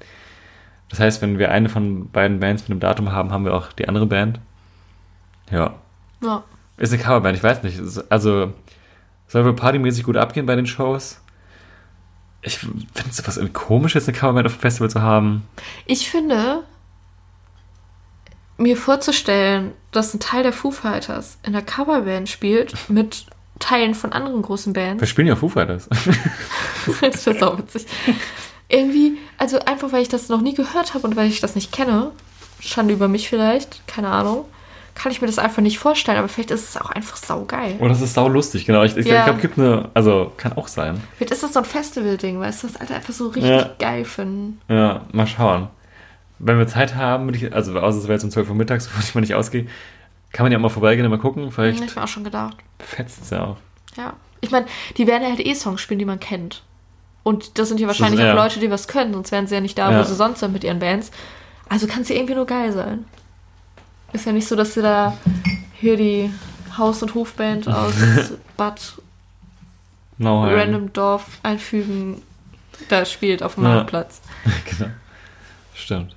Das 0.90 1.00
heißt, 1.02 1.22
wenn 1.22 1.38
wir 1.38 1.52
eine 1.52 1.68
von 1.68 2.10
beiden 2.12 2.40
Bands 2.40 2.64
mit 2.64 2.72
einem 2.72 2.80
Datum 2.80 3.12
haben, 3.12 3.32
haben 3.32 3.44
wir 3.44 3.54
auch 3.54 3.74
die 3.74 3.90
andere 3.90 4.06
Band. 4.06 4.40
Ja. 5.52 5.76
Ja. 6.24 6.44
Ist 6.78 6.94
eine 6.94 7.02
Coverband, 7.02 7.36
ich 7.36 7.44
weiß 7.44 7.64
nicht. 7.64 7.80
Also, 8.10 8.54
soll 9.28 9.46
wohl 9.46 9.54
partymäßig 9.54 10.04
gut 10.04 10.18
abgehen 10.18 10.46
bei 10.46 10.56
den 10.56 10.68
Shows. 10.68 11.20
Ich 12.42 12.60
finde 12.60 12.86
es 13.10 13.28
was 13.28 13.38
irgendwie 13.38 13.54
komisch, 13.54 13.96
jetzt 13.96 14.08
eine 14.08 14.18
Coverband 14.18 14.46
auf 14.46 14.54
dem 14.56 14.62
Festival 14.62 14.90
zu 14.90 15.02
haben. 15.02 15.48
Ich 15.88 16.10
finde, 16.10 16.64
mir 18.58 18.78
vorzustellen, 18.78 19.74
dass 19.92 20.14
ein 20.14 20.20
Teil 20.20 20.44
der 20.44 20.54
Foo 20.54 20.72
Fighters 20.72 21.38
in 21.44 21.54
der 21.54 21.62
Coverband 21.62 22.30
spielt 22.30 22.74
mit 22.90 23.26
Teilen 23.60 23.96
von 23.96 24.14
anderen 24.14 24.42
großen 24.42 24.76
Wir 24.76 24.84
Bands. 24.84 25.10
spielen 25.10 25.28
ja 25.28 25.36
Foo 25.36 25.50
Fighters. 25.50 25.90
das 27.02 27.26
ist 27.26 27.44
auch 27.44 27.58
witzig. 27.58 27.86
Irgendwie, 28.68 29.18
also 29.38 29.60
einfach, 29.60 29.92
weil 29.92 30.02
ich 30.02 30.10
das 30.10 30.30
noch 30.30 30.42
nie 30.42 30.54
gehört 30.54 30.94
habe 30.94 31.08
und 31.08 31.16
weil 31.16 31.30
ich 31.30 31.40
das 31.40 31.56
nicht 31.56 31.72
kenne, 31.72 32.12
Schande 32.60 32.94
über 32.94 33.08
mich 33.08 33.30
vielleicht, 33.30 33.88
keine 33.88 34.10
Ahnung, 34.10 34.46
kann 34.96 35.12
ich 35.12 35.22
mir 35.22 35.28
das 35.28 35.38
einfach 35.40 35.62
nicht 35.62 35.78
vorstellen, 35.78 36.18
aber 36.18 36.28
vielleicht 36.30 36.52
ist 36.52 36.70
es 36.70 36.78
auch 36.82 36.90
einfach 36.90 37.18
saugeil. 37.18 37.76
Oh, 37.80 37.88
das 37.88 38.02
ist 38.02 38.14
sau 38.14 38.28
lustig, 38.30 38.66
genau. 38.66 38.82
Ich, 38.84 38.96
ich, 38.98 39.06
Ja. 39.06 39.20
ich 39.20 39.24
glaube, 39.26 39.42
gibt 39.42 39.60
eine, 39.60 39.90
also 39.94 40.32
kann 40.38 40.54
auch 40.54 40.68
sein. 40.70 41.02
Vielleicht 41.18 41.32
ist 41.32 41.44
das 41.44 41.54
so 41.54 41.60
ein 41.60 41.66
Festival-Ding, 41.66 42.40
weißt 42.40 42.64
du, 42.64 42.68
das 42.68 42.78
Alter 42.78 42.96
einfach 42.96 43.14
so 43.14 43.28
richtig 43.28 43.52
Ja. 43.52 43.70
geil 43.78 44.06
finden. 44.06 44.62
Ja, 44.70 45.02
mal 45.12 45.28
schauen. 45.28 45.68
Wenn 46.40 46.58
wir 46.58 46.68
Zeit 46.68 46.96
haben, 46.96 47.26
würde 47.26 47.38
ich, 47.38 47.54
also 47.54 47.78
außer 47.80 47.98
es 47.98 48.04
wäre 48.06 48.14
jetzt 48.14 48.24
um 48.24 48.32
12 48.32 48.50
Uhr 48.50 48.56
mittags, 48.56 48.90
wo 48.96 49.00
ich 49.00 49.14
mal 49.14 49.22
nicht 49.22 49.36
ausgehe, 49.36 49.68
kann 50.32 50.46
man 50.46 50.52
ja 50.52 50.58
auch 50.58 50.62
mal 50.64 50.70
vorbeigehen 50.70 51.06
und 51.06 51.12
mal 51.12 51.20
gucken. 51.22 51.52
Vielleicht 51.52 51.80
Hab 51.82 51.88
ich 51.90 51.96
mir 51.96 52.04
auch 52.04 52.08
schon 52.08 52.24
gedacht. 52.24 52.58
fetzt 52.80 53.22
es 53.22 53.30
ja 53.30 53.44
auch. 53.44 53.58
Ja. 53.98 54.14
Ich 54.42 54.52
meine, 54.52 54.66
die 54.98 55.08
werden 55.08 55.24
ja 55.24 55.30
halt 55.30 55.46
eh 55.46 55.54
Songs 55.56 55.82
spielen, 55.82 56.00
die 56.00 56.06
man 56.06 56.20
kennt. 56.20 56.64
Und 57.24 57.58
das 57.58 57.70
sind 57.70 57.80
ja 57.80 57.88
wahrscheinlich 57.88 58.20
ja. 58.20 58.32
auch 58.32 58.36
Leute, 58.36 58.60
die 58.60 58.70
was 58.70 58.88
können, 58.88 59.14
sonst 59.14 59.32
wären 59.32 59.48
sie 59.48 59.56
ja 59.56 59.62
nicht 59.62 59.78
da, 59.78 59.98
wo 59.98 60.04
sie 60.04 60.14
sonst 60.14 60.40
sind 60.42 60.54
mit 60.54 60.64
ihren 60.64 60.80
Bands. 60.80 61.10
Also 61.68 61.88
kann 61.88 62.04
es 62.04 62.10
ja 62.10 62.16
irgendwie 62.16 62.36
nur 62.36 62.46
geil 62.46 62.72
sein. 62.72 63.06
Ist 64.16 64.26
ja 64.26 64.32
nicht 64.32 64.48
so, 64.48 64.56
dass 64.56 64.74
sie 64.74 64.82
da 64.82 65.18
hier 65.74 65.98
die 65.98 66.32
Haus- 66.78 67.04
und 67.04 67.14
Hofband 67.16 67.68
aus 67.68 67.94
Bad 68.56 68.94
Nauheim. 70.18 70.58
Random 70.58 70.94
Dorf 70.94 71.26
einfügen, 71.44 72.22
da 72.88 73.04
spielt 73.04 73.44
auf 73.44 73.56
dem 73.56 73.66
Ja. 73.66 73.72
Marktplatz. 73.76 74.22
genau. 74.78 74.90
Stimmt. 75.74 76.16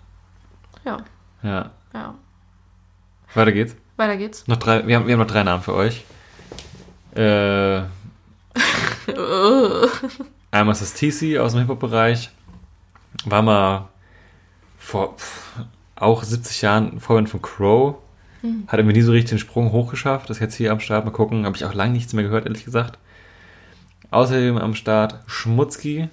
Ja, 0.85 0.99
Ja. 1.43 1.71
ja. 1.93 2.15
Weiter 3.35 3.51
geht's. 3.51 3.75
Weiter 3.97 4.17
geht's. 4.17 4.47
Noch 4.47 4.59
drei, 4.59 4.87
wir, 4.87 4.95
haben, 4.95 5.07
wir 5.09 5.15
haben 5.15 5.21
noch 5.21 5.27
drei 5.27 5.43
Namen 5.43 5.63
für 5.65 5.75
euch. 5.75 6.05
Äh, 7.17 7.83
einmal 10.53 10.73
ist 10.73 10.83
das 10.83 10.95
TC 10.95 11.39
aus 11.39 11.53
dem 11.53 11.61
Hip-Hop-Bereich. 11.63 12.31
War 13.25 13.43
mal 13.43 13.89
vor 14.79 15.17
pff, 15.17 15.53
auch 16.01 16.23
70 16.23 16.63
Jahren 16.63 17.01
Vorwand 17.01 17.29
von 17.29 17.43
Crow. 17.43 17.97
Hat 18.69 18.79
irgendwie 18.79 18.97
nie 18.97 19.03
so 19.03 19.11
richtig 19.13 19.31
den 19.31 19.39
Sprung 19.41 19.73
hochgeschafft. 19.73 20.31
Das 20.31 20.37
ist 20.37 20.41
jetzt 20.41 20.55
hier 20.55 20.71
am 20.71 20.79
Start. 20.79 21.05
Mal 21.05 21.11
gucken. 21.11 21.45
Habe 21.45 21.57
ich 21.57 21.65
auch 21.65 21.75
lange 21.75 21.93
nichts 21.93 22.13
mehr 22.13 22.23
gehört, 22.23 22.47
ehrlich 22.47 22.65
gesagt. 22.65 22.99
Außerdem 24.11 24.57
am 24.59 24.75
Start 24.75 25.19
Schmutzki. 25.27 26.09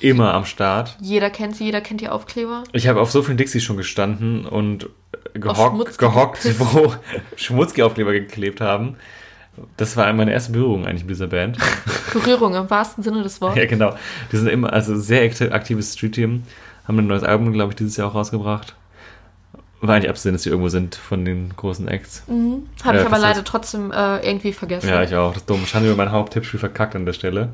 Immer 0.00 0.34
am 0.34 0.44
Start. 0.44 0.96
Jeder 1.00 1.30
kennt 1.30 1.56
sie, 1.56 1.64
jeder 1.64 1.80
kennt 1.80 2.00
die 2.00 2.08
Aufkleber. 2.08 2.64
Ich 2.72 2.88
habe 2.88 3.00
auf 3.00 3.10
so 3.10 3.22
vielen 3.22 3.36
Dixies 3.38 3.62
schon 3.62 3.76
gestanden 3.76 4.44
und 4.44 4.88
gehockt, 5.34 5.74
Schmutzki 5.76 5.98
gehockt 6.04 6.60
wo 6.60 6.94
Schmutzki-Aufkleber 7.36 8.12
geklebt 8.12 8.60
haben. 8.60 8.96
Das 9.76 9.96
war 9.96 10.12
meine 10.12 10.32
erste 10.32 10.52
Berührung 10.52 10.84
eigentlich 10.84 11.04
mit 11.04 11.10
dieser 11.10 11.28
Band. 11.28 11.58
Berührung 12.12 12.54
im 12.56 12.68
wahrsten 12.68 13.04
Sinne 13.04 13.22
des 13.22 13.40
Wortes. 13.40 13.56
ja, 13.56 13.66
genau. 13.66 13.94
Die 14.32 14.36
sind 14.36 14.48
immer, 14.48 14.72
also 14.72 14.96
sehr 14.96 15.22
akti- 15.30 15.50
aktives 15.50 15.94
Street-Team. 15.94 16.42
Haben 16.88 16.98
ein 16.98 17.06
neues 17.06 17.22
Album, 17.22 17.52
glaube 17.52 17.70
ich, 17.72 17.76
dieses 17.76 17.96
Jahr 17.96 18.08
auch 18.10 18.14
rausgebracht. 18.16 18.74
War 19.80 19.96
eigentlich 19.96 20.08
abzusehen, 20.08 20.34
dass 20.34 20.42
die 20.42 20.48
irgendwo 20.48 20.68
sind 20.70 20.94
von 20.94 21.24
den 21.26 21.54
großen 21.56 21.86
Acts. 21.88 22.22
Mhm. 22.26 22.68
Habe 22.84 22.98
Äh, 22.98 23.00
ich 23.02 23.06
aber 23.06 23.18
leider 23.18 23.40
heißt- 23.40 23.44
trotzdem 23.44 23.90
äh, 23.92 24.26
irgendwie 24.26 24.52
vergessen. 24.52 24.88
Ja, 24.88 25.02
ich 25.02 25.14
auch. 25.14 25.32
Das 25.32 25.42
ist 25.42 25.50
dumm. 25.50 25.66
Schande 25.66 25.88
über 25.90 25.96
mein 26.02 26.10
Haupttippspiel 26.12 26.58
verkackt 26.60 26.96
an 26.96 27.04
der 27.04 27.12
Stelle. 27.12 27.52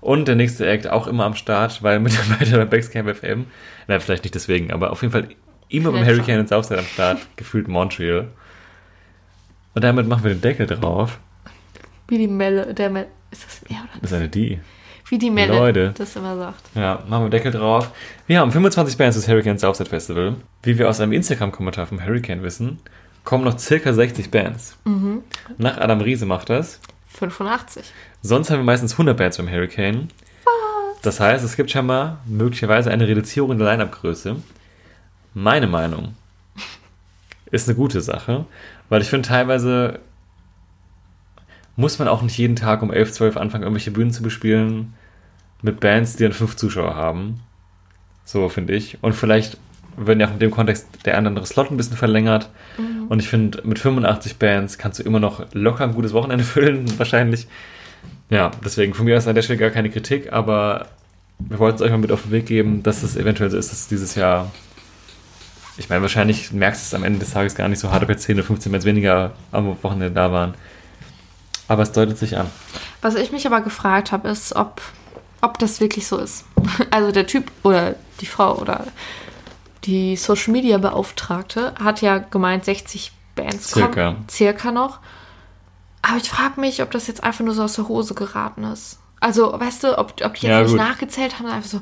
Und 0.00 0.28
der 0.28 0.36
nächste 0.36 0.66
Act 0.68 0.86
auch 0.88 1.06
immer 1.08 1.24
am 1.24 1.34
Start, 1.34 1.82
weil 1.82 1.98
Mitarbeiter 1.98 2.56
bei 2.58 2.64
Backscamp 2.66 3.08
FM. 3.16 3.46
Na, 3.88 3.98
vielleicht 3.98 4.22
nicht 4.24 4.34
deswegen, 4.34 4.72
aber 4.72 4.90
auf 4.92 5.02
jeden 5.02 5.12
Fall 5.12 5.28
immer 5.68 5.90
beim 5.90 6.04
Hurricane 6.06 6.40
und 6.40 6.48
Southside 6.48 6.80
am 6.80 6.86
Start, 6.86 7.18
gefühlt 7.36 7.66
Montreal. 7.68 8.28
Und 9.74 9.82
damit 9.82 10.06
machen 10.06 10.22
wir 10.24 10.32
den 10.34 10.40
Deckel 10.40 10.66
drauf. 10.66 11.18
Wie 12.08 12.18
die 12.18 12.28
Melle, 12.28 12.74
der 12.74 12.90
Melle, 12.90 13.06
ist 13.30 13.44
das 13.44 13.62
er 13.68 13.76
oder 13.76 13.88
Das 14.02 14.10
ist 14.12 14.16
eine 14.16 14.28
Die. 14.28 14.60
Wie 15.06 15.18
die 15.18 15.30
Melle 15.30 15.54
Leute. 15.56 15.94
das 15.96 16.16
immer 16.16 16.36
sagt. 16.36 16.62
Ja, 16.74 17.02
machen 17.08 17.24
wir 17.24 17.30
Deckel 17.30 17.52
drauf. 17.52 17.90
Wir 18.26 18.40
haben 18.40 18.50
25 18.50 18.96
Bands 18.96 19.16
des 19.16 19.28
Hurricane 19.28 19.58
Southside 19.58 19.90
Festival. 19.90 20.36
Wie 20.62 20.78
wir 20.78 20.88
aus 20.88 21.00
einem 21.00 21.12
Instagram-Kommentar 21.12 21.86
vom 21.86 22.02
Hurricane 22.04 22.42
wissen, 22.42 22.78
kommen 23.24 23.44
noch 23.44 23.58
circa 23.58 23.92
60 23.92 24.30
Bands. 24.30 24.76
Mhm. 24.84 25.22
Nach 25.58 25.76
Adam 25.78 26.00
Riese 26.00 26.24
macht 26.26 26.48
das. 26.50 26.80
85. 27.08 27.84
Sonst 28.22 28.50
haben 28.50 28.60
wir 28.60 28.64
meistens 28.64 28.92
100 28.92 29.16
Bands 29.16 29.36
beim 29.36 29.50
Hurricane. 29.50 30.08
Das 31.02 31.18
heißt, 31.18 31.44
es 31.44 31.56
gibt 31.56 31.70
scheinbar 31.70 32.20
möglicherweise 32.26 32.90
eine 32.90 33.08
Reduzierung 33.08 33.58
der 33.58 33.66
Line-Up-Größe. 33.66 34.36
Meine 35.34 35.66
Meinung 35.66 36.14
ist 37.50 37.68
eine 37.68 37.76
gute 37.76 38.00
Sache, 38.00 38.46
weil 38.88 39.02
ich 39.02 39.08
finde, 39.08 39.28
teilweise 39.28 39.98
muss 41.76 41.98
man 41.98 42.08
auch 42.08 42.22
nicht 42.22 42.36
jeden 42.36 42.56
Tag 42.56 42.82
um 42.82 42.92
11, 42.92 43.12
12 43.12 43.36
anfangen, 43.36 43.64
irgendwelche 43.64 43.90
Bühnen 43.90 44.12
zu 44.12 44.22
bespielen 44.22 44.94
mit 45.62 45.80
Bands, 45.80 46.16
die 46.16 46.24
dann 46.24 46.32
fünf 46.32 46.56
Zuschauer 46.56 46.96
haben. 46.96 47.40
So 48.24 48.48
finde 48.48 48.74
ich. 48.74 48.98
Und 49.02 49.14
vielleicht 49.14 49.58
werden 49.96 50.20
ja 50.20 50.28
auch 50.28 50.32
in 50.32 50.38
dem 50.38 50.50
Kontext 50.50 50.86
der 51.04 51.16
andere 51.18 51.46
Slot 51.46 51.70
ein 51.70 51.76
bisschen 51.76 51.96
verlängert. 51.96 52.50
Und 53.08 53.20
ich 53.20 53.28
finde, 53.28 53.60
mit 53.64 53.78
85 53.78 54.36
Bands 54.36 54.78
kannst 54.78 54.98
du 54.98 55.02
immer 55.02 55.20
noch 55.20 55.46
locker 55.52 55.84
ein 55.84 55.94
gutes 55.94 56.12
Wochenende 56.12 56.44
füllen, 56.44 56.98
wahrscheinlich. 56.98 57.46
Ja, 58.30 58.50
deswegen 58.64 58.94
von 58.94 59.04
mir 59.04 59.16
aus 59.16 59.26
an 59.26 59.34
der 59.34 59.42
Stelle 59.42 59.58
gar 59.58 59.70
keine 59.70 59.90
Kritik, 59.90 60.32
aber 60.32 60.86
wir 61.38 61.58
wollten 61.58 61.76
es 61.76 61.82
euch 61.82 61.90
mal 61.90 61.98
mit 61.98 62.12
auf 62.12 62.22
den 62.22 62.30
Weg 62.32 62.46
geben, 62.46 62.82
dass 62.82 63.02
es 63.02 63.16
eventuell 63.16 63.50
so 63.50 63.56
ist, 63.56 63.70
dass 63.70 63.88
dieses 63.88 64.14
Jahr 64.14 64.50
ich 65.78 65.88
meine, 65.88 66.02
wahrscheinlich 66.02 66.52
merkst 66.52 66.82
du 66.82 66.84
es 66.86 66.94
am 66.94 67.04
Ende 67.04 67.18
des 67.18 67.32
Tages 67.32 67.54
gar 67.54 67.68
nicht 67.68 67.78
so 67.78 67.90
hart, 67.90 68.02
ob 68.02 68.08
jetzt 68.10 68.24
10 68.24 68.36
oder 68.36 68.44
15 68.44 68.72
Bands 68.72 68.84
weniger 68.86 69.32
am 69.52 69.76
Wochenende 69.82 70.10
da 70.10 70.30
waren. 70.30 70.54
Aber 71.72 71.84
es 71.84 71.92
deutet 71.92 72.18
sich 72.18 72.36
an. 72.36 72.50
Was 73.00 73.14
ich 73.14 73.32
mich 73.32 73.46
aber 73.46 73.62
gefragt 73.62 74.12
habe, 74.12 74.28
ist, 74.28 74.54
ob, 74.54 74.82
ob 75.40 75.58
das 75.58 75.80
wirklich 75.80 76.06
so 76.06 76.18
ist. 76.18 76.44
Also 76.90 77.12
der 77.12 77.26
Typ 77.26 77.50
oder 77.62 77.94
die 78.20 78.26
Frau 78.26 78.58
oder 78.58 78.84
die 79.84 80.16
Social 80.16 80.52
Media 80.52 80.76
Beauftragte 80.76 81.72
hat 81.82 82.02
ja 82.02 82.18
gemeint, 82.18 82.66
60 82.66 83.10
Bands 83.34 83.70
Circa. 83.70 84.10
kommen. 84.12 84.26
Circa 84.30 84.70
noch. 84.70 84.98
Aber 86.02 86.18
ich 86.18 86.28
frage 86.28 86.60
mich, 86.60 86.82
ob 86.82 86.90
das 86.90 87.06
jetzt 87.06 87.24
einfach 87.24 87.42
nur 87.42 87.54
so 87.54 87.62
aus 87.62 87.72
der 87.72 87.88
Hose 87.88 88.12
geraten 88.12 88.64
ist. 88.64 88.98
Also, 89.20 89.58
weißt 89.58 89.84
du, 89.84 89.98
ob, 89.98 90.20
ob 90.22 90.34
die 90.34 90.46
jetzt 90.46 90.50
Ja, 90.52 90.60
nicht 90.62 90.74
nachgezählt 90.74 91.38
haben, 91.38 91.46
einfach 91.46 91.70
so, 91.70 91.80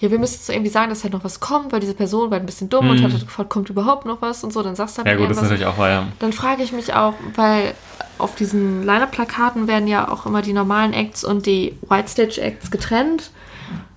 ja, 0.00 0.10
wir 0.10 0.18
müssen 0.18 0.34
jetzt 0.34 0.48
irgendwie 0.48 0.70
sagen, 0.70 0.88
dass 0.90 1.04
halt 1.04 1.12
noch 1.12 1.24
was 1.24 1.40
kommt, 1.40 1.72
weil 1.72 1.80
diese 1.80 1.94
Person 1.94 2.30
war 2.30 2.38
ein 2.38 2.46
bisschen 2.46 2.68
dumm 2.70 2.88
und 2.90 3.00
Mhm. 3.00 3.04
hat 3.04 3.12
halt 3.12 3.26
gefragt, 3.26 3.50
kommt 3.50 3.68
überhaupt 3.70 4.06
noch 4.06 4.20
was 4.22 4.42
und 4.42 4.52
so, 4.52 4.62
dann 4.62 4.74
sagst 4.74 4.96
du 4.96 5.02
halt 5.02 5.08
Ja, 5.08 5.14
gut, 5.16 5.30
das 5.30 5.36
ist 5.36 5.42
irgendwas. 5.42 5.58
natürlich 5.60 5.66
auch 5.74 5.78
wahr, 5.78 5.88
ja. 5.90 6.06
Dann 6.18 6.32
frage 6.32 6.62
ich 6.62 6.72
mich 6.72 6.94
auch, 6.94 7.14
weil 7.34 7.74
auf 8.18 8.34
diesen 8.34 8.82
Liner-Plakaten 8.84 9.66
werden 9.68 9.86
ja 9.88 10.08
auch 10.10 10.26
immer 10.26 10.42
die 10.42 10.52
normalen 10.52 10.92
Acts 10.94 11.22
und 11.24 11.46
die 11.46 11.76
White 11.88 12.08
Stage 12.08 12.40
Acts 12.40 12.70
getrennt. 12.70 13.30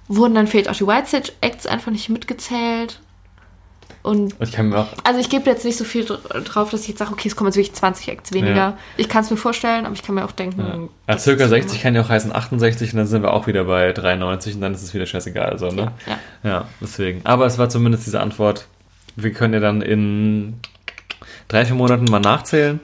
Wurden 0.09 0.35
dann 0.35 0.47
vielleicht 0.47 0.69
auch 0.69 0.75
die 0.75 0.85
White 0.87 1.07
Stage 1.07 1.31
Acts 1.41 1.65
einfach 1.65 1.91
nicht 1.91 2.09
mitgezählt? 2.09 2.99
Und 4.03 4.35
Ich 4.41 4.51
kann 4.51 4.67
mir 4.69 4.79
auch. 4.79 4.87
also 5.05 5.19
ich 5.21 5.29
gebe 5.29 5.49
jetzt 5.49 5.63
nicht 5.63 5.77
so 5.77 5.85
viel 5.85 6.03
dr- 6.03 6.19
drauf, 6.41 6.69
dass 6.69 6.81
ich 6.81 6.89
jetzt 6.89 6.99
sage, 6.99 7.11
okay, 7.13 7.29
es 7.29 7.35
kommen 7.37 7.47
jetzt 7.47 7.55
wirklich 7.55 7.73
20 7.73 8.09
Acts 8.09 8.33
weniger. 8.33 8.53
Ja. 8.55 8.77
Ich 8.97 9.07
kann 9.07 9.23
es 9.23 9.31
mir 9.31 9.37
vorstellen, 9.37 9.85
aber 9.85 9.95
ich 9.95 10.03
kann 10.03 10.15
mir 10.15 10.25
auch 10.25 10.31
denken. 10.33 10.59
Ja, 11.07 11.13
das 11.13 11.23
circa 11.23 11.45
ist 11.45 11.49
60 11.51 11.81
kann 11.81 11.95
ja 11.95 12.01
auch 12.01 12.09
heißen 12.09 12.31
68 12.35 12.91
und 12.93 12.97
dann 12.97 13.07
sind 13.07 13.21
wir 13.23 13.31
auch 13.33 13.47
wieder 13.47 13.63
bei 13.63 13.93
93 13.93 14.55
und 14.55 14.61
dann 14.61 14.73
ist 14.73 14.83
es 14.83 14.93
wieder 14.93 15.05
scheißegal. 15.05 15.49
Also, 15.51 15.69
ne? 15.71 15.93
Ja, 16.05 16.11
ja. 16.43 16.49
Ja, 16.49 16.67
deswegen. 16.81 17.21
Aber 17.23 17.45
es 17.45 17.57
war 17.57 17.69
zumindest 17.69 18.05
diese 18.05 18.19
Antwort. 18.19 18.67
Wir 19.15 19.31
können 19.31 19.53
ja 19.53 19.59
dann 19.61 19.81
in 19.81 20.55
drei, 21.47 21.65
vier 21.65 21.75
Monaten 21.75 22.03
mal 22.05 22.19
nachzählen, 22.19 22.81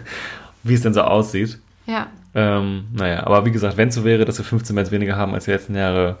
wie 0.62 0.74
es 0.74 0.80
denn 0.82 0.94
so 0.94 1.02
aussieht. 1.02 1.58
ja. 1.86 2.06
Ähm, 2.36 2.86
naja, 2.92 3.24
aber 3.28 3.44
wie 3.46 3.52
gesagt, 3.52 3.76
wenn 3.76 3.90
es 3.90 3.94
so 3.94 4.02
wäre, 4.04 4.24
dass 4.24 4.38
wir 4.38 4.44
15 4.44 4.74
Bands 4.74 4.90
weniger 4.90 5.14
haben 5.14 5.34
als 5.34 5.44
die 5.44 5.52
letzten 5.52 5.76
Jahre, 5.76 6.16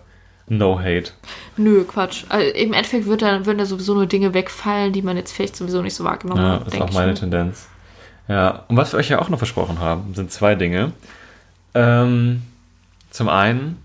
no 0.48 0.78
hate. 0.78 1.12
Nö, 1.56 1.84
Quatsch. 1.84 2.24
Also 2.28 2.50
Im 2.52 2.72
Endeffekt 2.72 3.06
wird 3.06 3.22
da, 3.22 3.46
würden 3.46 3.58
da 3.58 3.66
sowieso 3.66 3.94
nur 3.94 4.06
Dinge 4.06 4.34
wegfallen, 4.34 4.92
die 4.92 5.02
man 5.02 5.16
jetzt 5.16 5.32
vielleicht 5.32 5.56
sowieso 5.56 5.82
nicht 5.82 5.94
so 5.94 6.04
wahrgenommen 6.04 6.42
Ja, 6.42 6.52
hat. 6.54 6.66
das 6.66 6.74
ist 6.74 6.80
auch 6.80 6.92
meine. 6.92 7.14
Tendenz. 7.14 7.68
Ja, 8.28 8.64
und 8.68 8.76
was 8.76 8.92
wir 8.92 8.98
euch 8.98 9.08
ja 9.10 9.20
auch 9.20 9.28
noch 9.28 9.38
versprochen 9.38 9.78
haben, 9.80 10.14
sind 10.14 10.30
zwei 10.32 10.54
Dinge. 10.54 10.92
Ähm, 11.74 12.42
zum 13.10 13.28
einen, 13.28 13.78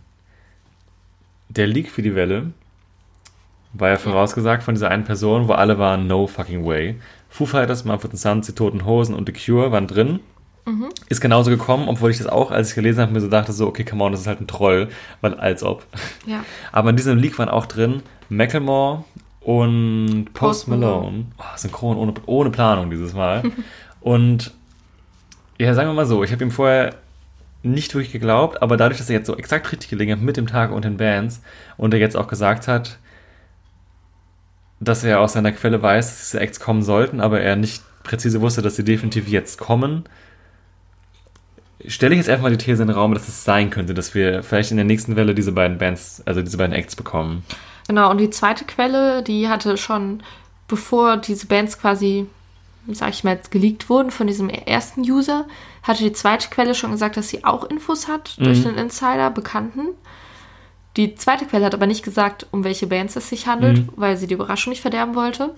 der 1.50 1.68
Leak 1.68 1.90
für 1.92 2.02
die 2.02 2.16
Welle 2.16 2.52
war 3.74 3.90
ja 3.90 3.98
vorausgesagt 3.98 4.64
von 4.64 4.74
dieser 4.76 4.90
einen 4.90 5.04
Person, 5.04 5.48
wo 5.48 5.54
alle 5.54 5.78
waren, 5.78 6.08
no 6.08 6.26
fucking 6.28 6.66
way. 6.66 7.00
Foo 7.30 7.46
Fighters, 7.46 7.86
Mumford 7.86 8.18
Sons, 8.18 8.48
die 8.48 8.54
Toten 8.54 8.86
Hosen 8.86 9.14
und 9.14 9.28
The 9.28 9.34
Cure 9.34 9.72
waren 9.72 9.88
drin. 9.88 10.20
Ist 11.08 11.22
genauso 11.22 11.50
gekommen, 11.50 11.88
obwohl 11.88 12.12
ich 12.12 12.18
das 12.18 12.28
auch, 12.28 12.52
als 12.52 12.70
ich 12.70 12.76
gelesen 12.76 13.02
habe, 13.02 13.12
mir 13.12 13.22
so 13.22 13.28
dachte, 13.28 13.52
so, 13.52 13.68
okay, 13.68 13.84
come 13.84 14.04
on, 14.04 14.12
das 14.12 14.22
ist 14.22 14.28
halt 14.28 14.42
ein 14.42 14.48
Troll, 14.48 14.90
weil 15.22 15.34
als 15.36 15.64
ob. 15.64 15.86
Ja. 16.26 16.44
Aber 16.72 16.90
in 16.90 16.96
diesem 16.96 17.18
Leak 17.18 17.38
waren 17.40 17.50
auch 17.50 17.66
drin 17.66 18.04
Macklemore 18.30 19.04
und 19.42 20.26
Post 20.34 20.40
Post 20.40 20.68
Malone. 20.68 21.02
Malone. 21.02 21.26
Oh, 21.38 21.58
synchron 21.58 21.98
ohne, 21.98 22.14
ohne 22.26 22.50
Planung 22.50 22.90
dieses 22.90 23.14
Mal. 23.14 23.44
und 24.02 24.54
ja, 25.58 25.74
sagen 25.74 25.90
wir 25.90 25.94
mal 25.94 26.06
so, 26.06 26.24
ich 26.24 26.32
habe 26.32 26.44
ihm 26.44 26.52
vorher 26.52 26.96
nicht 27.64 27.94
wirklich 27.94 28.14
geglaubt, 28.14 28.62
aber 28.62 28.78
dadurch, 28.78 29.00
dass 29.00 29.10
er 29.10 29.18
jetzt 29.18 29.28
so 29.28 29.36
exakt 29.36 29.72
richtig 29.72 29.90
gelegen 29.90 30.14
hat 30.14 30.22
mit 30.22 30.38
dem 30.38 30.48
Tag 30.48 30.72
und 30.72 30.86
den 30.86 30.98
Bands 30.98 31.42
und 31.78 31.94
er 31.94 32.00
jetzt 32.00 32.16
auch 32.16 32.28
gesagt 32.28 32.68
hat, 32.68 33.00
dass 34.80 35.04
er 35.04 35.20
aus 35.20 35.34
seiner 35.34 35.52
Quelle 35.52 35.82
weiß, 35.82 36.08
dass 36.08 36.30
diese 36.32 36.40
Acts 36.40 36.60
kommen 36.60 36.84
sollten, 36.84 37.20
aber 37.20 37.42
er 37.42 37.58
nicht 37.58 37.84
präzise 38.04 38.40
wusste, 38.40 38.62
dass 38.62 38.78
sie 38.78 38.86
definitiv 38.86 39.28
jetzt 39.28 39.60
kommen, 39.60 40.06
stelle 41.88 42.14
ich 42.14 42.20
jetzt 42.20 42.30
einfach 42.30 42.44
mal 42.44 42.56
die 42.56 42.64
These 42.64 42.82
in 42.82 42.88
den 42.88 42.98
Raum, 42.98 43.14
dass 43.14 43.28
es 43.28 43.44
sein 43.44 43.70
könnte, 43.70 43.94
dass 43.94 44.14
wir 44.14 44.44
vielleicht 44.44 44.72
in 44.72 44.78
der 44.78 44.86
nächsten 44.86 45.16
Welle 45.16 45.34
diese 45.34 45.52
beiden 45.52 45.78
Bands, 45.78 46.22
also 46.26 46.42
diese 46.42 46.58
beiden 46.58 46.76
Acts 46.76 46.96
bekommen. 46.96 47.44
Genau, 47.88 48.12
und 48.12 48.18
die 48.18 48.30
zweite 48.30 48.66
Quelle, 48.66 49.24
die 49.24 49.48
hatte 49.50 49.78
schon, 49.78 50.22
bevor 50.68 51.18
diese 51.18 51.48
Bands 51.48 51.80
quasi, 51.80 52.28
sag 52.88 53.10
ich 53.10 53.24
mal, 53.24 53.36
jetzt 53.36 53.52
geleakt 53.52 53.90
wurden 53.90 54.12
von 54.12 54.28
diesem 54.28 54.50
ersten 54.50 55.02
User, 55.02 55.48
hatte 55.84 56.04
die 56.04 56.14
zweite 56.14 56.50
Quelle 56.50 56.76
schon 56.76 56.92
gesagt, 56.92 57.18
dass 57.18 57.30
sie 57.30 57.46
auch 57.46 57.64
Infos 57.64 58.08
hat 58.08 58.38
durch 58.38 58.64
den 58.64 58.76
Insider, 58.76 59.32
Bekannten. 59.32 59.88
Die 60.98 61.16
zweite 61.16 61.46
Quelle 61.46 61.66
hat 61.66 61.74
aber 61.74 61.88
nicht 61.88 62.04
gesagt, 62.04 62.48
um 62.52 62.64
welche 62.64 62.88
Bands 62.88 63.16
es 63.16 63.30
sich 63.30 63.48
handelt, 63.48 63.86
weil 63.96 64.18
sie 64.18 64.28
die 64.28 64.34
Überraschung 64.34 64.72
nicht 64.72 64.82
verderben 64.82 65.16
wollte. 65.16 65.52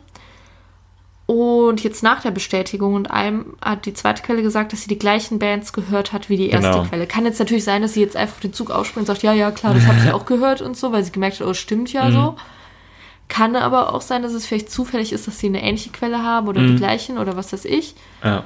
Und 1.25 1.81
jetzt 1.83 2.03
nach 2.03 2.21
der 2.21 2.31
Bestätigung 2.31 2.93
und 2.93 3.09
allem 3.09 3.53
hat 3.61 3.85
die 3.85 3.93
zweite 3.93 4.21
Quelle 4.21 4.41
gesagt, 4.41 4.73
dass 4.73 4.81
sie 4.81 4.89
die 4.89 4.99
gleichen 4.99 5.39
Bands 5.39 5.71
gehört 5.71 6.11
hat 6.11 6.29
wie 6.29 6.35
die 6.35 6.49
erste 6.49 6.71
Genau. 6.71 6.83
Quelle. 6.83 7.07
Kann 7.07 7.25
jetzt 7.25 7.39
natürlich 7.39 7.63
sein, 7.63 7.81
dass 7.81 7.93
sie 7.93 8.01
jetzt 8.01 8.17
einfach 8.17 8.35
auf 8.35 8.41
den 8.41 8.53
Zug 8.53 8.69
aufspringt 8.69 9.07
und 9.07 9.15
sagt, 9.15 9.23
ja, 9.23 9.31
ja, 9.31 9.51
klar, 9.51 9.73
das 9.73 9.85
habe 9.85 9.97
ich 10.03 10.11
auch 10.13 10.25
gehört 10.25 10.61
und 10.61 10.75
so, 10.75 10.91
weil 10.91 11.03
sie 11.03 11.11
gemerkt 11.11 11.39
hat, 11.39 11.47
oh, 11.47 11.53
stimmt 11.53 11.93
ja 11.93 12.11
so. 12.11 12.35
Kann 13.29 13.55
aber 13.55 13.93
auch 13.93 14.01
sein, 14.01 14.23
dass 14.23 14.33
es 14.33 14.45
vielleicht 14.45 14.69
zufällig 14.69 15.13
ist, 15.13 15.25
dass 15.25 15.39
sie 15.39 15.47
eine 15.47 15.63
ähnliche 15.63 15.91
Quelle 15.91 16.21
haben 16.21 16.49
oder 16.49 16.61
die 16.61 16.75
gleichen 16.75 17.17
oder 17.17 17.37
was 17.37 17.53
weiß 17.53 17.63
ich. 17.63 17.95
Ja. 18.23 18.43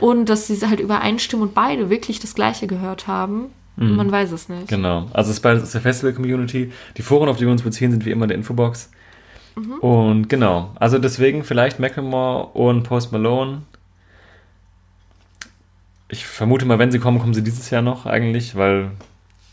Und 0.00 0.28
dass 0.28 0.48
sie 0.48 0.60
halt 0.66 0.80
übereinstimmen 0.80 1.46
und 1.46 1.54
beide 1.54 1.88
wirklich 1.88 2.18
das 2.18 2.34
gleiche 2.34 2.66
gehört 2.66 3.06
haben. 3.06 3.46
Man 3.76 4.10
weiß 4.10 4.30
es 4.32 4.48
nicht. 4.48 4.68
Genau. 4.68 5.08
Also 5.12 5.30
es 5.30 5.36
ist 5.36 5.40
beides 5.40 5.62
aus 5.64 5.72
der 5.72 5.80
Festival-Community. 5.80 6.72
Die 6.96 7.02
Foren, 7.02 7.28
auf 7.28 7.38
die 7.38 7.44
wir 7.44 7.50
uns 7.50 7.62
beziehen, 7.62 7.90
sind 7.90 8.04
wie 8.04 8.10
immer 8.10 8.24
in 8.24 8.28
der 8.28 8.38
Infobox. 8.38 8.90
Und 9.54 10.28
genau. 10.28 10.70
Also 10.76 10.98
deswegen 10.98 11.44
vielleicht 11.44 11.78
Macklemore 11.78 12.46
und 12.54 12.82
Post 12.82 13.12
Malone. 13.12 13.62
Ich 16.08 16.26
vermute 16.26 16.66
mal, 16.66 16.78
wenn 16.78 16.92
sie 16.92 16.98
kommen, 16.98 17.18
kommen 17.18 17.34
sie 17.34 17.42
dieses 17.42 17.70
Jahr 17.70 17.82
noch 17.82 18.06
eigentlich, 18.06 18.56
weil 18.56 18.90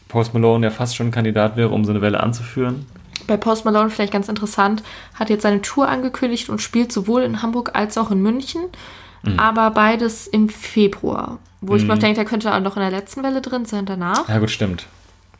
Post 0.08 0.34
Malone 0.34 0.66
ja 0.66 0.72
fast 0.72 0.96
schon 0.96 1.08
ein 1.08 1.12
Kandidat 1.12 1.56
wäre, 1.56 1.70
um 1.70 1.86
so 1.86 1.92
eine 1.92 2.02
Welle 2.02 2.20
anzuführen. 2.20 2.86
Bei 3.28 3.38
Post 3.38 3.64
Malone 3.66 3.90
vielleicht 3.90 4.12
ganz 4.12 4.28
interessant, 4.28 4.84
hat 5.14 5.30
jetzt 5.30 5.44
seine 5.44 5.62
Tour 5.62 5.88
angekündigt 5.88 6.50
und 6.50 6.62
spielt 6.62 6.92
sowohl 6.92 7.22
in 7.22 7.42
Hamburg 7.42 7.72
als 7.74 7.98
auch 7.98 8.12
in 8.12 8.22
München, 8.22 8.62
aber 9.38 9.70
beides 9.72 10.28
im 10.28 10.50
Februar. 10.50 11.38
Wo 11.62 11.76
ich 11.76 11.86
mir 11.86 11.94
auch 11.94 12.00
denke, 12.00 12.16
der 12.16 12.26
könnte 12.26 12.54
auch 12.54 12.60
noch 12.60 12.76
in 12.76 12.82
der 12.82 12.90
letzten 12.92 13.22
Welle 13.22 13.40
drin 13.40 13.66
sein 13.66 13.86
danach. 13.86 14.28
Ja 14.28 14.40
gut, 14.40 14.50
stimmt. 14.50 14.88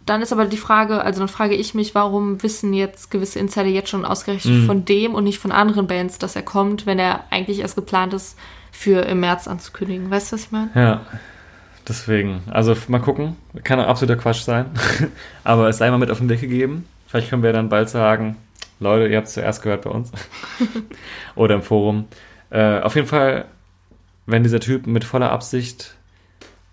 Dann 0.06 0.22
ist 0.22 0.34
aber 0.34 0.46
die 0.46 0.58
Frage, 0.58 1.02
also 1.02 1.20
dann 1.20 1.28
frage 1.28 1.56
ich 1.56 1.74
mich, 1.74 1.94
warum 1.94 2.42
wissen 2.42 2.74
jetzt 2.74 3.12
gewisse 3.12 3.40
Insider 3.40 3.68
jetzt 3.68 3.90
schon 3.90 4.04
ausgerechnet 4.04 4.66
von 4.66 4.84
dem 4.84 5.14
und 5.14 5.24
nicht 5.24 5.40
von 5.40 5.52
anderen 5.52 5.88
Bands, 5.88 6.18
dass 6.18 6.36
er 6.36 6.42
kommt, 6.42 6.86
wenn 6.86 6.98
er 6.98 7.26
eigentlich 7.30 7.60
erst 7.60 7.76
geplant 7.76 8.14
ist, 8.14 8.38
für 8.72 9.02
im 9.02 9.20
März 9.20 9.48
anzukündigen. 9.48 10.10
Weißt 10.10 10.32
du, 10.32 10.36
was 10.36 10.46
ich 10.46 10.52
meine? 10.52 10.70
Ja. 10.74 11.02
Deswegen. 11.88 12.42
Also 12.50 12.76
mal 12.88 13.00
gucken. 13.00 13.36
Kann 13.64 13.80
auch 13.80 13.88
absoluter 13.88 14.20
Quatsch 14.20 14.42
sein. 14.42 14.68
Aber 15.44 15.68
es 15.70 15.78
sei 15.78 15.90
mal 15.90 15.98
mit 15.98 16.12
auf 16.12 16.20
den 16.20 16.30
Weg 16.30 16.42
gegeben. 16.42 16.88
Vielleicht 17.08 17.30
können 17.30 17.44
wir 17.44 17.54
dann 17.54 17.70
bald 17.70 17.90
sagen, 17.90 18.38
Leute, 18.80 19.08
ihr 19.08 19.18
habt 19.18 19.28
es 19.28 19.34
zuerst 19.34 19.62
gehört 19.62 19.84
bei 19.84 19.90
uns. 19.90 20.12
Oder 21.36 21.56
im 21.56 21.62
Forum. 21.62 22.06
Äh, 22.50 22.80
auf 22.80 22.96
jeden 22.96 23.08
Fall, 23.08 23.46
wenn 24.26 24.44
dieser 24.44 24.60
Typ 24.60 24.88
mit 24.88 25.04
voller 25.04 25.32
Absicht 25.32 25.96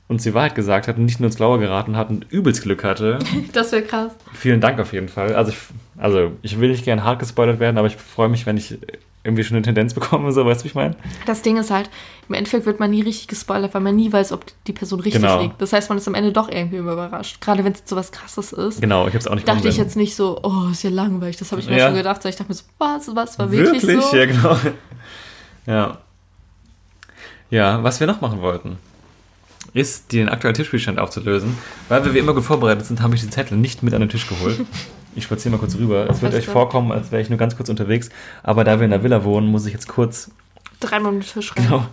uns 0.09 0.23
die 0.23 0.33
Wahrheit 0.35 0.55
gesagt 0.55 0.89
hat 0.89 0.97
und 0.97 1.05
nicht 1.05 1.21
nur 1.21 1.27
ins 1.29 1.37
Blaue 1.37 1.59
geraten 1.59 1.97
hat 1.97 2.09
und 2.11 2.27
übelst 2.33 2.63
Glück 2.63 2.83
hatte, 2.85 3.19
Das 3.53 3.73
wäre 3.73 3.83
krass. 3.83 4.13
vielen 4.33 4.61
Dank 4.61 4.81
auf 4.81 4.93
jeden 4.93 5.09
Fall. 5.09 5.35
Also 5.35 5.53
ich, 5.53 5.59
also 5.99 6.33
ich 6.43 6.59
will 6.61 6.71
nicht 6.71 6.85
gerne 6.85 7.05
hart 7.05 7.19
gespoilert 7.19 7.61
werden, 7.61 7.77
aber 7.79 7.87
ich 7.89 7.97
freue 7.97 8.29
mich, 8.29 8.47
wenn 8.47 8.57
ich 8.57 8.79
irgendwie 9.25 9.45
schon 9.45 9.57
eine 9.57 9.65
Tendenz 9.65 9.93
bekomme, 9.93 10.33
so 10.33 10.47
weißt 10.47 10.61
du, 10.61 10.65
wie 10.65 10.69
ich 10.69 10.75
meine? 10.75 10.95
Das 11.27 11.43
Ding 11.43 11.59
ist 11.59 11.71
halt, 11.71 11.91
im 12.29 12.35
Endeffekt 12.35 12.65
wird 12.65 12.81
man 12.81 12.91
nie 12.91 13.03
richtig 13.03 13.29
gespoilert, 13.29 13.75
weil 13.75 13.83
man 13.83 13.95
nie 13.97 14.11
weiß, 14.11 14.33
ob 14.33 14.47
die 14.67 14.73
Person 14.73 15.01
richtig 15.01 15.21
Genau. 15.21 15.43
liegt. 15.43 15.61
Das 15.61 15.73
heißt, 15.75 15.91
man 15.91 15.99
ist 15.99 16.09
am 16.09 16.15
Ende 16.15 16.33
doch 16.33 16.49
irgendwie 16.49 16.77
überrascht. 16.79 17.39
Gerade 17.43 17.63
wenn 17.65 17.73
es 17.73 17.83
so 17.85 17.97
was 17.97 18.11
krasses 18.13 18.53
ist. 18.55 18.81
Genau, 18.81 19.03
ich 19.03 19.09
habe 19.09 19.19
es 19.19 19.27
auch 19.27 19.35
nicht 19.35 19.45
kommen 19.45 19.59
Dachte 19.59 19.69
ich 19.69 19.77
jetzt 19.77 19.97
nicht 19.97 20.15
so, 20.15 20.41
oh, 20.43 20.69
ist 20.71 20.83
ja 20.85 20.91
langweilig. 20.91 21.37
Das 21.37 21.51
habe 21.53 21.61
ich 21.61 21.69
mir 21.69 21.77
Ja. 21.77 21.87
schon 21.89 21.97
gedacht. 21.97 22.23
sondern 22.23 22.31
Ich 22.31 22.37
dachte 22.37 22.51
mir 22.51 22.55
so, 22.55 22.65
was, 22.79 23.15
was 23.15 23.39
war 23.39 23.51
wirklich, 23.51 23.83
Wirklich? 23.83 24.03
so? 24.07 24.17
Ja, 24.17 24.25
genau. 24.27 24.57
Ja. 25.67 25.99
Ja, 27.51 27.83
was 27.83 28.01
wir 28.01 28.07
noch 28.07 28.21
machen 28.21 28.41
wollten, 28.41 28.79
ist, 29.75 30.13
den 30.13 30.29
aktuellen 30.29 30.55
Tischspielstand 30.55 30.99
aufzulösen. 30.99 31.57
Weil 31.89 32.05
wir 32.05 32.15
wie 32.15 32.19
immer 32.19 32.35
gut 32.35 32.45
vorbereitet 32.45 32.87
sind, 32.87 33.03
habe 33.03 33.15
ich 33.15 33.21
die 33.21 33.31
Zettel 33.31 33.57
nicht 33.57 33.83
mit 33.83 33.95
an 33.95 34.01
den 34.01 34.09
Tisch 34.09 34.29
geholt. 34.29 34.61
Ich 35.15 35.25
spaziere 35.25 35.51
mal 35.51 35.59
kurz 35.59 35.75
rüber. 35.75 36.09
Es 36.09 36.23
wird 36.23 36.33
euch 36.35 36.47
vorkommen, 36.47 36.93
als 36.93 37.11
wäre 37.11 37.21
ich 37.21 37.29
nur 37.29 37.39
ganz 37.39 37.57
kurz 37.57 37.69
unterwegs. 37.69 38.09
Aber 38.45 38.63
da 38.63 38.79
wir 38.79 38.85
in 38.85 38.93
der 38.93 39.03
Villa 39.03 39.25
wohnen, 39.25 39.49
muss 39.49 39.67
ich 39.67 39.73
jetzt 39.73 39.89
kurz. 39.89 40.31
Dreimal 40.79 41.13
um 41.13 41.19
den 41.19 41.27
Tisch 41.27 41.57
rein. 41.57 41.65
Genau. 41.65 41.87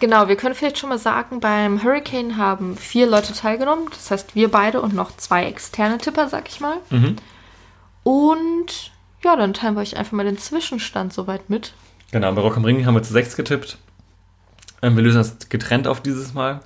Genau, 0.00 0.26
wir 0.26 0.34
können 0.34 0.56
vielleicht 0.56 0.78
schon 0.78 0.88
mal 0.88 0.98
sagen, 0.98 1.38
beim 1.38 1.84
Hurricane 1.84 2.36
haben 2.36 2.76
vier 2.76 3.06
Leute 3.06 3.32
teilgenommen. 3.32 3.86
Das 3.90 4.10
heißt, 4.10 4.34
wir 4.34 4.50
beide 4.50 4.80
und 4.80 4.92
noch 4.92 5.16
zwei 5.16 5.44
externe 5.44 5.98
Tipper, 5.98 6.28
sag 6.28 6.48
ich 6.48 6.58
mal. 6.58 6.78
Mhm. 6.90 7.16
Und 8.02 8.92
ja, 9.22 9.36
dann 9.36 9.54
teilen 9.54 9.76
wir 9.76 9.80
euch 9.80 9.96
einfach 9.96 10.12
mal 10.12 10.24
den 10.24 10.38
Zwischenstand 10.38 11.12
soweit 11.12 11.48
mit. 11.48 11.74
Genau, 12.10 12.32
bei 12.32 12.42
Rock 12.42 12.56
am 12.56 12.64
Ring 12.64 12.84
haben 12.86 12.94
wir 12.94 13.02
zu 13.02 13.12
sechs 13.12 13.36
getippt. 13.36 13.78
Ähm, 14.84 14.96
wir 14.96 15.02
lösen 15.02 15.18
das 15.18 15.48
getrennt 15.48 15.88
auf 15.88 16.02
dieses 16.02 16.34
Mal. 16.34 16.60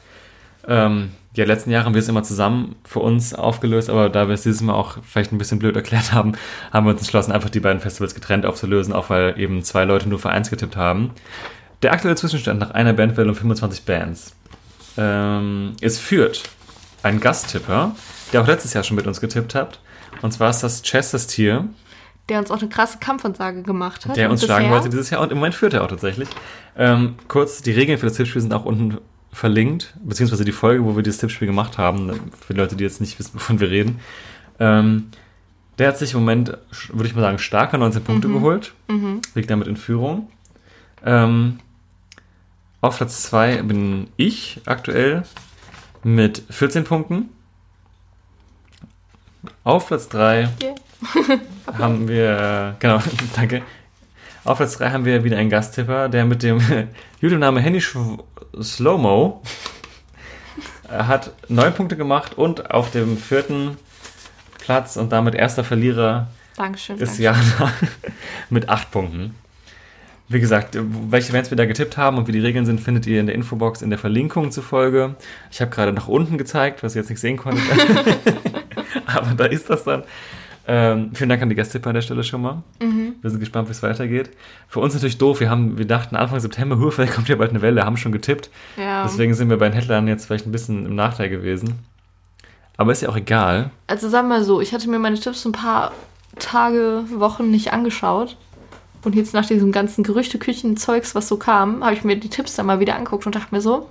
Ähm, 0.67 1.13
ja, 1.35 1.45
letzten 1.45 1.71
Jahre 1.71 1.85
haben 1.85 1.95
wir 1.95 2.01
es 2.01 2.09
immer 2.09 2.25
zusammen 2.25 2.75
für 2.85 2.99
uns 2.99 3.33
aufgelöst, 3.33 3.89
aber 3.89 4.09
da 4.09 4.27
wir 4.27 4.35
es 4.35 4.43
dieses 4.43 4.61
Mal 4.61 4.75
auch 4.75 4.99
vielleicht 5.05 5.33
ein 5.33 5.39
bisschen 5.39 5.61
blöd 5.61 5.77
erklärt 5.77 6.13
haben, 6.13 6.33
haben 6.73 6.85
wir 6.85 6.91
uns 6.91 7.01
entschlossen, 7.01 7.33
einfach 7.33 7.49
die 7.49 7.61
beiden 7.61 7.81
Festivals 7.81 8.15
getrennt 8.15 8.45
aufzulösen, 8.45 8.93
auch 8.93 9.09
weil 9.09 9.39
eben 9.39 9.63
zwei 9.63 9.85
Leute 9.85 10.09
nur 10.09 10.19
für 10.19 10.31
eins 10.31 10.51
getippt 10.51 10.77
haben. 10.77 11.13
Der 11.83 11.93
aktuelle 11.93 12.17
Zwischenstand 12.17 12.59
nach 12.59 12.73
einer 12.73 12.93
Bandwelle 12.93 13.29
und 13.29 13.37
25 13.37 13.85
Bands. 13.85 14.35
Ähm, 14.97 15.77
es 15.81 16.01
führt 16.01 16.43
ein 17.05 17.21
Gasttipper, 17.21 17.95
der 18.33 18.43
auch 18.43 18.49
letztes 18.49 18.75
Jahr 18.75 18.83
schon 18.83 18.97
mit 18.97 19.07
uns 19.07 19.21
getippt 19.21 19.55
hat. 19.55 19.79
Und 20.23 20.33
zwar 20.33 20.51
ist 20.51 20.65
das 20.65 20.83
Chesterstier, 20.83 21.69
Der 22.29 22.39
uns 22.39 22.51
auch 22.51 22.59
eine 22.59 22.69
krasse 22.69 22.99
Kampfansage 22.99 23.63
gemacht 23.63 24.07
hat. 24.07 24.17
der 24.17 24.31
uns 24.31 24.45
schlagen 24.45 24.71
wollte 24.71 24.89
dieses 24.91 25.11
Jahr. 25.11 25.23
Und 25.23 25.33
im 25.33 25.39
Moment 25.39 25.55
führt 25.55 25.73
er 25.75 25.85
auch 25.85 25.89
tatsächlich. 25.89 26.29
Ähm, 26.77 27.15
kurz, 27.29 27.63
die 27.63 27.73
Regeln 27.73 27.99
für 27.99 28.07
das 28.07 28.17
Tippspiel 28.17 28.43
sind 28.43 28.53
auch 28.53 28.65
unten 28.65 28.99
verlinkt, 29.33 29.95
beziehungsweise 30.03 30.45
die 30.45 30.53
Folge, 30.53 30.85
wo 30.85 30.97
wir 30.97 31.03
dieses 31.03 31.21
Tippspiel 31.21 31.47
gemacht 31.47 31.79
haben, 31.79 32.09
für 32.41 32.55
die 32.55 32.61
Leute, 32.61 32.77
die 32.77 32.85
jetzt 32.85 33.01
nicht 33.01 33.19
wissen, 33.19 33.35
wovon 33.35 33.61
wir 33.61 33.71
reden. 33.71 34.01
Ähm, 34.59 35.11
der 35.79 35.89
hat 35.89 35.99
sich 35.99 36.15
im 36.15 36.21
Moment, 36.21 36.57
würde 36.93 37.07
ich 37.09 37.15
mal 37.15 37.21
sagen, 37.23 37.39
starke 37.39 37.79
19 37.79 38.03
Punkte 38.03 38.29
geholt. 38.29 38.75
Liegt 39.35 39.49
damit 39.51 39.69
in 39.69 39.77
Führung. 39.77 40.29
Ähm, 41.05 41.61
auf 42.81 42.97
Platz 42.97 43.23
2 43.23 43.63
bin 43.63 44.09
ich 44.17 44.61
aktuell 44.67 45.23
mit 46.03 46.43
14 46.51 46.85
Punkten. 46.85 47.29
Auf 49.65 49.87
Platz 49.89 50.09
3 50.09 50.49
Yeah. 50.63 50.75
haben 51.79 52.09
wir, 52.09 52.77
genau, 52.79 53.01
danke. 53.37 53.63
Auf 54.45 54.59
Platz 54.59 54.79
3 54.79 54.91
haben 54.91 55.05
wir 55.05 55.25
wieder 55.25 55.37
einen 55.37 55.51
Gasttipper, 55.51 56.09
der 56.09 56.25
mit 56.25 56.43
dem 56.43 56.61
YouTube-Name 57.21 57.61
Henny 57.61 57.81
Slowmo 57.81 59.43
äh, 60.91 61.03
hat 61.03 61.33
neun 61.49 61.75
Punkte 61.75 61.97
gemacht 61.97 62.37
und 62.37 62.71
auf 62.71 62.91
dem 62.91 63.19
vierten 63.19 63.77
Platz 64.59 64.97
und 64.97 65.13
damit 65.13 65.35
erster 65.35 65.65
Verlierer 65.65 66.29
Dankeschön. 66.57 66.97
ist 66.99 67.21
Dankeschön. 67.21 67.25
Jana 67.59 67.73
mit 68.51 68.69
acht 68.69 68.91
Punkten. 68.91 69.35
Wie 70.31 70.41
gesagt, 70.41 70.77
welche 70.79 71.33
Bands 71.33 71.51
wir 71.51 71.57
da 71.57 71.65
getippt 71.65 71.97
haben 71.97 72.19
und 72.19 72.29
wie 72.29 72.33
die 72.33 72.41
Regeln 72.41 72.67
sind, 72.67 72.81
findet 72.81 73.07
ihr 73.07 73.19
in 73.19 73.27
der 73.27 73.35
Infobox 73.35 73.81
in 73.81 73.89
der 73.89 73.99
Verlinkung 73.99 74.51
zur 74.51 74.63
Folge. 74.63 75.17
Ich 75.51 75.63
habe 75.63 75.71
gerade 75.71 75.93
nach 75.93 76.07
unten 76.07 76.37
gezeigt, 76.37 76.83
was 76.83 76.95
ihr 76.95 77.01
jetzt 77.01 77.09
nicht 77.09 77.21
sehen 77.21 77.39
konntet. 77.39 77.65
Aber 79.07 79.35
da 79.35 79.47
ist 79.47 79.71
das 79.71 79.85
dann. 79.85 80.03
Ähm, 80.71 81.13
vielen 81.15 81.31
Dank 81.31 81.41
an 81.41 81.49
die 81.49 81.55
Gasttipper 81.55 81.89
an 81.89 81.95
der 81.95 82.03
Stelle 82.03 82.23
schon 82.23 82.43
mal. 82.43 82.63
Wir 83.23 83.31
sind 83.31 83.41
gespannt, 83.41 83.69
wie 83.69 83.73
es 83.73 83.83
weitergeht. 83.83 84.29
Für 84.69 84.81
uns 84.81 84.93
natürlich 84.93 85.17
doof. 85.17 85.41
Wir, 85.41 85.49
haben, 85.49 85.79
wir 85.79 85.87
dachten 85.87 86.15
Anfang 86.15 86.41
September, 86.41 86.79
huh, 86.79 86.91
vielleicht 86.93 87.15
kommt 87.15 87.29
ja 87.31 87.37
bald 87.37 87.51
eine 87.51 87.63
Welle, 87.63 87.85
haben 87.85 87.97
schon 87.97 88.13
getippt. 88.13 88.51
Ja. 88.77 89.03
Deswegen 89.03 89.33
sind 89.33 89.49
wir 89.49 89.57
bei 89.57 89.71
den 89.71 89.73
Headlinern 89.73 90.09
jetzt 90.09 90.27
vielleicht 90.27 90.47
ein 90.47 90.53
bisschen 90.53 90.85
im 90.85 90.95
Nachteil 90.95 91.31
gewesen. 91.31 91.79
Aber 92.77 92.93
ist 92.93 93.01
ja 93.01 93.09
auch 93.09 93.17
egal. 93.17 93.71
Also 93.87 94.11
sag 94.11 94.29
mal 94.29 94.45
so, 94.45 94.61
ich 94.61 94.75
hatte 94.75 94.91
mir 94.91 94.99
meine 94.99 95.19
Tipps 95.19 95.45
ein 95.47 95.53
paar 95.53 95.93
Tage, 96.39 97.05
Wochen 97.15 97.51
nicht 97.51 97.73
angeschaut. 97.73 98.37
Und 99.05 99.15
jetzt 99.15 99.33
nach 99.33 99.47
diesem 99.47 99.73
ganzen 99.73 100.05
Gerüchteküchen-Zeugs, 100.05 101.15
was 101.15 101.29
so 101.29 101.39
kam, 101.39 101.83
habe 101.83 101.95
ich 101.95 102.05
mir 102.05 102.17
die 102.17 102.29
Tipps 102.29 102.57
dann 102.57 102.67
mal 102.67 102.79
wieder 102.79 102.95
angeguckt 102.95 103.25
und 103.27 103.35
dachte 103.35 103.55
mir 103.55 103.61
so, 103.61 103.89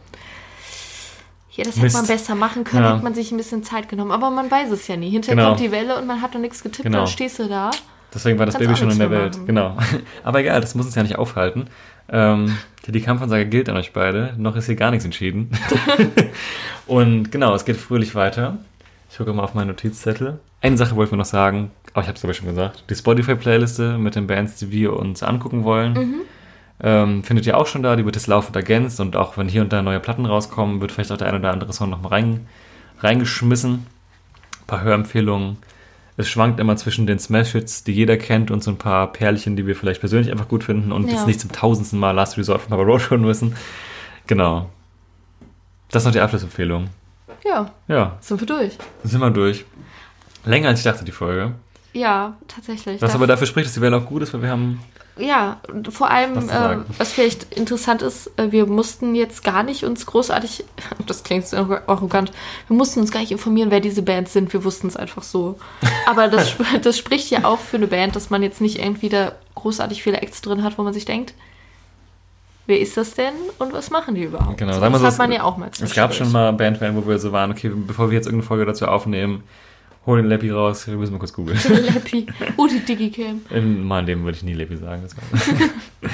ja, 1.57 1.63
das 1.65 1.75
hätte 1.75 1.83
Mist. 1.85 1.95
man 1.97 2.07
besser 2.07 2.35
machen 2.35 2.63
können, 2.63 2.83
Ja. 2.83 2.93
hätte 2.93 3.03
man 3.03 3.13
sich 3.13 3.31
ein 3.31 3.37
bisschen 3.37 3.63
Zeit 3.63 3.89
genommen. 3.89 4.11
Aber 4.11 4.29
man 4.29 4.49
weiß 4.49 4.71
es 4.71 4.87
ja 4.87 4.95
nie. 4.95 5.09
Hinterher 5.09 5.35
Genau. 5.35 5.47
kommt 5.49 5.59
die 5.59 5.71
Welle 5.71 5.97
und 5.97 6.07
man 6.07 6.21
hat 6.21 6.33
noch 6.33 6.41
nichts 6.41 6.63
getippt, 6.63 6.83
Genau. 6.83 6.99
dann 6.99 7.07
stehst 7.07 7.39
du 7.39 7.47
da. 7.49 7.71
Deswegen 8.13 8.39
war 8.39 8.45
das 8.45 8.57
Baby 8.57 8.75
schon 8.77 8.89
in 8.89 8.99
der 8.99 9.11
Welt. 9.11 9.33
machen. 9.33 9.45
Genau. 9.47 9.77
Aber 10.23 10.39
egal, 10.39 10.61
das 10.61 10.73
muss 10.75 10.85
uns 10.85 10.95
ja 10.95 11.03
nicht 11.03 11.17
aufhalten. 11.17 11.65
Ähm, 12.09 12.57
die 12.87 13.01
Kampfansage 13.01 13.45
gilt 13.47 13.67
an 13.67 13.75
euch 13.75 13.91
beide. 13.91 14.33
Noch 14.37 14.55
ist 14.55 14.67
hier 14.67 14.75
gar 14.77 14.91
nichts 14.91 15.03
entschieden. 15.03 15.51
Und 16.87 17.31
genau, 17.31 17.53
es 17.53 17.65
geht 17.65 17.75
fröhlich 17.77 18.15
weiter. 18.15 18.57
Ich 19.11 19.17
gucke 19.17 19.33
mal 19.33 19.43
auf 19.43 19.53
meinen 19.53 19.67
Notizzettel. 19.67 20.39
Eine 20.61 20.77
Sache 20.77 20.95
wollten 20.95 21.11
wir 21.11 21.17
noch 21.17 21.25
sagen, 21.25 21.71
aber 21.93 22.01
ich 22.01 22.07
habe 22.07 22.15
es 22.15 22.21
glaube 22.21 22.31
ich 22.31 22.37
schon 22.37 22.47
gesagt. 22.47 22.83
Die 22.89 22.95
Spotify-Playliste 22.95 23.97
mit 23.97 24.15
den 24.15 24.27
Bands, 24.27 24.55
die 24.55 24.71
wir 24.71 24.93
uns 24.95 25.21
angucken 25.23 25.63
wollen, 25.63 26.21
ähm, 26.81 27.23
findet 27.23 27.45
ihr 27.45 27.57
auch 27.57 27.67
schon 27.67 27.83
da. 27.83 27.95
Die 27.95 28.05
wird 28.05 28.15
jetzt 28.15 28.27
laufend 28.27 28.55
ergänzt 28.55 28.99
und 28.99 29.15
auch 29.15 29.37
wenn 29.37 29.47
hier 29.49 29.61
und 29.61 29.73
da 29.73 29.81
neue 29.81 29.99
Platten 29.99 30.25
rauskommen, 30.25 30.81
wird 30.81 30.91
vielleicht 30.91 31.11
auch 31.11 31.17
der 31.17 31.27
eine 31.27 31.39
oder 31.39 31.51
andere 31.51 31.73
Song 31.73 31.89
nochmal 31.89 32.11
rein, 32.11 32.47
reingeschmissen. 32.99 33.73
Ein 34.61 34.67
paar 34.67 34.81
Hörempfehlungen. 34.81 35.57
Es 36.19 36.27
schwankt 36.27 36.59
immer 36.59 36.75
zwischen 36.77 37.05
den 37.05 37.19
Smash-Hits, 37.19 37.83
die 37.83 37.91
jeder 37.93 38.17
kennt, 38.17 38.49
und 38.49 38.63
so 38.63 38.71
ein 38.71 38.77
paar 38.77 39.11
Perlchen, 39.13 39.55
die 39.55 39.67
wir 39.67 39.75
vielleicht 39.75 39.99
persönlich 39.99 40.31
einfach 40.31 40.47
gut 40.47 40.63
finden 40.63 40.91
und 40.91 41.07
Ja. 41.07 41.13
jetzt 41.13 41.27
nicht 41.27 41.39
zum 41.39 41.51
tausendsten 41.51 41.99
Mal 41.99 42.11
Last 42.11 42.37
Resort 42.39 42.61
von 42.61 42.69
Papa 42.71 42.81
Roach 42.83 43.11
hören 43.11 43.21
müssen. 43.21 43.55
Genau. 44.25 44.69
Das 45.91 46.01
ist 46.01 46.05
noch 46.07 46.13
die 46.13 46.19
Abschlussempfehlung. 46.19 46.89
Ja, 47.45 47.71
Ja, 47.87 48.17
sind 48.19 48.41
wir 48.41 48.47
durch. 48.47 48.77
sind 49.03 49.19
wir 49.21 49.29
durch. 49.29 49.63
Länger 50.43 50.69
als 50.69 50.79
ich 50.79 50.85
dachte, 50.85 51.05
die 51.05 51.11
Folge. 51.11 51.53
Ja, 51.93 52.35
tatsächlich. 52.47 53.01
Was 53.01 53.13
aber 53.15 53.27
dafür 53.27 53.47
spricht, 53.47 53.67
dass 53.67 53.73
die 53.75 53.81
Welle 53.81 53.97
auch 53.97 54.05
gut 54.05 54.21
ist, 54.23 54.33
weil 54.33 54.41
wir 54.41 54.49
haben. 54.49 54.79
Ja, 55.19 55.59
vor 55.89 56.09
allem, 56.09 56.47
sagen. 56.47 56.85
was 56.97 57.11
vielleicht 57.11 57.55
interessant 57.55 58.01
ist, 58.01 58.31
äh, 58.37 58.51
wir 58.51 58.65
mussten 58.65 59.15
jetzt 59.15 59.43
gar 59.43 59.63
nicht 59.63 59.83
uns 59.83 60.05
großartig, 60.05 60.65
das 61.05 61.23
klingt 61.23 61.47
so 61.47 61.57
arrogant, 61.57 62.31
wir 62.67 62.75
mussten 62.75 62.99
uns 62.99 63.11
gar 63.11 63.19
nicht 63.19 63.31
informieren, 63.31 63.71
wer 63.71 63.79
diese 63.79 64.01
Bands 64.01 64.33
sind, 64.33 64.51
wir 64.53 64.63
wussten 64.63 64.87
es 64.87 64.95
einfach 64.95 65.23
so. 65.23 65.57
Aber 66.05 66.27
das, 66.27 66.55
das 66.81 66.97
spricht 66.97 67.29
ja 67.29 67.45
auch 67.45 67.59
für 67.59 67.77
eine 67.77 67.87
Band, 67.87 68.15
dass 68.15 68.29
man 68.29 68.43
jetzt 68.43 68.61
nicht 68.61 68.79
irgendwie 68.79 69.09
da 69.09 69.33
großartig 69.55 70.03
viele 70.03 70.21
Acts 70.21 70.41
drin 70.41 70.63
hat, 70.63 70.77
wo 70.77 70.83
man 70.83 70.93
sich 70.93 71.05
denkt, 71.05 71.33
wer 72.67 72.79
ist 72.79 72.97
das 72.97 73.13
denn 73.13 73.33
und 73.59 73.73
was 73.73 73.89
machen 73.89 74.15
die 74.15 74.23
überhaupt? 74.23 74.57
Genau, 74.57 74.73
so, 74.73 74.79
das 74.81 74.99
so, 74.99 75.07
hat 75.07 75.17
man 75.17 75.31
ja 75.31 75.43
auch 75.43 75.57
mal 75.57 75.69
Es 75.79 75.93
gab 75.93 76.13
schon 76.13 76.31
mal 76.31 76.51
Bandwellen, 76.53 76.95
wo 76.95 77.07
wir 77.07 77.17
so 77.17 77.31
waren, 77.31 77.51
okay, 77.51 77.71
bevor 77.73 78.09
wir 78.09 78.15
jetzt 78.15 78.27
irgendeine 78.27 78.47
Folge 78.47 78.65
dazu 78.65 78.85
aufnehmen, 78.87 79.43
hol 80.07 80.17
den 80.21 80.27
Leppi 80.29 80.49
raus, 80.49 80.87
wir 80.87 80.95
müssen 80.95 81.11
mal 81.13 81.19
kurz 81.19 81.33
googeln. 81.33 81.57
Happy. 81.93 82.25
Oh, 82.57 82.65
die 82.65 82.79
Digicam. 82.79 83.41
In 83.51 83.83
meinem 83.83 84.07
Leben 84.07 84.23
würde 84.23 84.37
ich 84.37 84.43
nie 84.43 84.53
Leppi 84.55 84.77
sagen. 84.77 85.03
Das 85.03 85.13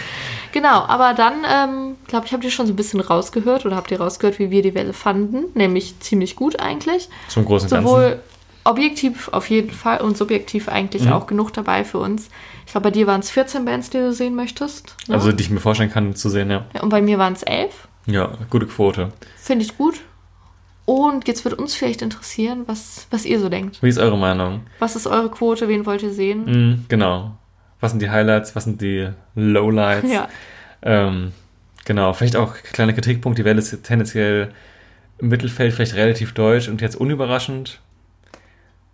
Genau, 0.52 0.84
aber 0.86 1.14
dann, 1.16 1.34
ähm, 1.52 1.96
glaube 2.08 2.28
ich, 2.28 2.34
habt 2.34 2.44
ihr 2.44 2.52
schon 2.52 2.68
so 2.68 2.74
ein 2.74 2.76
bisschen 2.76 3.00
rausgehört 3.00 3.66
oder 3.66 3.76
habt 3.76 3.89
ihr 3.89 4.00
rausgehört, 4.00 4.38
wie 4.38 4.52
wir 4.52 4.62
die 4.62 4.76
Welle 4.76 4.94
fanden, 4.94 5.46
nämlich 5.56 6.00
ziemlich 6.00 6.36
gut 6.36 6.60
eigentlich. 6.60 7.10
zum 7.28 7.46
großen 7.46 7.70
Ganzen. 7.70 7.88
Sowohl 7.88 8.20
objektiv 8.64 9.30
auf 9.30 9.50
jeden 9.50 9.72
Fall 9.72 10.00
und 10.02 10.16
subjektiv 10.16 10.70
eigentlich 10.70 11.06
Mhm. 11.06 11.14
auch 11.14 11.28
genug 11.28 11.54
dabei 11.54 11.84
für 11.84 11.98
uns. 11.98 12.30
Ich 12.66 12.72
glaube, 12.72 12.86
bei 12.86 12.91
dir 12.91 13.08
waren 13.08 13.20
es 13.20 13.30
14 13.32 13.66
Bands, 13.66 13.89
die 13.89 13.98
du 13.98 14.14
sehen 14.14 14.36
möchtest. 14.36 14.96
Ne? 15.08 15.16
Also, 15.16 15.32
die 15.32 15.44
ich 15.44 15.50
mir 15.50 15.60
vorstellen 15.60 15.91
kann 15.91 16.16
zu 16.16 16.30
sehen, 16.30 16.50
ja. 16.52 16.66
ja, 16.74 16.82
und 16.82 16.89
bei 16.89 17.02
mir 17.02 17.18
waren 17.18 17.34
es 17.34 17.44
11. 17.44 17.88
Ja, 18.06 18.30
gute 18.50 18.68
Quote. 18.68 19.12
Finde 19.38 19.66
ich 19.66 19.76
gut. 19.78 19.96
Und 20.86 21.27
jetzt 21.27 21.45
wird 21.45 21.53
uns 21.55 21.75
vielleicht 21.75 22.01
interessieren, 22.01 22.63
was, 22.65 23.07
was 23.09 23.25
ihr 23.25 23.39
so 23.39 23.47
denkt. 23.49 23.81
Wie 23.81 23.88
ist 23.89 23.99
eure 23.99 24.17
Meinung? 24.17 24.61
Was 24.79 24.95
ist 24.97 25.07
eure 25.07 25.29
Quote? 25.31 25.67
Wen 25.69 25.86
wollt 25.86 26.03
ihr 26.03 26.11
sehen? 26.11 26.45
Mhm, 26.45 26.86
genau. 26.89 27.38
Was 27.79 27.91
sind 27.91 28.01
die 28.01 28.09
Highlights? 28.09 28.55
Was 28.55 28.65
sind 28.65 28.81
die 28.81 29.09
Lowlights? 29.36 30.11
Ja. 30.11 30.27
Ähm, 30.81 31.31
genau, 31.86 32.11
vielleicht 32.13 32.36
auch 32.36 32.55
kleiner 32.55 32.93
Kritikpunkt. 32.93 33.38
Die 33.39 33.45
Welle 33.45 33.59
ist 33.59 33.84
tendenziell 33.84 34.51
im 35.19 35.29
Mittelfeld 35.29 35.73
vielleicht 35.73 35.95
relativ 35.95 36.34
deutsch 36.34 36.67
und 36.67 36.81
jetzt 36.81 36.95
unüberraschend. 36.95 37.79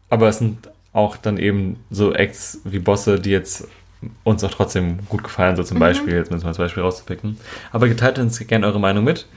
Aber 0.09 0.27
es 0.29 0.37
sind 0.39 0.69
auch 0.93 1.17
dann 1.17 1.37
eben 1.37 1.77
so 1.89 2.13
Acts 2.13 2.61
wie 2.65 2.79
Bosse, 2.79 3.19
die 3.19 3.29
jetzt 3.31 3.67
uns 4.23 4.43
auch 4.43 4.51
trotzdem 4.51 4.99
gut 5.09 5.23
gefallen, 5.23 5.55
so 5.55 5.63
zum 5.63 5.77
Mhm. 5.77 5.81
Beispiel, 5.81 6.13
jetzt 6.15 6.31
müssen 6.31 6.43
wir 6.45 6.49
als 6.49 6.57
Beispiel 6.57 6.83
rauszupicken. 6.83 7.37
Aber 7.71 7.87
geteilt 7.87 8.17
uns 8.17 8.39
gerne 8.47 8.65
eure 8.65 8.79
Meinung 8.79 9.03
mit. 9.03 9.27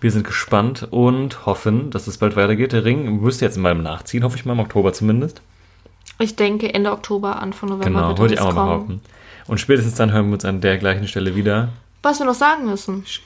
Wir 0.00 0.10
sind 0.10 0.26
gespannt 0.26 0.86
und 0.90 1.46
hoffen, 1.46 1.90
dass 1.90 2.06
es 2.06 2.18
bald 2.18 2.36
weitergeht. 2.36 2.72
Der 2.72 2.84
Ring 2.84 3.20
müsste 3.20 3.44
jetzt 3.44 3.56
mal 3.56 3.74
nachziehen, 3.74 4.24
hoffe 4.24 4.36
ich 4.36 4.44
mal, 4.44 4.52
im 4.52 4.60
Oktober 4.60 4.92
zumindest. 4.92 5.40
Ich 6.18 6.36
denke 6.36 6.72
Ende 6.72 6.92
Oktober, 6.92 7.40
Anfang 7.40 7.70
November 7.70 8.00
Genau, 8.00 8.18
wollte 8.18 8.34
ich 8.34 8.40
auch 8.40 8.54
mal 8.54 8.64
behaupten. 8.66 9.00
Und 9.46 9.58
spätestens 9.60 9.94
dann 9.94 10.12
hören 10.12 10.26
wir 10.28 10.34
uns 10.34 10.44
an 10.44 10.60
der 10.60 10.78
gleichen 10.78 11.08
Stelle 11.08 11.34
wieder. 11.34 11.70
Was 12.02 12.18
wir 12.18 12.26
noch 12.26 12.34
sagen 12.34 12.66
müssen. 12.66 13.04
Shit. 13.06 13.22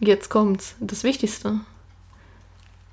Jetzt 0.00 0.28
kommt's. 0.28 0.76
Das 0.80 1.04
Wichtigste. 1.04 1.60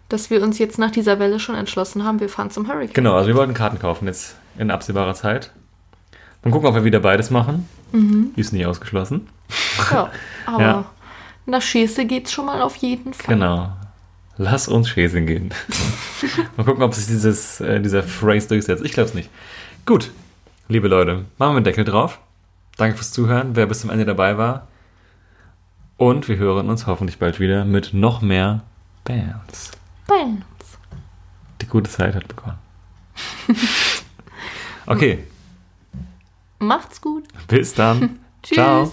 Dass 0.10 0.30
wir 0.30 0.41
uns 0.43 0.60
jetzt 0.60 0.77
nach 0.77 0.91
dieser 0.91 1.19
Welle 1.19 1.39
schon 1.39 1.55
entschlossen 1.55 2.03
haben, 2.03 2.19
wir 2.19 2.30
fahren 2.30 2.51
zum 2.51 2.68
Hurricane. 2.68 2.93
Genau, 2.93 3.15
also 3.15 3.27
wir 3.27 3.35
wollten 3.35 3.53
Karten 3.53 3.80
kaufen 3.80 4.07
jetzt 4.07 4.35
in 4.57 4.72
absehbarer 4.72 5.14
Zeit. 5.14 5.51
Dann 6.41 6.51
gucken, 6.51 6.68
ob 6.68 6.76
wir 6.76 6.84
wieder 6.84 6.99
beides 6.99 7.30
machen. 7.30 7.68
Ist 8.35 8.51
nicht 8.53 8.65
ausgeschlossen. 8.65 9.27
Ja, 9.91 10.10
aber 10.45 10.61
Ja. 10.61 10.85
Nach 11.45 11.61
Schäse 11.61 12.05
geht's 12.05 12.31
schon 12.31 12.45
mal 12.45 12.61
auf 12.61 12.76
jeden 12.77 13.13
Fall. 13.13 13.35
Genau. 13.35 13.72
Lass 14.38 14.68
uns 14.68 14.89
Schäsen 14.89 15.26
gehen. 15.27 15.53
Mal 16.57 16.63
gucken, 16.63 16.81
ob 16.84 16.93
sich 16.95 17.05
dieses, 17.05 17.59
äh, 17.61 17.80
dieser 17.81 18.01
Phrase 18.01 18.47
durchsetzt. 18.47 18.84
Ich 18.84 18.93
glaube 18.93 19.09
es 19.09 19.13
nicht. 19.13 19.30
Gut, 19.85 20.11
liebe 20.68 20.88
Leute, 20.88 21.26
machen 21.38 21.53
wir 21.53 21.57
einen 21.57 21.63
Deckel 21.63 21.84
drauf. 21.84 22.19
Danke 22.77 22.95
fürs 22.97 23.11
Zuhören, 23.11 23.55
wer 23.55 23.65
bis 23.68 23.81
zum 23.81 23.89
Ende 23.89 24.05
dabei 24.05 24.38
war. 24.38 24.68
Und 25.97 26.27
wir 26.27 26.38
hören 26.38 26.69
uns 26.69 26.88
hoffentlich 26.88 27.19
bald 27.19 27.39
wieder 27.39 27.65
mit 27.65 27.93
noch 27.93 28.22
mehr 28.22 28.63
Bands. 29.03 29.72
Bam. 30.07 30.41
Die 31.61 31.68
gute 31.68 31.91
Zeit 31.91 32.15
hat 32.15 32.27
begonnen. 32.27 32.57
Okay, 34.88 35.23
Macht's 36.59 37.01
gut. 37.01 37.26
bis 37.47 37.73
dann. 37.73 38.19
Tschüss. 38.43 38.55
Ciao. 38.55 38.91